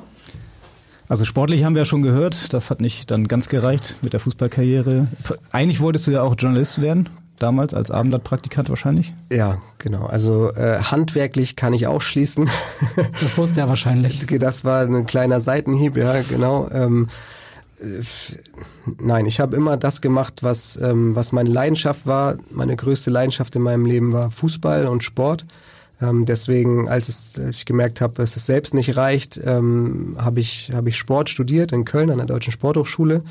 Also 1.08 1.24
sportlich 1.24 1.64
haben 1.64 1.74
wir 1.74 1.82
ja 1.82 1.86
schon 1.86 2.02
gehört, 2.02 2.54
das 2.54 2.70
hat 2.70 2.80
nicht 2.80 3.10
dann 3.10 3.28
ganz 3.28 3.48
gereicht 3.48 3.96
mit 4.00 4.14
der 4.14 4.20
Fußballkarriere. 4.20 5.08
Eigentlich 5.50 5.80
wolltest 5.80 6.06
du 6.06 6.12
ja 6.12 6.22
auch 6.22 6.34
Journalist 6.38 6.80
werden, 6.80 7.08
damals 7.42 7.74
als 7.74 7.90
Abendblattpraktikant 7.90 8.70
wahrscheinlich? 8.70 9.12
Ja, 9.30 9.58
genau. 9.78 10.06
Also 10.06 10.52
äh, 10.54 10.78
handwerklich 10.78 11.56
kann 11.56 11.72
ich 11.74 11.86
auch 11.86 12.02
schließen. 12.02 12.48
Das 13.20 13.36
wusste 13.38 13.60
er 13.60 13.68
wahrscheinlich. 13.68 14.26
Das 14.26 14.64
war 14.64 14.82
ein 14.82 15.06
kleiner 15.06 15.40
Seitenhieb, 15.40 15.96
ja, 15.96 16.20
genau. 16.22 16.68
Ähm, 16.72 17.08
nein, 19.00 19.26
ich 19.26 19.40
habe 19.40 19.56
immer 19.56 19.76
das 19.76 20.00
gemacht, 20.00 20.42
was, 20.42 20.76
ähm, 20.76 21.14
was 21.14 21.32
meine 21.32 21.50
Leidenschaft 21.50 22.06
war. 22.06 22.36
Meine 22.50 22.76
größte 22.76 23.10
Leidenschaft 23.10 23.56
in 23.56 23.62
meinem 23.62 23.86
Leben 23.86 24.12
war 24.12 24.30
Fußball 24.30 24.86
und 24.86 25.02
Sport. 25.04 25.46
Ähm, 26.00 26.26
deswegen, 26.26 26.88
als, 26.88 27.08
es, 27.08 27.38
als 27.38 27.58
ich 27.58 27.66
gemerkt 27.66 28.00
habe, 28.00 28.14
dass 28.14 28.36
es 28.36 28.46
selbst 28.46 28.74
nicht 28.74 28.96
reicht, 28.96 29.40
ähm, 29.44 30.16
habe 30.18 30.40
ich, 30.40 30.72
hab 30.74 30.86
ich 30.86 30.96
Sport 30.96 31.30
studiert 31.30 31.72
in 31.72 31.84
Köln 31.84 32.10
an 32.10 32.18
der 32.18 32.26
Deutschen 32.26 32.52
Sporthochschule. 32.52 33.22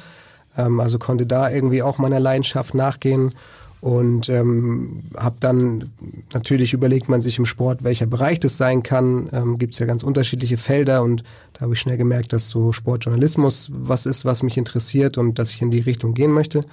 Ähm, 0.58 0.80
also 0.80 1.00
konnte 1.00 1.26
da 1.26 1.50
irgendwie 1.50 1.82
auch 1.82 1.98
meiner 1.98 2.20
Leidenschaft 2.20 2.74
nachgehen 2.74 3.34
und 3.82 4.30
ähm, 4.30 5.04
habe 5.18 5.38
dann 5.40 5.90
natürlich 6.34 6.72
überlegt 6.72 7.10
man 7.10 7.24
sich 7.24 7.40
im 7.40 7.48
Sport, 7.48 7.84
welcher 7.84 8.06
Bereich 8.06 8.40
das 8.40 8.56
sein 8.58 8.84
kann. 8.84 9.28
Ähm, 9.34 9.58
Gibt 9.58 9.74
es 9.74 9.80
ja 9.80 9.88
ganz 9.88 10.04
unterschiedliche 10.04 10.58
Felder 10.58 11.02
und 11.02 11.24
da 11.54 11.62
habe 11.62 11.74
ich 11.74 11.80
schnell 11.80 11.98
gemerkt, 11.98 12.32
dass 12.32 12.48
so 12.50 12.72
Sportjournalismus 12.72 13.72
was 13.74 14.06
ist, 14.06 14.24
was 14.24 14.44
mich 14.44 14.58
interessiert 14.58 15.18
und 15.18 15.40
dass 15.40 15.50
ich 15.50 15.64
in 15.64 15.72
die 15.72 15.80
Richtung 15.80 16.14
gehen 16.14 16.32
möchte. 16.32 16.64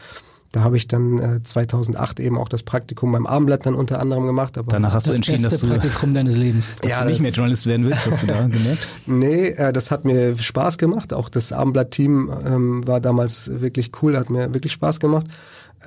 Da 0.53 0.63
habe 0.63 0.77
ich 0.79 0.87
dann 0.87 1.19
äh, 1.19 1.43
2008 1.43 2.21
eben 2.21 2.39
auch 2.39 2.49
das 2.49 2.63
Praktikum 2.63 3.13
beim 3.13 3.27
Abendblatt 3.27 3.67
dann 3.67 3.75
unter 3.75 4.01
anderem 4.01 4.27
gemacht. 4.27 4.57
Aber 4.59 4.71
Danach 4.71 4.93
hast 4.93 5.07
das 5.07 5.13
du 5.13 5.17
entschieden, 5.17 5.43
dass 5.43 5.59
du 5.59 5.67
Praktikum 5.67 6.13
deines 6.13 6.37
Lebens, 6.37 6.77
dass 6.81 6.91
ja, 6.91 7.03
du 7.05 7.11
nicht 7.11 7.21
mehr 7.21 7.31
Journalist 7.31 7.67
werden 7.67 7.87
willst, 7.87 8.07
hast 8.07 8.23
du 8.23 8.27
da 8.27 8.43
gemerkt? 8.49 8.87
Nee, 9.07 9.49
äh, 9.49 9.73
das 9.73 9.91
hat 9.91 10.05
mir 10.05 10.37
Spaß 10.37 10.77
gemacht. 10.77 11.13
Auch 11.13 11.29
das 11.29 11.53
Abendblatt-Team 11.53 12.31
ähm, 12.47 12.87
war 12.87 13.01
damals 13.01 13.51
wirklich 13.61 13.93
cool, 14.03 14.17
hat 14.17 14.31
mir 14.31 14.53
wirklich 14.55 14.73
Spaß 14.73 15.01
gemacht. 15.01 15.27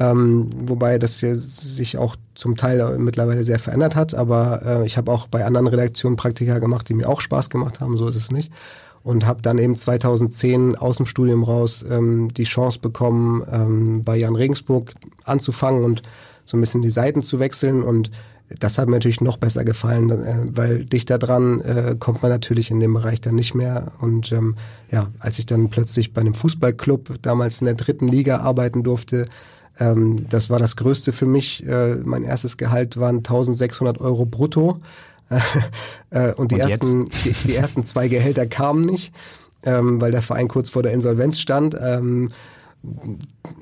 Ähm, 0.02 0.50
wobei 0.56 0.98
das 0.98 1.22
ja 1.22 1.36
sich 1.36 1.96
auch 1.96 2.16
zum 2.34 2.58
Teil 2.58 2.98
mittlerweile 2.98 3.46
sehr 3.46 3.60
verändert 3.60 3.96
hat, 3.96 4.16
aber 4.16 4.62
äh, 4.66 4.86
ich 4.88 4.98
habe 4.98 5.12
auch 5.12 5.28
bei 5.28 5.46
anderen 5.46 5.68
Redaktionen 5.68 6.16
Praktika 6.16 6.58
gemacht, 6.58 6.90
die 6.90 6.96
mir 6.96 7.08
auch 7.08 7.22
Spaß 7.22 7.52
gemacht 7.52 7.82
haben, 7.82 7.98
so 7.98 8.08
ist 8.08 8.16
es 8.16 8.32
nicht. 8.32 8.52
Und 9.04 9.28
habe 9.28 9.44
dann 9.44 9.60
eben 9.60 9.76
2010 9.76 10.76
aus 10.76 10.98
dem 10.98 11.06
Studium 11.06 11.44
raus 11.44 11.86
ähm, 11.88 12.34
die 12.34 12.46
Chance 12.46 12.80
bekommen, 12.80 13.44
ähm, 13.52 14.04
bei 14.04 14.18
Jan 14.18 14.36
Regensburg 14.36 14.96
anzufangen 15.24 15.84
und 15.84 16.02
so 16.46 16.58
ein 16.58 16.62
bisschen 16.62 16.82
die 16.82 16.90
Seiten 16.90 17.22
zu 17.22 17.40
wechseln 17.40 17.84
und 17.84 18.10
das 18.60 18.78
hat 18.78 18.88
mir 18.88 18.96
natürlich 18.96 19.22
noch 19.22 19.38
besser 19.38 19.64
gefallen, 19.64 20.10
äh, 20.10 20.46
weil 20.52 20.84
dichter 20.84 21.20
dran 21.20 21.62
äh, 21.62 21.96
kommt 22.00 22.24
man 22.24 22.32
natürlich 22.32 22.72
in 22.72 22.80
dem 22.80 22.94
Bereich 22.96 23.22
dann 23.22 23.36
nicht 23.36 23.54
mehr. 23.54 23.92
Und 24.02 24.32
ähm, 24.32 24.56
ja, 24.92 25.12
als 25.20 25.40
ich 25.40 25.46
dann 25.46 25.70
plötzlich 25.70 26.12
bei 26.12 26.22
einem 26.22 26.34
Fußballclub 26.34 27.22
damals 27.22 27.62
in 27.62 27.66
der 27.66 27.76
dritten 27.76 28.08
Liga 28.08 28.40
arbeiten 28.40 28.84
durfte, 28.84 29.28
ähm, 29.80 30.28
das 30.30 30.50
war 30.50 30.60
das 30.60 30.76
Größte 30.76 31.12
für 31.12 31.26
mich. 31.26 31.66
Äh, 31.66 31.96
mein 32.04 32.24
erstes 32.24 32.58
Gehalt 32.58 32.98
waren 32.98 33.18
1600 33.18 34.00
Euro 34.00 34.26
brutto. 34.26 34.80
äh, 36.10 36.34
und 36.34 36.52
die, 36.52 36.56
und 36.56 36.62
ersten, 36.62 37.06
die, 37.24 37.34
die, 37.46 37.56
ersten 37.56 37.84
zwei 37.84 38.10
Gehälter 38.10 38.46
kamen 38.48 38.86
nicht, 38.86 39.14
ähm, 39.64 40.02
weil 40.02 40.12
der 40.12 40.22
Verein 40.22 40.50
kurz 40.50 40.70
vor 40.70 40.84
der 40.84 40.92
Insolvenz 40.92 41.40
stand. 41.40 41.78
Ähm, 41.82 42.32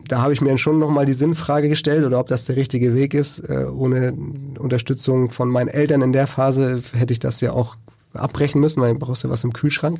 da 0.07 0.21
habe 0.21 0.33
ich 0.33 0.41
mir 0.41 0.57
schon 0.57 0.79
nochmal 0.79 1.05
die 1.05 1.13
Sinnfrage 1.13 1.69
gestellt 1.69 2.05
oder 2.05 2.19
ob 2.19 2.27
das 2.27 2.45
der 2.45 2.55
richtige 2.55 2.95
Weg 2.95 3.13
ist. 3.13 3.39
Äh, 3.39 3.65
ohne 3.65 4.13
Unterstützung 4.57 5.29
von 5.29 5.49
meinen 5.49 5.67
Eltern 5.67 6.01
in 6.01 6.13
der 6.13 6.25
Phase 6.25 6.81
hätte 6.97 7.13
ich 7.13 7.19
das 7.19 7.41
ja 7.41 7.51
auch 7.51 7.75
abbrechen 8.13 8.59
müssen, 8.59 8.81
weil 8.81 8.93
du 8.93 8.99
brauchst 8.99 9.23
ja 9.23 9.29
was 9.29 9.43
im 9.43 9.53
Kühlschrank. 9.53 9.99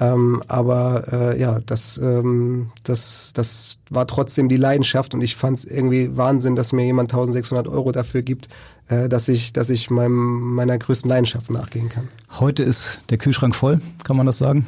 Ähm, 0.00 0.42
aber 0.48 1.04
äh, 1.12 1.40
ja, 1.40 1.60
das, 1.64 1.98
ähm, 1.98 2.70
das, 2.82 3.32
das 3.34 3.78
war 3.90 4.06
trotzdem 4.06 4.48
die 4.48 4.56
Leidenschaft 4.56 5.14
und 5.14 5.20
ich 5.20 5.36
fand 5.36 5.58
es 5.58 5.64
irgendwie 5.64 6.16
Wahnsinn, 6.16 6.56
dass 6.56 6.72
mir 6.72 6.84
jemand 6.84 7.12
1600 7.12 7.68
Euro 7.68 7.92
dafür 7.92 8.22
gibt, 8.22 8.48
äh, 8.88 9.08
dass 9.08 9.28
ich, 9.28 9.52
dass 9.52 9.70
ich 9.70 9.90
meinem, 9.90 10.54
meiner 10.54 10.78
größten 10.78 11.08
Leidenschaft 11.08 11.50
nachgehen 11.50 11.88
kann. 11.88 12.08
Heute 12.40 12.64
ist 12.64 13.00
der 13.10 13.18
Kühlschrank 13.18 13.54
voll, 13.54 13.80
kann 14.02 14.16
man 14.16 14.26
das 14.26 14.38
sagen? 14.38 14.66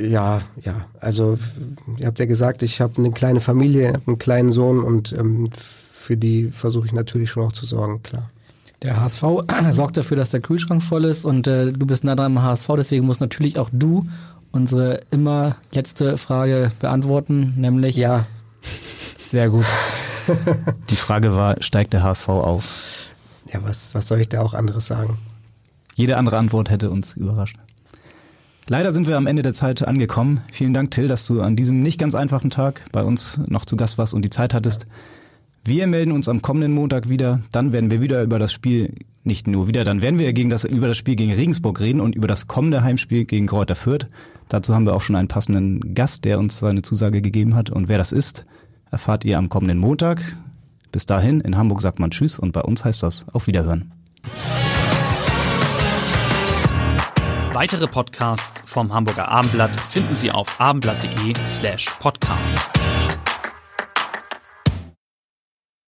Ja, 0.00 0.40
ja. 0.62 0.86
Also 1.00 1.36
ihr 1.98 2.06
habt 2.06 2.18
ja 2.18 2.26
gesagt, 2.26 2.62
ich 2.62 2.80
habe 2.80 2.94
eine 2.98 3.10
kleine 3.10 3.40
Familie, 3.40 4.00
einen 4.06 4.18
kleinen 4.18 4.52
Sohn 4.52 4.82
und 4.82 5.12
ähm, 5.12 5.50
für 5.52 6.16
die 6.16 6.50
versuche 6.52 6.86
ich 6.86 6.92
natürlich 6.92 7.30
schon 7.30 7.44
auch 7.44 7.52
zu 7.52 7.66
sorgen, 7.66 8.02
klar. 8.02 8.30
Der 8.82 9.00
HSV 9.00 9.22
sorgt 9.70 9.96
dafür, 9.96 10.16
dass 10.16 10.30
der 10.30 10.40
Kühlschrank 10.40 10.82
voll 10.82 11.04
ist 11.04 11.24
und 11.24 11.46
äh, 11.46 11.72
du 11.72 11.86
bist 11.86 12.04
nah 12.04 12.14
dran 12.14 12.36
am 12.36 12.42
HSV, 12.42 12.68
deswegen 12.76 13.06
musst 13.06 13.20
natürlich 13.20 13.58
auch 13.58 13.70
du 13.72 14.06
unsere 14.52 15.00
immer 15.10 15.56
letzte 15.72 16.18
Frage 16.18 16.70
beantworten, 16.78 17.54
nämlich 17.56 17.96
Ja. 17.96 18.26
sehr 19.30 19.48
gut. 19.50 19.64
Die 20.90 20.96
Frage 20.96 21.36
war, 21.36 21.62
steigt 21.62 21.92
der 21.92 22.02
HSV 22.02 22.28
auf? 22.28 22.64
Ja, 23.52 23.60
was, 23.62 23.94
was 23.94 24.08
soll 24.08 24.20
ich 24.20 24.28
da 24.28 24.40
auch 24.40 24.54
anderes 24.54 24.86
sagen? 24.86 25.18
Jede 25.94 26.16
andere 26.16 26.36
Antwort 26.38 26.68
hätte 26.70 26.90
uns 26.90 27.12
überrascht. 27.14 27.56
Leider 28.68 28.92
sind 28.92 29.06
wir 29.06 29.16
am 29.16 29.28
Ende 29.28 29.42
der 29.42 29.52
Zeit 29.52 29.86
angekommen. 29.86 30.40
Vielen 30.52 30.74
Dank, 30.74 30.90
Till, 30.90 31.06
dass 31.06 31.26
du 31.26 31.40
an 31.40 31.54
diesem 31.54 31.78
nicht 31.78 31.98
ganz 32.00 32.16
einfachen 32.16 32.50
Tag 32.50 32.82
bei 32.90 33.04
uns 33.04 33.40
noch 33.46 33.64
zu 33.64 33.76
Gast 33.76 33.96
warst 33.98 34.12
und 34.12 34.22
die 34.22 34.30
Zeit 34.30 34.52
hattest. 34.54 34.86
Wir 35.66 35.88
melden 35.88 36.12
uns 36.12 36.28
am 36.28 36.42
kommenden 36.42 36.72
Montag 36.72 37.08
wieder. 37.08 37.40
Dann 37.50 37.72
werden 37.72 37.90
wir 37.90 38.00
wieder 38.00 38.22
über 38.22 38.38
das 38.38 38.52
Spiel, 38.52 38.94
nicht 39.24 39.48
nur 39.48 39.66
wieder, 39.66 39.82
dann 39.82 40.00
werden 40.00 40.20
wir 40.20 40.32
gegen 40.32 40.48
das, 40.48 40.62
über 40.62 40.86
das 40.86 40.96
Spiel 40.96 41.16
gegen 41.16 41.32
Regensburg 41.32 41.80
reden 41.80 42.00
und 42.00 42.14
über 42.14 42.28
das 42.28 42.46
kommende 42.46 42.84
Heimspiel 42.84 43.24
gegen 43.24 43.48
Kräuter 43.48 43.74
Fürth. 43.74 44.06
Dazu 44.48 44.72
haben 44.72 44.86
wir 44.86 44.94
auch 44.94 45.00
schon 45.00 45.16
einen 45.16 45.26
passenden 45.26 45.92
Gast, 45.92 46.24
der 46.24 46.38
uns 46.38 46.58
seine 46.58 46.82
Zusage 46.82 47.20
gegeben 47.20 47.56
hat. 47.56 47.70
Und 47.70 47.88
wer 47.88 47.98
das 47.98 48.12
ist, 48.12 48.46
erfahrt 48.92 49.24
ihr 49.24 49.38
am 49.38 49.48
kommenden 49.48 49.78
Montag. 49.78 50.22
Bis 50.92 51.04
dahin, 51.04 51.40
in 51.40 51.56
Hamburg 51.56 51.80
sagt 51.80 51.98
man 51.98 52.12
Tschüss 52.12 52.38
und 52.38 52.52
bei 52.52 52.62
uns 52.62 52.84
heißt 52.84 53.02
das 53.02 53.26
auf 53.32 53.48
Wiederhören. 53.48 53.90
Weitere 57.52 57.88
Podcasts 57.88 58.62
vom 58.64 58.94
Hamburger 58.94 59.26
Abendblatt 59.26 59.80
finden 59.80 60.14
Sie 60.14 60.30
auf 60.30 60.60
abendblatt.de 60.60 61.34
slash 61.48 61.86
podcast. 61.98 62.75